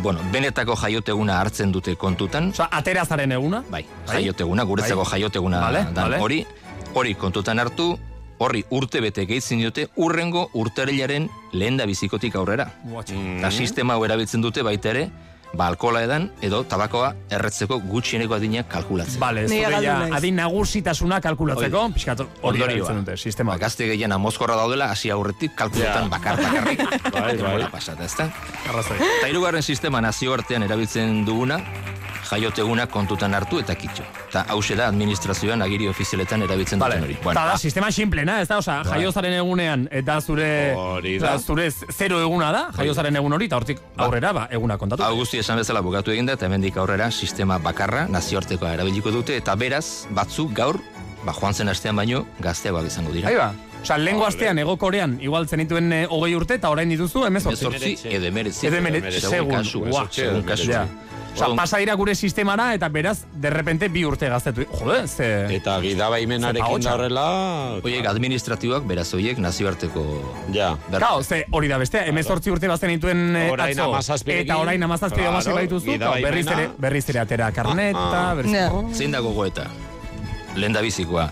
Bueno, 0.03 0.19
benetako 0.31 0.75
jaioteguna 0.77 1.39
hartzen 1.39 1.71
dute 1.71 1.95
kontutan. 1.95 2.51
Osa, 2.53 2.67
aterazaren 2.71 3.31
eguna? 3.31 3.63
Bai, 3.71 3.85
jaioteguna, 4.11 4.63
guretzako 4.63 5.03
Bai. 5.03 5.11
jaioteguna 5.13 5.61
Vale, 5.61 5.85
dan 5.93 6.03
vale. 6.03 6.19
hori, 6.19 6.45
hori 6.93 7.15
kontutan 7.15 7.59
hartu, 7.59 7.97
horri 8.39 8.63
urte 8.71 9.01
bete 9.01 9.25
gehitzen 9.25 9.59
diote, 9.59 9.87
urrengo 9.97 10.49
urtarilaren 10.53 11.29
lehen 11.51 11.77
da 11.77 11.87
bizikotik 11.89 12.35
aurrera. 12.35 12.69
Eta 13.07 13.51
sistema 13.51 13.95
hau 13.95 14.05
erabiltzen 14.05 14.41
dute 14.41 14.63
baita 14.63 14.93
ere, 14.93 15.09
ba, 15.53 15.67
alkola 15.67 16.03
edan, 16.05 16.29
edo 16.45 16.63
tabakoa 16.69 17.13
erretzeko 17.33 17.79
gutxieneko 17.81 18.35
adinak 18.37 18.67
kalkulatzen. 18.69 19.19
Bale, 19.19 19.45
ez 19.45 19.51
ja, 19.83 19.95
adin 20.15 20.35
nagusitasuna 20.37 21.19
kalkulatzeko, 21.21 21.85
pixkat 21.95 22.19
hori 22.21 22.29
Ondorioa. 22.41 22.67
erabiltzen 22.67 22.99
dute, 23.03 23.17
sistema. 23.17 23.53
Ba, 23.53 23.57
gazte 23.65 23.87
gehien 23.89 24.11
amozkorra 24.11 24.55
daudela, 24.55 24.91
hasi 24.93 25.09
aurretik 25.11 25.55
kalkulatan 25.55 26.03
Ja. 26.03 26.09
bakar 26.09 26.37
bakarrik. 26.37 26.79
Bai, 27.13 27.37
bai. 27.37 27.67
pasata, 27.71 28.03
ezta? 28.05 28.29
Arrazoi. 28.69 28.97
Eta 29.19 29.27
hirugarren 29.27 29.63
sistema 29.63 30.01
nazioartean 30.01 30.63
erabiltzen 30.63 31.25
duguna, 31.25 31.59
jaioteguna 32.29 32.87
kontutan 32.87 33.33
hartu 33.33 33.59
eta 33.59 33.75
kitxo. 33.75 34.03
Eta 34.29 34.45
hause 34.53 34.75
da 34.77 34.87
administrazioan 34.91 35.61
agiri 35.65 35.87
ofizialetan 35.89 36.43
erabiltzen 36.45 36.81
duten 36.81 37.05
hori. 37.07 37.17
Eta 37.19 37.45
da, 37.51 37.57
sistema 37.57 37.91
simplena, 37.91 38.39
ez 38.41 38.47
da, 38.49 38.59
oza, 38.61 38.79
Bai. 38.85 38.99
jaiozaren 38.99 39.33
egunean, 39.39 39.87
eta 39.91 40.19
zure, 40.21 40.49
da. 41.21 41.37
zure 41.39 41.69
zero 41.71 42.21
eguna 42.21 42.51
da, 42.55 42.63
jaiozaren 42.77 43.15
egun 43.21 43.37
hori, 43.37 43.49
eta 43.49 43.59
hortik 43.59 43.81
aurrera, 43.97 44.33
ba, 44.33 44.47
eguna 44.51 44.77
kontatu. 44.77 45.03
Hau 45.03 45.15
guzti 45.19 45.41
esan 45.41 45.59
bezala 45.61 45.81
bukatu 45.85 46.13
eginda 46.13 46.37
eta 46.37 46.47
hemendik 46.49 46.77
aurrera 46.77 47.09
sistema 47.11 47.59
bakarra 47.59 48.05
nazioartekoa 48.11 48.75
erabiliko 48.77 49.13
dute 49.15 49.37
eta 49.39 49.55
beraz 49.59 50.05
batzuk 50.15 50.53
gaur 50.55 50.79
ba 51.25 51.33
joan 51.35 51.53
zen 51.53 51.69
astean 51.69 51.95
baino 51.95 52.25
gazteagoak 52.39 52.87
izango 52.87 53.11
dira. 53.11 53.29
Ahí 53.29 53.35
ba. 53.35 53.53
Osa, 53.81 53.97
lengo 53.97 54.25
astean, 54.27 54.59
ego 54.59 54.77
korean, 54.77 55.17
igual 55.21 55.47
zenituen 55.47 55.91
eh, 55.93 56.05
hogei 56.09 56.33
urte, 56.35 56.57
eta 56.59 56.69
orain 56.69 56.89
dituzu, 56.91 57.23
emezortzi. 57.25 57.65
Emezortzi, 57.65 58.09
edo 58.11 58.27
emeretzi. 58.27 58.67
Edo 58.67 58.77
emeretzi, 58.77 59.21
Segun 59.21 59.63
segun. 59.65 60.43
kasu, 60.43 60.63
segun. 60.65 60.89
Osa, 61.39 61.47
pasa 61.55 61.77
dira 61.77 61.93
gure 61.95 62.15
sistemara, 62.15 62.73
eta 62.75 62.89
beraz, 62.89 63.19
derrepente 63.39 63.87
bi 63.93 64.01
urte 64.03 64.27
gaztetu. 64.27 64.65
Jode, 64.73 65.07
ze... 65.07 65.27
Eta 65.55 65.77
gidabaimenarekin 65.79 66.81
Ze 66.81 66.87
da 66.89 66.95
horrela... 66.97 67.25
Oiek, 67.85 68.07
administratiboak, 68.09 68.83
beraz, 68.89 69.05
oiek, 69.15 69.37
nazioarteko... 69.39 70.03
Ja. 70.51 70.73
Kao, 70.97 71.21
ze 71.23 71.43
hori 71.51 71.69
da 71.71 71.77
bestea, 71.79 72.03
emezortzi 72.11 72.51
urte 72.51 72.67
bazen 72.67 72.91
dituen 72.97 73.21
eh, 73.35 73.45
Orain 73.53 73.79
atzo, 73.79 74.17
eta 74.25 74.57
orain 74.57 74.83
amazazpi 74.83 75.21
Claro, 75.21 75.55
baituzu, 75.55 75.85
gidabaimena. 75.93 76.29
berriz 76.29 76.47
ere, 76.57 76.67
berriz 76.77 77.05
ere 77.13 77.19
atera 77.23 77.51
karneta, 77.55 78.33
berriz... 78.35 78.57
Zein 78.97 79.15
dago 79.15 79.31
goeta? 79.37 79.69
Lehen 80.57 80.73
da 80.73 80.81
bizikoa, 80.81 81.29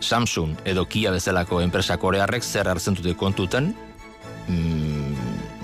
Samsung 0.00 0.56
edo 0.64 0.86
Kia 0.88 1.10
bezalako 1.12 1.60
enpresa 1.60 1.96
korearrek 2.00 2.42
zer 2.42 2.68
hartzen 2.68 2.94
dute 2.98 3.14
kontutan 3.14 3.74
mm, 4.48 5.14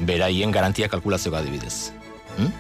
beraien 0.06 0.52
garantia 0.52 0.88
kalkulatzeko 0.88 1.36
adibidez. 1.36 1.90
Hm? 2.36 2.50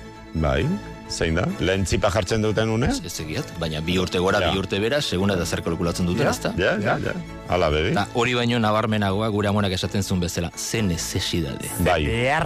Bai, 0.40 0.66
zein 1.08 1.36
da? 1.38 1.46
Lehen 1.60 1.84
tzipa 1.86 2.10
jartzen 2.12 2.42
duten 2.44 2.68
une? 2.68 2.88
Ez 2.90 3.20
egiat, 3.22 3.54
baina 3.60 3.80
bi 3.84 3.98
urte 4.00 4.18
gora, 4.20 4.40
bi 4.50 4.58
urte 4.58 4.80
bera, 4.82 4.98
seguna 5.00 5.36
da 5.36 5.46
zer 5.46 5.62
kalkulatzen 5.64 6.06
duten, 6.08 6.24
Ja, 6.26 6.30
ezta? 6.30 6.52
ja, 6.58 6.74
ja, 6.82 6.98
ja. 7.00 7.14
Ala 7.48 7.70
bebi. 7.70 7.92
Eta 7.94 8.06
hori 8.14 8.34
baino 8.34 8.58
nabarmenagoa 8.58 9.28
gure 9.32 9.48
amonak 9.48 9.72
esaten 9.72 10.02
zuen 10.02 10.20
bezala, 10.20 10.50
ze 10.56 10.82
necesidade. 10.82 11.70
Bai, 11.84 12.02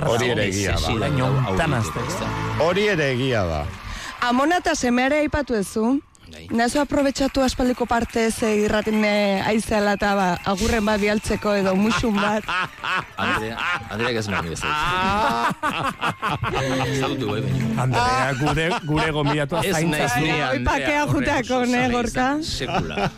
hori 0.06 0.30
ere 0.30 0.46
egia 0.50 0.76
da. 0.78 2.30
Hori 2.60 2.86
ere 2.88 3.10
egia 3.14 3.44
da. 3.44 3.64
Amona 4.20 4.58
eta 4.60 4.74
semeare 4.76 5.18
aipatu 5.24 5.54
ezu. 5.56 5.98
Nazo 6.50 6.80
aprobetxatu 6.80 7.42
aspaldiko 7.42 7.86
parte 7.86 8.30
ze 8.30 8.54
irratin 8.64 9.04
eh, 9.04 9.42
aizeala 9.46 9.92
eta 9.98 10.14
ba, 10.14 10.28
agurren 10.52 10.84
bat 10.84 11.00
bialtzeko 11.00 11.54
edo 11.60 11.74
musun 11.76 12.14
bat. 12.16 12.44
Andrea, 13.16 13.56
Andrea 13.90 14.18
ez 14.20 14.26
bezala. 14.28 15.54
Zautu, 17.00 17.30
bai, 17.30 17.40
baina. 17.42 17.82
Andrea, 17.82 18.32
gure, 18.40 18.66
gure 18.86 19.10
gomiatua 19.12 19.60
Ez 19.64 19.74
zaintza. 19.74 19.98
naiz 19.98 20.16
ni 20.16 20.30
Oi, 20.30 20.40
Andrea 20.40 20.64
pakea 20.64 21.04
oso 21.04 21.64
ne, 21.66 21.82
gorka? 21.90 22.26
Sekula. 22.42 23.10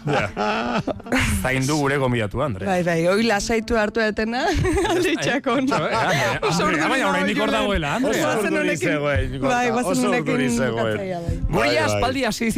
Zaindu 1.42 1.76
gure 1.76 1.96
gomiatua, 1.96 2.46
Andrea. 2.46 2.68
Bai, 2.68 2.82
bai, 2.82 3.06
hoi 3.06 3.22
lasaitu 3.26 3.76
hartu 3.76 4.00
etena, 4.00 4.44
alditxakon. 4.90 5.68
Oso 6.48 6.66
Andrea, 6.66 6.88
baina 6.92 7.08
oraindik 7.10 7.40
hor 7.40 7.50
dagoela, 7.54 7.94
Andrea. 7.96 8.28
Oso 8.28 8.46
urduri 8.48 8.76
zegoen, 8.76 9.38
gorka. 9.38 9.54
Bai, 9.54 9.70
guazen 9.70 9.92
Oso 9.92 10.10
urduri 10.10 10.48
zegoen. 10.50 10.96
bai. 10.96 11.38
Gure 11.52 11.66
Bai, 11.66 11.74
ja 11.74 11.86
bai. 11.86 11.96
aspaldi 11.96 12.24
hasi 12.28 12.50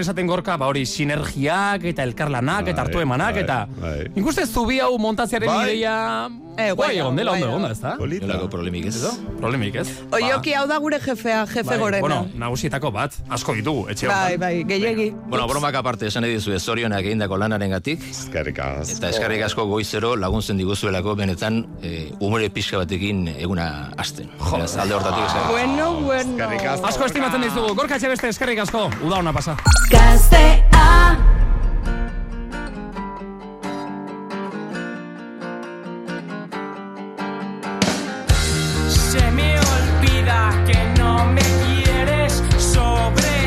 zitzaizkigun 0.00 0.04
esaten 0.04 0.26
gorka, 0.26 0.56
ba 0.56 0.66
hori 0.70 0.84
sinergiak 0.86 1.84
eta 1.84 2.02
elkarlanak 2.02 2.68
eta 2.68 2.82
Bai, 2.82 2.86
hartu 2.86 3.00
emanak 3.00 3.34
bai, 3.34 3.42
eta 3.44 3.66
bai. 3.80 4.10
ikuste 4.16 4.46
zubi 4.46 4.80
hau 4.80 4.96
montatzearen 4.98 5.48
Bai. 5.48 5.64
ideia 5.70 6.28
Eh, 6.60 6.72
guai 6.76 6.98
egon 6.98 7.16
dela, 7.16 7.32
ondo 7.32 7.46
dago. 7.46 7.58
egon 7.58 7.80
da. 7.80 8.26
Nolako 8.26 8.48
problemik 8.50 8.84
ez. 8.86 8.96
Problemik 9.38 9.74
ez? 9.76 9.88
Oioki 10.12 10.52
hau 10.52 10.66
da 10.68 10.76
gure 10.78 10.98
jefea, 11.00 11.46
jefe 11.46 11.62
Bai, 11.62 11.78
gorena. 11.78 12.00
Bueno, 12.00 12.28
nagusietako 12.34 12.90
bat, 12.92 13.14
asko 13.30 13.54
ditugu, 13.54 13.86
etxe 13.88 14.06
Bai, 14.08 14.34
honetan. 14.34 14.40
bai, 14.40 14.64
gehiegi. 14.68 15.10
Bueno, 15.30 15.46
bromak 15.48 15.74
aparte 15.74 16.06
esan 16.06 16.22
nahi 16.22 16.34
dizu 16.34 16.52
zorionak 16.58 17.00
egindako 17.06 17.38
lanaren 17.38 17.70
gatik. 17.70 18.02
Eskerrik 18.10 18.58
asko. 18.58 18.96
Eta 18.98 19.08
eskarrik 19.08 19.42
asko 19.42 19.64
goizero 19.64 20.16
laguntzen 20.16 20.58
diguzuelako 20.58 21.14
benetan 21.16 21.66
e, 21.82 22.12
umore 22.20 22.50
pixka 22.50 22.76
batekin 22.76 23.28
eguna 23.38 23.92
hasten. 23.96 24.28
Beraz, 24.52 24.76
alde 24.76 24.94
hortatik 24.94 25.24
eskarrik. 25.24 25.50
Bueno, 25.50 25.94
bueno. 26.02 26.84
Asko 26.84 27.06
estimatzen 27.06 27.40
dizugu, 27.42 27.74
gorka 27.74 27.94
etxe 27.96 28.08
beste 28.08 28.28
eskerrik 28.28 28.58
asko, 28.58 28.90
uda 29.02 29.16
hona 29.22 29.32
pasa. 29.32 29.56
Gaztea 29.90 31.18
Se 38.88 39.30
me 39.32 39.58
olvida 39.58 40.52
que 40.64 40.78
no 40.96 41.26
me 41.26 41.42
quieres, 41.42 42.40
sobre 42.56 43.39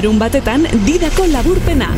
larun 0.00 0.16
batetan 0.16 0.62
didako 0.86 1.26
laburpena. 1.28 1.90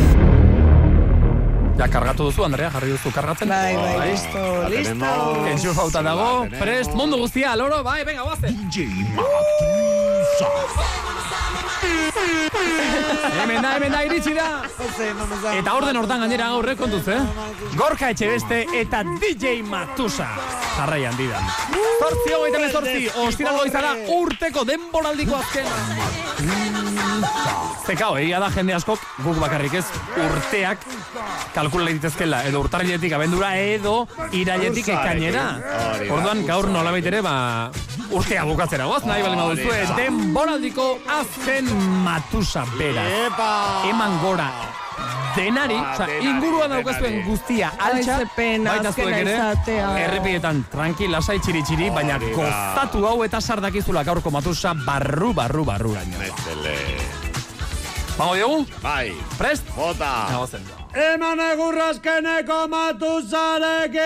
Ja, 1.79 1.85
kargatu 1.87 2.25
duzu, 2.27 2.43
Andrea, 2.43 2.67
jarri 2.73 2.89
duzu 2.91 3.13
kargatzen. 3.15 3.47
Bai, 3.47 3.77
bai, 3.79 3.93
oh, 3.95 4.03
listo, 4.09 4.41
listo. 4.73 5.11
Entxu 5.47 5.71
fauta 5.77 6.01
dago, 6.03 6.25
tenemos. 6.43 6.59
prest, 6.59 6.97
mundu 6.99 7.21
guztia, 7.21 7.55
loro, 7.55 7.79
bai, 7.79 8.03
venga, 8.03 8.27
guazen. 8.27 8.59
DJ 8.59 8.91
Matuza. 9.15 10.83
hemen 13.43 13.61
da, 13.61 13.71
hemen 13.77 13.91
da, 13.95 14.03
iritsi 14.03 14.33
da. 14.35 14.49
Eta 15.53 15.77
orden 15.79 15.97
hortan 16.03 16.25
gainera 16.25 16.51
gaur 16.51 16.67
kontuz, 16.75 17.07
eh? 17.07 17.21
Gorka 17.79 18.11
Etxebeste 18.11 18.65
eta 18.81 19.05
DJ 19.23 19.61
Matusa. 19.63 20.27
Jarraian 20.75 21.15
didan. 21.15 21.47
Zortzi 22.01 22.35
hau 22.35 22.43
eta 22.51 22.59
mezortzi, 22.67 23.07
ostiralgo 23.27 23.63
izara 23.71 23.95
urteko 24.19 24.67
denboraldiko 24.67 25.39
azkena. 25.39 26.82
Zeka, 27.83 28.07
egia 28.21 28.39
da 28.39 28.47
jende 28.53 28.75
askok, 28.77 29.01
guk 29.25 29.39
bakarrik 29.41 29.73
ez, 29.75 29.83
urteak 30.23 30.85
kalkula 31.53 31.91
ditezkela, 31.91 32.43
edo 32.47 32.61
urtarriletik 32.63 33.13
abendura, 33.17 33.53
edo 33.59 34.05
irailetik 34.31 34.87
ekainera. 34.95 35.47
Orduan, 36.07 36.45
gaur 36.47 36.69
nola 36.71 36.95
ere, 36.97 37.19
ba, 37.25 37.71
urtea 38.11 38.45
bukatzera, 38.47 38.87
goaz, 38.87 39.03
nahi 39.05 39.25
bali 39.25 39.35
maduzu, 39.35 39.73
eten 39.83 40.21
boraldiko 40.33 40.93
azken 41.19 41.67
matusa, 42.05 42.63
bera. 42.77 43.03
Eman 43.89 44.17
gora, 44.23 44.47
denari, 45.35 45.75
ah, 45.75 45.93
oza, 45.93 46.07
denari, 46.07 46.51
daukazuen 46.75 47.21
guztia, 47.27 47.71
altxa, 47.77 48.19
baita 48.37 48.93
zuek 48.93 49.15
ere, 49.19 49.37
errepietan, 50.05 50.63
tranqui, 50.71 51.09
lasai, 51.11 51.39
txiri, 51.43 51.65
txiri, 51.67 51.89
baina 51.95 52.19
kostatu 52.23 53.03
hau 53.09 53.17
eta 53.27 53.41
sardakizula 53.41 54.05
gaurko 54.07 54.31
matusa, 54.31 54.75
barru, 54.85 55.33
barru, 55.33 55.65
barru, 55.67 55.97
gainera. 55.99 57.02
Pago 58.17 58.35
diegu? 58.37 58.65
Bai. 58.83 59.13
Prest? 59.37 59.63
Bota. 59.75 60.29
Nagozen. 60.29 60.61
Eman 60.93 61.39
egurrazkeneko 61.41 62.67
matuzarekin! 62.69 64.03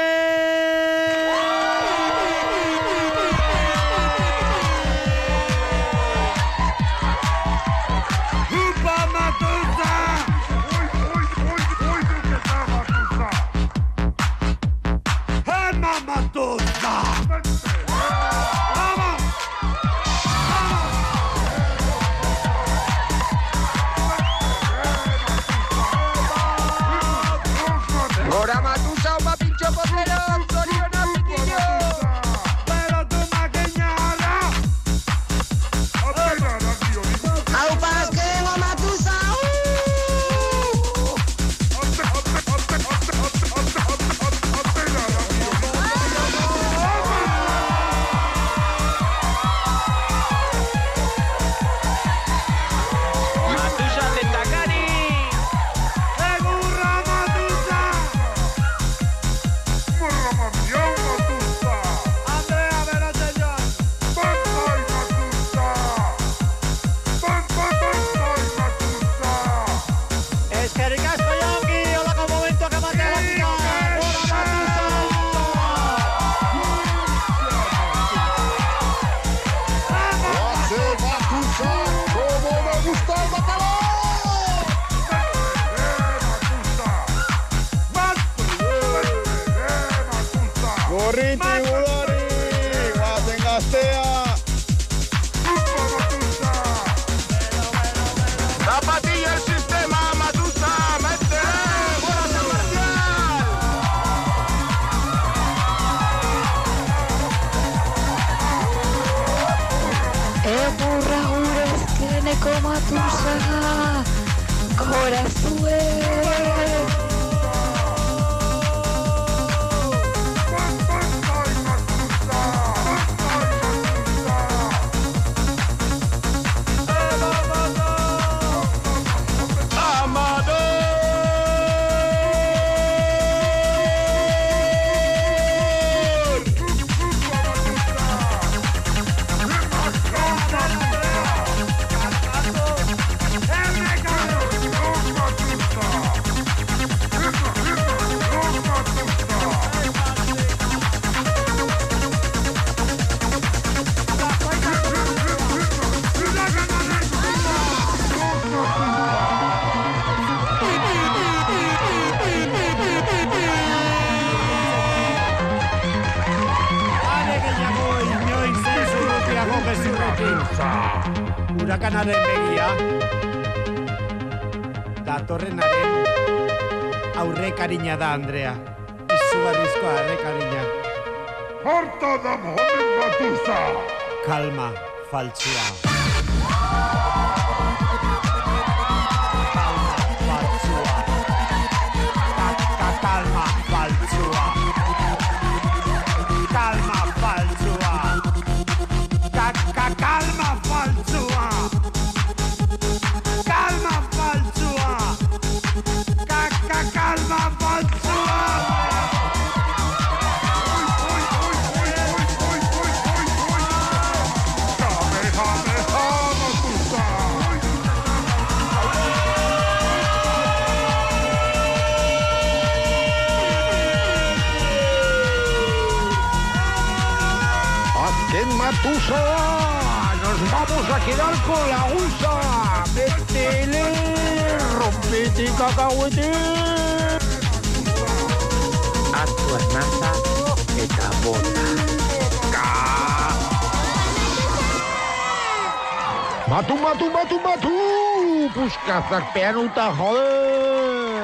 Eta 249.07 249.21
pean 249.31 249.55
uta 249.55 249.85
jode! 249.95 250.23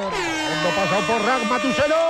Ondo 0.08 0.70
pasau 0.72 1.02
porrak 1.04 1.42
matu 1.50 1.68
zelo! 1.76 2.04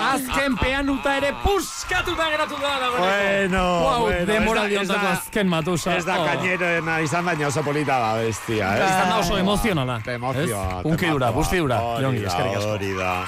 Azken 0.00 0.54
pean 0.56 0.88
ere 1.12 1.32
puskatu 1.42 2.14
da 2.16 2.30
geratu 2.32 2.56
da 2.56 2.78
dago. 2.80 2.96
Bueno, 2.96 3.60
wow, 3.82 4.00
bueno. 4.00 4.26
Demora 4.26 4.64
dionzak 4.64 5.04
azken 5.04 5.48
matusa. 5.48 5.96
Ez 5.96 6.04
da 6.06 6.16
oh. 6.20 6.24
kañero 6.24 6.64
ena 6.78 7.00
izan 7.00 7.24
baina 7.26 7.48
oso 7.48 7.62
polita 7.62 7.98
da 7.98 8.14
bestia. 8.14 8.70
Eh? 8.72 8.84
Izan 8.86 9.08
da 9.10 9.18
oso 9.18 9.36
emozionala. 9.36 10.00
Emozioa. 10.06 10.80
Unki 10.84 11.10
dura, 11.10 11.30
busti 11.30 11.58
dura. 11.58 11.80
Jongi, 12.00 12.24
eskerik 12.24 12.56
asko. 12.56 12.70
Hori 12.70 12.94
da. 12.96 13.26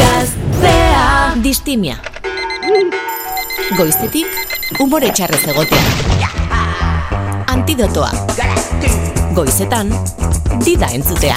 Gaztea. 0.00 1.34
Distimia. 1.46 1.94
Goiztetik, 3.76 4.26
umore 4.80 5.12
txarrez 5.14 5.44
egotea. 5.54 5.78
Antidotoa. 7.54 8.10
Gaztea. 8.34 9.17
Goizetan 9.38 9.92
Dida 10.64 10.88
entzutea 10.90 11.36